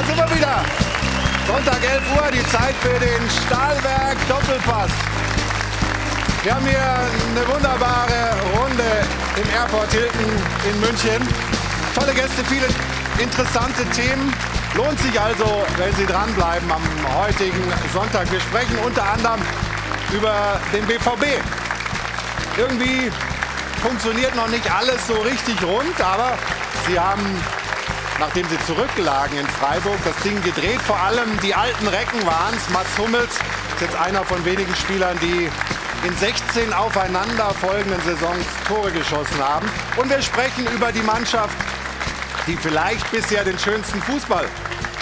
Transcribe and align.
Da 0.00 0.06
sind 0.06 0.16
wir 0.16 0.34
wieder. 0.34 0.64
Sonntag 1.46 1.76
11 1.84 2.02
Uhr, 2.16 2.30
die 2.32 2.46
Zeit 2.48 2.74
für 2.80 2.98
den 2.98 3.20
Stahlwerk 3.28 4.16
Doppelpass. 4.28 4.90
Wir 6.42 6.54
haben 6.54 6.64
hier 6.64 6.80
eine 6.80 7.46
wunderbare 7.46 8.32
Runde 8.56 9.04
im 9.36 9.50
Airport 9.52 9.92
Hilton 9.92 10.24
in 10.64 10.80
München. 10.80 11.28
Tolle 11.94 12.14
Gäste, 12.14 12.42
viele 12.48 12.66
interessante 13.18 13.84
Themen. 13.92 14.32
Lohnt 14.74 14.98
sich 15.00 15.20
also, 15.20 15.66
wenn 15.76 15.94
Sie 15.96 16.06
dranbleiben 16.06 16.72
am 16.72 16.82
heutigen 17.18 17.62
Sonntag. 17.92 18.32
Wir 18.32 18.40
sprechen 18.40 18.78
unter 18.78 19.04
anderem 19.04 19.42
über 20.14 20.58
den 20.72 20.86
BVB. 20.86 21.44
Irgendwie 22.56 23.12
funktioniert 23.82 24.34
noch 24.34 24.48
nicht 24.48 24.64
alles 24.72 25.06
so 25.06 25.20
richtig 25.20 25.62
rund, 25.62 26.00
aber 26.00 26.38
Sie 26.88 26.98
haben, 26.98 27.20
nachdem 28.20 28.46
Sie 28.48 28.58
zurücklagen 28.66 29.38
in 29.38 29.46
Freiburg, 29.46 29.98
das 30.04 30.16
Ding 30.22 30.40
gedreht. 30.42 30.80
Vor 30.82 31.00
allem 31.00 31.40
die 31.42 31.54
alten 31.54 31.88
Recken 31.88 32.24
waren 32.26 32.54
es. 32.54 32.70
Mats 32.70 32.96
Hummels 32.98 33.32
ist 33.74 33.80
jetzt 33.80 33.96
einer 33.96 34.22
von 34.24 34.44
wenigen 34.44 34.74
Spielern, 34.76 35.18
die 35.20 35.48
in 36.06 36.16
16 36.16 36.72
aufeinander 36.72 37.50
folgenden 37.54 38.00
Saisons 38.02 38.44
Tore 38.68 38.92
geschossen 38.92 39.38
haben. 39.42 39.66
Und 39.96 40.10
wir 40.10 40.20
sprechen 40.22 40.66
über 40.74 40.92
die 40.92 41.02
Mannschaft, 41.02 41.56
die 42.46 42.56
vielleicht 42.56 43.10
bisher 43.10 43.42
den 43.42 43.58
schönsten 43.58 44.00
Fußball 44.02 44.44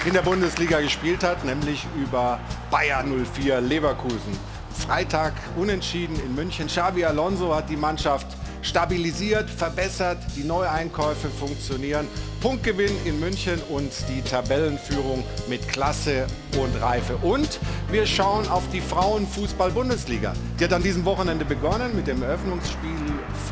in 0.05 0.13
der 0.13 0.23
Bundesliga 0.23 0.81
gespielt 0.81 1.25
hat, 1.25 1.45
nämlich 1.45 1.87
über 1.97 2.39
Bayer 2.71 3.05
04 3.35 3.61
Leverkusen. 3.61 4.39
Freitag 4.87 5.33
unentschieden 5.57 6.19
in 6.21 6.37
München. 6.37 6.69
Xavi 6.69 7.05
Alonso 7.05 7.55
hat 7.55 7.69
die 7.69 7.77
Mannschaft 7.77 8.38
stabilisiert, 8.63 9.49
verbessert, 9.51 10.19
die 10.37 10.45
Neueinkäufe 10.45 11.29
funktionieren. 11.29 12.07
Punktgewinn 12.41 12.93
in 13.05 13.19
München 13.19 13.61
und 13.69 13.91
die 14.09 14.23
Tabellenführung 14.23 15.25
mit 15.49 15.67
Klasse 15.69 16.27
und 16.61 16.81
Reife. 16.81 17.17
Und 17.17 17.59
wir 17.91 18.07
schauen 18.07 18.49
auf 18.49 18.63
die 18.73 18.81
Frauenfußball-Bundesliga. 18.81 20.35
Die 20.59 20.65
hat 20.65 20.73
an 20.73 20.83
diesem 20.83 21.05
Wochenende 21.05 21.45
begonnen 21.45 21.97
mit 21.97 22.07
dem 22.07 22.23
Eröffnungsspiel 22.23 22.91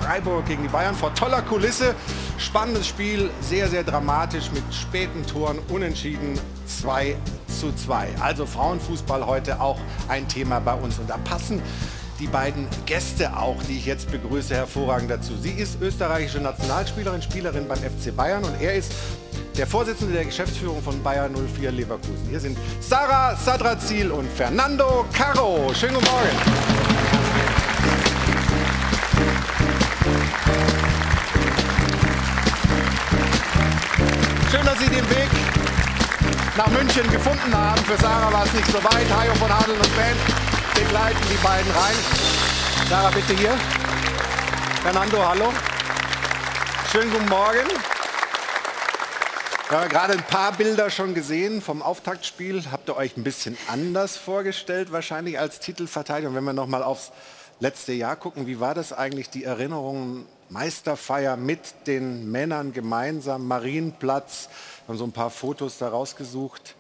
Freiburg 0.01 0.47
gegen 0.47 0.63
die 0.63 0.69
Bayern 0.69 0.95
vor 0.95 1.15
toller 1.15 1.43
Kulisse. 1.43 1.95
Spannendes 2.39 2.87
Spiel, 2.87 3.31
sehr, 3.41 3.69
sehr 3.69 3.83
dramatisch 3.83 4.51
mit 4.53 4.63
späten 4.73 5.27
Toren, 5.27 5.59
unentschieden 5.69 6.39
2 6.67 7.17
zu 7.61 7.73
2. 7.75 8.09
Also 8.21 8.47
Frauenfußball 8.47 9.27
heute 9.27 9.61
auch 9.61 9.79
ein 10.09 10.29
Thema 10.29 10.61
bei 10.61 10.75
uns. 10.75 10.99
Und 10.99 11.11
da 11.11 11.17
passen 11.19 11.63
die 12.19 12.27
beiden 12.27 12.67
Gäste 12.87 13.37
auch, 13.37 13.63
die 13.69 13.77
ich 13.79 13.87
jetzt 13.87 14.11
begrüße, 14.11 14.55
hervorragend 14.55 15.11
dazu. 15.11 15.33
Sie 15.41 15.51
ist 15.51 15.81
österreichische 15.81 16.41
Nationalspielerin, 16.41 17.23
Spielerin 17.23 17.69
beim 17.69 17.79
FC 17.79 18.15
Bayern 18.15 18.45
und 18.45 18.61
er 18.61 18.75
ist 18.75 18.93
der 19.57 19.67
Vorsitzende 19.67 20.15
der 20.15 20.25
Geschäftsführung 20.25 20.83
von 20.83 21.03
Bayern 21.03 21.35
04 21.35 21.73
Leverkusen. 21.73 22.27
Hier 22.29 22.41
sind 22.41 22.59
Sarah 22.81 23.37
Sadrazil 23.37 24.11
und 24.11 24.31
Fernando 24.31 25.05
Caro. 25.13 25.73
Schönen 25.75 25.95
guten 25.95 26.07
Morgen. 26.07 26.29
Schön, 34.51 34.65
dass 34.65 34.79
Sie 34.79 34.89
den 34.89 35.11
Weg 35.11 35.29
nach 36.57 36.69
München 36.69 37.11
gefunden 37.11 37.55
haben. 37.55 37.83
Für 37.85 37.97
Sarah 37.97 38.33
war 38.33 38.45
es 38.45 38.53
nicht 38.53 38.67
so 38.67 38.83
weit. 38.85 39.07
Hajo 39.15 39.35
von 39.35 39.49
Hadeln 39.49 39.79
und 39.79 39.97
Band 39.97 40.46
begleiten 40.77 41.19
die 41.31 41.43
beiden 41.43 41.71
rein. 41.73 41.95
Sarah, 42.89 43.11
bitte 43.11 43.35
hier. 43.35 43.57
Fernando, 44.83 45.27
hallo. 45.27 45.53
Schönen 46.93 47.11
guten 47.11 47.29
Morgen. 47.29 47.67
Wir 49.69 49.81
haben 49.81 49.89
gerade 49.89 50.13
ein 50.13 50.23
paar 50.23 50.53
Bilder 50.53 50.91
schon 50.91 51.15
gesehen 51.15 51.63
vom 51.63 51.83
Auftaktspiel. 51.83 52.63
Habt 52.71 52.89
ihr 52.89 52.97
euch 52.97 53.17
ein 53.17 53.25
bisschen 53.25 53.57
anders 53.69 54.17
vorgestellt, 54.17 54.93
wahrscheinlich 54.93 55.39
als 55.39 55.61
Titelverteidiger? 55.61 56.29
Und 56.29 56.35
wenn 56.37 56.45
wir 56.45 56.53
noch 56.53 56.67
mal 56.67 56.83
aufs 56.83 57.11
letzte 57.59 57.93
Jahr 57.93 58.17
gucken, 58.17 58.47
wie 58.47 58.61
war 58.61 58.75
das 58.75 58.93
eigentlich, 58.93 59.31
die 59.31 59.45
Erinnerungen, 59.45 60.27
Meisterfeier 60.51 61.37
mit 61.37 61.87
den 61.87 62.31
Männern 62.31 62.73
gemeinsam, 62.73 63.49
Marienplatz, 63.49 64.49
haben 64.87 64.99
so 64.99 65.05
ein 65.05 65.13
paar 65.13 65.31
Fotos 65.31 65.79
da 65.79 65.89
rausgesucht. 65.89 66.77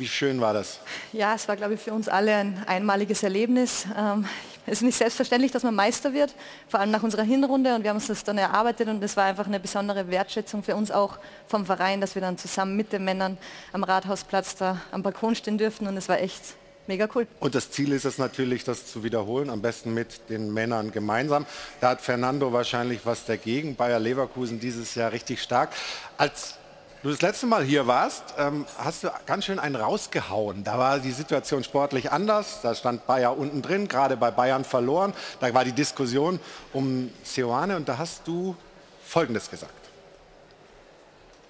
Wie 0.00 0.08
schön 0.08 0.40
war 0.40 0.54
das? 0.54 0.80
Ja, 1.12 1.34
es 1.34 1.46
war, 1.46 1.56
glaube 1.56 1.74
ich, 1.74 1.80
für 1.80 1.92
uns 1.92 2.08
alle 2.08 2.34
ein 2.34 2.64
einmaliges 2.66 3.22
Erlebnis. 3.22 3.84
Ähm, 3.94 4.24
es 4.64 4.78
ist 4.78 4.82
nicht 4.82 4.96
selbstverständlich, 4.96 5.52
dass 5.52 5.62
man 5.62 5.74
Meister 5.74 6.14
wird, 6.14 6.34
vor 6.68 6.80
allem 6.80 6.90
nach 6.90 7.02
unserer 7.02 7.22
Hinrunde. 7.22 7.74
Und 7.74 7.82
wir 7.82 7.90
haben 7.90 7.98
uns 7.98 8.06
das 8.06 8.24
dann 8.24 8.38
erarbeitet 8.38 8.88
und 8.88 9.04
es 9.04 9.18
war 9.18 9.24
einfach 9.24 9.46
eine 9.46 9.60
besondere 9.60 10.08
Wertschätzung 10.08 10.62
für 10.62 10.74
uns 10.74 10.90
auch 10.90 11.18
vom 11.48 11.66
Verein, 11.66 12.00
dass 12.00 12.14
wir 12.14 12.22
dann 12.22 12.38
zusammen 12.38 12.78
mit 12.78 12.94
den 12.94 13.04
Männern 13.04 13.36
am 13.74 13.84
Rathausplatz 13.84 14.56
da 14.56 14.80
am 14.90 15.02
Balkon 15.02 15.34
stehen 15.34 15.58
dürften. 15.58 15.86
Und 15.86 15.98
es 15.98 16.08
war 16.08 16.18
echt 16.18 16.54
mega 16.86 17.06
cool. 17.14 17.26
Und 17.38 17.54
das 17.54 17.70
Ziel 17.70 17.92
ist 17.92 18.06
es 18.06 18.16
natürlich, 18.16 18.64
das 18.64 18.86
zu 18.86 19.04
wiederholen, 19.04 19.50
am 19.50 19.60
besten 19.60 19.92
mit 19.92 20.30
den 20.30 20.50
Männern 20.50 20.92
gemeinsam. 20.92 21.44
Da 21.82 21.90
hat 21.90 22.00
Fernando 22.00 22.54
wahrscheinlich 22.54 23.00
was 23.04 23.26
dagegen. 23.26 23.76
Bayer 23.76 23.98
Leverkusen 23.98 24.60
dieses 24.60 24.94
Jahr 24.94 25.12
richtig 25.12 25.42
stark. 25.42 25.74
Als 26.16 26.54
du 27.02 27.10
das 27.10 27.22
letzte 27.22 27.46
Mal 27.46 27.64
hier 27.64 27.86
warst, 27.86 28.22
ähm, 28.38 28.66
hast 28.78 29.04
du 29.04 29.08
ganz 29.26 29.44
schön 29.44 29.58
einen 29.58 29.76
rausgehauen. 29.76 30.64
Da 30.64 30.78
war 30.78 30.98
die 30.98 31.12
Situation 31.12 31.64
sportlich 31.64 32.12
anders. 32.12 32.60
Da 32.62 32.74
stand 32.74 33.06
Bayer 33.06 33.36
unten 33.36 33.62
drin, 33.62 33.88
gerade 33.88 34.16
bei 34.16 34.30
Bayern 34.30 34.64
verloren. 34.64 35.12
Da 35.40 35.52
war 35.54 35.64
die 35.64 35.72
Diskussion 35.72 36.40
um 36.72 37.10
Seoane 37.22 37.76
und 37.76 37.88
da 37.88 37.98
hast 37.98 38.26
du 38.26 38.56
Folgendes 39.04 39.50
gesagt. 39.50 39.72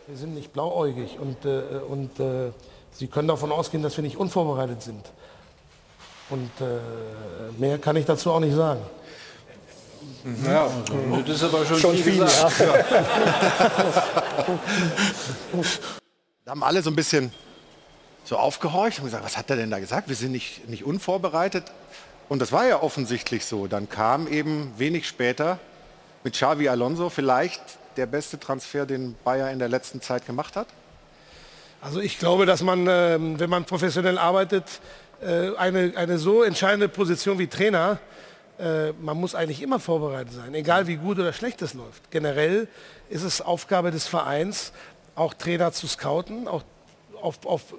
Wir 0.07 0.17
sind 0.17 0.35
nicht 0.35 0.53
blauäugig 0.53 1.19
und, 1.19 1.45
äh, 1.45 1.81
und 1.87 2.19
äh, 2.19 2.51
Sie 2.93 3.07
können 3.07 3.29
davon 3.29 3.53
ausgehen, 3.53 3.83
dass 3.83 3.97
wir 3.97 4.03
nicht 4.03 4.17
unvorbereitet 4.17 4.83
sind. 4.83 5.11
Und 6.29 6.51
äh, 6.61 6.79
mehr 7.59 7.79
kann 7.79 7.97
ich 7.97 8.05
dazu 8.05 8.33
auch 8.33 8.41
nicht 8.41 8.55
sagen. 8.55 8.81
Ja, 10.45 10.71
das 11.27 11.37
ist 11.37 11.45
aber 11.45 11.65
schon, 11.65 11.79
schon 11.79 11.95
viel, 11.97 12.13
viel. 12.13 12.19
Ja. 12.19 12.51
da 16.45 16.51
haben 16.51 16.63
alle 16.63 16.83
so 16.83 16.91
ein 16.91 16.97
bisschen 16.97 17.33
so 18.25 18.37
aufgehorcht 18.37 18.99
und 18.99 19.07
gesagt, 19.07 19.25
was 19.25 19.37
hat 19.37 19.51
er 19.51 19.57
denn 19.57 19.71
da 19.71 19.79
gesagt? 19.79 20.09
Wir 20.09 20.17
sind 20.17 20.33
nicht, 20.33 20.69
nicht 20.69 20.85
unvorbereitet. 20.85 21.65
Und 22.29 22.41
das 22.41 22.53
war 22.53 22.67
ja 22.67 22.83
offensichtlich 22.83 23.45
so. 23.45 23.67
Dann 23.67 23.89
kam 23.89 24.29
eben 24.29 24.73
wenig 24.77 25.09
später 25.09 25.59
mit 26.23 26.35
Xavi 26.35 26.69
Alonso 26.69 27.11
vielleicht 27.11 27.61
der 27.97 28.07
beste 28.07 28.39
Transfer, 28.39 28.87
den 28.87 29.17
Bayer 29.25 29.51
in 29.51 29.59
der 29.59 29.69
letzten 29.69 30.01
Zeit 30.01 30.27
gemacht 30.27 30.55
hat. 30.55 30.69
Also 31.81 32.01
ich 32.01 32.19
glaube, 32.19 32.47
dass 32.47 32.63
man, 32.63 32.87
ähm, 32.89 33.41
wenn 33.41 33.51
man 33.51 33.65
professionell 33.65 34.19
arbeitet, 34.19 34.65
äh, 35.23 35.57
eine, 35.57 35.93
eine 35.97 36.19
so 36.19 36.43
entscheidende 36.43 36.89
Position 36.89 37.39
wie 37.39 37.47
Trainer, 37.47 37.99
äh, 38.61 38.93
man 39.01 39.17
muss 39.17 39.35
eigentlich 39.35 39.63
immer 39.63 39.81
vorbereitet 39.81 40.35
sein, 40.35 40.55
egal 40.55 40.87
wie 40.87 40.97
gut 40.97 41.19
oder 41.19 41.33
schlecht 41.33 41.63
es 41.63 41.75
läuft. 41.75 42.11
Generell 42.11 42.69
ist 43.09 43.23
es 43.23 43.41
Aufgabe 43.41 43.91
des 43.91 44.07
Vereins, 44.07 44.73
auch 45.15 45.35
Trainer 45.35 45.73
zu 45.73 45.87
scouten, 45.87 46.47
auch 46.47 46.63
auf, 47.21 47.45
auf 47.45 47.75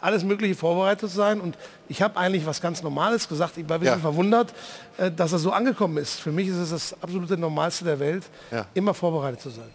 alles 0.00 0.24
Mögliche 0.24 0.54
vorbereitet 0.54 1.10
zu 1.10 1.16
sein. 1.16 1.40
Und 1.40 1.56
ich 1.88 2.02
habe 2.02 2.16
eigentlich 2.16 2.46
was 2.46 2.60
ganz 2.60 2.82
Normales 2.82 3.28
gesagt. 3.28 3.56
Ich 3.56 3.68
war 3.68 3.76
ein 3.76 3.80
bisschen 3.80 3.96
ja. 3.96 4.00
verwundert, 4.00 4.52
äh, 4.96 5.10
dass 5.10 5.32
er 5.32 5.38
so 5.38 5.50
angekommen 5.52 5.96
ist. 5.98 6.20
Für 6.20 6.32
mich 6.32 6.48
ist 6.48 6.56
es 6.56 6.70
das 6.70 7.02
absolute 7.02 7.36
Normalste 7.36 7.84
der 7.84 7.98
Welt, 7.98 8.24
ja. 8.50 8.66
immer 8.74 8.94
vorbereitet 8.94 9.40
zu 9.40 9.50
sein. 9.50 9.70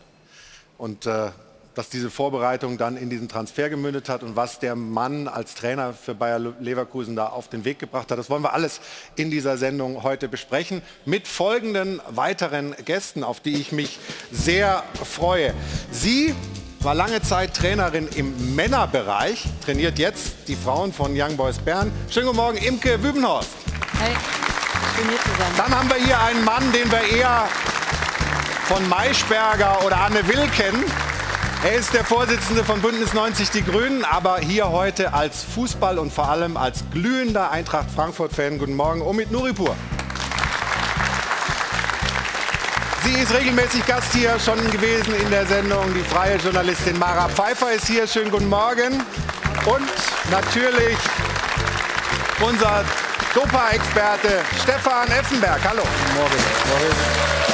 Und 0.77 1.05
äh, 1.05 1.29
dass 1.75 1.89
diese 1.89 2.09
Vorbereitung 2.09 2.77
dann 2.77 2.97
in 2.97 3.09
diesen 3.09 3.29
Transfer 3.29 3.69
gemündet 3.69 4.09
hat 4.09 4.23
und 4.23 4.35
was 4.35 4.59
der 4.59 4.75
Mann 4.75 5.27
als 5.27 5.55
Trainer 5.55 5.93
für 5.93 6.13
Bayer 6.13 6.39
Leverkusen 6.39 7.15
da 7.15 7.27
auf 7.27 7.47
den 7.47 7.65
Weg 7.65 7.79
gebracht 7.79 8.11
hat. 8.11 8.17
Das 8.17 8.29
wollen 8.29 8.43
wir 8.43 8.53
alles 8.53 8.81
in 9.15 9.31
dieser 9.31 9.57
Sendung 9.57 10.03
heute 10.03 10.27
besprechen 10.27 10.81
mit 11.05 11.27
folgenden 11.27 12.01
weiteren 12.09 12.75
Gästen, 12.85 13.23
auf 13.23 13.39
die 13.39 13.55
ich 13.55 13.71
mich 13.71 13.99
sehr 14.31 14.83
freue. 15.03 15.53
Sie 15.91 16.35
war 16.81 16.95
lange 16.95 17.21
Zeit 17.21 17.55
Trainerin 17.55 18.07
im 18.15 18.55
Männerbereich, 18.55 19.45
trainiert 19.63 19.99
jetzt 19.99 20.47
die 20.47 20.55
Frauen 20.55 20.91
von 20.91 21.11
Young 21.15 21.37
Boys 21.37 21.59
Bern. 21.59 21.91
Schönen 22.09 22.27
guten 22.27 22.37
Morgen, 22.37 22.57
Imke 22.57 23.01
Wübenhorst. 23.03 23.49
Hey, 23.99 24.15
schön 24.95 25.07
hier 25.07 25.19
zu 25.19 25.29
sein. 25.37 25.51
Dann 25.57 25.77
haben 25.77 25.89
wir 25.89 25.97
hier 25.97 26.19
einen 26.19 26.43
Mann, 26.43 26.71
den 26.71 26.91
wir 26.91 27.01
eher 27.01 27.47
von 28.65 28.87
Maischberger 28.89 29.85
oder 29.85 29.97
Anne 30.01 30.27
Will 30.27 30.47
kennen. 30.55 30.83
Er 31.63 31.73
ist 31.73 31.93
der 31.93 32.03
Vorsitzende 32.03 32.63
von 32.63 32.81
Bündnis 32.81 33.13
90 33.13 33.51
Die 33.51 33.63
Grünen, 33.63 34.03
aber 34.03 34.39
hier 34.39 34.69
heute 34.69 35.13
als 35.13 35.43
Fußball 35.43 35.99
und 35.99 36.11
vor 36.11 36.27
allem 36.27 36.57
als 36.57 36.83
glühender 36.91 37.51
Eintracht 37.51 37.85
Frankfurt-Fan. 37.95 38.57
Guten 38.57 38.75
Morgen, 38.75 39.03
Omid 39.03 39.29
Nuripur. 39.29 39.75
Sie 43.03 43.13
ist 43.13 43.31
regelmäßig 43.31 43.85
Gast 43.85 44.11
hier 44.11 44.39
schon 44.39 44.57
gewesen 44.71 45.13
in 45.13 45.29
der 45.29 45.45
Sendung. 45.45 45.85
Die 45.93 46.03
freie 46.03 46.37
Journalistin 46.37 46.97
Mara 46.97 47.29
Pfeiffer 47.29 47.71
ist 47.73 47.85
hier. 47.85 48.07
Schönen 48.07 48.31
guten 48.31 48.49
Morgen. 48.49 49.03
Und 49.65 50.31
natürlich 50.31 50.97
unser 52.39 52.83
Dopa-Experte 53.35 54.41
Stefan 54.63 55.09
Effenberg. 55.09 55.59
Hallo. 55.63 55.83
Guten 55.83 56.15
Morgen. 56.17 56.37
Morgen. 56.69 57.50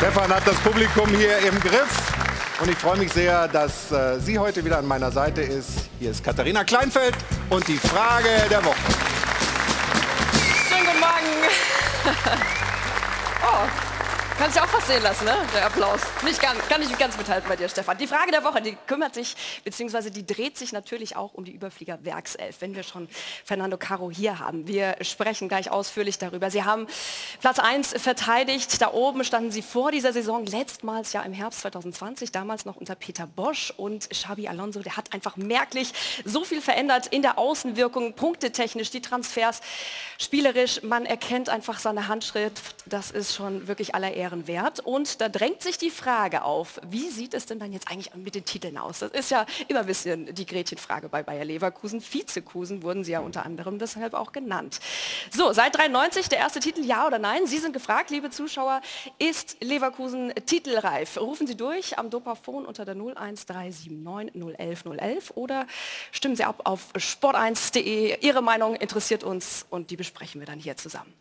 Stefan 0.00 0.34
hat 0.34 0.46
das 0.46 0.56
Publikum 0.60 1.10
hier 1.10 1.36
im 1.40 1.60
Griff. 1.60 2.14
Und 2.58 2.70
ich 2.70 2.78
freue 2.78 2.96
mich 2.96 3.12
sehr, 3.12 3.46
dass 3.48 3.92
äh, 3.92 4.18
sie 4.18 4.38
heute 4.38 4.64
wieder 4.64 4.78
an 4.78 4.86
meiner 4.86 5.12
Seite 5.12 5.42
ist. 5.42 5.90
Hier 5.98 6.12
ist 6.12 6.24
Katharina 6.24 6.64
Kleinfeld 6.64 7.14
und 7.50 7.68
die 7.68 7.76
Frage 7.76 8.30
der 8.50 8.64
Woche. 8.64 8.78
Schönen 10.70 10.86
guten 10.86 11.00
Morgen. 11.00 12.40
Oh, 13.42 13.89
kann 14.40 14.50
sich 14.50 14.62
auch 14.62 14.68
fast 14.68 14.86
sehen 14.86 15.02
lassen, 15.02 15.26
ne? 15.26 15.36
Der 15.54 15.66
Applaus. 15.66 16.00
Nicht 16.24 16.40
ganz, 16.40 16.66
kann 16.66 16.80
ich 16.80 16.96
ganz 16.96 17.14
mithalten 17.18 17.46
bei 17.46 17.56
dir, 17.56 17.68
Stefan. 17.68 17.98
Die 17.98 18.06
Frage 18.06 18.30
der 18.30 18.42
Woche, 18.42 18.62
die 18.62 18.74
kümmert 18.86 19.14
sich, 19.14 19.36
beziehungsweise 19.64 20.10
die 20.10 20.24
dreht 20.24 20.56
sich 20.56 20.72
natürlich 20.72 21.14
auch 21.14 21.34
um 21.34 21.44
die 21.44 21.52
Überflieger 21.52 21.98
Werkself, 22.06 22.56
wenn 22.60 22.74
wir 22.74 22.82
schon 22.82 23.06
Fernando 23.44 23.76
Caro 23.76 24.10
hier 24.10 24.38
haben. 24.38 24.66
Wir 24.66 24.96
sprechen 25.02 25.48
gleich 25.50 25.70
ausführlich 25.70 26.16
darüber. 26.16 26.50
Sie 26.50 26.64
haben 26.64 26.86
Platz 27.42 27.58
1 27.58 27.92
verteidigt. 27.98 28.80
Da 28.80 28.94
oben 28.94 29.24
standen 29.24 29.50
sie 29.50 29.60
vor 29.60 29.92
dieser 29.92 30.14
Saison, 30.14 30.46
letztmals 30.46 31.12
ja 31.12 31.20
im 31.20 31.34
Herbst 31.34 31.60
2020, 31.60 32.32
damals 32.32 32.64
noch 32.64 32.76
unter 32.76 32.94
Peter 32.94 33.26
Bosch 33.26 33.74
und 33.76 34.08
Xabi 34.08 34.48
Alonso, 34.48 34.80
der 34.80 34.96
hat 34.96 35.12
einfach 35.12 35.36
merklich 35.36 35.92
so 36.24 36.44
viel 36.44 36.62
verändert 36.62 37.08
in 37.08 37.20
der 37.20 37.36
Außenwirkung, 37.36 38.14
punktetechnisch, 38.14 38.90
die 38.90 39.02
Transfers, 39.02 39.60
spielerisch. 40.16 40.82
Man 40.82 41.04
erkennt 41.04 41.50
einfach 41.50 41.78
seine 41.78 42.08
Handschrift. 42.08 42.76
Das 42.86 43.10
ist 43.10 43.34
schon 43.34 43.68
wirklich 43.68 43.94
aller 43.94 44.16
Ehren 44.30 44.46
wert. 44.46 44.80
Und 44.80 45.20
da 45.20 45.28
drängt 45.28 45.62
sich 45.62 45.78
die 45.78 45.90
Frage 45.90 46.42
auf, 46.42 46.80
wie 46.86 47.08
sieht 47.08 47.34
es 47.34 47.46
denn 47.46 47.58
dann 47.58 47.72
jetzt 47.72 47.90
eigentlich 47.90 48.14
mit 48.14 48.34
den 48.34 48.44
Titeln 48.44 48.78
aus? 48.78 49.00
Das 49.00 49.10
ist 49.10 49.30
ja 49.30 49.46
immer 49.68 49.80
ein 49.80 49.86
bisschen 49.86 50.32
die 50.34 50.46
Gretchenfrage 50.46 51.08
bei 51.08 51.22
Bayer 51.22 51.44
Leverkusen. 51.44 52.00
Vizekusen 52.00 52.82
wurden 52.82 53.04
sie 53.04 53.12
ja 53.12 53.20
unter 53.20 53.44
anderem 53.44 53.78
deshalb 53.78 54.14
auch 54.14 54.32
genannt. 54.32 54.80
So, 55.30 55.52
seit 55.52 55.76
93 55.76 56.28
der 56.28 56.38
erste 56.38 56.60
Titel, 56.60 56.84
ja 56.84 57.06
oder 57.06 57.18
nein? 57.18 57.46
Sie 57.46 57.58
sind 57.58 57.72
gefragt, 57.72 58.10
liebe 58.10 58.30
Zuschauer, 58.30 58.80
ist 59.18 59.56
Leverkusen 59.60 60.32
titelreif? 60.46 61.18
Rufen 61.18 61.46
Sie 61.46 61.56
durch 61.56 61.98
am 61.98 62.10
Dopafon 62.10 62.66
unter 62.66 62.84
der 62.84 62.94
01379 62.94 63.90
011 64.58 64.84
011 64.84 65.32
oder 65.34 65.66
stimmen 66.12 66.36
Sie 66.36 66.44
ab 66.44 66.62
auf 66.64 66.92
sport1.de. 66.94 68.18
Ihre 68.20 68.42
Meinung 68.42 68.76
interessiert 68.76 69.24
uns 69.24 69.66
und 69.70 69.90
die 69.90 69.96
besprechen 69.96 70.40
wir 70.40 70.46
dann 70.46 70.58
hier 70.58 70.76
zusammen. 70.76 71.12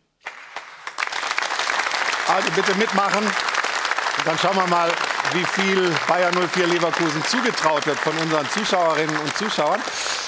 Also 2.30 2.52
bitte 2.52 2.76
mitmachen. 2.76 3.24
Und 3.26 4.28
dann 4.28 4.38
schauen 4.38 4.56
wir 4.56 4.68
mal, 4.68 4.92
wie 5.34 5.44
viel 5.46 5.92
Bayer 6.08 6.32
04 6.32 6.68
Leverkusen 6.68 7.24
zugetraut 7.26 7.88
wird 7.88 7.98
von 7.98 8.16
unseren 8.18 8.48
Zuschauerinnen 8.52 9.18
und 9.18 9.36
Zuschauern. 9.36 9.82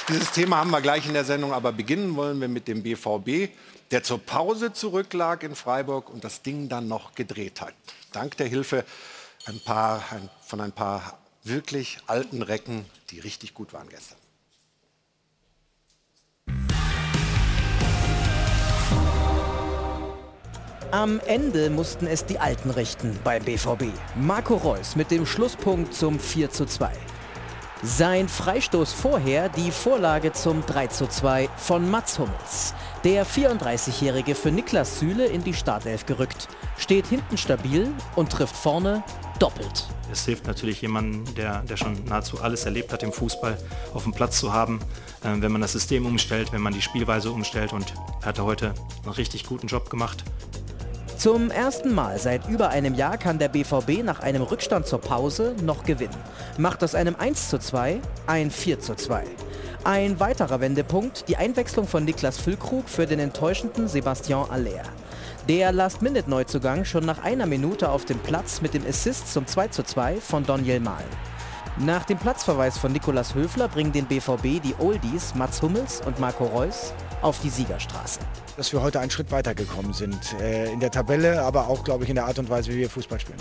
Dieses 0.09 0.31
Thema 0.31 0.57
haben 0.57 0.71
wir 0.71 0.81
gleich 0.81 1.05
in 1.05 1.13
der 1.13 1.25
Sendung, 1.25 1.53
aber 1.53 1.71
beginnen 1.71 2.15
wollen 2.15 2.41
wir 2.41 2.47
mit 2.47 2.67
dem 2.67 2.81
BVB, 2.81 3.53
der 3.91 4.01
zur 4.01 4.17
Pause 4.17 4.73
zurücklag 4.73 5.43
in 5.43 5.55
Freiburg 5.55 6.09
und 6.09 6.23
das 6.23 6.41
Ding 6.41 6.69
dann 6.69 6.87
noch 6.87 7.13
gedreht 7.13 7.61
hat. 7.61 7.75
Dank 8.11 8.35
der 8.37 8.47
Hilfe 8.47 8.83
ein 9.45 9.59
paar, 9.59 10.03
ein, 10.09 10.27
von 10.43 10.59
ein 10.59 10.71
paar 10.71 11.19
wirklich 11.43 11.99
alten 12.07 12.41
Recken, 12.41 12.85
die 13.11 13.19
richtig 13.19 13.53
gut 13.53 13.73
waren 13.73 13.89
gestern. 13.89 14.20
Am 20.91 21.21
Ende 21.25 21.69
mussten 21.69 22.05
es 22.05 22.25
die 22.25 22.37
Alten 22.37 22.69
richten 22.69 23.17
beim 23.23 23.41
BVB. 23.45 23.85
Marco 24.15 24.57
Reus 24.57 24.97
mit 24.97 25.09
dem 25.09 25.25
Schlusspunkt 25.25 25.93
zum 25.93 26.19
4 26.19 26.49
zu 26.51 26.65
2. 26.65 26.91
Sein 27.81 28.27
Freistoß 28.27 28.91
vorher 28.91 29.47
die 29.47 29.71
Vorlage 29.71 30.33
zum 30.33 30.65
3 30.65 30.87
zu 30.87 31.07
2 31.07 31.47
von 31.55 31.89
Mats 31.89 32.19
Hummels. 32.19 32.73
Der 33.05 33.25
34-Jährige 33.25 34.35
für 34.35 34.51
Niklas 34.51 34.99
Süle 34.99 35.27
in 35.27 35.45
die 35.45 35.53
Startelf 35.53 36.05
gerückt, 36.05 36.49
steht 36.77 37.07
hinten 37.07 37.37
stabil 37.37 37.87
und 38.17 38.29
trifft 38.29 38.57
vorne 38.57 39.01
doppelt. 39.39 39.87
Es 40.11 40.25
hilft 40.25 40.45
natürlich 40.45 40.81
jemandem, 40.81 41.23
der, 41.35 41.61
der 41.61 41.77
schon 41.77 42.03
nahezu 42.03 42.41
alles 42.41 42.65
erlebt 42.65 42.91
hat 42.91 43.01
im 43.01 43.13
Fußball, 43.13 43.57
auf 43.93 44.03
dem 44.03 44.11
Platz 44.11 44.39
zu 44.39 44.51
haben, 44.51 44.81
äh, 45.23 45.29
wenn 45.39 45.53
man 45.53 45.61
das 45.61 45.71
System 45.71 46.05
umstellt, 46.05 46.51
wenn 46.51 46.61
man 46.61 46.73
die 46.73 46.81
Spielweise 46.81 47.31
umstellt 47.31 47.71
und 47.71 47.93
er 48.19 48.25
hatte 48.25 48.43
heute 48.43 48.73
einen 49.03 49.13
richtig 49.13 49.45
guten 49.45 49.67
Job 49.67 49.89
gemacht. 49.89 50.25
Zum 51.21 51.51
ersten 51.51 51.93
Mal 51.93 52.17
seit 52.17 52.49
über 52.49 52.69
einem 52.69 52.95
Jahr 52.95 53.15
kann 53.15 53.37
der 53.37 53.47
BVB 53.47 54.03
nach 54.03 54.21
einem 54.21 54.41
Rückstand 54.41 54.87
zur 54.87 54.99
Pause 54.99 55.53
noch 55.61 55.83
gewinnen. 55.83 56.17
Macht 56.57 56.83
aus 56.83 56.95
einem 56.95 57.15
1 57.15 57.49
zu 57.49 57.59
2 57.59 58.01
ein 58.25 58.49
4 58.49 58.79
zu 58.79 58.95
2. 58.95 59.25
Ein 59.83 60.19
weiterer 60.19 60.61
Wendepunkt, 60.61 61.25
die 61.27 61.37
Einwechslung 61.37 61.87
von 61.87 62.05
Niklas 62.05 62.39
Füllkrug 62.39 62.89
für 62.89 63.05
den 63.05 63.19
enttäuschenden 63.19 63.87
Sebastian 63.87 64.49
Aller. 64.49 64.81
Der 65.47 65.71
Last-Minute-Neuzugang 65.71 66.85
schon 66.85 67.05
nach 67.05 67.23
einer 67.23 67.45
Minute 67.45 67.91
auf 67.91 68.05
dem 68.05 68.17
Platz 68.17 68.59
mit 68.61 68.73
dem 68.73 68.83
Assist 68.87 69.31
zum 69.31 69.45
2 69.45 69.67
zu 69.67 69.83
2 69.83 70.15
von 70.15 70.43
Daniel 70.43 70.79
Mahl. 70.79 71.05
Nach 71.77 72.03
dem 72.03 72.17
Platzverweis 72.17 72.79
von 72.79 72.93
Nikolas 72.93 73.35
Höfler 73.35 73.67
bringen 73.67 73.91
den 73.91 74.07
BVB 74.07 74.59
die 74.59 74.73
Oldies 74.79 75.35
Mats 75.35 75.61
Hummels 75.61 76.01
und 76.03 76.19
Marco 76.19 76.45
Reus 76.45 76.95
auf 77.21 77.39
die 77.39 77.49
Siegerstraße. 77.49 78.19
Dass 78.57 78.71
wir 78.73 78.81
heute 78.81 78.99
einen 78.99 79.11
Schritt 79.11 79.31
weitergekommen 79.31 79.93
sind. 79.93 80.35
Äh, 80.39 80.71
in 80.71 80.79
der 80.79 80.91
Tabelle, 80.91 81.41
aber 81.41 81.67
auch, 81.67 81.83
glaube 81.83 82.03
ich, 82.03 82.09
in 82.09 82.15
der 82.15 82.25
Art 82.25 82.39
und 82.39 82.49
Weise, 82.49 82.71
wie 82.71 82.77
wir 82.77 82.89
Fußball 82.89 83.19
spielen 83.19 83.39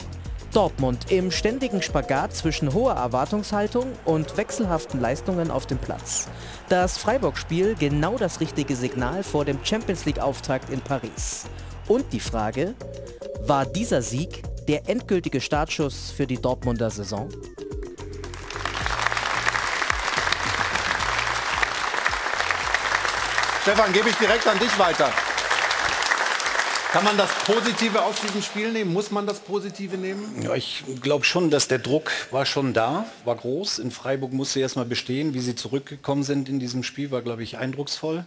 Dortmund 0.52 1.12
im 1.12 1.30
ständigen 1.30 1.80
Spagat 1.80 2.34
zwischen 2.34 2.74
hoher 2.74 2.94
Erwartungshaltung 2.94 3.86
und 4.04 4.36
wechselhaften 4.36 5.00
Leistungen 5.00 5.50
auf 5.50 5.66
dem 5.66 5.78
Platz. 5.78 6.28
Das 6.68 6.98
Freiburg-Spiel 6.98 7.76
genau 7.78 8.16
das 8.16 8.40
richtige 8.40 8.74
Signal 8.74 9.22
vor 9.22 9.44
dem 9.44 9.58
Champions 9.64 10.06
League-Auftakt 10.06 10.70
in 10.70 10.80
Paris. 10.80 11.44
Und 11.86 12.12
die 12.12 12.20
Frage, 12.20 12.74
war 13.42 13.64
dieser 13.64 14.02
Sieg 14.02 14.42
der 14.66 14.88
endgültige 14.88 15.40
Startschuss 15.40 16.10
für 16.10 16.26
die 16.26 16.40
Dortmunder 16.40 16.90
Saison? 16.90 17.28
Stefan, 23.62 23.92
gebe 23.92 24.08
ich 24.08 24.16
direkt 24.16 24.46
an 24.46 24.58
dich 24.58 24.78
weiter. 24.78 25.12
Kann 26.92 27.04
man 27.04 27.16
das 27.18 27.30
Positive 27.44 28.02
aus 28.02 28.16
diesem 28.20 28.42
Spiel 28.42 28.72
nehmen? 28.72 28.92
Muss 28.92 29.10
man 29.10 29.26
das 29.26 29.38
Positive 29.38 29.98
nehmen? 29.98 30.42
Ja, 30.42 30.54
ich 30.54 30.82
glaube 31.02 31.24
schon, 31.24 31.50
dass 31.50 31.68
der 31.68 31.78
Druck 31.78 32.10
war 32.30 32.46
schon 32.46 32.72
da, 32.72 33.04
war 33.24 33.36
groß. 33.36 33.78
In 33.78 33.90
Freiburg 33.90 34.32
musste 34.32 34.60
erst 34.60 34.76
mal 34.76 34.86
bestehen. 34.86 35.34
Wie 35.34 35.40
sie 35.40 35.54
zurückgekommen 35.54 36.22
sind 36.22 36.48
in 36.48 36.58
diesem 36.58 36.82
Spiel, 36.82 37.10
war, 37.10 37.20
glaube 37.20 37.42
ich, 37.42 37.58
eindrucksvoll. 37.58 38.24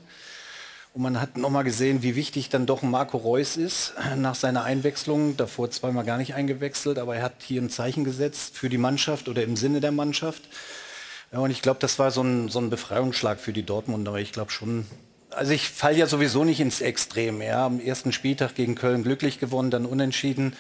Und 0.94 1.02
man 1.02 1.20
hat 1.20 1.36
nochmal 1.36 1.64
gesehen, 1.64 2.04
wie 2.04 2.16
wichtig 2.16 2.50
dann 2.50 2.68
doch 2.68 2.84
Marco 2.84 3.18
Reus 3.18 3.58
ist 3.58 3.96
nach 4.16 4.36
seiner 4.36 4.64
Einwechslung. 4.64 5.36
Davor 5.36 5.72
zweimal 5.72 6.06
gar 6.06 6.20
nicht 6.20 6.36
eingewechselt, 6.36 7.00
aber 7.00 7.16
er 7.16 7.24
hat 7.24 7.42
hier 7.44 7.60
ein 7.60 7.72
Zeichen 7.72 8.04
gesetzt 8.04 8.56
für 8.56 8.70
die 8.70 8.78
Mannschaft 8.78 9.28
oder 9.28 9.42
im 9.42 9.56
Sinne 9.56 9.82
der 9.82 9.92
Mannschaft. 9.92 10.44
Ja, 11.32 11.40
und 11.40 11.50
ich 11.50 11.64
glaube, 11.64 11.80
das 11.80 11.98
war 11.98 12.12
so 12.12 12.22
ein, 12.22 12.48
so 12.50 12.60
ein 12.60 12.70
Befreiungsschlag 12.70 13.40
für 13.40 13.54
die 13.54 13.64
Dortmunder. 13.64 14.14
Ich 14.18 14.32
glaube 14.32 14.52
schon, 14.52 14.86
also 15.36 15.52
ich 15.52 15.70
falle 15.70 15.98
ja 15.98 16.08
sowieso 16.08 16.44
nicht 16.44 16.60
ins 16.60 16.82
Extrem. 16.82 17.42
Ja. 17.42 17.66
Am 17.66 17.80
ersten 17.80 18.12
Spieltag 18.12 18.56
gegen 18.56 18.76
Köln 18.76 19.04
glücklich 19.04 19.40
gewonnen, 19.40 19.72
dann 19.72 19.86
unentschieden 19.86 20.56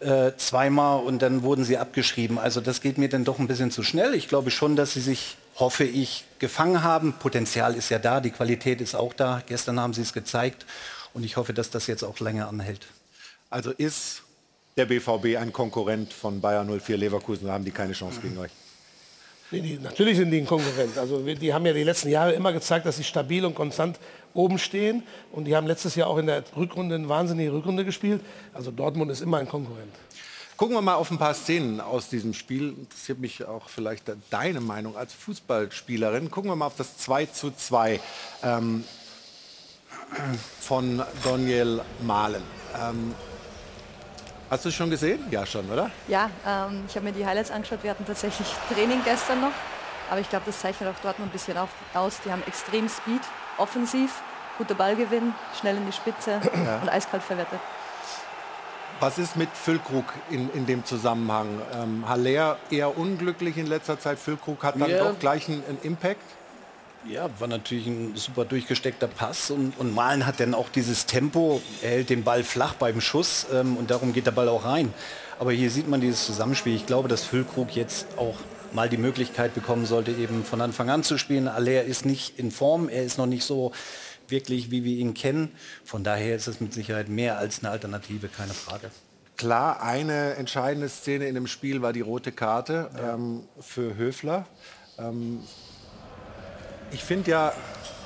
äh, 0.00 0.32
zweimal 0.36 1.02
und 1.02 1.22
dann 1.22 1.42
wurden 1.42 1.64
sie 1.64 1.78
abgeschrieben. 1.78 2.38
Also 2.38 2.60
das 2.60 2.80
geht 2.80 2.98
mir 2.98 3.08
dann 3.08 3.24
doch 3.24 3.38
ein 3.38 3.46
bisschen 3.46 3.70
zu 3.70 3.82
schnell. 3.82 4.14
Ich 4.14 4.28
glaube 4.28 4.50
schon, 4.50 4.76
dass 4.76 4.94
sie 4.94 5.00
sich, 5.00 5.36
hoffe 5.56 5.84
ich, 5.84 6.24
gefangen 6.38 6.82
haben. 6.82 7.14
Potenzial 7.14 7.74
ist 7.74 7.88
ja 7.90 7.98
da, 7.98 8.20
die 8.20 8.30
Qualität 8.30 8.80
ist 8.80 8.94
auch 8.94 9.14
da. 9.14 9.42
Gestern 9.46 9.80
haben 9.80 9.94
sie 9.94 10.02
es 10.02 10.12
gezeigt 10.12 10.66
und 11.12 11.24
ich 11.24 11.36
hoffe, 11.36 11.54
dass 11.54 11.70
das 11.70 11.86
jetzt 11.86 12.02
auch 12.02 12.20
länger 12.20 12.48
anhält. 12.48 12.86
Also 13.50 13.70
ist 13.70 14.22
der 14.76 14.86
BVB 14.86 15.36
ein 15.38 15.52
Konkurrent 15.52 16.12
von 16.12 16.40
Bayern 16.40 16.68
04 16.80 16.96
Leverkusen? 16.96 17.50
Haben 17.50 17.64
die 17.64 17.70
keine 17.70 17.92
Chance 17.92 18.20
gegen 18.20 18.36
euch? 18.38 18.50
Nee, 19.50 19.60
die, 19.60 19.78
natürlich 19.78 20.16
sind 20.16 20.30
die 20.30 20.38
ein 20.38 20.46
Konkurrent. 20.46 20.96
Also 20.98 21.18
die 21.20 21.52
haben 21.52 21.66
ja 21.66 21.72
die 21.72 21.84
letzten 21.84 22.08
Jahre 22.08 22.32
immer 22.32 22.52
gezeigt, 22.52 22.86
dass 22.86 22.96
sie 22.96 23.04
stabil 23.04 23.44
und 23.44 23.54
konstant 23.54 23.98
oben 24.32 24.58
stehen. 24.58 25.02
Und 25.32 25.44
die 25.44 25.54
haben 25.54 25.66
letztes 25.66 25.94
Jahr 25.94 26.08
auch 26.08 26.18
in 26.18 26.26
der 26.26 26.42
Rückrunde 26.56 26.94
eine 26.94 27.08
wahnsinnige 27.08 27.52
Rückrunde 27.52 27.84
gespielt. 27.84 28.20
Also 28.52 28.70
Dortmund 28.70 29.10
ist 29.10 29.20
immer 29.20 29.38
ein 29.38 29.48
Konkurrent. 29.48 29.92
Gucken 30.56 30.76
wir 30.76 30.82
mal 30.82 30.94
auf 30.94 31.10
ein 31.10 31.18
paar 31.18 31.34
Szenen 31.34 31.80
aus 31.80 32.08
diesem 32.08 32.32
Spiel. 32.32 32.74
Interessiert 32.78 33.18
mich 33.18 33.44
auch 33.44 33.68
vielleicht 33.68 34.04
deine 34.30 34.60
Meinung 34.60 34.96
als 34.96 35.12
Fußballspielerin. 35.12 36.30
Gucken 36.30 36.50
wir 36.50 36.56
mal 36.56 36.66
auf 36.66 36.76
das 36.76 36.96
2 36.98 37.26
zu 37.26 37.50
2 37.50 38.00
ähm, 38.44 38.84
von 40.60 41.02
Daniel 41.24 41.82
Mahlen. 42.02 42.42
Ähm, 42.80 43.14
Hast 44.54 44.64
du 44.64 44.68
es 44.68 44.76
schon 44.76 44.88
gesehen? 44.88 45.18
Ja, 45.32 45.44
schon, 45.44 45.68
oder? 45.68 45.90
Ja, 46.06 46.30
ähm, 46.46 46.84
ich 46.86 46.94
habe 46.94 47.06
mir 47.06 47.12
die 47.12 47.26
Highlights 47.26 47.50
angeschaut. 47.50 47.80
Wir 47.82 47.90
hatten 47.90 48.06
tatsächlich 48.06 48.46
Training 48.72 49.00
gestern 49.04 49.40
noch. 49.40 49.50
Aber 50.08 50.20
ich 50.20 50.30
glaube, 50.30 50.44
das 50.46 50.60
zeichnet 50.60 50.88
auch 50.88 51.02
Dortmund 51.02 51.30
ein 51.30 51.32
bisschen 51.32 51.56
auf, 51.58 51.70
aus. 51.92 52.20
Die 52.24 52.30
haben 52.30 52.40
extrem 52.46 52.88
Speed, 52.88 53.20
offensiv, 53.58 54.22
guter 54.56 54.76
Ballgewinn, 54.76 55.34
schnell 55.58 55.76
in 55.76 55.86
die 55.86 55.92
Spitze 55.92 56.40
ja. 56.64 56.78
und 56.80 56.88
eiskalt 56.88 57.24
verwertet. 57.24 57.58
Was 59.00 59.18
ist 59.18 59.34
mit 59.34 59.48
Füllkrug 59.52 60.04
in, 60.30 60.48
in 60.52 60.66
dem 60.66 60.84
Zusammenhang? 60.84 61.60
Ähm, 61.74 62.08
Haller 62.08 62.58
eher 62.70 62.96
unglücklich 62.96 63.56
in 63.56 63.66
letzter 63.66 63.98
Zeit. 63.98 64.20
Füllkrug 64.20 64.62
hat 64.62 64.80
dann 64.80 64.88
ja. 64.88 65.02
doch 65.02 65.18
gleich 65.18 65.48
einen, 65.48 65.64
einen 65.68 65.80
Impact? 65.82 66.22
Ja, 67.06 67.28
war 67.38 67.48
natürlich 67.48 67.86
ein 67.86 68.16
super 68.16 68.46
durchgesteckter 68.46 69.08
Pass 69.08 69.50
und, 69.50 69.78
und 69.78 69.94
Malen 69.94 70.24
hat 70.24 70.40
dann 70.40 70.54
auch 70.54 70.70
dieses 70.70 71.04
Tempo, 71.04 71.60
er 71.82 71.90
hält 71.90 72.08
den 72.08 72.24
Ball 72.24 72.42
flach 72.42 72.74
beim 72.74 73.00
Schuss 73.02 73.46
ähm, 73.52 73.76
und 73.76 73.90
darum 73.90 74.14
geht 74.14 74.26
der 74.26 74.30
Ball 74.32 74.48
auch 74.48 74.64
rein. 74.64 74.92
Aber 75.38 75.52
hier 75.52 75.70
sieht 75.70 75.86
man 75.86 76.00
dieses 76.00 76.24
Zusammenspiel. 76.24 76.74
Ich 76.74 76.86
glaube, 76.86 77.08
dass 77.08 77.22
Füllkrug 77.24 77.76
jetzt 77.76 78.06
auch 78.16 78.36
mal 78.72 78.88
die 78.88 78.96
Möglichkeit 78.96 79.54
bekommen 79.54 79.84
sollte, 79.84 80.12
eben 80.12 80.44
von 80.44 80.60
Anfang 80.62 80.88
an 80.88 81.02
zu 81.02 81.18
spielen. 81.18 81.46
Aller 81.46 81.84
ist 81.84 82.06
nicht 82.06 82.38
in 82.38 82.50
Form, 82.50 82.88
er 82.88 83.04
ist 83.04 83.18
noch 83.18 83.26
nicht 83.26 83.44
so 83.44 83.72
wirklich, 84.28 84.70
wie 84.70 84.84
wir 84.84 84.96
ihn 84.96 85.12
kennen. 85.12 85.52
Von 85.84 86.04
daher 86.04 86.34
ist 86.34 86.46
es 86.46 86.60
mit 86.60 86.72
Sicherheit 86.72 87.08
mehr 87.10 87.38
als 87.38 87.60
eine 87.60 87.70
Alternative, 87.70 88.28
keine 88.28 88.54
Frage. 88.54 88.90
Klar, 89.36 89.82
eine 89.82 90.34
entscheidende 90.34 90.88
Szene 90.88 91.26
in 91.26 91.34
dem 91.34 91.48
Spiel 91.48 91.82
war 91.82 91.92
die 91.92 92.00
rote 92.00 92.32
Karte 92.32 92.90
ähm, 92.98 93.42
für 93.60 93.96
Höfler. 93.96 94.46
Ähm, 94.98 95.40
ich 96.90 97.02
finde 97.02 97.30
ja, 97.30 97.52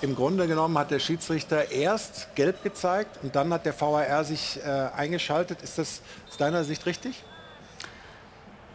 im 0.00 0.14
Grunde 0.14 0.47
genommen 0.47 0.78
hat 0.78 0.90
der 0.90 1.00
Schiedsrichter 1.00 1.70
erst 1.70 2.35
gelb 2.35 2.62
gezeigt 2.62 3.18
und 3.23 3.35
dann 3.35 3.52
hat 3.52 3.66
der 3.66 3.78
VAR 3.78 4.25
sich 4.25 4.58
äh, 4.64 4.68
eingeschaltet. 4.97 5.62
Ist 5.62 5.78
das 5.78 6.02
aus 6.30 6.37
deiner 6.37 6.64
Sicht 6.64 6.87
richtig? 6.87 7.25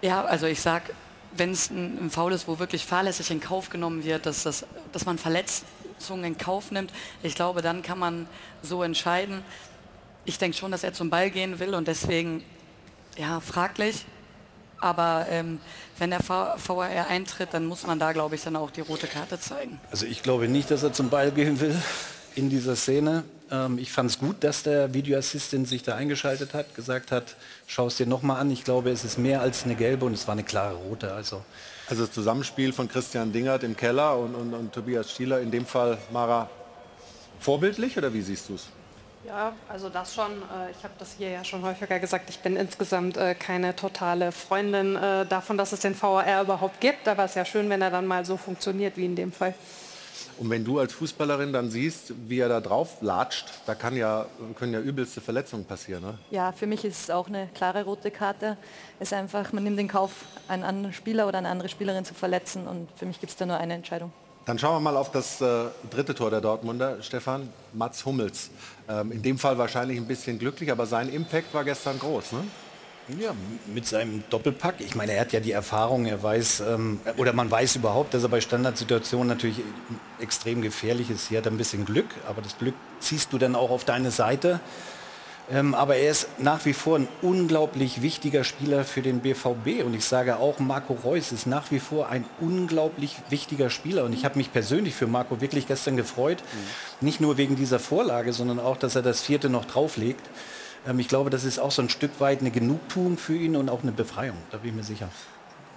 Ja, 0.01 0.25
also 0.25 0.47
ich 0.47 0.59
sag, 0.59 0.93
wenn 1.35 1.51
es 1.51 1.69
ein, 1.69 2.05
ein 2.05 2.09
Foul 2.09 2.33
ist, 2.33 2.47
wo 2.47 2.59
wirklich 2.59 2.85
fahrlässig 2.85 3.31
in 3.31 3.39
Kauf 3.39 3.69
genommen 3.69 4.03
wird, 4.03 4.25
dass, 4.25 4.43
das, 4.43 4.65
dass 4.91 5.05
man 5.05 5.17
Verletzungen 5.17 6.25
in 6.25 6.37
Kauf 6.37 6.71
nimmt, 6.71 6.91
ich 7.21 7.35
glaube, 7.35 7.61
dann 7.61 7.81
kann 7.81 7.99
man 7.99 8.27
so 8.61 8.83
entscheiden. 8.83 9.43
Ich 10.25 10.37
denke 10.37 10.57
schon, 10.57 10.71
dass 10.71 10.83
er 10.83 10.93
zum 10.93 11.09
Ball 11.09 11.29
gehen 11.29 11.59
will 11.59 11.73
und 11.73 11.87
deswegen, 11.87 12.43
ja, 13.17 13.39
fraglich. 13.39 14.05
Aber 14.83 15.27
ähm, 15.29 15.59
wenn 15.97 16.09
der 16.09 16.19
VAR 16.27 16.57
eintritt, 17.09 17.53
dann 17.53 17.65
muss 17.65 17.87
man 17.87 17.99
da, 17.99 18.11
glaube 18.11 18.35
ich, 18.35 18.43
dann 18.43 18.57
auch 18.57 18.69
die 18.69 18.81
rote 18.81 19.07
Karte 19.07 19.39
zeigen. 19.39 19.79
Also 19.91 20.05
ich 20.05 20.23
glaube 20.23 20.49
nicht, 20.49 20.69
dass 20.71 20.83
er 20.83 20.91
zum 20.91 21.09
Ball 21.09 21.31
gehen 21.31 21.61
will 21.61 21.73
in 22.35 22.49
dieser 22.49 22.75
Szene. 22.75 23.23
Ähm, 23.49 23.77
ich 23.77 23.93
fand 23.93 24.09
es 24.09 24.19
gut, 24.19 24.43
dass 24.43 24.63
der 24.63 24.93
Videoassistent 24.93 25.69
sich 25.69 25.83
da 25.83 25.95
eingeschaltet 25.95 26.53
hat, 26.53 26.75
gesagt 26.75 27.11
hat, 27.11 27.37
schau 27.65 27.87
es 27.87 27.95
dir 27.95 28.07
nochmal 28.07 28.41
an. 28.41 28.51
Ich 28.51 28.65
glaube, 28.65 28.89
es 28.89 29.05
ist 29.05 29.17
mehr 29.17 29.39
als 29.39 29.63
eine 29.63 29.75
gelbe 29.75 30.05
und 30.05 30.13
es 30.13 30.27
war 30.27 30.33
eine 30.33 30.43
klare 30.43 30.75
rote. 30.75 31.13
Also, 31.13 31.45
also 31.87 32.05
das 32.05 32.13
Zusammenspiel 32.13 32.73
von 32.73 32.89
Christian 32.89 33.31
Dingert 33.31 33.63
im 33.63 33.77
Keller 33.77 34.17
und, 34.17 34.35
und, 34.35 34.53
und 34.53 34.73
Tobias 34.73 35.11
Stieler, 35.11 35.39
in 35.39 35.49
dem 35.49 35.65
Fall 35.65 35.97
Mara, 36.11 36.49
vorbildlich 37.39 37.97
oder 37.97 38.13
wie 38.13 38.21
siehst 38.21 38.49
du 38.49 38.55
es? 38.55 38.67
Ja, 39.25 39.53
also 39.69 39.89
das 39.89 40.13
schon. 40.13 40.31
Äh, 40.31 40.71
ich 40.71 40.83
habe 40.83 40.93
das 40.99 41.15
hier 41.17 41.29
ja 41.29 41.43
schon 41.43 41.61
häufiger 41.63 41.99
gesagt. 41.99 42.29
Ich 42.29 42.39
bin 42.39 42.55
insgesamt 42.55 43.17
äh, 43.17 43.35
keine 43.35 43.75
totale 43.75 44.31
Freundin 44.31 44.95
äh, 44.95 45.25
davon, 45.25 45.57
dass 45.57 45.71
es 45.71 45.79
den 45.79 45.99
VAR 45.99 46.41
überhaupt 46.41 46.81
gibt. 46.81 47.07
Aber 47.07 47.23
es 47.23 47.31
ist 47.31 47.35
ja 47.35 47.45
schön, 47.45 47.69
wenn 47.69 47.81
er 47.81 47.91
dann 47.91 48.05
mal 48.05 48.25
so 48.25 48.37
funktioniert 48.37 48.97
wie 48.97 49.05
in 49.05 49.15
dem 49.15 49.31
Fall. 49.31 49.53
Und 50.37 50.49
wenn 50.49 50.65
du 50.65 50.79
als 50.79 50.93
Fußballerin 50.93 51.53
dann 51.53 51.69
siehst, 51.69 52.13
wie 52.27 52.39
er 52.39 52.49
da 52.49 52.59
drauf 52.59 52.97
latscht, 53.01 53.45
da 53.65 53.75
kann 53.75 53.95
ja, 53.95 54.25
können 54.57 54.73
ja 54.73 54.79
übelste 54.79 55.21
Verletzungen 55.21 55.65
passieren. 55.65 56.03
Ne? 56.03 56.17
Ja, 56.31 56.51
für 56.51 56.65
mich 56.65 56.83
ist 56.85 57.03
es 57.03 57.09
auch 57.09 57.27
eine 57.27 57.47
klare 57.53 57.83
rote 57.83 58.11
Karte. 58.11 58.57
Es 58.99 59.09
ist 59.09 59.13
einfach, 59.13 59.53
man 59.53 59.63
nimmt 59.63 59.77
den 59.77 59.87
Kauf, 59.87 60.11
einen 60.47 60.63
anderen 60.63 60.93
Spieler 60.93 61.27
oder 61.27 61.37
eine 61.37 61.49
andere 61.49 61.69
Spielerin 61.69 62.03
zu 62.05 62.13
verletzen 62.13 62.67
und 62.67 62.89
für 62.95 63.05
mich 63.05 63.19
gibt 63.19 63.31
es 63.31 63.37
da 63.37 63.45
nur 63.45 63.57
eine 63.57 63.73
Entscheidung. 63.75 64.11
Dann 64.45 64.59
schauen 64.59 64.75
wir 64.75 64.91
mal 64.91 64.97
auf 64.97 65.09
das 65.09 65.39
äh, 65.39 65.65
dritte 65.89 66.13
Tor 66.13 66.29
der 66.29 66.41
Dortmunder, 66.41 67.01
Stefan, 67.01 67.47
Mats 67.71 68.05
Hummels. 68.05 68.49
Ähm, 68.89 69.11
in 69.11 69.21
dem 69.21 69.37
Fall 69.37 69.57
wahrscheinlich 69.57 69.97
ein 69.97 70.07
bisschen 70.07 70.39
glücklich, 70.39 70.71
aber 70.71 70.85
sein 70.85 71.09
Impact 71.09 71.53
war 71.53 71.63
gestern 71.63 71.99
groß. 71.99 72.33
Ne? 72.33 72.43
Ja, 73.19 73.33
mit 73.73 73.85
seinem 73.85 74.23
Doppelpack. 74.29 74.75
Ich 74.79 74.95
meine, 74.95 75.11
er 75.13 75.21
hat 75.21 75.33
ja 75.33 75.41
die 75.41 75.51
Erfahrung, 75.51 76.05
er 76.05 76.23
weiß, 76.23 76.61
ähm, 76.61 77.01
oder 77.17 77.33
man 77.33 77.51
weiß 77.51 77.75
überhaupt, 77.75 78.13
dass 78.13 78.23
er 78.23 78.29
bei 78.29 78.39
Standardsituationen 78.39 79.27
natürlich 79.27 79.59
extrem 80.21 80.61
gefährlich 80.61 81.09
ist. 81.09 81.27
Hier 81.27 81.39
hat 81.39 81.45
er 81.45 81.51
ein 81.51 81.57
bisschen 81.57 81.85
Glück, 81.85 82.07
aber 82.27 82.41
das 82.41 82.57
Glück 82.57 82.75
ziehst 82.99 83.33
du 83.33 83.37
dann 83.37 83.55
auch 83.55 83.71
auf 83.71 83.83
deine 83.83 84.09
Seite. 84.09 84.61
Ähm, 85.51 85.75
aber 85.75 85.97
er 85.97 86.11
ist 86.11 86.27
nach 86.39 86.63
wie 86.65 86.73
vor 86.73 86.97
ein 86.97 87.07
unglaublich 87.21 88.01
wichtiger 88.01 88.43
Spieler 88.43 88.85
für 88.85 89.01
den 89.01 89.19
BVB. 89.19 89.83
Und 89.85 89.93
ich 89.93 90.05
sage 90.05 90.37
auch, 90.37 90.59
Marco 90.59 90.93
Reus 90.93 91.31
ist 91.31 91.47
nach 91.47 91.69
wie 91.71 91.79
vor 91.79 92.07
ein 92.07 92.25
unglaublich 92.39 93.17
wichtiger 93.29 93.69
Spieler. 93.69 94.05
Und 94.05 94.13
ich 94.13 94.23
habe 94.23 94.37
mich 94.37 94.53
persönlich 94.53 94.95
für 94.95 95.07
Marco 95.07 95.41
wirklich 95.41 95.67
gestern 95.67 95.97
gefreut. 95.97 96.37
Mhm. 96.39 97.05
Nicht 97.05 97.19
nur 97.19 97.37
wegen 97.37 97.55
dieser 97.57 97.79
Vorlage, 97.79 98.31
sondern 98.31 98.59
auch, 98.59 98.77
dass 98.77 98.95
er 98.95 99.01
das 99.01 99.21
vierte 99.21 99.49
noch 99.49 99.65
drauflegt. 99.65 100.25
Ähm, 100.87 100.99
ich 100.99 101.09
glaube, 101.09 101.29
das 101.29 101.43
ist 101.43 101.59
auch 101.59 101.71
so 101.71 101.81
ein 101.81 101.89
Stück 101.89 102.19
weit 102.19 102.39
eine 102.39 102.51
Genugtuung 102.51 103.17
für 103.17 103.35
ihn 103.35 103.55
und 103.55 103.69
auch 103.69 103.83
eine 103.83 103.91
Befreiung, 103.91 104.37
da 104.51 104.57
bin 104.57 104.69
ich 104.69 104.75
mir 104.75 104.83
sicher. 104.83 105.09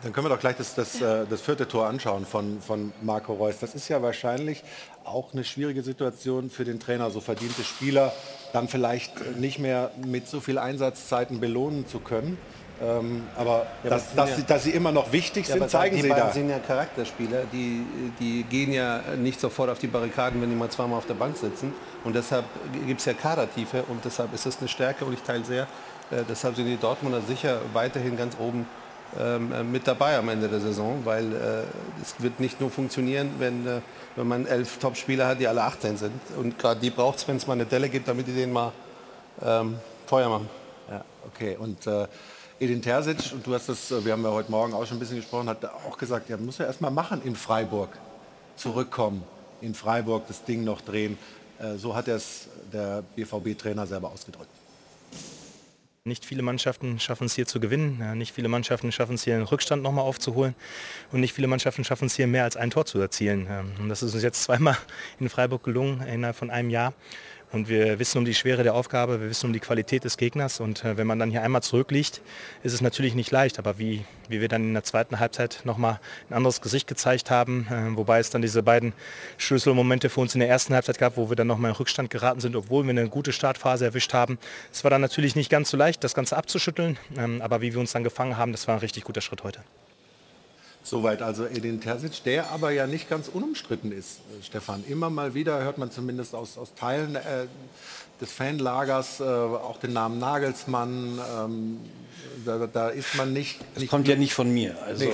Dann 0.03 0.13
können 0.13 0.27
wir 0.27 0.29
doch 0.29 0.41
gleich 0.41 0.57
das, 0.57 0.75
das. 0.75 1.01
Äh, 1.01 1.27
das 1.29 1.41
vierte 1.41 1.67
Tor 1.67 1.87
anschauen 1.87 2.27
von, 2.27 2.61
von 2.61 2.93
Marco 3.03 3.33
Reus. 3.33 3.59
Das 3.59 3.75
ist 3.75 3.89
ja 3.89 4.03
wahrscheinlich 4.03 4.63
auch 5.05 5.33
eine 5.33 5.43
schwierige 5.43 5.83
Situation 5.83 6.51
für 6.51 6.65
den 6.65 6.79
Trainer, 6.79 7.11
so 7.11 7.21
verdiente 7.21 7.65
Spieler 7.65 8.13
dann 8.53 8.69
vielleicht 8.69 9.39
nicht 9.39 9.59
mehr 9.59 9.91
mit 10.05 10.29
so 10.29 10.41
viel 10.41 10.59
Einsatzzeiten 10.59 11.41
belohnen 11.41 11.87
zu 11.87 12.01
können. 12.01 12.39
Ähm, 12.83 13.23
aber 13.37 13.67
ja, 13.85 13.91
dass, 13.91 14.15
dass, 14.15 14.31
ja, 14.31 14.37
sie, 14.37 14.45
dass, 14.45 14.65
sie, 14.65 14.71
immer 14.71 14.93
noch 14.93 15.11
wichtig 15.11 15.47
sind, 15.47 15.69
zeigen 15.71 16.01
sie 16.03 16.09
da. 16.11 16.27
Die 16.27 16.33
sind 16.35 16.51
ja 16.51 16.59
Charakterspieler, 16.59 17.45
die, 17.51 17.83
die 18.21 18.43
gehen 18.43 18.71
ja 18.71 19.01
nicht 19.17 19.41
sofort 19.41 19.71
auf 19.71 19.79
die 19.79 19.87
Barrikaden, 19.87 20.43
wenn 20.43 20.51
die 20.51 20.57
mal 20.57 20.69
zweimal 20.69 20.99
auf 20.99 21.07
der 21.07 21.15
Bank 21.15 21.39
sitzen. 21.39 21.73
Und 22.05 22.15
deshalb 22.15 22.45
gibt 22.87 23.01
es 23.01 23.07
ja 23.07 23.15
Kadertiefe 23.15 23.83
und 23.89 24.05
deshalb 24.05 24.35
ist 24.35 24.45
das 24.45 24.59
eine 24.59 24.69
Stärke 24.69 25.07
und 25.07 25.15
ich 25.15 25.23
teile 25.23 25.45
sehr. 25.45 25.63
Äh, 26.11 26.23
deshalb 26.29 26.57
sind 26.57 26.67
die 26.67 26.77
Dortmunder 26.77 27.23
sicher 27.23 27.61
weiterhin 27.73 28.19
ganz 28.19 28.37
oben 28.39 28.67
ähm, 29.19 29.53
äh, 29.53 29.63
mit 29.63 29.87
dabei 29.87 30.19
am 30.19 30.29
Ende 30.29 30.49
der 30.49 30.61
Saison, 30.61 31.01
weil 31.05 31.33
äh, 31.33 31.63
es 32.03 32.21
wird 32.21 32.41
nicht 32.41 32.61
nur 32.61 32.71
funktionieren, 32.71 33.31
wenn, 33.39 33.67
äh, 33.67 33.81
wenn 34.17 34.27
man 34.27 34.47
elf 34.47 34.79
Top-Spieler 34.79 35.27
hat, 35.29 35.41
die 35.41 35.49
alle 35.49 35.63
18 35.63 35.97
sind. 35.97 36.13
Und 36.37 36.59
gerade 36.59 36.81
die 36.81 36.91
braucht 36.91 37.19
es, 37.19 37.29
wenn 37.29 37.37
es 37.37 37.47
mal 37.47 37.55
eine 37.55 37.67
Delle 37.67 37.89
gibt, 37.89 38.09
damit 38.09 38.27
die 38.27 38.35
den 38.35 38.53
mal 38.53 38.73
ähm, 39.43 39.79
Feuer 40.07 40.29
machen. 40.29 40.49
Ja, 40.91 41.05
okay. 41.27 41.57
Und 41.59 41.87
äh, 41.87 42.07
Edin 42.59 42.81
Terzic, 42.81 43.33
und 43.33 43.47
du 43.47 43.55
hast 43.55 43.69
das, 43.69 43.91
äh, 43.91 44.05
wir 44.05 44.13
haben 44.13 44.23
ja 44.23 44.31
heute 44.31 44.51
Morgen 44.51 44.73
auch 44.75 44.87
schon 44.87 44.97
ein 44.97 45.01
bisschen 45.01 45.17
gesprochen, 45.17 45.49
hat 45.49 45.65
auch 45.65 45.99
gesagt, 45.99 46.29
ja, 46.29 46.37
muss 46.37 46.59
ja 46.59 46.67
erst 46.67 46.81
mal 46.81 46.91
machen 46.91 47.23
in 47.25 47.37
Freiburg. 47.37 47.91
Zurückkommen 48.57 49.23
in 49.61 49.75
Freiburg, 49.75 50.27
das 50.29 50.45
Ding 50.45 50.65
noch 50.65 50.81
drehen. 50.81 51.19
Äh, 51.59 51.77
so 51.77 51.95
hat 51.95 52.09
es 52.09 52.49
der 52.73 53.03
BVB-Trainer 53.15 53.87
selber 53.87 54.11
ausgedrückt. 54.11 54.51
Nicht 56.07 56.25
viele 56.25 56.43
Mannschaften 56.43 57.01
schaffen 57.01 57.25
es 57.25 57.35
hier 57.35 57.47
zu 57.47 57.59
gewinnen, 57.59 58.17
nicht 58.17 58.33
viele 58.33 58.47
Mannschaften 58.47 58.93
schaffen 58.93 59.17
es 59.17 59.25
hier 59.25 59.35
einen 59.35 59.43
Rückstand 59.43 59.83
nochmal 59.83 60.05
aufzuholen 60.05 60.55
und 61.11 61.19
nicht 61.19 61.33
viele 61.33 61.49
Mannschaften 61.49 61.83
schaffen 61.83 62.07
es 62.07 62.15
hier 62.15 62.29
mehr 62.29 62.45
als 62.45 62.57
ein 62.57 62.71
Tor 62.71 62.87
zu 62.87 63.01
erzielen. 63.01 63.49
Und 63.81 63.89
das 63.89 64.05
ist 64.05 64.15
uns 64.15 64.23
jetzt 64.23 64.45
zweimal 64.45 64.79
in 65.19 65.29
Freiburg 65.29 65.65
gelungen 65.65 66.07
innerhalb 66.07 66.37
von 66.37 66.51
einem 66.51 66.71
Jahr. 66.71 66.95
Und 67.53 67.69
wir 67.69 67.99
wissen 67.99 68.19
um 68.19 68.25
die 68.25 68.35
Schwere 68.35 68.65
der 68.65 68.75
Aufgabe, 68.75 69.21
wir 69.21 69.31
wissen 69.31 69.47
um 69.47 69.53
die 69.53 69.61
Qualität 69.61 70.05
des 70.05 70.17
Gegners. 70.17 70.61
Und 70.61 70.85
äh, 70.85 70.97
wenn 70.97 71.07
man 71.07 71.19
dann 71.19 71.31
hier 71.31 71.43
einmal 71.43 71.63
zurückliegt, 71.63 72.21
ist 72.63 72.73
es 72.73 72.81
natürlich 72.81 73.15
nicht 73.15 73.31
leicht. 73.31 73.59
Aber 73.59 73.79
wie, 73.79 74.05
wie 74.29 74.41
wir 74.41 74.49
dann 74.49 74.63
in 74.63 74.75
der 74.75 74.83
zweiten 74.83 75.21
Halbzeit 75.21 75.61
nochmal 75.65 76.01
ein 76.29 76.35
anderes 76.35 76.61
Gesicht 76.61 76.87
gezeigt 76.89 77.31
haben, 77.31 77.67
äh, 77.71 77.97
wobei 77.97 78.19
es 78.19 78.31
dann 78.31 78.43
diese 78.43 78.63
beiden 78.63 78.93
Schlüsselmomente 79.39 80.11
für 80.11 80.21
uns 80.21 80.35
in 80.35 80.41
der 80.41 80.49
ersten 80.49 80.75
Halbzeit 80.75 80.99
gab, 80.99 81.17
wo 81.17 81.29
wir 81.29 81.37
dann 81.37 81.47
nochmal 81.47 81.71
in 81.71 81.77
Rückstand 81.77 82.11
geraten 82.11 82.41
sind, 82.41 82.57
obwohl 82.57 82.85
wir 82.85 82.91
eine 82.91 83.09
gute 83.09 83.33
Startphase 83.33 83.85
erwischt 83.85 84.13
haben. 84.13 84.39
Es 84.73 84.83
war 84.83 84.91
dann 84.91 85.01
natürlich 85.01 85.37
nicht 85.37 85.51
ganz 85.51 85.71
so 85.71 85.77
leicht, 85.77 86.03
das 86.03 86.15
Ganze 86.15 86.37
abzuschütteln. 86.37 86.99
Ähm, 87.17 87.41
aber 87.43 87.61
wie 87.61 87.73
wir 87.73 87.81
uns 87.81 87.93
dann 87.93 88.05
gefangen 88.05 88.37
haben, 88.37 88.53
das 88.53 88.67
war 88.67 88.75
ein 88.75 88.81
richtig 88.81 89.05
guter 89.05 89.21
Schritt 89.21 89.45
heute. 89.45 89.61
Soweit 90.87 91.21
also 91.21 91.47
Edin 91.47 91.81
Terzic, 91.81 92.23
der 92.23 92.53
aber 92.53 92.71
ja 92.71 92.87
nicht 92.87 93.11
ganz 93.11 93.27
unumstritten 93.27 93.91
ist, 93.91 94.19
äh, 94.19 94.45
Stefan. 94.45 94.85
Immer 94.89 95.11
mal 95.11 95.35
wieder 95.35 95.65
hört 95.65 95.79
man 95.79 95.91
zumindest 95.91 96.33
aus, 96.33 96.57
aus 96.57 96.75
Teilen 96.77 97.17
äh, 97.17 97.47
des 98.21 98.31
Fanlagers 98.31 99.19
äh, 99.19 99.25
auch 99.25 99.79
den 99.79 99.95
Namen 99.95 100.21
Nagelsmann. 100.21 101.19
Ähm, 101.37 101.81
da, 102.45 102.69
da, 102.69 102.89
ist 102.91 103.17
man 103.17 103.33
nicht... 103.33 103.59
Das 103.75 103.81
nicht 103.81 103.91
kommt 103.91 104.07
ja 104.07 104.15
nicht 104.15 104.33
von 104.33 104.55
mir. 104.55 104.81
Also 104.85 105.07
nee. 105.07 105.13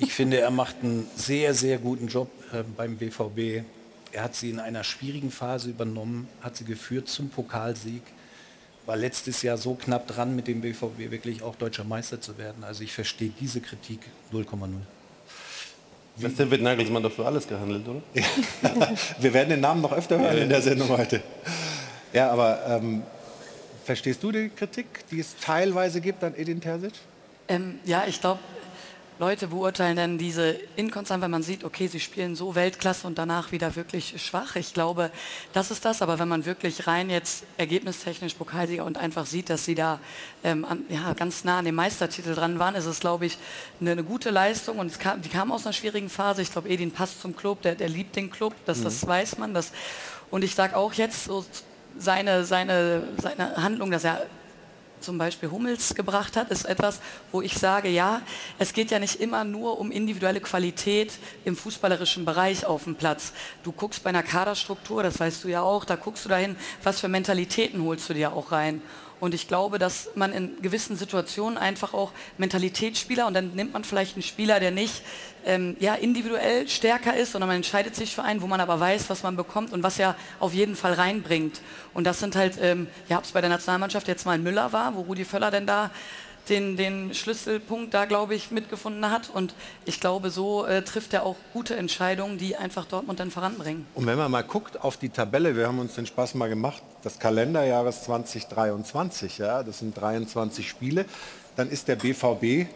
ich 0.00 0.12
finde, 0.12 0.40
er 0.40 0.50
macht 0.50 0.74
einen 0.82 1.06
sehr, 1.14 1.54
sehr 1.54 1.78
guten 1.78 2.08
Job 2.08 2.28
äh, 2.52 2.64
beim 2.76 2.96
BVB. 2.96 3.64
Er 4.10 4.24
hat 4.24 4.34
sie 4.34 4.50
in 4.50 4.58
einer 4.58 4.82
schwierigen 4.82 5.30
Phase 5.30 5.70
übernommen, 5.70 6.26
hat 6.40 6.56
sie 6.56 6.64
geführt 6.64 7.08
zum 7.08 7.28
Pokalsieg 7.28 8.02
war 8.84 8.96
letztes 8.96 9.42
Jahr 9.42 9.58
so 9.58 9.74
knapp 9.74 10.08
dran, 10.08 10.34
mit 10.34 10.48
dem 10.48 10.60
BVB 10.60 11.12
wirklich 11.12 11.44
auch 11.44 11.54
deutscher 11.54 11.84
Meister 11.84 12.20
zu 12.20 12.36
werden. 12.36 12.64
Also 12.64 12.82
ich 12.82 12.92
verstehe 12.92 13.32
diese 13.38 13.60
Kritik 13.60 14.00
0,0. 14.32 14.70
Seitdem 16.16 16.50
wird 16.50 16.62
Nagelsmann 16.62 17.02
doch 17.02 17.12
für 17.12 17.24
alles 17.24 17.48
gehandelt, 17.48 17.84
oder? 17.88 18.02
Wir 19.18 19.32
werden 19.32 19.48
den 19.48 19.60
Namen 19.60 19.80
noch 19.80 19.92
öfter 19.92 20.18
hören 20.18 20.36
in 20.38 20.48
der 20.48 20.60
Sendung 20.60 20.88
heute. 20.90 21.22
Ja, 22.12 22.30
aber 22.30 22.60
ähm, 22.68 23.02
verstehst 23.84 24.22
du 24.22 24.30
die 24.30 24.50
Kritik, 24.50 24.86
die 25.10 25.20
es 25.20 25.34
teilweise 25.36 26.00
gibt 26.00 26.22
an 26.22 26.34
Edin 26.36 26.60
Terzic? 26.60 26.92
Ähm, 27.48 27.78
ja, 27.84 28.04
ich 28.06 28.20
glaube, 28.20 28.40
Leute 29.18 29.48
beurteilen 29.48 29.96
dann 29.96 30.18
diese 30.18 30.58
Inkonstant, 30.76 31.22
wenn 31.22 31.30
man 31.30 31.42
sieht, 31.42 31.64
okay, 31.64 31.86
sie 31.86 32.00
spielen 32.00 32.34
so 32.34 32.54
Weltklasse 32.54 33.06
und 33.06 33.18
danach 33.18 33.52
wieder 33.52 33.76
wirklich 33.76 34.20
schwach. 34.20 34.56
Ich 34.56 34.74
glaube, 34.74 35.10
das 35.52 35.70
ist 35.70 35.84
das. 35.84 36.02
Aber 36.02 36.18
wenn 36.18 36.28
man 36.28 36.44
wirklich 36.44 36.86
rein 36.86 37.10
jetzt 37.10 37.44
ergebnistechnisch 37.58 38.34
Pokalsieger 38.34 38.84
und 38.84 38.96
einfach 38.96 39.26
sieht, 39.26 39.50
dass 39.50 39.64
sie 39.64 39.74
da 39.74 40.00
ähm, 40.42 40.64
an, 40.64 40.84
ja, 40.88 41.12
ganz 41.12 41.44
nah 41.44 41.58
an 41.58 41.66
dem 41.66 41.74
Meistertitel 41.74 42.34
dran 42.34 42.58
waren, 42.58 42.74
ist 42.74 42.86
es, 42.86 43.00
glaube 43.00 43.26
ich, 43.26 43.38
eine, 43.80 43.92
eine, 43.92 44.02
gute 44.04 44.30
Leistung. 44.30 44.78
Und 44.78 44.98
kam, 44.98 45.22
die 45.22 45.28
kam 45.28 45.52
aus 45.52 45.66
einer 45.66 45.72
schwierigen 45.72 46.08
Phase. 46.08 46.42
Ich 46.42 46.50
glaube, 46.50 46.68
Edin 46.68 46.90
passt 46.90 47.20
zum 47.20 47.36
Club, 47.36 47.62
der, 47.62 47.74
der 47.74 47.88
liebt 47.88 48.16
den 48.16 48.30
Club, 48.30 48.54
das, 48.66 48.78
mhm. 48.78 48.84
das 48.84 49.06
weiß 49.06 49.38
man. 49.38 49.54
Das, 49.54 49.72
und 50.30 50.42
ich 50.42 50.54
sage 50.54 50.76
auch 50.76 50.94
jetzt 50.94 51.24
so 51.24 51.44
seine, 51.98 52.44
seine, 52.44 53.08
seine 53.18 53.56
Handlung, 53.56 53.90
dass 53.90 54.04
er 54.04 54.26
zum 55.02 55.18
Beispiel 55.18 55.50
Hummels 55.50 55.94
gebracht 55.94 56.36
hat, 56.36 56.50
ist 56.50 56.64
etwas, 56.64 57.00
wo 57.30 57.42
ich 57.42 57.54
sage, 57.54 57.88
ja, 57.88 58.22
es 58.58 58.72
geht 58.72 58.90
ja 58.90 58.98
nicht 58.98 59.20
immer 59.20 59.44
nur 59.44 59.78
um 59.78 59.90
individuelle 59.90 60.40
Qualität 60.40 61.12
im 61.44 61.56
fußballerischen 61.56 62.24
Bereich 62.24 62.64
auf 62.64 62.84
dem 62.84 62.94
Platz. 62.94 63.32
Du 63.62 63.72
guckst 63.72 64.02
bei 64.02 64.10
einer 64.10 64.22
Kaderstruktur, 64.22 65.02
das 65.02 65.20
weißt 65.20 65.44
du 65.44 65.48
ja 65.48 65.62
auch, 65.62 65.84
da 65.84 65.96
guckst 65.96 66.24
du 66.24 66.28
dahin, 66.28 66.56
was 66.82 67.00
für 67.00 67.08
Mentalitäten 67.08 67.82
holst 67.82 68.08
du 68.08 68.14
dir 68.14 68.32
auch 68.32 68.52
rein. 68.52 68.82
Und 69.22 69.34
ich 69.34 69.46
glaube, 69.46 69.78
dass 69.78 70.10
man 70.16 70.32
in 70.32 70.60
gewissen 70.62 70.96
Situationen 70.96 71.56
einfach 71.56 71.94
auch 71.94 72.10
Mentalitätsspieler 72.38 73.28
und 73.28 73.34
dann 73.34 73.52
nimmt 73.54 73.72
man 73.72 73.84
vielleicht 73.84 74.16
einen 74.16 74.24
Spieler, 74.24 74.58
der 74.58 74.72
nicht 74.72 75.00
ähm, 75.44 75.76
ja, 75.78 75.94
individuell 75.94 76.68
stärker 76.68 77.16
ist, 77.16 77.30
sondern 77.30 77.46
man 77.46 77.58
entscheidet 77.58 77.94
sich 77.94 78.16
für 78.16 78.24
einen, 78.24 78.42
wo 78.42 78.48
man 78.48 78.60
aber 78.60 78.80
weiß, 78.80 79.08
was 79.10 79.22
man 79.22 79.36
bekommt 79.36 79.72
und 79.72 79.84
was 79.84 80.00
er 80.00 80.16
auf 80.40 80.54
jeden 80.54 80.74
Fall 80.74 80.94
reinbringt. 80.94 81.60
Und 81.94 82.02
das 82.02 82.18
sind 82.18 82.34
halt, 82.34 82.58
ähm, 82.60 82.88
ja, 83.08 83.18
ob 83.18 83.22
es 83.22 83.30
bei 83.30 83.40
der 83.40 83.50
Nationalmannschaft 83.50 84.08
jetzt 84.08 84.26
mal 84.26 84.32
ein 84.32 84.42
Müller 84.42 84.72
war, 84.72 84.96
wo 84.96 85.02
Rudi 85.02 85.24
Völler 85.24 85.52
denn 85.52 85.68
da 85.68 85.92
den, 86.48 86.76
den 86.76 87.14
Schlüsselpunkt 87.14 87.94
da, 87.94 88.04
glaube 88.04 88.34
ich, 88.34 88.50
mitgefunden 88.50 89.10
hat. 89.10 89.30
Und 89.30 89.54
ich 89.84 90.00
glaube, 90.00 90.30
so 90.30 90.66
äh, 90.66 90.82
trifft 90.82 91.14
er 91.14 91.24
auch 91.24 91.36
gute 91.52 91.76
Entscheidungen, 91.76 92.38
die 92.38 92.56
einfach 92.56 92.86
Dortmund 92.86 93.20
dann 93.20 93.30
voranbringen. 93.30 93.86
Und 93.94 94.06
wenn 94.06 94.18
man 94.18 94.30
mal 94.30 94.42
guckt 94.42 94.80
auf 94.82 94.96
die 94.96 95.08
Tabelle, 95.08 95.56
wir 95.56 95.66
haben 95.66 95.78
uns 95.78 95.94
den 95.94 96.06
Spaß 96.06 96.34
mal 96.34 96.48
gemacht, 96.48 96.82
das 97.02 97.18
Kalenderjahres 97.18 98.04
2023, 98.04 99.38
ja, 99.38 99.62
das 99.62 99.78
sind 99.78 99.98
23 99.98 100.68
Spiele, 100.68 101.04
dann 101.56 101.70
ist 101.70 101.88
der 101.88 101.96
BVB 101.96 102.68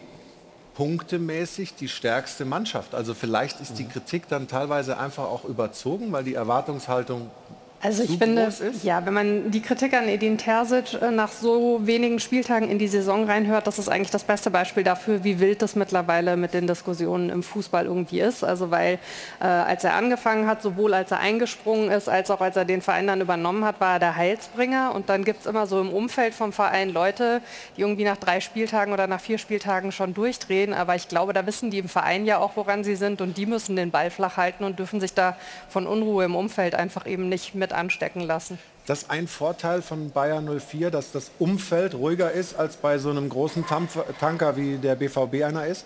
punktemäßig 0.75 1.73
die 1.73 1.87
stärkste 1.87 2.45
Mannschaft. 2.45 2.93
Also 2.93 3.15
vielleicht 3.15 3.59
ist 3.61 3.79
die 3.79 3.85
Kritik 3.85 4.27
dann 4.29 4.47
teilweise 4.47 4.99
einfach 4.99 5.23
auch 5.23 5.43
überzogen, 5.43 6.11
weil 6.11 6.23
die 6.23 6.35
Erwartungshaltung 6.35 7.31
also 7.79 8.01
ich 8.01 8.17
finde, 8.17 8.51
ja, 8.81 9.05
wenn 9.05 9.13
man 9.13 9.51
die 9.51 9.61
Kritik 9.61 9.93
an 9.93 10.07
Edin 10.07 10.39
Terzic 10.39 10.99
äh, 10.99 11.11
nach 11.11 11.31
so 11.31 11.79
wenigen 11.83 12.19
Spieltagen 12.19 12.69
in 12.69 12.79
die 12.79 12.87
Saison 12.87 13.25
reinhört, 13.25 13.67
das 13.67 13.77
ist 13.77 13.87
eigentlich 13.87 14.09
das 14.09 14.23
beste 14.23 14.49
Beispiel 14.49 14.83
dafür, 14.83 15.23
wie 15.23 15.39
wild 15.39 15.61
das 15.61 15.75
mittlerweile 15.75 16.37
mit 16.37 16.55
den 16.55 16.65
Diskussionen 16.65 17.29
im 17.29 17.43
Fußball 17.43 17.85
irgendwie 17.85 18.19
ist. 18.19 18.43
Also 18.43 18.71
weil 18.71 18.97
äh, 19.39 19.45
als 19.45 19.83
er 19.83 19.93
angefangen 19.93 20.47
hat, 20.47 20.63
sowohl 20.63 20.95
als 20.95 21.11
er 21.11 21.19
eingesprungen 21.19 21.91
ist, 21.91 22.09
als 22.09 22.31
auch 22.31 22.41
als 22.41 22.55
er 22.55 22.65
den 22.65 22.81
Verein 22.81 23.05
dann 23.05 23.21
übernommen 23.21 23.63
hat, 23.63 23.79
war 23.79 23.93
er 23.93 23.99
der 23.99 24.15
Heilsbringer. 24.15 24.95
Und 24.95 25.09
dann 25.09 25.23
gibt 25.23 25.41
es 25.41 25.45
immer 25.45 25.67
so 25.67 25.79
im 25.79 25.89
Umfeld 25.89 26.33
vom 26.33 26.53
Verein 26.53 26.89
Leute, 26.89 27.41
die 27.75 27.81
irgendwie 27.81 28.05
nach 28.05 28.17
drei 28.17 28.39
Spieltagen 28.39 28.91
oder 28.91 29.05
nach 29.05 29.21
vier 29.21 29.37
Spieltagen 29.37 29.91
schon 29.91 30.15
durchdrehen. 30.15 30.73
Aber 30.73 30.95
ich 30.95 31.09
glaube, 31.09 31.31
da 31.33 31.45
wissen 31.45 31.69
die 31.69 31.77
im 31.77 31.89
Verein 31.89 32.25
ja 32.25 32.39
auch, 32.39 32.55
woran 32.55 32.83
sie 32.83 32.95
sind. 32.95 33.21
Und 33.21 33.37
die 33.37 33.45
müssen 33.45 33.75
den 33.75 33.91
Ball 33.91 34.09
flach 34.09 34.35
halten 34.35 34.63
und 34.63 34.79
dürfen 34.79 34.99
sich 34.99 35.13
da 35.13 35.37
von 35.69 35.85
Unruhe 35.85 36.25
im 36.25 36.35
Umfeld 36.35 36.73
einfach 36.73 37.05
eben 37.05 37.29
nicht 37.29 37.53
mit 37.53 37.66
mit 37.67 37.73
anstecken 37.73 38.21
lassen. 38.21 38.57
Das 38.85 39.03
ist 39.03 39.11
ein 39.11 39.27
Vorteil 39.27 39.81
von 39.81 40.11
Bayer 40.11 40.41
04, 40.41 40.89
dass 40.89 41.11
das 41.11 41.31
Umfeld 41.39 41.93
ruhiger 41.93 42.31
ist 42.31 42.57
als 42.57 42.77
bei 42.77 42.97
so 42.97 43.09
einem 43.09 43.27
großen 43.27 43.65
Tanker 43.67 44.55
wie 44.55 44.77
der 44.77 44.95
BVB 44.95 45.43
einer 45.43 45.65
ist? 45.65 45.85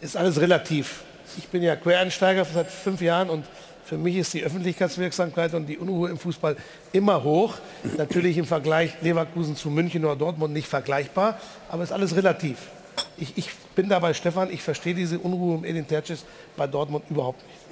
Ist 0.00 0.16
alles 0.16 0.40
relativ. 0.40 1.02
Ich 1.36 1.48
bin 1.48 1.62
ja 1.62 1.74
Quereinsteiger 1.74 2.44
seit 2.44 2.70
fünf 2.70 3.00
Jahren 3.00 3.30
und 3.30 3.44
für 3.84 3.98
mich 3.98 4.16
ist 4.16 4.32
die 4.32 4.44
Öffentlichkeitswirksamkeit 4.44 5.54
und 5.54 5.66
die 5.66 5.76
Unruhe 5.76 6.08
im 6.08 6.18
Fußball 6.18 6.56
immer 6.92 7.24
hoch. 7.24 7.56
Natürlich 7.96 8.38
im 8.38 8.46
Vergleich 8.46 8.92
Leverkusen 9.00 9.56
zu 9.56 9.70
München 9.70 10.04
oder 10.04 10.14
Dortmund 10.14 10.54
nicht 10.54 10.68
vergleichbar, 10.68 11.40
aber 11.68 11.82
es 11.82 11.90
ist 11.90 11.94
alles 11.94 12.14
relativ. 12.14 12.58
Ich, 13.16 13.36
ich 13.36 13.50
bin 13.74 13.88
da 13.88 13.98
bei 13.98 14.14
Stefan, 14.14 14.52
ich 14.52 14.62
verstehe 14.62 14.94
diese 14.94 15.18
Unruhe 15.18 15.56
um 15.56 15.64
Edin 15.64 15.88
Terzic 15.88 16.18
bei 16.56 16.68
Dortmund 16.68 17.04
überhaupt 17.10 17.42
nicht. 17.42 17.63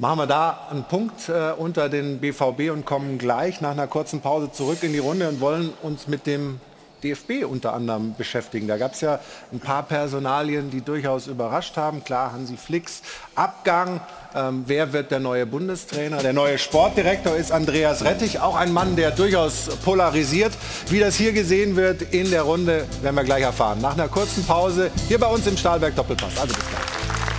Machen 0.00 0.18
wir 0.20 0.26
da 0.28 0.68
einen 0.70 0.84
Punkt 0.84 1.28
äh, 1.28 1.50
unter 1.56 1.88
den 1.88 2.20
BVB 2.20 2.70
und 2.72 2.86
kommen 2.86 3.18
gleich 3.18 3.60
nach 3.60 3.72
einer 3.72 3.88
kurzen 3.88 4.20
Pause 4.20 4.52
zurück 4.52 4.78
in 4.82 4.92
die 4.92 5.00
Runde 5.00 5.28
und 5.28 5.40
wollen 5.40 5.72
uns 5.82 6.06
mit 6.06 6.24
dem 6.24 6.60
DFB 7.02 7.44
unter 7.44 7.74
anderem 7.74 8.14
beschäftigen. 8.16 8.68
Da 8.68 8.76
gab 8.76 8.92
es 8.94 9.00
ja 9.00 9.18
ein 9.52 9.58
paar 9.58 9.82
Personalien, 9.82 10.70
die 10.70 10.82
durchaus 10.82 11.26
überrascht 11.26 11.76
haben. 11.76 12.04
Klar, 12.04 12.32
Hansi 12.32 12.56
Flicks 12.56 13.02
Abgang. 13.34 14.00
Ähm, 14.36 14.62
wer 14.66 14.92
wird 14.92 15.10
der 15.10 15.18
neue 15.18 15.46
Bundestrainer? 15.46 16.18
Der 16.18 16.32
neue 16.32 16.58
Sportdirektor 16.58 17.34
ist 17.34 17.50
Andreas 17.50 18.04
Rettich, 18.04 18.38
auch 18.38 18.54
ein 18.54 18.72
Mann, 18.72 18.94
der 18.94 19.10
durchaus 19.10 19.68
polarisiert. 19.84 20.52
Wie 20.90 21.00
das 21.00 21.16
hier 21.16 21.32
gesehen 21.32 21.74
wird 21.74 22.02
in 22.14 22.30
der 22.30 22.42
Runde, 22.42 22.86
werden 23.02 23.16
wir 23.16 23.24
gleich 23.24 23.42
erfahren. 23.42 23.80
Nach 23.80 23.94
einer 23.94 24.06
kurzen 24.06 24.44
Pause 24.44 24.92
hier 25.08 25.18
bei 25.18 25.26
uns 25.26 25.44
im 25.48 25.56
Stahlberg 25.56 25.96
Doppelpass. 25.96 26.38
Also 26.38 26.54
bis 26.54 26.68
gleich. 26.68 27.37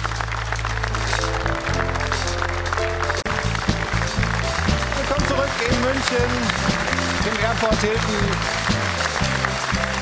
Airport 7.59 7.81
Hilton. 7.81 8.15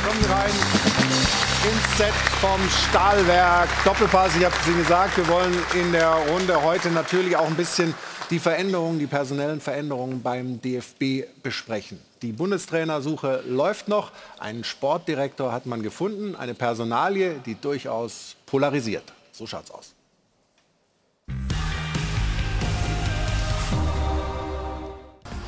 Kommen 0.06 0.26
rein 0.32 0.52
ins 0.52 1.98
Set 1.98 2.14
vom 2.40 2.62
Stahlwerk. 2.70 3.68
Doppelpass, 3.84 4.36
ich 4.36 4.46
habe 4.46 4.54
es 4.62 4.68
Ihnen 4.68 4.78
gesagt, 4.78 5.18
wir 5.18 5.28
wollen 5.28 5.58
in 5.74 5.92
der 5.92 6.08
Runde 6.08 6.62
heute 6.62 6.92
natürlich 6.92 7.36
auch 7.36 7.48
ein 7.48 7.56
bisschen 7.56 7.96
die 8.30 8.38
Veränderungen, 8.38 9.00
die 9.00 9.08
personellen 9.08 9.60
Veränderungen 9.60 10.22
beim 10.22 10.62
DFB 10.62 11.26
besprechen. 11.42 12.00
Die 12.22 12.32
Bundestrainersuche 12.32 13.44
läuft 13.48 13.88
noch. 13.88 14.12
Einen 14.38 14.64
Sportdirektor 14.64 15.52
hat 15.52 15.66
man 15.66 15.82
gefunden, 15.82 16.36
eine 16.36 16.54
Personalie, 16.54 17.40
die 17.44 17.56
durchaus 17.56 18.36
polarisiert. 18.46 19.12
So 19.32 19.48
schaut's 19.48 19.72
aus. 19.72 19.97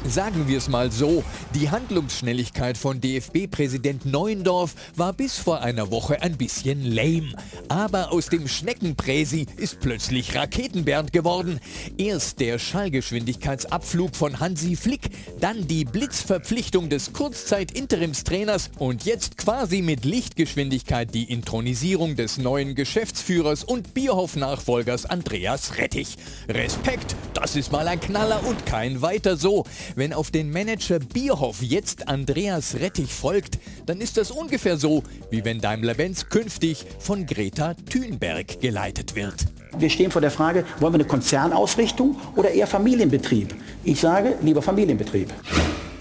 Sagen 0.08 0.48
wir 0.48 0.58
es 0.58 0.70
mal 0.70 0.92
so, 0.92 1.24
die 1.54 1.70
Handlungsschnelligkeit 1.70 2.78
von 2.78 3.02
DFB-Präsident 3.02 4.06
Neuendorf 4.06 4.74
war 4.96 5.12
bis 5.12 5.38
vor 5.38 5.62
einer 5.62 5.92
Woche 5.92 6.22
ein 6.22 6.38
bisschen 6.38 6.84
lame. 6.84 7.34
Aber 7.68 8.14
aus 8.14 8.28
dem 8.28 8.48
Schneckenpräsi 8.48 9.46
ist 9.58 9.82
plötzlich 9.82 10.36
Raketenbernd 10.36 11.12
geworden. 11.12 11.60
Erst 11.98 12.40
der 12.40 12.60
Schallgeschwindigkeitsabflug 12.60 14.16
von 14.16 14.40
Hansi 14.40 14.78
Flick, 14.78 15.10
dann 15.42 15.68
die 15.68 15.84
Blitzverpflichtung 15.84 16.90
des 16.90 17.12
Kurzzeit-Interimstrainers 17.12 18.72
und 18.80 19.04
jetzt 19.04 19.38
quasi 19.38 19.82
mit 19.82 20.06
Lichtgeschwindigkeit 20.06 21.14
die 21.14 21.30
Intronisierung 21.30 22.16
des 22.16 22.38
neuen 22.38 22.74
Geschäftsführers 22.74 23.66
und 23.66 23.94
Bierhoff-Nachfolgers 23.94 25.06
Andreas 25.06 25.78
Rettich. 25.78 26.16
Respekt, 26.48 27.18
das 27.34 27.58
ist 27.58 27.74
mal 27.74 27.88
ein 27.88 28.00
Knaller 28.00 28.46
und 28.48 28.66
kein 28.66 29.02
weiter 29.02 29.36
so. 29.36 29.66
Wenn 29.96 30.14
auf 30.14 30.32
den 30.32 30.52
Manager 30.52 31.00
Bierhoff 31.00 31.62
jetzt 31.62 32.08
Andreas 32.08 32.76
Rettich 32.76 33.14
folgt, 33.14 33.60
dann 33.86 34.02
ist 34.02 34.18
das 34.18 34.32
ungefähr 34.32 34.78
so, 34.78 35.04
wie 35.30 35.44
wenn 35.46 35.62
Daimler-Benz 35.62 36.30
künftig 36.30 36.86
von 37.00 37.26
Greta 37.26 37.74
Thunberg 37.90 38.60
geleitet 38.62 39.16
wird. 39.16 39.46
Wir 39.78 39.90
stehen 39.90 40.12
vor 40.12 40.22
der 40.22 40.32
Frage, 40.32 40.66
wollen 40.80 40.94
wir 40.94 41.00
eine 41.00 41.08
Konzernausrichtung 41.08 42.18
oder 42.36 42.52
eher 42.52 42.68
Familienbetrieb? 42.68 43.56
Ich 43.84 44.00
sage 44.00 44.36
lieber 44.42 44.62
Familienbetrieb. 44.62 45.30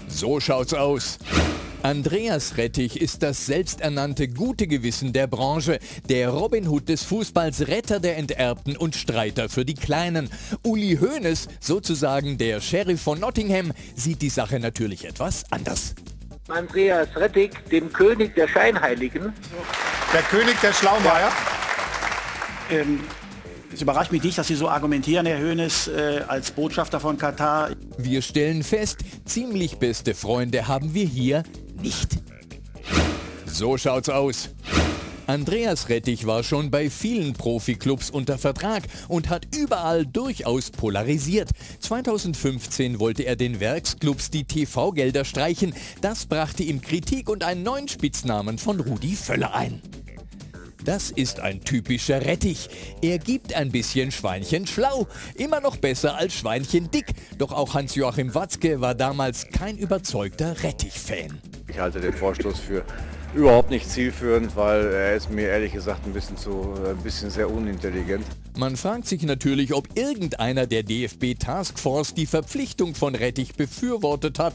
So 0.07 0.39
schaut's 0.39 0.73
aus. 0.73 1.19
Andreas 1.81 2.57
Rettich 2.57 2.99
ist 2.99 3.23
das 3.23 3.45
selbsternannte 3.45 4.27
gute 4.27 4.67
Gewissen 4.67 5.13
der 5.13 5.27
Branche, 5.27 5.79
der 6.09 6.27
Robin 6.29 6.67
Hood 6.67 6.89
des 6.89 7.03
Fußballs, 7.03 7.69
Retter 7.69 8.01
der 8.01 8.17
Enterbten 8.17 8.75
und 8.75 8.97
Streiter 8.97 9.47
für 9.47 9.63
die 9.63 9.75
Kleinen. 9.75 10.29
Uli 10.63 10.97
Hoeneß, 10.97 11.47
sozusagen 11.61 12.37
der 12.37 12.59
Sheriff 12.59 13.01
von 13.01 13.21
Nottingham, 13.21 13.71
sieht 13.95 14.21
die 14.21 14.29
Sache 14.29 14.59
natürlich 14.59 15.05
etwas 15.05 15.45
anders. 15.51 15.95
Andreas 16.49 17.07
Rettich, 17.15 17.51
dem 17.71 17.93
König 17.93 18.35
der 18.35 18.49
Scheinheiligen. 18.49 19.31
Der 20.13 20.21
König 20.23 20.59
der 20.61 20.73
Schlaumeier. 20.73 21.31
Ähm, 22.71 22.99
es 23.71 23.81
überrascht 23.81 24.11
mich 24.11 24.23
nicht, 24.23 24.37
dass 24.37 24.47
Sie 24.47 24.55
so 24.55 24.67
argumentieren, 24.67 25.25
Herr 25.25 25.39
Hoeneß, 25.39 25.87
äh, 25.87 26.23
als 26.27 26.51
Botschafter 26.51 26.99
von 26.99 27.17
Katar. 27.17 27.69
Wir 27.97 28.21
stellen 28.21 28.63
fest, 28.63 28.99
ziemlich 29.25 29.77
beste 29.77 30.13
Freunde 30.13 30.67
haben 30.67 30.93
wir 30.93 31.05
hier 31.05 31.43
nicht. 31.81 32.17
So 33.45 33.77
schaut's 33.77 34.09
aus. 34.09 34.49
Andreas 35.29 35.89
Rettich 35.89 36.25
war 36.25 36.43
schon 36.43 36.71
bei 36.71 36.89
vielen 36.89 37.33
Profiklubs 37.33 38.09
unter 38.09 38.39
Vertrag 38.39 38.81
und 39.07 39.29
hat 39.29 39.47
überall 39.55 40.03
durchaus 40.03 40.71
polarisiert. 40.71 41.51
2015 41.81 42.99
wollte 42.99 43.23
er 43.23 43.35
den 43.35 43.59
Werksclubs 43.59 44.31
die 44.31 44.45
TV-Gelder 44.45 45.25
streichen. 45.25 45.75
Das 46.01 46.25
brachte 46.25 46.63
ihm 46.63 46.81
Kritik 46.81 47.29
und 47.29 47.43
einen 47.43 47.61
neuen 47.61 47.87
Spitznamen 47.87 48.57
von 48.57 48.79
Rudi 48.79 49.15
Völler 49.15 49.53
ein. 49.53 49.83
Das 50.85 51.11
ist 51.11 51.41
ein 51.41 51.61
typischer 51.61 52.25
Rettich. 52.25 52.69
Er 53.01 53.19
gibt 53.19 53.53
ein 53.53 53.69
bisschen 53.69 54.11
Schweinchen 54.11 54.65
schlau. 54.65 55.07
Immer 55.35 55.59
noch 55.59 55.75
besser 55.75 56.15
als 56.15 56.33
Schweinchen 56.33 56.89
dick. 56.89 57.07
Doch 57.37 57.51
auch 57.51 57.73
Hans-Joachim 57.73 58.33
Watzke 58.33 58.79
war 58.79 58.95
damals 58.95 59.47
kein 59.49 59.77
überzeugter 59.77 60.63
Rettich-Fan. 60.63 61.41
Ich 61.67 61.79
halte 61.79 61.99
den 61.99 62.13
Vorstoß 62.13 62.59
für 62.59 62.85
überhaupt 63.35 63.69
nicht 63.69 63.89
zielführend, 63.89 64.55
weil 64.55 64.85
er 64.85 65.15
ist 65.15 65.29
mir 65.29 65.47
ehrlich 65.49 65.73
gesagt 65.73 66.05
ein 66.05 66.13
bisschen 66.13 66.37
zu, 66.37 66.73
ein 66.85 66.97
bisschen 67.03 67.29
sehr 67.29 67.51
unintelligent. 67.51 68.25
Man 68.57 68.77
fragt 68.77 69.07
sich 69.07 69.23
natürlich, 69.23 69.73
ob 69.73 69.97
irgendeiner 69.97 70.65
der 70.65 70.83
DFB 70.83 71.37
Taskforce 71.37 72.13
die 72.13 72.25
Verpflichtung 72.25 72.95
von 72.95 73.15
Rettich 73.15 73.55
befürwortet 73.55 74.39
hat. 74.39 74.53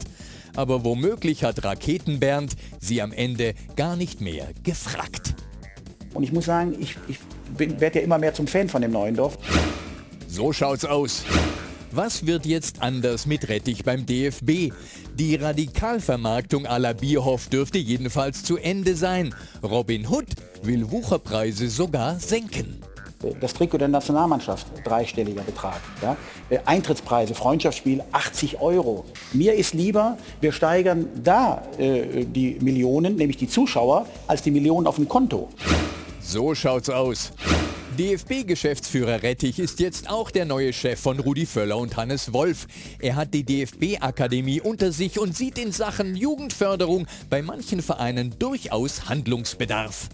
Aber 0.55 0.83
womöglich 0.83 1.43
hat 1.43 1.63
Raketenbernd 1.63 2.55
sie 2.79 3.01
am 3.01 3.11
Ende 3.11 3.53
gar 3.75 3.95
nicht 3.95 4.21
mehr 4.21 4.47
gefragt. 4.63 5.35
Und 6.15 6.23
ich 6.23 6.31
muss 6.31 6.45
sagen, 6.45 6.75
ich, 6.79 6.95
ich 7.07 7.19
werde 7.57 7.99
ja 7.99 8.05
immer 8.05 8.17
mehr 8.17 8.33
zum 8.33 8.47
Fan 8.47 8.67
von 8.67 8.81
dem 8.81 8.91
Neuendorf. 8.91 9.37
So 10.27 10.51
schaut's 10.51 10.85
aus. 10.85 11.23
Was 11.91 12.25
wird 12.25 12.45
jetzt 12.45 12.81
anders 12.81 13.25
mit 13.25 13.47
Rettich 13.47 13.83
beim 13.83 14.05
DFB? 14.05 14.73
Die 15.13 15.35
Radikalvermarktung 15.35 16.65
à 16.65 16.77
la 16.77 16.93
Bierhoff 16.93 17.47
dürfte 17.47 17.77
jedenfalls 17.77 18.43
zu 18.43 18.57
Ende 18.57 18.95
sein. 18.95 19.33
Robin 19.63 20.09
Hood 20.09 20.25
will 20.63 20.89
Wucherpreise 20.91 21.69
sogar 21.69 22.19
senken. 22.19 22.81
Das 23.39 23.53
Trikot 23.53 23.77
der 23.77 23.87
Nationalmannschaft, 23.87 24.67
dreistelliger 24.83 25.41
Betrag. 25.41 25.79
Ja? 26.01 26.17
Äh, 26.49 26.59
Eintrittspreise, 26.65 27.33
Freundschaftsspiel, 27.33 28.03
80 28.11 28.59
Euro. 28.59 29.05
Mir 29.33 29.53
ist 29.53 29.73
lieber, 29.73 30.17
wir 30.41 30.51
steigern 30.51 31.07
da 31.23 31.63
äh, 31.77 32.25
die 32.25 32.57
Millionen, 32.59 33.15
nämlich 33.15 33.37
die 33.37 33.47
Zuschauer, 33.47 34.05
als 34.27 34.41
die 34.41 34.51
Millionen 34.51 34.85
auf 34.85 34.95
dem 34.95 35.07
Konto. 35.07 35.49
So 36.27 36.55
schaut's 36.55 36.89
aus. 36.89 37.31
DFB-Geschäftsführer 37.99 39.21
Rettich 39.21 39.59
ist 39.59 39.79
jetzt 39.79 40.09
auch 40.09 40.31
der 40.31 40.45
neue 40.45 40.73
Chef 40.73 40.99
von 40.99 41.19
Rudi 41.19 41.45
Völler 41.45 41.77
und 41.77 41.95
Hannes 41.97 42.33
Wolf. 42.33 42.67
Er 42.99 43.15
hat 43.15 43.33
die 43.33 43.43
DFB-Akademie 43.43 44.59
unter 44.59 44.91
sich 44.91 45.19
und 45.19 45.37
sieht 45.37 45.59
in 45.59 45.71
Sachen 45.71 46.15
Jugendförderung 46.15 47.05
bei 47.29 47.43
manchen 47.43 47.81
Vereinen 47.81 48.37
durchaus 48.39 49.07
Handlungsbedarf. 49.07 50.09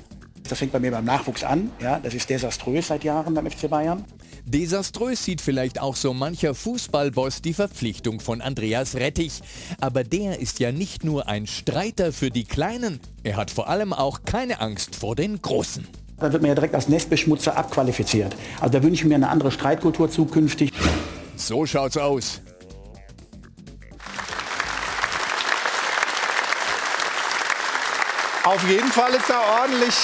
Das 0.48 0.60
fängt 0.60 0.74
bei 0.74 0.80
mir 0.80 0.92
beim 0.92 1.06
Nachwuchs 1.06 1.46
an. 1.46 1.72
Ja, 1.82 1.98
das 2.00 2.14
ist 2.14 2.30
desaströs 2.30 2.88
seit 2.88 3.06
Jahren 3.06 3.34
beim 3.34 3.50
FC 3.50 3.70
Bayern. 3.70 4.04
Desaströs 4.46 5.24
sieht 5.24 5.40
vielleicht 5.40 5.80
auch 5.80 5.96
so 5.96 6.14
mancher 6.14 6.54
Fußballboss 6.54 7.42
die 7.42 7.54
Verpflichtung 7.54 8.20
von 8.20 8.42
Andreas 8.42 8.96
Rettich. 8.96 9.42
Aber 9.80 10.04
der 10.04 10.40
ist 10.40 10.60
ja 10.60 10.72
nicht 10.72 11.04
nur 11.04 11.28
ein 11.28 11.48
Streiter 11.48 12.12
für 12.12 12.32
die 12.32 12.44
Kleinen, 12.44 13.00
er 13.24 13.38
hat 13.38 13.50
vor 13.50 13.70
allem 13.70 13.94
auch 13.94 14.24
keine 14.26 14.60
Angst 14.60 14.96
vor 14.96 15.16
den 15.16 15.42
Großen. 15.42 15.88
Da 16.22 16.32
wird 16.32 16.44
man 16.44 16.50
ja 16.50 16.56
direkt 16.56 16.76
als 16.76 16.88
Nestbeschmutzer 16.88 17.58
abqualifiziert. 17.58 18.36
Also 18.60 18.78
da 18.78 18.84
wünsche 18.84 19.04
ich 19.04 19.10
mir 19.10 19.16
eine 19.16 19.30
andere 19.30 19.52
Streitkultur 19.52 20.10
zukünftig. 20.10 20.72
So 21.36 21.66
schaut's 21.66 21.98
aus. 21.98 22.42
Auf 28.44 28.70
jeden 28.70 28.90
Fall 28.90 29.12
ist 29.16 29.30
da 29.30 29.62
ordentlich 29.62 29.96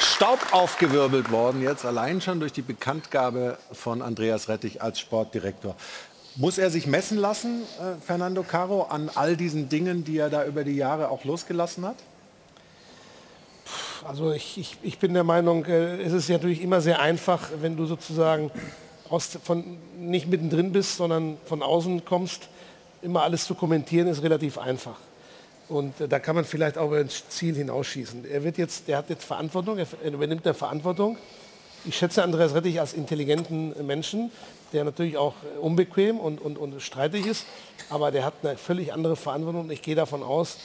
Staub 0.00 0.38
aufgewirbelt 0.52 1.30
worden, 1.30 1.62
jetzt 1.62 1.84
allein 1.84 2.22
schon 2.22 2.40
durch 2.40 2.52
die 2.52 2.62
Bekanntgabe 2.62 3.58
von 3.72 4.00
Andreas 4.00 4.48
Rettich 4.48 4.80
als 4.80 5.00
Sportdirektor. 5.00 5.76
Muss 6.36 6.56
er 6.56 6.70
sich 6.70 6.86
messen 6.86 7.18
lassen, 7.18 7.62
äh, 7.78 8.00
Fernando 8.00 8.42
Caro, 8.42 8.84
an 8.84 9.10
all 9.14 9.36
diesen 9.36 9.68
Dingen, 9.68 10.04
die 10.04 10.16
er 10.16 10.30
da 10.30 10.46
über 10.46 10.64
die 10.64 10.76
Jahre 10.76 11.10
auch 11.10 11.24
losgelassen 11.24 11.84
hat? 11.84 11.96
Also 14.04 14.32
ich, 14.32 14.58
ich, 14.58 14.76
ich 14.82 14.98
bin 14.98 15.14
der 15.14 15.22
Meinung, 15.22 15.64
äh, 15.64 16.02
es 16.02 16.12
ist 16.12 16.28
natürlich 16.28 16.60
immer 16.60 16.80
sehr 16.80 17.00
einfach, 17.00 17.50
wenn 17.60 17.76
du 17.76 17.86
sozusagen 17.86 18.50
aus, 19.08 19.38
von, 19.44 19.78
nicht 19.96 20.26
mittendrin 20.26 20.72
bist, 20.72 20.96
sondern 20.96 21.36
von 21.44 21.62
außen 21.62 22.04
kommst, 22.04 22.48
immer 23.00 23.22
alles 23.22 23.46
zu 23.46 23.54
kommentieren, 23.54 24.08
ist 24.08 24.22
relativ 24.22 24.58
einfach. 24.58 24.96
Und 25.68 26.00
äh, 26.00 26.08
da 26.08 26.18
kann 26.18 26.34
man 26.34 26.44
vielleicht 26.44 26.78
auch 26.78 26.88
über 26.88 27.00
ins 27.00 27.28
Ziel 27.28 27.54
hinausschießen. 27.54 28.24
Er 28.28 28.42
wird 28.42 28.58
jetzt, 28.58 28.88
der 28.88 28.98
hat 28.98 29.08
jetzt 29.08 29.24
Verantwortung, 29.24 29.78
er 29.78 29.86
übernimmt 30.12 30.44
der 30.44 30.54
Verantwortung. 30.54 31.16
Ich 31.84 31.96
schätze 31.96 32.24
Andreas 32.24 32.54
Rettich 32.54 32.80
als 32.80 32.94
intelligenten 32.94 33.86
Menschen, 33.86 34.32
der 34.72 34.82
natürlich 34.82 35.16
auch 35.16 35.34
äh, 35.44 35.58
unbequem 35.60 36.18
und, 36.18 36.40
und, 36.40 36.58
und 36.58 36.82
streitig 36.82 37.26
ist, 37.26 37.46
aber 37.88 38.10
der 38.10 38.24
hat 38.24 38.34
eine 38.42 38.56
völlig 38.56 38.92
andere 38.92 39.14
Verantwortung 39.14 39.70
ich 39.70 39.82
gehe 39.82 39.94
davon 39.94 40.24
aus, 40.24 40.58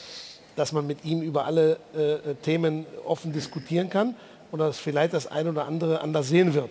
dass 0.58 0.72
man 0.72 0.86
mit 0.86 1.04
ihm 1.04 1.22
über 1.22 1.44
alle 1.44 1.78
äh, 1.94 2.34
Themen 2.42 2.84
offen 3.06 3.32
diskutieren 3.32 3.90
kann 3.90 4.16
und 4.50 4.58
dass 4.58 4.78
vielleicht 4.78 5.14
das 5.14 5.26
eine 5.26 5.50
oder 5.50 5.66
andere 5.66 6.00
anders 6.00 6.28
sehen 6.28 6.54
wird, 6.54 6.70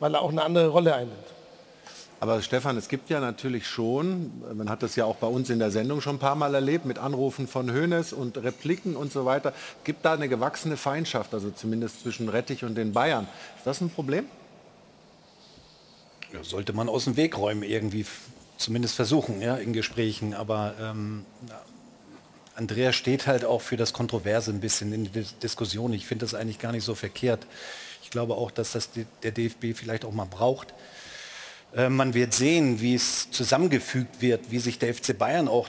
weil 0.00 0.14
er 0.14 0.22
auch 0.22 0.30
eine 0.30 0.42
andere 0.42 0.68
Rolle 0.68 0.94
einnimmt. 0.94 1.14
Aber 2.20 2.42
Stefan, 2.42 2.76
es 2.76 2.88
gibt 2.88 3.10
ja 3.10 3.20
natürlich 3.20 3.64
schon, 3.68 4.32
man 4.54 4.68
hat 4.68 4.82
das 4.82 4.96
ja 4.96 5.04
auch 5.04 5.14
bei 5.16 5.28
uns 5.28 5.50
in 5.50 5.60
der 5.60 5.70
Sendung 5.70 6.00
schon 6.00 6.16
ein 6.16 6.18
paar 6.18 6.34
Mal 6.34 6.52
erlebt, 6.52 6.84
mit 6.84 6.98
Anrufen 6.98 7.46
von 7.46 7.72
Hoeneß 7.72 8.12
und 8.12 8.38
Repliken 8.38 8.96
und 8.96 9.12
so 9.12 9.24
weiter, 9.24 9.52
gibt 9.84 10.04
da 10.04 10.14
eine 10.14 10.28
gewachsene 10.28 10.76
Feindschaft, 10.76 11.32
also 11.32 11.50
zumindest 11.50 12.02
zwischen 12.02 12.28
Rettich 12.28 12.64
und 12.64 12.74
den 12.74 12.92
Bayern. 12.92 13.28
Ist 13.56 13.66
das 13.68 13.80
ein 13.80 13.90
Problem? 13.90 14.24
Ja, 16.32 16.42
sollte 16.42 16.72
man 16.72 16.88
aus 16.88 17.04
dem 17.04 17.16
Weg 17.16 17.38
räumen, 17.38 17.62
irgendwie 17.62 18.04
zumindest 18.56 18.96
versuchen, 18.96 19.40
ja, 19.40 19.54
in 19.54 19.72
Gesprächen. 19.72 20.34
Aber 20.34 20.74
ähm, 20.82 21.24
Andrea 22.58 22.92
steht 22.92 23.28
halt 23.28 23.44
auch 23.44 23.60
für 23.60 23.76
das 23.76 23.92
Kontroverse 23.92 24.50
ein 24.50 24.58
bisschen 24.58 24.92
in 24.92 25.12
der 25.12 25.22
Diskussion. 25.42 25.92
Ich 25.92 26.06
finde 26.06 26.24
das 26.24 26.34
eigentlich 26.34 26.58
gar 26.58 26.72
nicht 26.72 26.82
so 26.82 26.96
verkehrt. 26.96 27.46
Ich 28.02 28.10
glaube 28.10 28.34
auch, 28.34 28.50
dass 28.50 28.72
das 28.72 28.90
der 29.22 29.30
DFB 29.30 29.76
vielleicht 29.76 30.04
auch 30.04 30.12
mal 30.12 30.24
braucht. 30.24 30.74
Äh, 31.76 31.88
man 31.88 32.14
wird 32.14 32.34
sehen, 32.34 32.80
wie 32.80 32.96
es 32.96 33.30
zusammengefügt 33.30 34.20
wird, 34.20 34.50
wie 34.50 34.58
sich 34.58 34.80
der 34.80 34.92
FC 34.92 35.16
Bayern 35.16 35.46
auch 35.46 35.68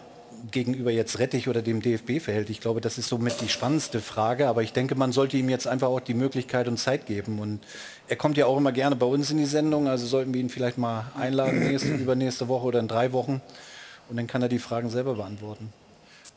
gegenüber 0.49 0.89
jetzt 0.89 1.19
Rettich 1.19 1.47
oder 1.47 1.62
dem 1.62 1.84
DFB 1.84 2.19
verhält. 2.19 2.49
Ich 2.49 2.60
glaube, 2.60 2.82
das 2.82 2.97
ist 2.97 3.10
somit 3.10 3.39
die 3.41 3.49
spannendste 3.49 3.99
Frage. 4.02 4.47
Aber 4.47 4.63
ich 4.63 4.73
denke, 4.73 4.95
man 4.95 5.12
sollte 5.12 5.38
ihm 5.38 5.49
jetzt 5.49 5.67
einfach 5.67 5.89
auch 5.89 5.99
die 5.99 6.15
Möglichkeit 6.15 6.67
und 6.67 6.78
Zeit 6.78 7.06
geben. 7.06 7.38
Und 7.38 7.60
er 8.08 8.15
kommt 8.15 8.36
ja 8.36 8.47
auch 8.47 8.58
immer 8.58 8.71
gerne 8.71 8.95
bei 8.95 9.06
uns 9.06 9.30
in 9.30 9.38
die 9.38 9.45
Sendung. 9.45 9.88
Also 9.88 10.08
sollten 10.08 10.34
wir 10.34 10.41
ihn 10.41 10.49
vielleicht 10.49 10.80
mal 10.80 11.12
einladen, 11.15 11.60
nächste, 11.60 11.89
übernächste 11.93 12.47
Woche 12.47 12.65
oder 12.65 12.80
in 12.80 12.88
drei 12.88 13.12
Wochen. 13.12 13.43
Und 14.10 14.17
dann 14.17 14.25
kann 14.25 14.41
er 14.41 14.49
die 14.49 14.58
Fragen 14.58 14.89
selber 14.89 15.13
beantworten. 15.13 15.71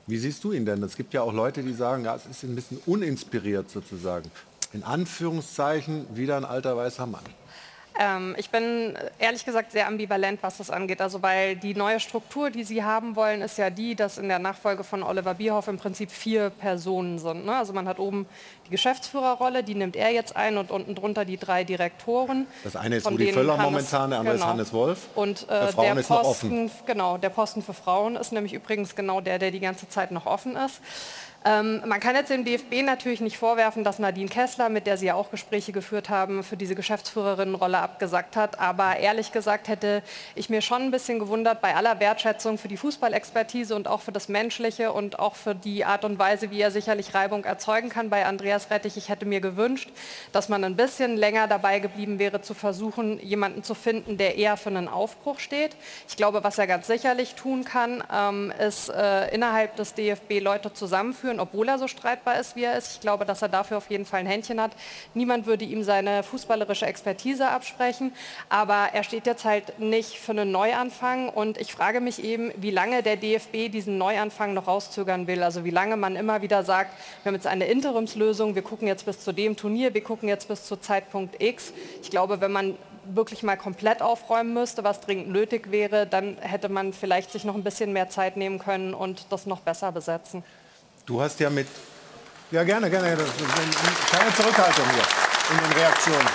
Wie 0.06 0.18
siehst 0.18 0.42
du 0.44 0.52
ihn 0.52 0.66
denn? 0.66 0.82
Es 0.82 0.96
gibt 0.96 1.14
ja 1.14 1.22
auch 1.22 1.32
Leute, 1.32 1.62
die 1.62 1.72
sagen, 1.72 2.04
ja, 2.04 2.16
es 2.16 2.26
ist 2.26 2.42
ein 2.42 2.54
bisschen 2.54 2.78
uninspiriert 2.86 3.70
sozusagen. 3.70 4.30
In 4.72 4.82
Anführungszeichen 4.82 6.06
wieder 6.16 6.36
ein 6.36 6.44
alter 6.44 6.76
weißer 6.76 7.06
Mann. 7.06 7.24
Ähm, 8.02 8.34
ich 8.36 8.50
bin 8.50 8.94
ehrlich 9.20 9.44
gesagt 9.44 9.70
sehr 9.72 9.86
ambivalent, 9.86 10.42
was 10.42 10.58
das 10.58 10.70
angeht. 10.70 11.00
Also 11.00 11.22
weil 11.22 11.54
die 11.54 11.74
neue 11.74 12.00
Struktur, 12.00 12.50
die 12.50 12.64
Sie 12.64 12.82
haben 12.82 13.14
wollen, 13.14 13.42
ist 13.42 13.58
ja 13.58 13.70
die, 13.70 13.94
dass 13.94 14.18
in 14.18 14.28
der 14.28 14.40
Nachfolge 14.40 14.82
von 14.82 15.04
Oliver 15.04 15.34
Bierhoff 15.34 15.68
im 15.68 15.78
Prinzip 15.78 16.10
vier 16.10 16.50
Personen 16.50 17.20
sind. 17.20 17.46
Ne? 17.46 17.54
Also 17.54 17.72
man 17.72 17.86
hat 17.86 18.00
oben 18.00 18.26
die 18.66 18.70
Geschäftsführerrolle, 18.70 19.62
die 19.62 19.76
nimmt 19.76 19.94
er 19.94 20.10
jetzt 20.10 20.34
ein 20.34 20.58
und 20.58 20.70
unten 20.72 20.96
drunter 20.96 21.24
die 21.24 21.36
drei 21.36 21.62
Direktoren. 21.62 22.46
Das 22.64 22.74
eine 22.74 22.96
ist 22.96 23.08
Rudi 23.08 23.32
Völler 23.32 23.56
Hannes, 23.56 23.70
momentan, 23.70 24.10
der 24.10 24.18
andere 24.18 24.34
genau. 24.34 24.46
ist 24.46 24.52
Hannes 24.52 24.72
Wolf. 24.72 25.08
Und 25.14 25.48
äh, 25.48 25.72
der 25.72 26.02
Posten, 26.02 26.70
genau, 26.86 27.18
der 27.18 27.30
Posten 27.30 27.62
für 27.62 27.74
Frauen 27.74 28.16
ist 28.16 28.32
nämlich 28.32 28.52
übrigens 28.52 28.96
genau 28.96 29.20
der, 29.20 29.38
der 29.38 29.52
die 29.52 29.60
ganze 29.60 29.88
Zeit 29.88 30.10
noch 30.10 30.26
offen 30.26 30.56
ist. 30.56 30.80
Ähm, 31.44 31.82
man 31.86 31.98
kann 31.98 32.14
jetzt 32.14 32.30
dem 32.30 32.44
DFB 32.44 32.82
natürlich 32.84 33.20
nicht 33.20 33.36
vorwerfen, 33.36 33.82
dass 33.82 33.98
Nadine 33.98 34.28
Kessler, 34.28 34.68
mit 34.68 34.86
der 34.86 34.96
Sie 34.96 35.06
ja 35.06 35.14
auch 35.14 35.30
Gespräche 35.30 35.72
geführt 35.72 36.08
haben, 36.08 36.44
für 36.44 36.56
diese 36.56 36.74
Geschäftsführerinnenrolle 36.74 37.78
abgesagt 37.78 38.36
hat. 38.36 38.60
Aber 38.60 38.96
ehrlich 38.96 39.32
gesagt 39.32 39.68
hätte 39.68 40.02
ich 40.34 40.50
mir 40.50 40.62
schon 40.62 40.82
ein 40.82 40.90
bisschen 40.90 41.18
gewundert, 41.18 41.60
bei 41.60 41.74
aller 41.74 41.98
Wertschätzung 41.98 42.58
für 42.58 42.68
die 42.68 42.76
Fußballexpertise 42.76 43.74
und 43.74 43.88
auch 43.88 44.02
für 44.02 44.12
das 44.12 44.28
Menschliche 44.28 44.92
und 44.92 45.18
auch 45.18 45.34
für 45.34 45.54
die 45.54 45.84
Art 45.84 46.04
und 46.04 46.18
Weise, 46.18 46.50
wie 46.50 46.60
er 46.60 46.70
sicherlich 46.70 47.14
Reibung 47.14 47.44
erzeugen 47.44 47.88
kann 47.88 48.08
bei 48.08 48.24
Andreas 48.24 48.70
Rettich. 48.70 48.96
Ich 48.96 49.08
hätte 49.08 49.26
mir 49.26 49.40
gewünscht, 49.40 49.90
dass 50.32 50.48
man 50.48 50.62
ein 50.62 50.76
bisschen 50.76 51.16
länger 51.16 51.48
dabei 51.48 51.80
geblieben 51.80 52.18
wäre, 52.18 52.40
zu 52.42 52.54
versuchen, 52.54 53.18
jemanden 53.18 53.64
zu 53.64 53.74
finden, 53.74 54.16
der 54.16 54.36
eher 54.36 54.56
für 54.56 54.70
einen 54.70 54.88
Aufbruch 54.88 55.40
steht. 55.40 55.76
Ich 56.08 56.16
glaube, 56.16 56.44
was 56.44 56.58
er 56.58 56.66
ganz 56.66 56.86
sicherlich 56.86 57.34
tun 57.34 57.64
kann, 57.64 58.04
ähm, 58.12 58.52
ist 58.64 58.90
äh, 58.90 59.34
innerhalb 59.34 59.76
des 59.76 59.94
DFB 59.94 60.40
Leute 60.40 60.72
zusammenführen 60.72 61.31
führen, 61.32 61.40
obwohl 61.40 61.68
er 61.68 61.78
so 61.78 61.88
streitbar 61.88 62.38
ist, 62.38 62.56
wie 62.56 62.64
er 62.64 62.76
ist. 62.76 62.94
Ich 62.94 63.00
glaube, 63.00 63.24
dass 63.24 63.42
er 63.42 63.48
dafür 63.48 63.78
auf 63.78 63.90
jeden 63.90 64.04
Fall 64.04 64.20
ein 64.20 64.26
Händchen 64.26 64.60
hat. 64.60 64.72
Niemand 65.14 65.46
würde 65.46 65.64
ihm 65.64 65.82
seine 65.82 66.22
fußballerische 66.22 66.86
Expertise 66.86 67.48
absprechen, 67.48 68.12
aber 68.48 68.88
er 68.92 69.02
steht 69.02 69.26
jetzt 69.26 69.44
halt 69.44 69.78
nicht 69.78 70.18
für 70.18 70.32
einen 70.32 70.50
Neuanfang 70.50 71.28
und 71.28 71.58
ich 71.58 71.72
frage 71.72 72.00
mich 72.00 72.22
eben, 72.22 72.52
wie 72.56 72.70
lange 72.70 73.02
der 73.02 73.16
DFB 73.16 73.70
diesen 73.70 73.98
Neuanfang 73.98 74.54
noch 74.54 74.66
rauszögern 74.66 75.26
will. 75.26 75.42
Also 75.42 75.64
wie 75.64 75.70
lange 75.70 75.96
man 75.96 76.16
immer 76.16 76.42
wieder 76.42 76.64
sagt, 76.64 76.92
wir 77.22 77.30
haben 77.30 77.34
jetzt 77.34 77.46
eine 77.46 77.66
Interimslösung, 77.66 78.54
wir 78.54 78.62
gucken 78.62 78.88
jetzt 78.88 79.06
bis 79.06 79.20
zu 79.20 79.32
dem 79.32 79.56
Turnier, 79.56 79.94
wir 79.94 80.02
gucken 80.02 80.28
jetzt 80.28 80.48
bis 80.48 80.64
zu 80.64 80.76
Zeitpunkt 80.76 81.42
X. 81.42 81.72
Ich 82.02 82.10
glaube, 82.10 82.40
wenn 82.40 82.52
man 82.52 82.76
wirklich 83.04 83.42
mal 83.42 83.56
komplett 83.56 84.00
aufräumen 84.00 84.54
müsste, 84.54 84.84
was 84.84 85.00
dringend 85.00 85.28
nötig 85.28 85.70
wäre, 85.70 86.06
dann 86.06 86.36
hätte 86.38 86.68
man 86.68 86.92
vielleicht 86.92 87.32
sich 87.32 87.44
noch 87.44 87.54
ein 87.54 87.64
bisschen 87.64 87.92
mehr 87.92 88.08
Zeit 88.08 88.36
nehmen 88.36 88.58
können 88.58 88.94
und 88.94 89.26
das 89.30 89.46
noch 89.46 89.60
besser 89.60 89.90
besetzen. 89.90 90.44
Du 91.06 91.20
hast 91.20 91.40
ja 91.40 91.50
mit... 91.50 91.66
Ja, 92.50 92.62
gerne, 92.64 92.88
gerne. 92.88 93.08
Keine 93.08 94.34
Zurückhaltung 94.36 94.84
hier 94.94 95.02
in 95.50 95.64
den 95.64 95.78
Reaktionen. 95.78 96.28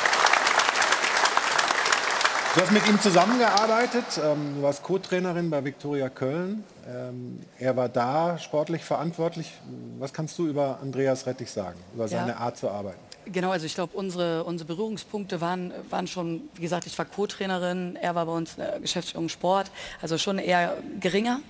Du 2.56 2.62
hast 2.62 2.72
mit 2.72 2.88
ihm 2.88 3.00
zusammengearbeitet. 3.00 4.06
Ähm, 4.22 4.56
du 4.56 4.64
warst 4.64 4.82
Co-Trainerin 4.84 5.50
bei 5.50 5.64
Viktoria 5.64 6.10
Köln. 6.10 6.64
Ähm, 6.88 7.40
er 7.60 7.78
war 7.78 7.88
da 7.88 8.38
sportlich 8.40 8.84
verantwortlich. 8.84 9.54
Was 10.00 10.12
kannst 10.12 10.38
du 10.40 10.48
über 10.48 10.80
Andreas 10.82 11.28
Rettich 11.28 11.52
sagen, 11.52 11.80
über 11.94 12.08
seine 12.08 12.32
Ja. 12.32 12.38
Art 12.38 12.58
zu 12.58 12.70
arbeiten? 12.70 12.98
Genau, 13.26 13.52
also 13.52 13.66
ich 13.66 13.76
glaube, 13.76 13.96
unsere, 13.96 14.44
unsere 14.44 14.68
Berührungspunkte 14.68 15.40
waren, 15.40 15.72
waren 15.90 16.08
schon, 16.08 16.42
wie 16.56 16.62
gesagt, 16.62 16.88
ich 16.88 16.98
war 16.98 17.06
Co-Trainerin, 17.06 17.96
er 18.02 18.16
war 18.16 18.26
bei 18.26 18.32
uns 18.32 18.56
in 18.56 18.64
der 18.64 18.80
Geschäftsführung 18.80 19.30
Sport, 19.30 19.70
also 20.02 20.18
schon 20.18 20.40
eher 20.40 20.78
geringer. 21.00 21.42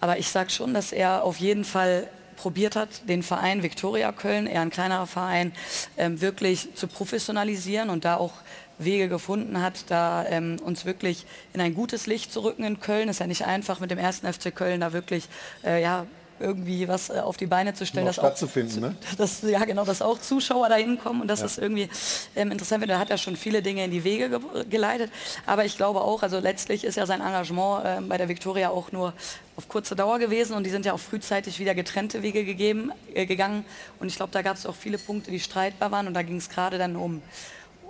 Aber 0.00 0.18
ich 0.18 0.28
sage 0.28 0.50
schon, 0.50 0.74
dass 0.74 0.92
er 0.92 1.22
auf 1.24 1.38
jeden 1.38 1.64
Fall 1.64 2.08
probiert 2.40 2.74
hat, 2.74 3.08
den 3.08 3.22
Verein 3.22 3.62
Viktoria 3.62 4.12
Köln, 4.12 4.46
eher 4.46 4.62
ein 4.62 4.70
kleinerer 4.70 5.06
Verein, 5.06 5.52
ähm, 5.98 6.22
wirklich 6.22 6.74
zu 6.74 6.86
professionalisieren 6.86 7.90
und 7.90 8.06
da 8.06 8.16
auch 8.16 8.32
Wege 8.78 9.10
gefunden 9.10 9.60
hat, 9.60 9.84
da 9.90 10.24
ähm, 10.26 10.56
uns 10.64 10.86
wirklich 10.86 11.26
in 11.52 11.60
ein 11.60 11.74
gutes 11.74 12.06
Licht 12.06 12.32
zu 12.32 12.42
rücken 12.42 12.64
in 12.64 12.80
Köln. 12.80 13.10
Ist 13.10 13.20
ja 13.20 13.26
nicht 13.26 13.44
einfach 13.44 13.78
mit 13.78 13.90
dem 13.90 13.98
ersten 13.98 14.32
FC 14.32 14.54
Köln 14.54 14.80
da 14.80 14.94
wirklich 14.94 15.28
äh, 15.64 15.82
ja, 15.82 16.06
irgendwie 16.40 16.88
was 16.88 17.10
äh, 17.10 17.20
auf 17.20 17.36
die 17.36 17.46
Beine 17.46 17.74
zu 17.74 17.84
stellen. 17.86 18.04
Um 18.06 18.10
auch 18.10 18.14
dass 18.14 18.18
auch- 18.24 18.28
stattzufinden, 18.28 18.80
ne? 18.80 18.96
dass, 19.18 19.42
ja 19.42 19.64
genau, 19.64 19.84
dass 19.84 20.02
auch 20.02 20.18
Zuschauer 20.18 20.68
da 20.68 20.76
hinkommen 20.76 21.22
und 21.22 21.28
dass 21.28 21.40
Ja. 21.40 21.44
das 21.46 21.58
irgendwie 21.58 21.88
ähm, 22.34 22.50
interessant 22.50 22.80
wird. 22.80 22.90
Da 22.90 22.98
hat 22.98 23.10
er 23.10 23.18
schon 23.18 23.36
viele 23.36 23.62
Dinge 23.62 23.84
in 23.84 23.90
die 23.90 24.02
Wege 24.04 24.30
ge 24.30 24.40
geleitet. 24.68 25.10
Aber 25.46 25.64
ich 25.64 25.76
glaube 25.76 26.00
auch, 26.00 26.22
also 26.22 26.38
letztlich 26.38 26.84
ist 26.84 26.96
ja 26.96 27.06
sein 27.06 27.20
Engagement 27.20 27.82
ähm, 27.84 28.08
bei 28.08 28.16
der 28.18 28.28
Viktoria 28.28 28.70
auch 28.70 28.90
nur 28.92 29.12
auf 29.56 29.68
kurze 29.68 29.94
Dauer 29.94 30.18
gewesen 30.18 30.54
und 30.54 30.64
die 30.64 30.70
sind 30.70 30.86
ja 30.86 30.94
auch 30.94 31.00
frühzeitig 31.00 31.58
wieder 31.58 31.74
getrennte 31.74 32.22
Wege 32.22 32.44
gegeben, 32.44 32.92
äh, 33.14 33.26
gegangen. 33.26 33.64
Und 33.98 34.08
ich 34.08 34.16
glaube, 34.16 34.32
da 34.32 34.42
gab 34.42 34.56
es 34.56 34.64
auch 34.66 34.74
viele 34.74 34.96
Punkte, 34.98 35.30
die 35.30 35.40
streitbar 35.40 35.90
waren 35.90 36.06
und 36.06 36.14
da 36.14 36.22
ging 36.22 36.36
es 36.36 36.48
gerade 36.48 36.78
dann 36.78 36.96
um 36.96 37.22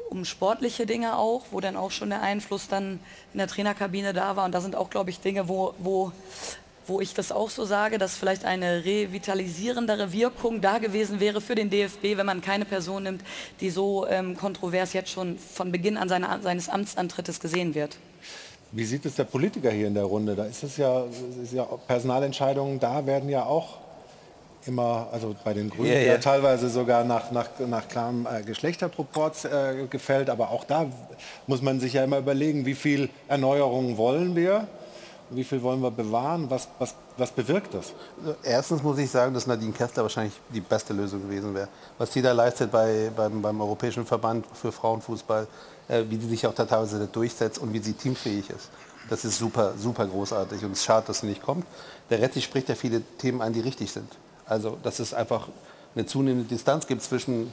um 0.08 0.24
sportliche 0.24 0.86
Dinge 0.86 1.16
auch, 1.16 1.44
wo 1.52 1.60
dann 1.60 1.76
auch 1.76 1.92
schon 1.92 2.10
der 2.10 2.20
Einfluss 2.20 2.66
dann 2.66 2.98
in 3.32 3.38
der 3.38 3.46
Trainerkabine 3.46 4.12
da 4.12 4.34
war. 4.34 4.44
Und 4.44 4.50
da 4.50 4.60
sind 4.60 4.74
auch, 4.74 4.90
glaube 4.90 5.10
ich, 5.10 5.20
Dinge, 5.20 5.46
wo, 5.48 5.72
wo, 5.78 6.10
wo 6.90 7.00
ich 7.00 7.14
das 7.14 7.32
auch 7.32 7.48
so 7.48 7.64
sage, 7.64 7.96
dass 7.96 8.16
vielleicht 8.16 8.44
eine 8.44 8.84
revitalisierendere 8.84 10.12
Wirkung 10.12 10.60
da 10.60 10.78
gewesen 10.78 11.20
wäre 11.20 11.40
für 11.40 11.54
den 11.54 11.70
DFB, 11.70 12.16
wenn 12.16 12.26
man 12.26 12.42
keine 12.42 12.64
Person 12.64 13.04
nimmt, 13.04 13.22
die 13.60 13.70
so 13.70 14.06
ähm, 14.08 14.36
kontrovers 14.36 14.92
jetzt 14.92 15.10
schon 15.10 15.38
von 15.38 15.72
Beginn 15.72 15.96
an 15.96 16.08
seine, 16.08 16.40
seines 16.42 16.68
Amtsantrittes 16.68 17.40
gesehen 17.40 17.74
wird. 17.74 17.96
Wie 18.72 18.84
sieht 18.84 19.06
es 19.06 19.14
der 19.14 19.24
Politiker 19.24 19.70
hier 19.70 19.86
in 19.86 19.94
der 19.94 20.04
Runde? 20.04 20.34
Da 20.34 20.44
ist 20.44 20.62
es 20.62 20.76
ja, 20.76 21.04
ist 21.42 21.52
ja 21.52 21.64
Personalentscheidungen, 21.64 22.78
da 22.78 23.06
werden 23.06 23.28
ja 23.28 23.44
auch 23.44 23.78
immer, 24.66 25.08
also 25.12 25.34
bei 25.44 25.54
den 25.54 25.70
Grünen 25.70 25.92
Ja, 25.92 25.98
ja, 25.98 26.12
ja. 26.12 26.18
teilweise 26.18 26.68
sogar 26.68 27.04
nach, 27.04 27.30
nach, 27.30 27.48
nach 27.66 27.88
klarem 27.88 28.26
äh, 28.26 28.42
Geschlechterproporz 28.42 29.44
äh, 29.44 29.86
gefällt, 29.88 30.28
aber 30.28 30.50
auch 30.50 30.64
da 30.64 30.86
muss 31.46 31.62
man 31.62 31.80
sich 31.80 31.94
ja 31.94 32.04
immer 32.04 32.18
überlegen, 32.18 32.66
wie 32.66 32.74
viel 32.74 33.08
Erneuerung 33.28 33.96
wollen 33.96 34.36
wir, 34.36 34.68
wie 35.30 35.44
viel 35.44 35.62
wollen 35.62 35.80
wir 35.80 35.90
bewahren, 35.90 36.50
was, 36.50 36.68
was, 36.78 36.94
was 37.16 37.30
bewirkt 37.30 37.74
das? 37.74 37.92
Also 38.20 38.36
Erstens 38.42 38.82
muss 38.82 38.98
ich 38.98 39.10
sagen, 39.10 39.32
dass 39.32 39.46
Nadine 39.46 39.72
Kessler 39.72 40.02
wahrscheinlich 40.02 40.34
die 40.52 40.60
beste 40.60 40.92
Lösung 40.92 41.22
gewesen 41.22 41.54
wäre. 41.54 41.68
Was 41.98 42.10
die 42.10 42.22
da 42.22 42.32
leistet 42.32 42.70
bei, 42.70 43.10
beim, 43.14 43.40
beim 43.40 43.60
Europäischen 43.60 44.04
Verband 44.04 44.44
für 44.52 44.72
Frauenfußball, 44.72 45.46
äh, 45.88 46.04
wie 46.08 46.16
sie 46.16 46.28
sich 46.28 46.46
auch 46.46 46.54
da 46.54 46.64
teilweise 46.64 47.06
durchsetzt 47.06 47.58
und 47.58 47.72
wie 47.72 47.78
sie 47.78 47.92
teamfähig 47.92 48.50
ist. 48.50 48.70
Das 49.08 49.24
ist 49.24 49.38
super, 49.38 49.74
super 49.78 50.06
großartig 50.06 50.64
und 50.64 50.72
es 50.72 50.78
ist 50.78 50.84
schade, 50.84 51.06
dass 51.06 51.20
sie 51.20 51.26
nicht 51.26 51.42
kommt. 51.42 51.64
Der 52.10 52.20
Rettich 52.20 52.44
spricht 52.44 52.68
ja 52.68 52.74
viele 52.74 53.02
Themen 53.18 53.40
an, 53.40 53.52
die 53.52 53.60
richtig 53.60 53.90
sind. 53.92 54.10
Also, 54.46 54.78
dass 54.82 54.98
es 54.98 55.14
einfach 55.14 55.48
eine 55.94 56.06
zunehmende 56.06 56.48
Distanz 56.48 56.86
gibt 56.86 57.02
zwischen 57.02 57.52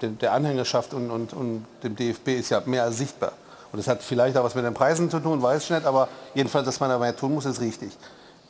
der, 0.00 0.10
der 0.10 0.32
Anhängerschaft 0.32 0.94
und, 0.94 1.10
und, 1.10 1.32
und 1.32 1.64
dem 1.82 1.96
DFB 1.96 2.28
ist 2.28 2.50
ja 2.50 2.62
mehr 2.64 2.84
als 2.84 2.98
sichtbar. 2.98 3.32
Und 3.72 3.78
das 3.78 3.88
hat 3.88 4.02
vielleicht 4.02 4.36
auch 4.36 4.44
was 4.44 4.54
mit 4.54 4.64
den 4.64 4.74
Preisen 4.74 5.10
zu 5.10 5.18
tun, 5.18 5.42
weiß 5.42 5.64
ich 5.64 5.70
nicht, 5.70 5.86
aber 5.86 6.08
jedenfalls, 6.34 6.66
dass 6.66 6.78
man 6.78 6.90
da 6.90 6.98
mehr 6.98 7.16
tun 7.16 7.34
muss, 7.34 7.46
ist 7.46 7.60
richtig. 7.60 7.96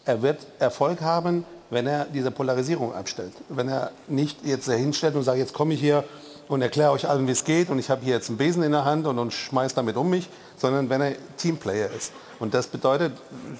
Er 0.04 0.20
wird 0.20 0.40
Erfolg 0.58 1.00
haben, 1.00 1.44
wenn 1.70 1.86
er 1.86 2.06
diese 2.06 2.30
Polarisierung 2.30 2.92
abstellt. 2.94 3.32
Wenn 3.48 3.68
er 3.68 3.92
nicht 4.08 4.44
jetzt 4.44 4.68
hinstellt 4.68 5.14
und 5.14 5.22
sagt, 5.22 5.38
jetzt 5.38 5.54
komme 5.54 5.74
ich 5.74 5.80
hier 5.80 6.04
und 6.48 6.60
erkläre 6.60 6.90
euch 6.90 7.08
allen, 7.08 7.26
wie 7.28 7.32
es 7.32 7.44
geht 7.44 7.70
und 7.70 7.78
ich 7.78 7.88
habe 7.88 8.02
hier 8.04 8.14
jetzt 8.14 8.28
einen 8.28 8.36
Besen 8.36 8.62
in 8.62 8.72
der 8.72 8.84
Hand 8.84 9.06
und, 9.06 9.18
und 9.18 9.32
schmeiß 9.32 9.74
damit 9.74 9.96
um 9.96 10.10
mich, 10.10 10.28
sondern 10.56 10.90
wenn 10.90 11.00
er 11.00 11.12
Teamplayer 11.36 11.88
ist. 11.96 12.12
Und 12.40 12.52
das 12.52 12.66
bedeutet, 12.66 13.12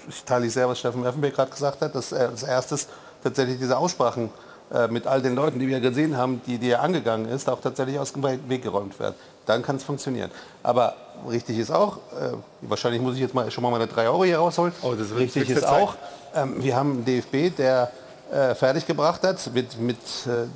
ich 0.09 0.25
teile 0.25 0.51
sehr, 0.51 0.69
was 0.69 0.81
Steffen 0.81 1.07
Effenberg 1.07 1.35
gerade 1.35 1.51
gesagt 1.53 1.81
hat, 1.81 1.95
dass 1.95 2.11
er 2.11 2.31
als 2.31 2.43
erstes 2.43 2.89
tatsächlich 3.23 3.59
diese 3.59 3.79
Aussprachen 3.79 4.31
äh, 4.73 4.89
mit 4.89 5.07
all 5.07 5.23
den 5.23 5.35
Leuten, 5.35 5.59
die 5.59 5.69
wir 5.69 5.81
gesehen 5.81 6.17
haben, 6.17 6.43
die, 6.47 6.59
die 6.59 6.71
er 6.71 6.83
angegangen 6.83 7.29
ist, 7.29 7.49
auch 7.49 7.61
tatsächlich 7.61 7.99
aus 7.99 8.13
dem 8.13 8.25
Weg 8.49 8.63
geräumt 8.63 8.99
werden. 8.99 9.15
Dann 9.47 9.63
kann 9.63 9.77
es 9.77 9.85
funktionieren. 9.85 10.31
Aber 10.63 10.97
richtig 11.29 11.59
ist 11.59 11.71
auch, 11.71 11.97
äh, 11.97 12.33
wahrscheinlich 12.63 13.01
muss 13.01 13.15
ich 13.15 13.21
jetzt 13.21 13.35
mal 13.35 13.51
schon 13.51 13.63
mal 13.63 13.71
meine 13.71 13.87
3 13.87 14.09
Euro 14.09 14.25
hier 14.25 14.39
rausholen. 14.39 14.73
Oh, 14.83 14.95
das 14.95 15.15
richtig 15.15 15.51
ist 15.51 15.67
auch, 15.67 15.95
ähm, 16.35 16.63
wir 16.63 16.77
haben 16.77 16.93
einen 16.93 17.05
DFB, 17.05 17.57
der 17.57 17.91
äh, 18.31 18.55
fertiggebracht 18.55 19.23
hat 19.23 19.51
mit, 19.55 19.79
mit 19.79 19.99
äh, 20.27 20.47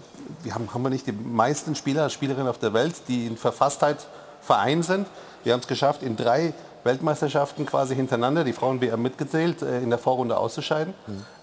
wir 0.43 0.55
haben, 0.55 0.73
haben 0.73 0.83
wir 0.83 0.91
nicht 0.91 1.07
die 1.07 1.13
meisten 1.13 1.75
Spieler, 1.75 2.11
Spielerinnen 2.11 2.49
auf 2.49 2.59
der 2.59 2.73
Welt, 2.73 2.95
die 3.09 3.27
in 3.27 3.37
Verfasstheit 3.37 3.99
vereint 4.41 4.85
sind. 4.85 5.07
Wir 5.45 5.53
haben 5.53 5.61
es 5.61 5.67
geschafft, 5.67 6.03
in 6.03 6.17
drei 6.17 6.53
Weltmeisterschaften 6.85 7.67
quasi 7.67 7.95
hintereinander, 7.95 8.45
die 8.45 8.53
Frauen-WM 8.53 9.01
mitgezählt, 9.01 9.63
äh, 9.63 9.81
in 9.81 9.91
der 9.91 9.99
Vorrunde 9.99 10.37
auszuscheiden. 10.37 10.95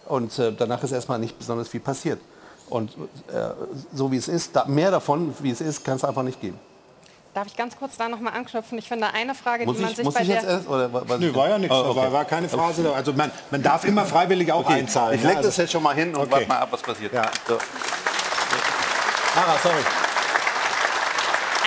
Und 0.08 0.38
äh, 0.40 0.52
danach 0.52 0.84
ist 0.84 0.92
erstmal 0.92 1.20
nicht 1.20 1.38
besonders 1.38 1.68
viel 1.68 1.80
passiert. 1.80 2.20
Und 2.70 2.92
äh, 3.28 3.50
so 3.94 4.12
wie 4.12 4.18
es 4.18 4.28
ist, 4.28 4.68
mehr 4.68 4.92
davon, 4.92 5.34
wie 5.40 5.52
es 5.52 5.62
ist, 5.62 5.84
kann 5.86 5.98
es 5.98 6.04
einfach 6.04 6.24
nicht 6.24 6.42
geben. 6.42 6.60
Darf 7.34 7.48
ich 7.48 7.58
ganz 7.58 7.76
kurz 7.78 7.98
da 7.98 8.08
nochmal 8.10 8.34
anknüpfen? 8.34 8.78
Ich 8.78 8.88
finde 8.88 9.08
eine 9.12 9.34
Frage, 9.34 9.65
Muss 9.65 9.78
die 9.78 9.82
man 9.82 9.89
ich, 9.91 9.96
sich 9.98 10.06
muss 10.06 10.13
bei 10.13 10.22
ich 10.22 10.28
der... 10.28 10.36
jetzt 10.38 10.46
erst? 10.48 10.67
Oder, 10.67 10.93
wa- 10.93 11.02
was 11.08 11.19
Nö, 11.19 11.34
war 11.34 11.50
ja 11.50 11.58
nichts, 11.58 11.76
Oh, 11.76 11.86
okay. 11.89 12.00
war, 12.02 12.13
war 12.13 12.26
keine 12.26 12.48
Phrase. 12.48 12.93
Also 12.93 13.12
man, 13.13 13.32
man 13.50 13.63
darf 13.63 13.86
immer 13.86 14.06
freiwillig 14.06 14.52
auch 14.52 14.65
Okay, 14.65 14.74
einzahlen. 14.74 15.15
ich 15.15 15.24
ja, 15.24 15.30
leg 15.30 15.38
also- 15.38 15.50
das 15.50 15.58
jetzt 15.58 15.72
schon 15.72 15.82
mal 15.82 15.96
hin 15.96 16.13
und 16.13 16.22
Okay. 16.22 16.32
warte 16.32 16.48
mal 16.48 16.60
ab, 16.60 16.67
was 16.72 16.82
passiert. 16.84 17.12
Ja. 17.12 17.24
So. 17.48 17.56
Ara, 17.56 19.58
sorry. 19.63 19.82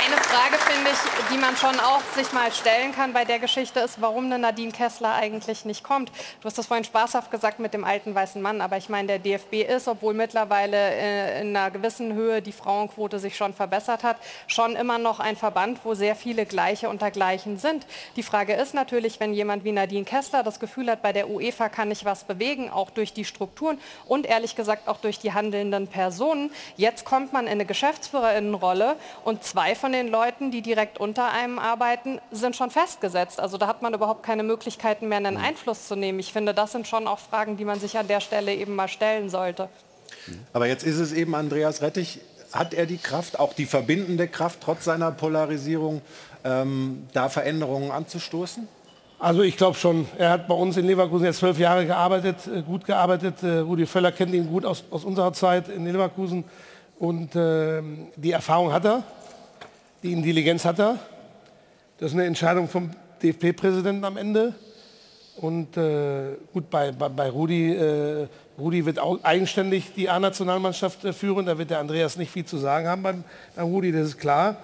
Eine 0.06 0.16
Frage 0.22 0.56
finde 0.66 0.90
ich, 0.90 0.98
die 1.30 1.38
man 1.38 1.56
schon 1.56 1.78
auch 1.78 2.02
sich 2.16 2.32
mal 2.32 2.50
stellen 2.52 2.92
kann 2.92 3.12
bei 3.12 3.24
der 3.24 3.38
Geschichte 3.38 3.78
ist, 3.80 4.00
warum 4.00 4.24
eine 4.26 4.38
Nadine 4.38 4.72
Kessler 4.72 5.14
eigentlich 5.14 5.64
nicht 5.64 5.84
kommt. 5.84 6.10
Du 6.40 6.46
hast 6.46 6.58
das 6.58 6.66
vorhin 6.66 6.84
spaßhaft 6.84 7.30
gesagt 7.30 7.60
mit 7.60 7.72
dem 7.72 7.84
alten 7.84 8.14
weißen 8.14 8.42
Mann, 8.42 8.60
aber 8.60 8.76
ich 8.76 8.88
meine, 8.88 9.06
der 9.06 9.18
DFB 9.20 9.68
ist, 9.68 9.86
obwohl 9.86 10.14
mittlerweile 10.14 10.76
äh, 10.76 11.40
in 11.40 11.56
einer 11.56 11.70
gewissen 11.70 12.14
Höhe 12.14 12.42
die 12.42 12.52
Frauenquote 12.52 13.20
sich 13.20 13.36
schon 13.36 13.54
verbessert 13.54 14.02
hat, 14.02 14.16
schon 14.48 14.74
immer 14.74 14.98
noch 14.98 15.20
ein 15.20 15.36
Verband, 15.36 15.80
wo 15.84 15.94
sehr 15.94 16.16
viele 16.16 16.46
Gleiche 16.46 16.88
unter 16.88 17.12
Gleichen 17.12 17.58
sind. 17.58 17.86
Die 18.16 18.24
Frage 18.24 18.54
ist 18.54 18.74
natürlich, 18.74 19.20
wenn 19.20 19.34
jemand 19.34 19.62
wie 19.62 19.72
Nadine 19.72 20.04
Kessler 20.04 20.42
das 20.42 20.58
Gefühl 20.58 20.90
hat, 20.90 21.00
bei 21.00 21.12
der 21.12 21.30
UEFA 21.30 21.68
kann 21.68 21.92
ich 21.92 22.04
was 22.04 22.24
bewegen, 22.24 22.70
auch 22.70 22.90
durch 22.90 23.12
die 23.12 23.24
Strukturen 23.24 23.78
und 24.06 24.26
ehrlich 24.26 24.56
gesagt 24.56 24.88
auch 24.88 24.98
durch 24.98 25.20
die 25.20 25.32
handelnden 25.32 25.86
Personen. 25.86 26.50
Jetzt 26.76 27.04
kommt 27.04 27.32
man 27.32 27.46
in 27.46 27.52
eine 27.52 27.66
Geschäftsführerinnenrolle 27.66 28.96
und 29.24 29.44
zwei 29.44 29.76
von 29.76 29.92
den 29.92 30.08
Leuten, 30.08 30.50
die 30.50 30.55
direkt 30.62 30.98
unter 30.98 31.30
einem 31.30 31.58
arbeiten, 31.58 32.20
sind 32.30 32.56
schon 32.56 32.70
festgesetzt. 32.70 33.40
Also 33.40 33.58
da 33.58 33.66
hat 33.66 33.82
man 33.82 33.94
überhaupt 33.94 34.22
keine 34.22 34.42
Möglichkeiten 34.42 35.08
mehr, 35.08 35.18
einen 35.18 35.36
Einfluss 35.36 35.86
zu 35.88 35.96
nehmen. 35.96 36.18
Ich 36.18 36.32
finde, 36.32 36.54
das 36.54 36.72
sind 36.72 36.86
schon 36.86 37.06
auch 37.06 37.18
Fragen, 37.18 37.56
die 37.56 37.64
man 37.64 37.80
sich 37.80 37.98
an 37.98 38.08
der 38.08 38.20
Stelle 38.20 38.54
eben 38.54 38.74
mal 38.74 38.88
stellen 38.88 39.30
sollte. 39.30 39.68
Aber 40.52 40.66
jetzt 40.66 40.84
ist 40.84 40.98
es 40.98 41.12
eben 41.12 41.34
Andreas 41.34 41.82
Rettich. 41.82 42.20
Hat 42.52 42.74
er 42.74 42.86
die 42.86 42.98
Kraft, 42.98 43.38
auch 43.38 43.52
die 43.52 43.66
verbindende 43.66 44.28
Kraft, 44.28 44.60
trotz 44.62 44.84
seiner 44.84 45.10
Polarisierung, 45.10 46.00
ähm, 46.44 47.06
da 47.12 47.28
Veränderungen 47.28 47.90
anzustoßen? 47.90 48.68
Also 49.18 49.42
ich 49.42 49.56
glaube 49.56 49.76
schon, 49.76 50.06
er 50.18 50.30
hat 50.30 50.46
bei 50.46 50.54
uns 50.54 50.76
in 50.76 50.86
Leverkusen 50.86 51.24
jetzt 51.24 51.38
zwölf 51.38 51.58
Jahre 51.58 51.86
gearbeitet, 51.86 52.36
äh, 52.46 52.62
gut 52.62 52.84
gearbeitet. 52.84 53.42
Äh, 53.42 53.58
Rudi 53.58 53.86
Völler 53.86 54.12
kennt 54.12 54.34
ihn 54.34 54.48
gut 54.48 54.64
aus, 54.64 54.84
aus 54.90 55.04
unserer 55.04 55.32
Zeit 55.32 55.68
in 55.68 55.86
Leverkusen. 55.86 56.44
Und 56.98 57.30
ähm, 57.34 58.08
die 58.16 58.32
Erfahrung 58.32 58.72
hat 58.72 58.84
er, 58.84 59.02
die 60.06 60.12
Intelligenz 60.12 60.64
hat 60.64 60.78
er. 60.78 61.00
Das 61.98 62.12
ist 62.12 62.14
eine 62.14 62.26
Entscheidung 62.26 62.68
vom 62.68 62.90
DFB-Präsidenten 63.22 64.04
am 64.04 64.16
Ende. 64.16 64.54
Und 65.36 65.76
äh, 65.76 66.36
gut, 66.52 66.70
bei, 66.70 66.92
bei, 66.92 67.08
bei 67.08 67.28
Rudi, 67.28 67.72
äh, 67.72 68.28
Rudi 68.56 68.86
wird 68.86 69.00
auch 69.00 69.22
eigenständig 69.24 69.92
die 69.94 70.08
A-Nationalmannschaft 70.08 71.04
äh, 71.04 71.12
führen. 71.12 71.46
Da 71.46 71.58
wird 71.58 71.70
der 71.70 71.80
Andreas 71.80 72.16
nicht 72.16 72.30
viel 72.30 72.44
zu 72.44 72.56
sagen 72.56 72.86
haben 72.86 73.02
beim, 73.02 73.24
beim 73.56 73.66
Rudi, 73.66 73.90
das 73.90 74.06
ist 74.06 74.18
klar. 74.18 74.58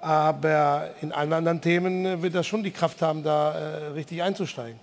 Aber 0.00 0.90
in 1.02 1.10
allen 1.10 1.32
anderen 1.32 1.60
Themen 1.60 2.06
äh, 2.06 2.22
wird 2.22 2.36
er 2.36 2.44
schon 2.44 2.62
die 2.62 2.70
Kraft 2.70 3.02
haben, 3.02 3.24
da 3.24 3.52
äh, 3.52 3.86
richtig 3.88 4.22
einzusteigen. 4.22 4.78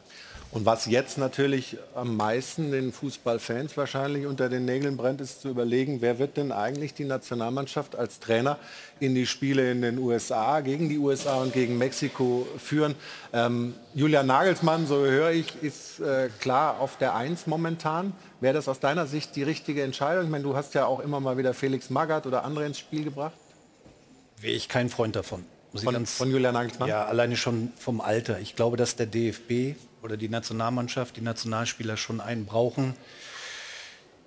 Und 0.54 0.68
was 0.68 0.86
jetzt 0.86 1.18
natürlich 1.18 1.78
am 1.96 2.16
meisten 2.16 2.72
den 2.72 2.94
Fußballfans 2.94 3.76
wahrscheinlich 3.76 4.28
unter 4.28 4.50
den 4.50 4.66
Nägeln 4.66 4.98
brennt, 4.98 5.20
ist 5.20 5.42
zu 5.42 5.50
überlegen, 5.50 6.00
wer 6.02 6.20
wird 6.20 6.38
denn 6.38 6.52
eigentlich 6.52 6.94
die 6.94 7.06
Nationalmannschaft 7.06 7.96
als 7.96 8.20
Trainer 8.20 8.60
in 9.00 9.16
die 9.16 9.26
Spiele 9.26 9.72
in 9.72 9.82
den 9.82 9.98
USA, 9.98 10.60
gegen 10.62 10.90
die 10.90 11.00
USA 11.00 11.42
und 11.42 11.54
gegen 11.54 11.80
Mexiko 11.80 12.48
führen. 12.60 12.94
Ähm, 13.34 13.74
Julian 13.96 14.28
Nagelsmann, 14.28 14.86
so 14.86 14.98
höre 14.98 15.32
ich, 15.32 15.56
ist 15.64 16.00
äh, 16.02 16.30
klar 16.40 16.80
auf 16.80 17.00
der 17.00 17.16
Eins 17.16 17.48
momentan. 17.48 18.14
Wäre 18.40 18.54
das 18.54 18.68
aus 18.68 18.80
deiner 18.80 19.08
Sicht 19.08 19.36
die 19.36 19.44
richtige 19.44 19.82
Entscheidung? 19.82 20.26
Ich 20.26 20.30
meine, 20.30 20.44
du 20.44 20.56
hast 20.56 20.76
ja 20.76 20.86
auch 20.86 21.00
immer 21.00 21.20
mal 21.20 21.36
wieder 21.36 21.56
Felix 21.56 21.90
Magath 21.90 22.28
oder 22.28 22.44
andere 22.46 22.68
ins 22.68 22.78
Spiel 22.78 23.04
gebracht. 23.04 23.34
Wäre 24.40 24.54
ich 24.54 24.70
kein 24.70 24.90
Freund 24.90 25.16
davon. 25.16 25.46
Von- 25.74 25.94
ganz, 25.96 26.14
von 26.14 26.30
Julian 26.30 26.54
Nagelsmann? 26.54 26.88
Ja, 26.88 27.06
alleine 27.06 27.38
schon 27.38 27.72
vom 27.80 28.02
Alter. 28.02 28.40
Ich 28.40 28.56
glaube, 28.56 28.78
dass 28.78 28.96
der 28.96 29.08
DFB 29.08 29.76
oder 30.04 30.18
die 30.18 30.30
Nationalmannschaft, 30.30 31.16
die 31.16 31.22
Nationalspieler 31.22 31.96
schon 31.96 32.20
einen 32.20 32.46
brauchen, 32.46 32.94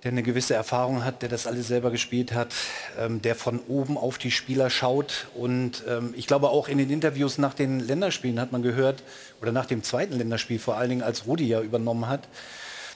der 0.03 0.11
eine 0.11 0.23
gewisse 0.23 0.55
Erfahrung 0.55 1.03
hat, 1.03 1.21
der 1.21 1.29
das 1.29 1.47
alles 1.47 1.67
selber 1.67 1.91
gespielt 1.91 2.33
hat, 2.33 2.53
ähm, 2.99 3.21
der 3.21 3.35
von 3.35 3.59
oben 3.67 3.97
auf 3.97 4.17
die 4.17 4.31
Spieler 4.31 4.69
schaut. 4.69 5.27
Und 5.35 5.83
ähm, 5.87 6.13
ich 6.15 6.27
glaube 6.27 6.49
auch 6.49 6.67
in 6.67 6.77
den 6.77 6.89
Interviews 6.89 7.37
nach 7.37 7.53
den 7.53 7.79
Länderspielen 7.79 8.39
hat 8.39 8.51
man 8.51 8.63
gehört, 8.63 9.03
oder 9.41 9.51
nach 9.51 9.65
dem 9.65 9.83
zweiten 9.83 10.17
Länderspiel 10.17 10.59
vor 10.59 10.77
allen 10.77 10.89
Dingen, 10.89 11.03
als 11.03 11.27
Rudi 11.27 11.47
ja 11.47 11.61
übernommen 11.61 12.07
hat, 12.07 12.27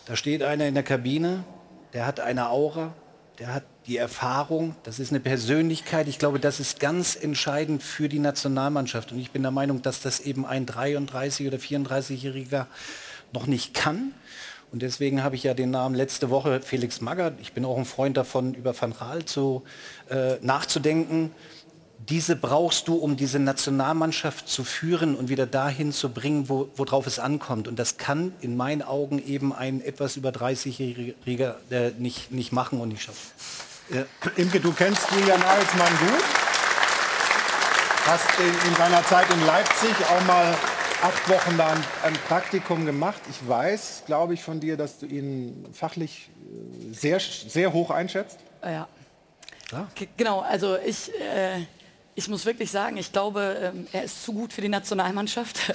da 0.06 0.15
steht 0.15 0.44
einer 0.44 0.67
in 0.67 0.74
der 0.74 0.84
Kabine, 0.84 1.44
der 1.94 2.06
hat 2.06 2.20
eine 2.20 2.50
Aura, 2.50 2.94
der 3.41 3.56
hat 3.56 3.63
die 3.88 3.97
Erfahrung, 3.97 4.75
das 4.84 4.99
ist 4.99 5.12
eine 5.12 5.19
Persönlichkeit. 5.19 6.08
Ich 6.08 6.19
glaube, 6.19 6.39
das 6.39 6.60
ist 6.60 6.80
ganz 6.80 7.15
entscheidend 7.15 7.82
für 7.82 8.08
die 8.08 8.19
Nationalmannschaft. 8.19 9.12
Und 9.12 9.17
ich 9.17 9.32
bin 9.32 9.41
der 9.41 9.49
Meinung, 9.49 9.82
dass 9.82 9.99
das 9.99 10.19
eben 10.19 10.45
ein 10.45 10.67
33- 10.67 11.47
oder 11.47 11.58
34-Jähriger 11.58 12.67
noch 13.34 13.47
nicht 13.47 13.73
kann. 13.73 14.13
Und 14.71 14.84
deswegen 14.84 15.23
habe 15.23 15.36
ich 15.36 15.41
ja 15.41 15.56
den 15.56 15.71
Namen 15.71 15.95
letzte 15.95 16.30
Woche 16.30 16.62
Felix 16.62 17.01
Magath. 17.01 17.34
Ich 17.41 17.54
bin 17.54 17.65
auch 17.65 17.80
ein 17.80 17.86
Freund 17.86 18.15
davon, 18.15 18.54
über 18.54 18.80
Van 18.80 18.91
Raal 18.91 19.25
zu, 19.25 19.63
äh, 20.12 20.36
nachzudenken. 20.41 21.32
Diese 22.09 22.35
brauchst 22.35 22.87
du, 22.87 22.95
um 22.95 23.15
diese 23.15 23.37
Nationalmannschaft 23.39 24.47
zu 24.49 24.63
führen 24.63 25.15
und 25.15 25.29
wieder 25.29 25.45
dahin 25.45 25.91
zu 25.93 26.09
bringen, 26.09 26.49
wo, 26.49 26.69
worauf 26.75 27.05
es 27.05 27.19
ankommt. 27.19 27.67
Und 27.67 27.77
das 27.77 27.97
kann 27.97 28.33
in 28.41 28.57
meinen 28.57 28.81
Augen 28.81 29.23
eben 29.25 29.53
ein 29.53 29.81
etwas 29.81 30.15
über 30.17 30.29
30-Jähriger 30.29 31.55
äh, 31.69 31.91
nicht, 31.99 32.31
nicht 32.31 32.51
machen 32.53 32.79
und 32.81 32.89
nicht 32.89 33.03
schaffen. 33.03 33.19
Ja. 33.93 34.03
Imke, 34.37 34.59
du 34.59 34.71
kennst 34.71 35.01
Julian 35.11 35.39
Nagelsmann 35.39 35.89
gut. 35.99 36.23
Hast 38.05 38.39
in, 38.39 38.69
in 38.71 38.75
deiner 38.77 39.03
Zeit 39.05 39.31
in 39.31 39.45
Leipzig 39.45 39.93
auch 40.09 40.25
mal 40.25 40.55
acht 41.03 41.29
Wochen 41.29 41.57
da 41.57 41.67
ein, 41.67 41.83
ein 42.03 42.13
Praktikum 42.27 42.85
gemacht. 42.85 43.21
Ich 43.29 43.47
weiß, 43.47 44.03
glaube 44.07 44.33
ich, 44.33 44.41
von 44.43 44.59
dir, 44.59 44.75
dass 44.75 44.97
du 44.97 45.05
ihn 45.05 45.65
fachlich 45.73 46.29
äh, 46.89 46.93
sehr, 46.93 47.19
sehr 47.19 47.71
hoch 47.73 47.91
einschätzt. 47.91 48.37
Ja. 48.63 48.87
G- 49.95 50.07
Genau, 50.17 50.39
also 50.41 50.77
ich, 50.77 51.09
äh, 51.19 51.61
ich 52.21 52.29
muss 52.29 52.45
wirklich 52.45 52.69
sagen, 52.69 52.97
ich 52.97 53.12
glaube, 53.12 53.57
ähm, 53.73 53.88
er 53.91 54.03
ist 54.03 54.23
zu 54.23 54.31
gut 54.31 54.53
für 54.53 54.62
die 54.62 54.69
Nationalmannschaft. 54.69 55.60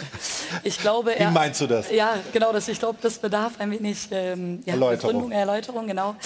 Ich 0.63 0.79
glaube, 0.79 1.11
Wie 1.11 1.23
er, 1.23 1.31
meinst 1.31 1.61
du 1.61 1.67
das? 1.67 1.91
Ja, 1.91 2.15
genau, 2.33 2.53
das, 2.53 2.69
ich 2.69 2.79
glaube, 2.79 2.99
das 3.03 3.19
bedarf 3.19 3.55
ein 3.59 3.71
wenig 3.71 4.09
ähm, 4.11 4.63
ja, 4.65 4.75
Erläuterung. 4.75 5.13
Begründung, 5.13 5.33
Erläuterung, 5.33 5.87
genau. 5.87 6.17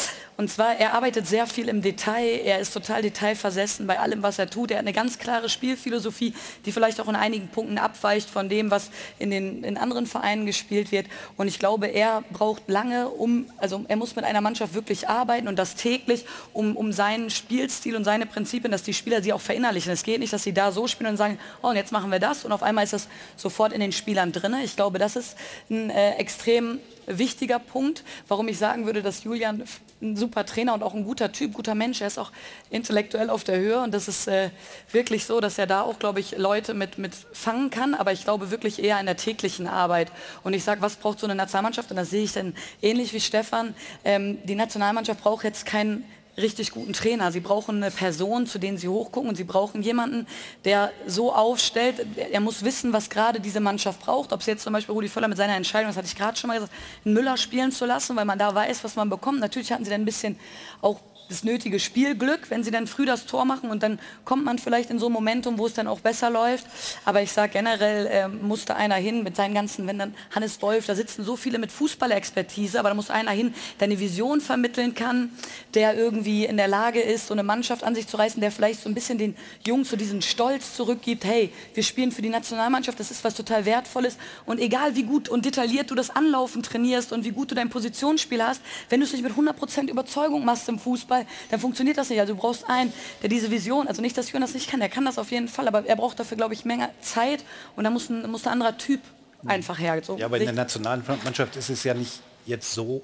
Und 0.41 0.49
zwar, 0.49 0.81
er 0.81 0.95
arbeitet 0.95 1.27
sehr 1.27 1.47
viel 1.47 1.69
im 1.69 1.83
Detail, 1.83 2.41
er 2.43 2.61
ist 2.61 2.73
total 2.73 3.03
detailversessen 3.03 3.87
bei 3.87 3.99
allem, 3.99 4.23
was 4.23 4.39
er 4.39 4.49
tut. 4.49 4.71
Er 4.71 4.79
hat 4.79 4.87
eine 4.87 4.95
ganz 4.95 5.19
klare 5.19 5.51
Spielphilosophie, 5.51 6.33
die 6.65 6.73
vielleicht 6.73 6.99
auch 6.99 7.09
in 7.09 7.15
einigen 7.15 7.49
Punkten 7.49 7.77
abweicht 7.77 8.31
von 8.31 8.49
dem, 8.49 8.71
was 8.71 8.91
in 9.19 9.31
den 9.31 9.63
in 9.65 9.77
anderen 9.77 10.07
Vereinen 10.07 10.47
gespielt 10.47 10.93
wird. 10.93 11.09
Und 11.37 11.47
ich 11.47 11.59
glaube, 11.59 11.89
er 11.89 12.25
braucht 12.33 12.71
lange, 12.71 13.11
um, 13.11 13.51
also 13.59 13.85
er 13.87 13.97
muss 13.97 14.17
mit 14.17 14.25
einer 14.25 14.41
Mannschaft 14.41 14.73
wirklich 14.73 15.11
arbeiten 15.11 15.47
und 15.47 15.59
das 15.59 15.75
täglich, 15.75 16.25
um, 16.55 16.75
um 16.75 16.91
seinen 16.95 17.29
Spielstil 17.29 17.95
und 17.95 18.05
seine 18.05 18.25
Prinzipien, 18.25 18.73
dass 18.73 18.83
die 18.83 18.95
Spieler 18.95 19.23
sie 19.23 19.35
auch 19.35 19.43
verinnerlichen. 19.43 19.93
Es 19.93 20.05
geht 20.05 20.21
nicht, 20.21 20.33
dass 20.33 20.43
sie 20.43 20.55
da 20.55 20.73
so 20.73 20.87
spielen 20.87 21.11
und 21.11 21.17
sagen, 21.19 21.39
oh, 21.61 21.69
und 21.69 21.77
jetzt 21.77 21.93
machen 21.93 22.11
wir 22.11 22.19
das 22.19 22.47
und 22.47 22.53
auf 22.53 22.63
einmal 22.63 22.85
ist 22.85 22.95
das 22.95 23.09
sofort 23.37 23.75
in 23.75 23.81
den 23.81 23.93
Spielern 23.93 24.33
drin. 24.33 24.57
Ich 24.65 24.75
glaube, 24.75 24.99
das 24.99 25.17
ist 25.17 25.37
ein 25.69 25.91
äh, 25.91 26.13
extrem 26.13 26.79
wichtiger 27.07 27.59
Punkt, 27.59 28.05
warum 28.27 28.49
ich 28.49 28.57
sagen 28.57 28.87
würde, 28.87 29.03
dass 29.03 29.23
Julian 29.25 29.65
ein 30.03 30.17
super 30.17 30.47
Trainer 30.47 30.75
und 30.75 30.83
auch 30.83 30.95
ein 30.95 31.05
guter 31.05 31.33
Typ, 31.33 31.55
guter 31.55 31.75
Mensch, 31.75 32.01
er 32.01 32.07
ist 32.07 32.19
auch 32.19 32.33
intellektuell 32.71 33.31
auf 33.31 33.45
der 33.45 33.59
Höhe 33.59 33.81
und 33.81 33.93
das 33.93 34.09
ist 34.09 34.29
äh, 34.29 34.51
wirklich 34.93 35.27
so, 35.27 35.41
dass 35.41 35.59
er 35.59 35.67
da 35.67 35.83
auch, 35.83 35.99
glaube 35.99 36.21
ich, 36.21 36.39
Leute 36.39 36.75
mit, 36.75 36.99
mit 36.99 37.15
fangen 37.33 37.71
kann, 37.71 37.95
aber 37.95 38.13
ich 38.13 38.25
glaube 38.25 38.51
wirklich 38.51 38.83
eher 38.83 38.99
in 38.99 39.07
der 39.07 39.17
täglichen 39.17 39.67
Arbeit. 39.67 40.11
Und 40.43 40.55
ich 40.55 40.65
sage, 40.65 40.83
was 40.83 40.97
braucht 40.97 41.21
so 41.21 41.27
eine 41.27 41.35
Nationalmannschaft? 41.35 41.91
Und 41.91 41.97
das 41.97 42.11
sehe 42.11 42.25
ich 42.25 42.33
dann 42.33 42.55
ähnlich 42.83 43.13
wie 43.13 43.21
Stefan. 43.21 43.75
Ähm, 44.05 44.39
die 44.45 44.55
Nationalmannschaft 44.55 45.23
braucht 45.23 45.45
jetzt 45.45 45.67
keinen 45.67 46.05
richtig 46.37 46.73
guten 46.73 46.93
Trainer. 46.93 47.33
Sie 47.33 47.41
brauchen 47.41 47.77
eine 47.77 47.91
Person, 47.91 48.47
zu 48.47 48.59
denen 48.59 48.79
sie 48.79 48.89
hochgucken 48.89 49.29
und 49.29 49.37
sie 49.37 49.45
brauchen 49.45 49.83
jemanden, 49.83 50.27
der 50.65 50.93
so 51.07 51.33
aufstellt, 51.33 52.07
er 52.17 52.41
muss 52.41 52.65
wissen, 52.65 52.93
was 52.93 53.11
gerade 53.11 53.41
diese 53.41 53.61
Mannschaft 53.61 54.01
braucht. 54.01 54.33
Ob 54.33 54.41
es 54.41 54.47
jetzt 54.47 54.63
zum 54.63 54.73
Beispiel 54.73 54.95
Rudi 54.95 55.09
Völler 55.09 55.29
mit 55.29 55.37
seiner 55.39 55.57
Entscheidung, 55.57 55.89
das 55.89 55.97
hatte 55.97 56.07
ich 56.07 56.17
gerade 56.17 56.37
schon 56.37 56.49
mal 56.49 56.55
gesagt, 56.55 56.73
einen 57.05 57.15
Müller 57.15 57.37
spielen 57.37 57.73
zu 57.73 57.87
lassen, 57.87 58.17
weil 58.17 58.25
man 58.25 58.39
da 58.39 58.55
weiß, 58.55 58.85
was 58.85 58.97
man 58.97 59.11
bekommt. 59.11 59.41
Natürlich 59.41 59.73
hatten 59.73 59.85
sie 59.85 59.91
dann 59.91 60.03
ein 60.03 60.07
bisschen 60.07 60.39
auch 60.81 61.01
das 61.31 61.45
nötige 61.45 61.81
Spielglück, 61.81 62.51
wenn 62.51 62.65
sie 62.65 62.71
dann 62.71 62.87
früh 62.87 63.07
das 63.07 63.27
Tor 63.27 63.45
machen 63.45 63.71
und 63.71 63.83
dann 63.83 63.99
kommt 64.25 64.45
man 64.45 64.59
vielleicht 64.59 64.91
in 64.91 64.99
so 64.99 65.07
ein 65.07 65.13
Momentum, 65.13 65.59
wo 65.59 65.67
es 65.67 65.75
dann 65.75 65.87
auch 65.87 66.01
besser 66.01 66.29
läuft. 66.29 66.67
Aber 67.05 67.23
ich 67.23 67.33
sage 67.33 67.53
generell 67.53 68.09
ähm, 68.11 68.47
musste 68.47 68.77
einer 68.77 68.97
hin 68.97 69.23
mit 69.23 69.37
seinen 69.37 69.55
ganzen, 69.55 69.87
wenn 69.87 69.99
dann 69.99 70.15
Hannes 70.35 70.61
Wolf, 70.61 70.87
da 70.87 70.95
sitzen 70.95 71.25
so 71.25 71.37
viele 71.37 71.59
mit 71.59 71.71
Fußballerexpertise, 71.73 72.79
aber 72.79 72.91
da 72.91 72.95
muss 72.95 73.11
einer 73.11 73.31
hin, 73.31 73.55
der 73.79 73.87
eine 73.87 73.99
Vision 74.01 74.41
vermitteln 74.41 74.95
kann, 74.95 75.31
der 75.75 75.97
irgendwie 75.97 76.45
in 76.45 76.57
der 76.57 76.69
Lage 76.69 77.01
ist, 77.01 77.29
so 77.29 77.35
eine 77.35 77.43
Mannschaft 77.43 77.85
an 77.85 77.95
sich 77.95 78.07
zu 78.09 78.17
reißen, 78.17 78.41
der 78.41 78.51
vielleicht 78.51 78.83
so 78.83 78.89
ein 78.89 78.95
bisschen 78.95 79.19
den 79.19 79.37
Jungs 79.65 79.91
so 79.91 79.97
diesen 79.97 80.23
Stolz 80.23 80.75
zurückgibt, 80.75 81.25
hey, 81.25 81.53
wir 81.75 81.83
spielen 81.83 82.11
für 82.13 82.23
die 82.23 82.29
Nationalmannschaft, 82.29 82.99
das 82.99 83.11
ist 83.11 83.23
was 83.23 83.35
total 83.35 83.65
Wertvolles 83.65 84.19
und 84.47 84.59
egal 84.59 84.97
wie 84.97 85.05
gut 85.05 85.29
und 85.29 85.45
detailliert 85.45 85.91
du 85.91 85.95
das 85.95 86.11
Anlaufen 86.11 86.63
trainierst 86.63 87.13
und 87.13 87.25
wie 87.25 87.31
gut 87.31 87.51
du 87.53 87.55
dein 87.55 87.71
Positionsspiel 87.71 88.43
hast, 88.43 88.61
wenn 88.89 89.01
du 89.01 89.07
es 89.07 89.13
nicht 89.13 89.23
mit 89.23 89.33
100% 89.33 89.89
Überzeugung 89.89 90.45
machst 90.45 90.69
im 90.69 90.79
Fußball, 90.79 91.20
dann 91.51 91.61
funktioniert 91.61 91.97
das 91.99 92.11
nicht. 92.11 92.21
Also 92.21 92.35
du 92.35 92.41
brauchst 92.41 92.69
einen, 92.69 92.93
der 93.23 93.29
diese 93.29 93.51
Vision, 93.51 93.89
also 93.89 94.03
nicht, 94.03 94.17
dass 94.17 94.31
Jürgen 94.31 94.43
das 94.43 94.55
nicht 94.55 94.71
kann, 94.71 94.81
der 94.81 94.89
kann 94.89 95.05
das 95.05 95.19
auf 95.19 95.31
jeden 95.31 95.49
Fall, 95.49 95.69
aber 95.69 95.87
er 95.87 95.97
braucht 95.97 96.19
dafür, 96.21 96.37
glaube 96.37 96.55
ich, 96.55 96.65
mehr 96.65 96.91
Zeit 97.01 97.45
und 97.77 97.85
da 97.85 97.91
muss 97.91 98.09
ein, 98.11 98.31
muss 98.31 98.47
ein 98.47 98.53
anderer 98.53 98.77
Typ 98.79 99.01
einfach 99.47 99.79
her. 99.79 100.01
So 100.05 100.17
Ja, 100.19 100.27
aber 100.27 100.37
in 100.37 100.43
der 100.45 100.49
sich- 100.53 100.57
Nationalmannschaft 100.57 101.57
ist 101.57 101.71
es 101.71 101.85
ja 101.85 101.95
nicht 101.95 102.21
jetzt 102.47 102.73
so, 102.73 103.03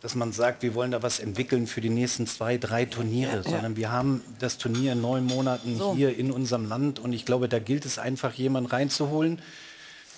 dass 0.00 0.14
man 0.16 0.32
sagt, 0.32 0.62
wir 0.64 0.74
wollen 0.74 0.90
da 0.90 1.02
was 1.02 1.20
entwickeln 1.20 1.68
für 1.68 1.80
die 1.80 1.88
nächsten 1.88 2.26
zwei, 2.26 2.58
drei 2.58 2.84
Turniere, 2.86 3.36
ja. 3.36 3.42
sondern 3.42 3.76
wir 3.76 3.92
haben 3.92 4.22
das 4.40 4.58
Turnier 4.58 4.92
in 4.92 5.00
neun 5.00 5.24
Monaten 5.26 5.78
So. 5.78 5.94
hier 5.94 6.16
in 6.16 6.32
unserem 6.32 6.68
Land 6.68 6.98
und 6.98 7.12
ich 7.12 7.24
glaube, 7.24 7.48
da 7.48 7.58
gilt 7.60 7.84
es 7.86 7.98
einfach, 7.98 8.32
jemanden 8.34 8.68
reinzuholen. 8.70 9.40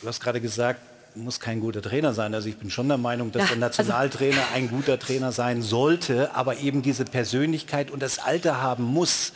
Du 0.01 0.09
hast 0.09 0.21
gerade 0.21 0.41
gesagt, 0.41 0.81
muss 1.15 1.41
kein 1.41 1.61
guter 1.61 1.83
Trainer 1.83 2.13
sein. 2.13 2.35
Also 2.35 2.49
ich 2.49 2.57
bin 2.57 2.71
schon 2.71 2.89
der 2.89 2.99
Meinung, 2.99 3.31
dass 3.33 3.43
Ja, 3.43 3.49
der 3.49 3.59
Nationaltrainer 3.59 4.43
ein 4.55 4.69
guter 4.69 4.99
Trainer 4.99 5.33
sein 5.33 5.63
sollte, 5.63 6.35
aber 6.35 6.59
eben 6.59 6.83
diese 6.83 7.05
Persönlichkeit 7.05 7.91
und 7.91 8.03
das 8.03 8.19
Alter 8.19 8.61
haben 8.61 8.85
muss, 8.85 9.33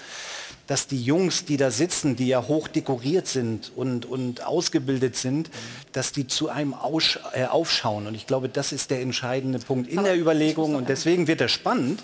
dass 0.67 0.87
die 0.87 1.03
Jungs, 1.03 1.47
die 1.47 1.57
da 1.57 1.71
sitzen, 1.71 2.15
die 2.15 2.29
ja 2.29 2.47
hoch 2.47 2.69
dekoriert 2.69 3.27
sind 3.27 3.73
und, 3.75 4.05
und 4.05 4.45
ausgebildet 4.45 5.17
sind, 5.17 5.51
dass 5.93 6.13
die 6.13 6.27
zu 6.27 6.51
einem 6.51 6.75
Aussch 6.75 7.19
äh, 7.33 7.47
aufschauen. 7.47 8.07
Und 8.07 8.15
ich 8.15 8.27
glaube, 8.27 8.51
das 8.51 8.73
ist 8.73 8.91
der 8.91 9.01
entscheidende 9.01 9.61
Punkt 9.61 9.89
in 9.89 10.05
der 10.05 10.19
Überlegung. 10.19 10.75
Und 10.75 10.91
deswegen 10.91 11.27
wird 11.27 11.41
es 11.41 11.53
spannend. 11.53 12.03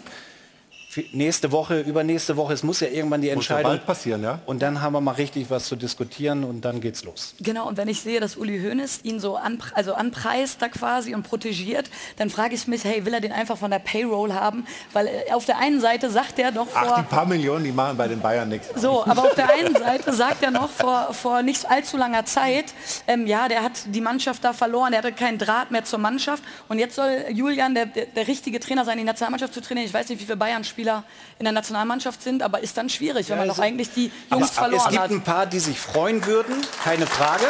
Nächste 1.12 1.52
Woche, 1.52 1.80
übernächste 1.80 2.36
Woche, 2.36 2.52
es 2.52 2.62
muss 2.62 2.80
ja 2.80 2.88
irgendwann 2.88 3.20
die 3.20 3.28
Muss 3.28 3.48
ja 3.48 3.56
Entscheidung 3.56 3.72
bald 3.72 3.86
passieren, 3.86 4.22
ja? 4.22 4.40
Und 4.46 4.62
dann 4.62 4.80
haben 4.80 4.92
wir 4.92 5.00
mal 5.00 5.12
richtig 5.12 5.50
was 5.50 5.66
zu 5.66 5.76
diskutieren 5.76 6.44
und 6.44 6.64
dann 6.64 6.80
geht's 6.80 7.04
los. 7.04 7.34
Genau, 7.40 7.68
und 7.68 7.76
wenn 7.76 7.88
ich 7.88 8.00
sehe, 8.00 8.20
dass 8.20 8.36
Uli 8.36 8.60
Hoeneß 8.60 9.00
ihn 9.02 9.20
so 9.20 9.36
anpre 9.36 9.74
also 9.74 9.94
anpreist 9.94 10.62
da 10.62 10.68
quasi 10.68 11.14
und 11.14 11.22
protegiert, 11.24 11.90
dann 12.16 12.30
frage 12.30 12.54
ich 12.54 12.66
mich, 12.66 12.84
hey, 12.84 13.04
will 13.04 13.14
er 13.14 13.20
den 13.20 13.32
einfach 13.32 13.58
von 13.58 13.70
der 13.70 13.78
Payroll 13.78 14.32
haben? 14.32 14.66
Weil 14.92 15.08
äh, 15.08 15.32
auf 15.32 15.44
der 15.44 15.58
einen 15.58 15.80
Seite 15.80 16.10
sagt 16.10 16.38
er 16.38 16.52
doch 16.52 16.68
Ach, 16.74 16.82
die 16.82 16.88
vor... 16.88 17.02
paar 17.02 17.26
Millionen, 17.26 17.64
die 17.64 17.72
machen 17.72 17.96
bei 17.96 18.08
den 18.08 18.20
Bayern 18.20 18.48
nichts. 18.48 18.68
So, 18.76 19.04
aber 19.04 19.24
auf 19.24 19.34
der 19.34 19.52
einen 19.52 19.74
Seite 19.74 20.12
sagt 20.12 20.42
er 20.42 20.50
noch 20.50 20.70
vor, 20.70 21.12
vor 21.12 21.42
nicht 21.42 21.68
allzu 21.70 21.96
langer 21.96 22.24
Zeit, 22.24 22.66
ähm, 23.06 23.26
ja, 23.26 23.48
der 23.48 23.62
hat 23.62 23.72
die 23.86 24.00
Mannschaft 24.00 24.44
da 24.44 24.52
verloren, 24.52 24.92
der 24.92 24.98
hatte 25.02 25.12
keinen 25.12 25.38
Draht 25.38 25.70
mehr 25.70 25.84
zur 25.84 25.98
Mannschaft 25.98 26.42
und 26.68 26.78
jetzt 26.78 26.94
soll 26.96 27.24
Julian 27.30 27.74
der, 27.74 27.86
der, 27.86 28.06
der 28.06 28.28
richtige 28.28 28.60
Trainer 28.60 28.84
sein, 28.84 28.98
die 28.98 29.04
Nationalmannschaft 29.04 29.54
zu 29.54 29.60
trainieren. 29.60 29.86
Ich 29.86 29.94
weiß 29.94 30.08
nicht, 30.08 30.20
wie 30.20 30.24
viele 30.24 30.36
Bayern-Spieler 30.84 31.04
in 31.38 31.44
der 31.44 31.52
Nationalmannschaft 31.52 32.22
sind, 32.22 32.42
aber 32.42 32.60
ist 32.62 32.76
dann 32.76 32.88
schwierig, 32.88 33.28
wenn 33.28 33.38
man 33.38 33.48
doch 33.48 33.58
eigentlich 33.58 33.90
die 33.92 34.04
Jungs 34.04 34.12
Aber 34.30 34.42
es 34.44 34.50
verloren 34.50 34.90
gibt 34.90 35.02
hat. 35.02 35.10
ein 35.10 35.22
paar, 35.22 35.46
die 35.46 35.58
sich 35.58 35.78
freuen 35.80 36.24
würden, 36.26 36.54
keine 36.82 37.06
Frage. 37.06 37.44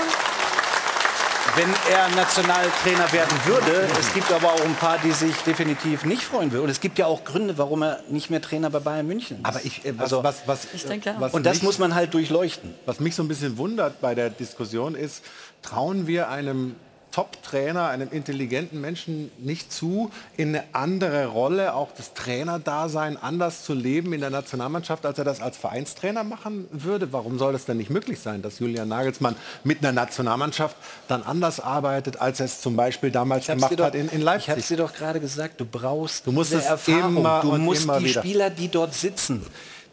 Wenn 1.57 1.69
er 1.93 2.09
Nationaltrainer 2.17 3.13
werden 3.13 3.39
würde. 3.45 3.87
Es 4.01 4.13
gibt 4.13 4.33
aber 4.33 4.55
auch 4.55 4.61
ein 4.65 4.75
paar, 4.75 4.99
die 4.99 5.13
sich 5.13 5.37
definitiv 5.47 6.05
nicht 6.05 6.23
freuen 6.25 6.51
würden. 6.51 6.65
Und 6.65 6.71
es 6.71 6.81
gibt 6.81 6.99
ja 6.99 7.07
auch 7.07 7.23
Gründe, 7.23 7.57
warum 7.59 7.83
er 7.83 8.01
nicht 8.09 8.29
mehr 8.31 8.41
Trainer 8.43 8.71
bei 8.71 8.81
Bayern 8.81 9.07
München 9.07 9.37
ist. 9.39 9.45
Aber 9.47 9.61
ich, 9.63 9.85
äh, 9.85 9.93
was, 9.97 10.05
Also- 10.05 10.25
was, 10.25 10.37
was, 10.47 10.67
Ich 10.75 10.85
denke, 10.85 11.11
ja. 11.11 11.17
was 11.21 11.33
Und 11.33 11.45
das 11.47 11.57
mich- 11.57 11.63
muss 11.65 11.79
man 11.79 11.95
halt 11.95 12.13
durchleuchten. 12.15 12.75
Was 12.87 12.99
mich 12.99 13.15
so 13.15 13.23
ein 13.23 13.29
bisschen 13.29 13.57
wundert 13.59 14.01
bei 14.01 14.17
der 14.17 14.31
Diskussion 14.31 14.95
ist, 14.97 15.23
trauen 15.63 16.07
wir 16.09 16.29
einem 16.29 16.75
Top-Trainer, 17.15 17.87
einem 17.89 18.09
intelligenten 18.11 18.81
Menschen 18.81 19.31
nicht 19.39 19.73
zu, 19.73 20.11
in 20.37 20.49
eine 20.49 20.65
andere 20.73 21.27
Rolle, 21.29 21.75
auch 21.75 21.91
das 21.97 22.13
Trainerdasein 22.15 23.17
anders 23.17 23.63
zu 23.65 23.73
leben 23.73 24.13
in 24.13 24.21
der 24.21 24.31
Nationalmannschaft, 24.31 25.07
als 25.07 25.17
er 25.19 25.25
das 25.25 25.41
als 25.41 25.57
Vereinstrainer 25.57 26.25
machen 26.25 26.67
würde? 26.73 27.13
Warum 27.13 27.39
soll 27.39 27.53
das 27.53 27.67
denn 27.67 27.77
nicht 27.77 27.91
möglich 27.91 28.19
sein, 28.19 28.43
dass 28.43 28.59
Julian 28.59 28.89
Nagelsmann 28.89 29.37
mit 29.63 29.79
einer 29.79 29.93
Nationalmannschaft 29.93 30.77
dann 31.07 31.23
anders 31.23 31.61
arbeitet, 31.61 32.21
als 32.21 32.41
er 32.41 32.47
es 32.47 32.61
zum 32.61 32.75
Beispiel 32.75 33.13
damals 33.13 33.47
gemacht 33.47 33.79
doch- 33.79 33.85
hat 33.85 33.95
in, 33.95 34.03
in 34.03 34.07
Ich 34.07 34.13
habe 34.15 34.25
Leipzig? 34.25 34.57
es 34.59 34.69
dir 34.69 34.77
doch 34.79 34.93
gerade 34.93 35.21
gesagt, 35.21 35.61
du 35.61 35.65
brauchst 35.67 36.27
Du 36.27 36.33
musst 36.33 36.51
diese 36.51 36.63
es 36.63 36.67
Erfahrung. 36.67 37.23
du 37.43 37.57
musst 37.59 37.85
die 37.89 38.05
wieder. 38.07 38.23
Spieler, 38.23 38.51
die 38.51 38.69
dort 38.69 38.93
sitzen, 38.93 39.47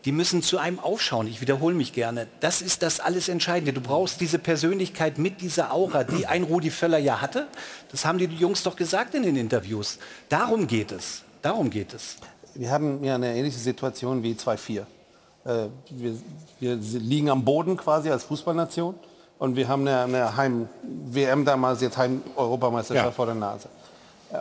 die 0.06 0.12
müssen 0.12 0.42
zu 0.42 0.58
einem 0.58 0.80
aufschauen. 0.80 1.28
Ich 1.28 1.42
wiederhole 1.42 1.76
mich 1.76 1.94
gerne. 1.94 2.28
Das 2.40 2.62
ist 2.62 2.82
das 2.82 3.00
alles 3.00 3.30
Entscheidende. 3.30 3.74
Du 3.74 3.82
brauchst 3.82 4.20
diese 4.22 4.40
Persönlichkeit 4.40 5.18
mit 5.18 5.42
dieser 5.42 5.74
Aura, 5.74 6.04
die 6.04 6.26
ein 6.28 6.44
Rudi 6.44 6.72
Völler 6.72 6.98
ja 6.98 7.22
hatte. 7.22 7.48
Das 7.92 8.06
haben 8.06 8.18
die 8.18 8.26
Jungs 8.26 8.64
doch 8.64 8.76
gesagt 8.76 9.14
in 9.14 9.24
den 9.24 9.36
Interviews. 9.36 10.00
Darum 10.30 10.66
geht 10.68 10.92
es. 10.92 11.22
Darum 11.42 11.70
geht 11.70 11.94
es. 11.94 12.18
Wir 12.56 12.72
haben 12.72 13.04
ja 13.04 13.16
eine 13.16 13.36
ähnliche 13.36 13.60
Situation 13.60 14.24
wie 14.24 14.34
2-4. 14.34 14.80
Äh, 14.80 15.68
wir, 15.90 16.18
wir 16.60 16.76
liegen 16.76 17.30
am 17.30 17.44
Boden 17.46 17.78
quasi 17.78 18.10
als 18.12 18.24
Fußballnation 18.24 18.96
und 19.40 19.56
wir 19.56 19.68
haben 19.68 19.88
eine, 19.88 20.02
eine 20.04 20.36
Heim-WM 20.38 21.46
damals, 21.46 21.82
jetzt 21.82 21.98
Heim-Europameisterschaft 21.98 23.06
Ja. 23.08 23.12
vor 23.12 23.26
der 23.28 23.36
Nase. 23.36 23.70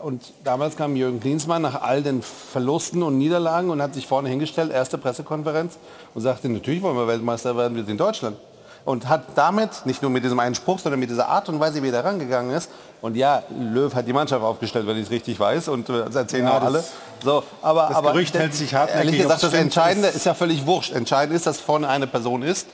Und 0.03 0.32
damals 0.45 0.76
kam 0.76 0.95
Jürgen 0.95 1.20
Klinsmann 1.20 1.62
nach 1.62 1.82
all 1.82 2.03
den 2.03 2.22
Verlusten 2.22 3.03
und 3.03 3.18
Niederlagen 3.18 3.70
und 3.70 3.82
hat 3.82 3.95
sich 3.95 4.07
vorne 4.07 4.28
hingestellt, 4.28 4.70
erste 4.70 4.99
Pressekonferenz 4.99 5.78
und 6.14 6.22
sagte, 6.22 6.49
natürlich 6.49 6.80
wollen 6.82 6.97
wir 6.97 7.09
Weltmeister 7.09 7.57
werden, 7.57 7.74
wir 7.74 7.82
sind 7.82 7.93
in 7.93 7.99
Deutschland. 7.99 8.36
Und 8.84 9.09
hat 9.09 9.24
damit, 9.34 9.84
nicht 9.84 10.01
nur 10.01 10.11
mit 10.11 10.24
diesem 10.24 10.38
einen 10.38 10.55
Spruch, 10.55 10.78
sondern 10.78 11.01
mit 11.01 11.11
dieser 11.11 11.28
Art 11.28 11.49
und 11.49 11.61
Weise, 11.61 11.82
wie 11.82 11.91
er 11.91 12.05
rangegangen 12.05 12.57
ist. 12.57 12.70
Und 13.03 13.16
ja, 13.16 13.43
Löw 13.51 13.95
hat 13.95 14.07
die 14.07 14.12
Mannschaft 14.12 14.43
aufgestellt, 14.43 14.86
wenn 14.86 14.97
ich 14.97 15.05
es 15.05 15.11
richtig 15.11 15.38
weiß. 15.38 15.68
Und 15.68 15.88
äh, 15.91 16.05
das 16.05 16.14
erzählen 16.14 16.45
Ja, 16.45 16.57
auch 16.57 16.62
alle. 16.62 16.82
Das- 17.21 17.25
So, 17.25 17.43
aber, 17.62 17.87
das 17.89 17.97
aber 17.97 18.12
Gerücht 18.12 18.35
hält 18.35 18.55
sich 18.55 18.75
hartnäckig, 18.75 19.05
Ehrlich 19.07 19.23
gesagt, 19.23 19.43
das 19.43 19.53
Entscheidende 19.55 20.09
ist- 20.09 20.16
ist 20.16 20.27
ja 20.27 20.35
völlig 20.35 20.66
wurscht. 20.66 20.93
Entscheidend 20.93 21.37
ist, 21.37 21.47
dass 21.47 21.61
vorne 21.61 21.89
eine 21.89 22.07
Person 22.07 22.43
ist, 22.43 22.66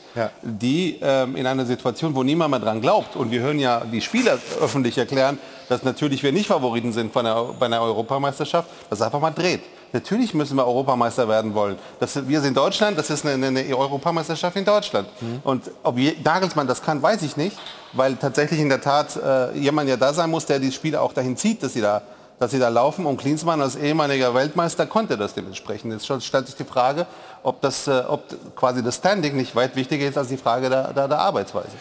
die 0.42 0.98
ähm, 1.02 1.36
in 1.36 1.46
einer 1.46 1.66
Situation, 1.66 2.14
wo 2.14 2.22
niemand 2.22 2.50
mehr 2.52 2.60
dran 2.60 2.80
glaubt. 2.80 3.16
Und 3.16 3.30
wir 3.30 3.40
hören 3.40 3.58
ja 3.58 3.82
die 3.84 4.00
Spieler 4.00 4.38
öffentlich 4.60 4.96
erklären, 4.98 5.38
dass 5.68 5.82
natürlich 5.82 6.22
wir 6.22 6.32
nicht 6.32 6.46
Favoriten 6.46 6.92
sind 6.92 7.12
von 7.12 7.24
der, 7.24 7.34
bei 7.58 7.66
einer 7.66 7.80
Europameisterschaft, 7.82 8.68
das 8.90 9.02
einfach 9.02 9.20
mal 9.20 9.30
dreht. 9.32 9.60
Natürlich 9.92 10.34
müssen 10.34 10.56
wir 10.56 10.66
Europameister 10.66 11.28
werden 11.28 11.54
wollen. 11.54 11.76
Das, 12.00 12.28
wir 12.28 12.40
sind 12.40 12.56
Deutschland, 12.56 12.98
das 12.98 13.08
ist 13.08 13.24
eine, 13.24 13.46
eine 13.46 13.64
Europameisterschaft 13.76 14.56
in 14.56 14.64
Deutschland. 14.64 15.08
Und 15.44 15.70
ob 15.84 15.96
je, 15.96 16.14
Nagelsmann 16.22 16.66
das 16.66 16.82
kann, 16.82 17.00
weiß 17.02 17.22
ich 17.22 17.36
nicht, 17.36 17.56
weil 17.92 18.16
tatsächlich 18.16 18.60
in 18.60 18.68
der 18.68 18.80
Tat 18.80 19.16
äh, 19.16 19.56
jemand 19.56 19.88
ja 19.88 19.96
da 19.96 20.12
sein 20.12 20.28
muss, 20.30 20.44
der 20.44 20.58
die 20.58 20.72
Spieler 20.72 21.00
auch 21.02 21.12
dahin 21.12 21.36
zieht, 21.36 21.62
dass 21.62 21.72
sie 21.72 21.80
da 21.80 22.02
dass 22.38 22.50
sie 22.50 22.58
da 22.58 22.68
laufen. 22.68 23.06
Und 23.06 23.18
Klinsmann 23.18 23.60
als 23.60 23.76
ehemaliger 23.76 24.34
Weltmeister 24.34 24.86
konnte 24.86 25.16
das 25.16 25.34
dementsprechend. 25.34 25.92
Jetzt 25.92 26.24
stellt 26.24 26.46
sich 26.46 26.56
die 26.56 26.64
Frage, 26.64 27.06
ob, 27.42 27.60
das, 27.60 27.86
äh, 27.86 28.02
ob 28.08 28.24
quasi 28.56 28.82
das 28.82 28.96
Standing 28.96 29.36
nicht 29.36 29.54
weit 29.54 29.76
wichtiger 29.76 30.06
ist 30.06 30.18
als 30.18 30.28
die 30.28 30.36
Frage 30.36 30.68
der, 30.68 30.92
der, 30.92 31.08
der 31.08 31.18
Arbeitsweise. 31.18 31.76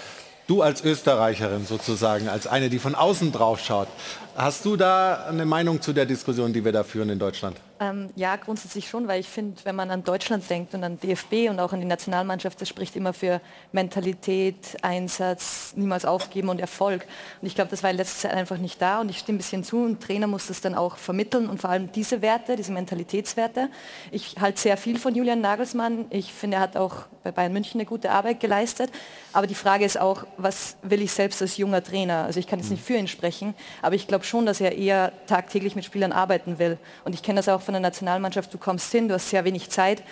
Du 0.48 0.62
als 0.62 0.84
Österreicherin 0.84 1.66
sozusagen, 1.66 2.30
als 2.30 2.46
eine, 2.46 2.70
die 2.70 2.78
von 2.78 2.94
außen 2.94 3.32
drauf 3.32 3.60
schaut, 3.60 3.88
hast 4.36 4.64
du 4.64 4.76
da 4.76 5.26
eine 5.28 5.46
Meinung 5.46 5.82
zu 5.82 5.92
der 5.92 6.06
Diskussion, 6.06 6.54
die 6.54 6.64
wir 6.64 6.72
da 6.72 6.84
führen 6.84 7.10
in 7.10 7.18
Deutschland? 7.18 7.58
Ähm, 7.78 8.10
ja, 8.16 8.38
grundsätzlich 8.38 8.88
schon, 8.88 9.10
weil 9.10 9.20
ich 9.20 9.28
finde, 9.28 9.58
wenn 9.66 9.76
man 9.76 9.92
an 9.92 10.04
Deutschland 10.04 10.50
denkt 10.50 10.74
und 10.74 10.84
an 10.84 10.98
DFB 10.98 11.50
und 11.50 11.60
auch 11.60 11.74
an 11.74 11.82
die 11.82 11.86
Nationalmannschaft, 11.86 12.62
das 12.62 12.70
spricht 12.70 12.96
immer 12.96 13.12
für 13.12 13.42
Mentalität, 13.74 14.78
Einsatz, 14.82 15.74
niemals 15.76 16.06
aufgeben 16.06 16.48
und 16.48 16.62
Erfolg. 16.62 17.06
Und 17.42 17.48
ich 17.48 17.56
glaube, 17.56 17.70
das 17.70 17.84
war 17.84 17.90
in 17.90 17.98
letzter 17.98 18.30
Zeit 18.30 18.38
einfach 18.38 18.58
nicht 18.60 18.82
da 18.82 19.02
und 19.02 19.10
ich 19.10 19.20
stimme 19.20 19.36
ein 19.36 19.40
bisschen 19.40 19.66
zu 19.66 19.84
und 19.84 20.02
Trainer 20.02 20.28
muss 20.28 20.48
das 20.48 20.62
dann 20.62 20.74
auch 20.74 20.96
vermitteln 20.96 21.50
und 21.50 21.60
vor 21.60 21.70
allem 21.70 21.92
diese 21.92 22.22
Werte, 22.22 22.56
diese 22.56 22.72
Mentalitätswerte. 22.72 23.68
Ich 24.10 24.38
halte 24.40 24.60
sehr 24.62 24.78
viel 24.78 24.98
von 24.98 25.14
Julian 25.14 25.42
Nagelsmann. 25.42 26.06
Ich 26.12 26.32
finde, 26.32 26.58
er 26.58 26.62
hat 26.62 26.78
auch 26.78 27.08
bei 27.24 27.32
Bayern 27.32 27.52
München 27.52 27.82
eine 27.82 27.86
gute 27.86 28.12
Arbeit 28.12 28.40
geleistet. 28.40 28.90
Aber 29.34 29.48
die 29.48 29.56
Frage 29.56 29.84
ist 29.84 30.00
auch, 30.00 30.26
was 30.38 30.78
will 30.82 31.02
ich 31.02 31.12
selbst 31.12 31.42
als 31.42 31.58
junger 31.58 31.84
Trainer? 31.84 32.24
Also 32.24 32.40
ich 32.40 32.48
kann 32.48 32.60
jetzt 32.60 32.70
nicht 32.70 32.84
für 32.84 32.96
ihn 32.96 33.10
sprechen, 33.10 33.54
aber 33.82 33.96
ich 33.96 34.08
glaube 34.08 34.24
schon, 34.24 34.46
dass 34.46 34.62
er 34.62 34.78
eher 34.78 35.12
tagtäglich 35.28 35.76
mit 35.76 35.84
Spielern 35.84 36.14
arbeiten 36.14 36.58
will. 36.58 36.78
Und 37.04 37.14
ich 37.14 37.22
kenne 37.22 37.40
das 37.40 37.50
auch 37.50 37.65
von 37.66 37.74
der 37.74 37.82
Nationalmannschaft. 37.82 38.54
Du 38.54 38.58
kommst 38.58 38.92
hin, 38.92 39.08
du 39.08 39.16
hast 39.16 39.30
sehr 39.30 39.44
wenig 39.44 39.70
Zeit. 39.70 40.04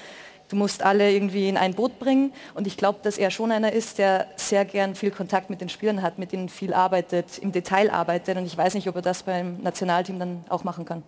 Du 0.50 0.56
musst 0.56 0.84
alle 0.84 1.12
irgendwie 1.12 1.48
in 1.48 1.58
ein 1.58 1.74
Boot 1.74 2.00
bringen. 2.00 2.34
Und 2.54 2.68
ich 2.68 2.78
glaube, 2.78 3.00
dass 3.02 3.18
er 3.18 3.32
schon 3.32 3.52
einer 3.52 3.72
ist, 3.72 3.98
der 3.98 4.28
sehr 4.36 4.66
gern 4.66 4.96
viel 4.96 5.12
Kontakt 5.12 5.50
mit 5.50 5.62
den 5.62 5.70
Spielern 5.70 6.02
hat, 6.02 6.20
mit 6.20 6.32
denen 6.32 6.50
viel 6.50 6.74
arbeitet, 6.74 7.38
im 7.38 7.52
Detail 7.52 7.90
arbeitet. 7.90 8.38
Und 8.38 8.46
ich 8.46 8.58
weiß 8.58 8.74
nicht, 8.74 8.88
ob 8.88 8.96
er 8.96 9.02
das 9.02 9.24
beim 9.24 9.62
Nationalteam 9.62 10.20
dann 10.20 10.44
auch 10.50 10.64
machen 10.64 10.86
kann. 10.86 11.04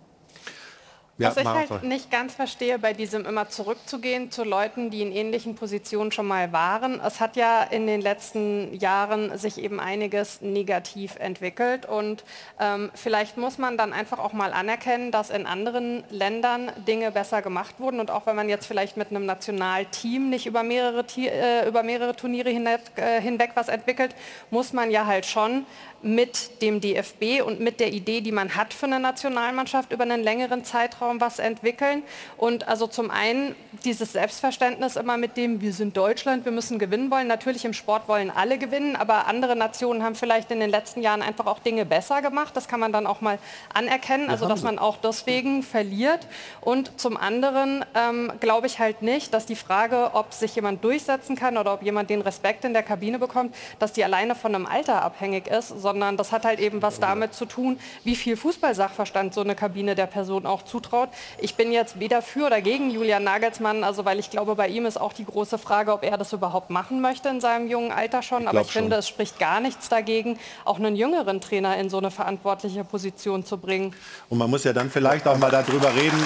Ja, 1.18 1.30
Was 1.30 1.38
ich 1.38 1.46
halt 1.46 1.82
nicht 1.82 2.10
ganz 2.10 2.34
verstehe, 2.34 2.78
bei 2.78 2.92
diesem 2.92 3.24
immer 3.24 3.48
zurückzugehen 3.48 4.30
zu 4.30 4.44
Leuten, 4.44 4.90
die 4.90 5.00
in 5.00 5.12
ähnlichen 5.12 5.54
Positionen 5.54 6.12
schon 6.12 6.26
mal 6.26 6.52
waren. 6.52 7.00
Es 7.00 7.20
hat 7.20 7.36
ja 7.36 7.62
in 7.62 7.86
den 7.86 8.02
letzten 8.02 8.74
Jahren 8.74 9.38
sich 9.38 9.56
eben 9.56 9.80
einiges 9.80 10.42
negativ 10.42 11.16
entwickelt 11.16 11.86
und 11.86 12.22
ähm, 12.60 12.90
vielleicht 12.94 13.38
muss 13.38 13.56
man 13.56 13.78
dann 13.78 13.94
einfach 13.94 14.18
auch 14.18 14.34
mal 14.34 14.52
anerkennen, 14.52 15.10
dass 15.10 15.30
in 15.30 15.46
anderen 15.46 16.04
Ländern 16.10 16.70
Dinge 16.86 17.10
besser 17.12 17.40
gemacht 17.40 17.76
wurden 17.78 17.98
und 17.98 18.10
auch 18.10 18.26
wenn 18.26 18.36
man 18.36 18.50
jetzt 18.50 18.66
vielleicht 18.66 18.98
mit 18.98 19.08
einem 19.08 19.24
Nationalteam 19.24 20.28
nicht 20.28 20.44
über 20.44 20.62
mehrere, 20.64 21.02
äh, 21.16 21.66
über 21.66 21.82
mehrere 21.82 22.14
Turniere 22.14 22.50
hinweg, 22.50 22.80
äh, 22.96 23.22
hinweg 23.22 23.52
was 23.54 23.68
entwickelt, 23.68 24.14
muss 24.50 24.74
man 24.74 24.90
ja 24.90 25.06
halt 25.06 25.24
schon 25.24 25.64
mit 26.02 26.62
dem 26.62 26.80
DFB 26.80 27.42
und 27.44 27.60
mit 27.60 27.80
der 27.80 27.92
Idee, 27.92 28.20
die 28.20 28.32
man 28.32 28.54
hat 28.54 28.72
für 28.72 28.86
eine 28.86 29.00
Nationalmannschaft 29.00 29.92
über 29.92 30.04
einen 30.04 30.22
längeren 30.22 30.64
Zeitraum 30.64 31.20
was 31.20 31.38
entwickeln. 31.38 32.02
Und 32.36 32.68
also 32.68 32.86
zum 32.86 33.10
einen 33.10 33.54
dieses 33.84 34.12
Selbstverständnis 34.12 34.96
immer 34.96 35.16
mit 35.16 35.36
dem, 35.36 35.60
wir 35.60 35.72
sind 35.72 35.96
Deutschland, 35.96 36.44
wir 36.44 36.52
müssen 36.52 36.78
gewinnen 36.78 37.10
wollen. 37.10 37.26
Natürlich 37.26 37.64
im 37.64 37.72
Sport 37.72 38.08
wollen 38.08 38.30
alle 38.30 38.58
gewinnen, 38.58 38.96
aber 38.96 39.26
andere 39.26 39.56
Nationen 39.56 40.02
haben 40.02 40.14
vielleicht 40.14 40.50
in 40.50 40.60
den 40.60 40.70
letzten 40.70 41.02
Jahren 41.02 41.22
einfach 41.22 41.46
auch 41.46 41.58
Dinge 41.58 41.84
besser 41.84 42.22
gemacht. 42.22 42.56
Das 42.56 42.68
kann 42.68 42.80
man 42.80 42.92
dann 42.92 43.06
auch 43.06 43.20
mal 43.20 43.38
anerkennen, 43.72 44.30
also 44.30 44.46
dass 44.46 44.62
man 44.62 44.78
auch 44.78 44.96
deswegen 44.98 45.62
verliert. 45.62 46.26
Und 46.60 47.00
zum 47.00 47.16
anderen 47.16 47.84
ähm, 47.94 48.32
glaube 48.40 48.66
ich 48.66 48.78
halt 48.78 49.02
nicht, 49.02 49.34
dass 49.34 49.46
die 49.46 49.56
Frage, 49.56 50.10
ob 50.12 50.32
sich 50.32 50.54
jemand 50.54 50.84
durchsetzen 50.84 51.36
kann 51.36 51.56
oder 51.56 51.74
ob 51.74 51.82
jemand 51.82 52.10
den 52.10 52.20
Respekt 52.20 52.64
in 52.64 52.72
der 52.72 52.82
Kabine 52.82 53.18
bekommt, 53.18 53.54
dass 53.78 53.92
die 53.92 54.04
alleine 54.04 54.34
von 54.34 54.54
einem 54.54 54.66
Alter 54.66 55.02
abhängig 55.02 55.46
ist, 55.48 55.68
sondern 55.86 56.16
das 56.16 56.32
hat 56.32 56.44
halt 56.44 56.58
eben 56.58 56.82
was 56.82 56.98
damit 56.98 57.32
zu 57.32 57.46
tun, 57.46 57.78
wie 58.02 58.16
viel 58.16 58.36
Fußballsachverstand 58.36 59.32
so 59.32 59.40
eine 59.40 59.54
Kabine 59.54 59.94
der 59.94 60.06
Person 60.06 60.44
auch 60.44 60.62
zutraut. 60.62 61.10
Ich 61.38 61.54
bin 61.54 61.70
jetzt 61.70 62.00
weder 62.00 62.22
für 62.22 62.46
oder 62.46 62.60
gegen 62.60 62.90
Julian 62.90 63.22
Nagelsmann, 63.22 63.84
also 63.84 64.04
weil 64.04 64.18
ich 64.18 64.28
glaube, 64.28 64.56
bei 64.56 64.66
ihm 64.66 64.84
ist 64.84 65.00
auch 65.00 65.12
die 65.12 65.24
große 65.24 65.58
Frage, 65.58 65.92
ob 65.92 66.02
er 66.02 66.18
das 66.18 66.32
überhaupt 66.32 66.70
machen 66.70 67.00
möchte 67.00 67.28
in 67.28 67.40
seinem 67.40 67.68
jungen 67.68 67.92
Alter 67.92 68.22
schon. 68.22 68.42
Ich 68.42 68.48
Aber 68.48 68.62
ich 68.62 68.72
finde, 68.72 68.96
schon. 68.96 68.98
es 68.98 69.06
spricht 69.06 69.38
gar 69.38 69.60
nichts 69.60 69.88
dagegen, 69.88 70.40
auch 70.64 70.80
einen 70.80 70.96
jüngeren 70.96 71.40
Trainer 71.40 71.76
in 71.76 71.88
so 71.88 71.98
eine 71.98 72.10
verantwortliche 72.10 72.82
Position 72.82 73.44
zu 73.44 73.58
bringen. 73.58 73.94
Und 74.28 74.38
man 74.38 74.50
muss 74.50 74.64
ja 74.64 74.72
dann 74.72 74.90
vielleicht 74.90 75.28
auch 75.28 75.38
mal 75.38 75.52
darüber 75.52 75.94
reden, 75.94 76.18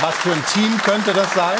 was 0.00 0.16
für 0.16 0.32
ein 0.32 0.44
Team 0.52 0.76
könnte 0.82 1.12
das 1.12 1.32
sein? 1.32 1.58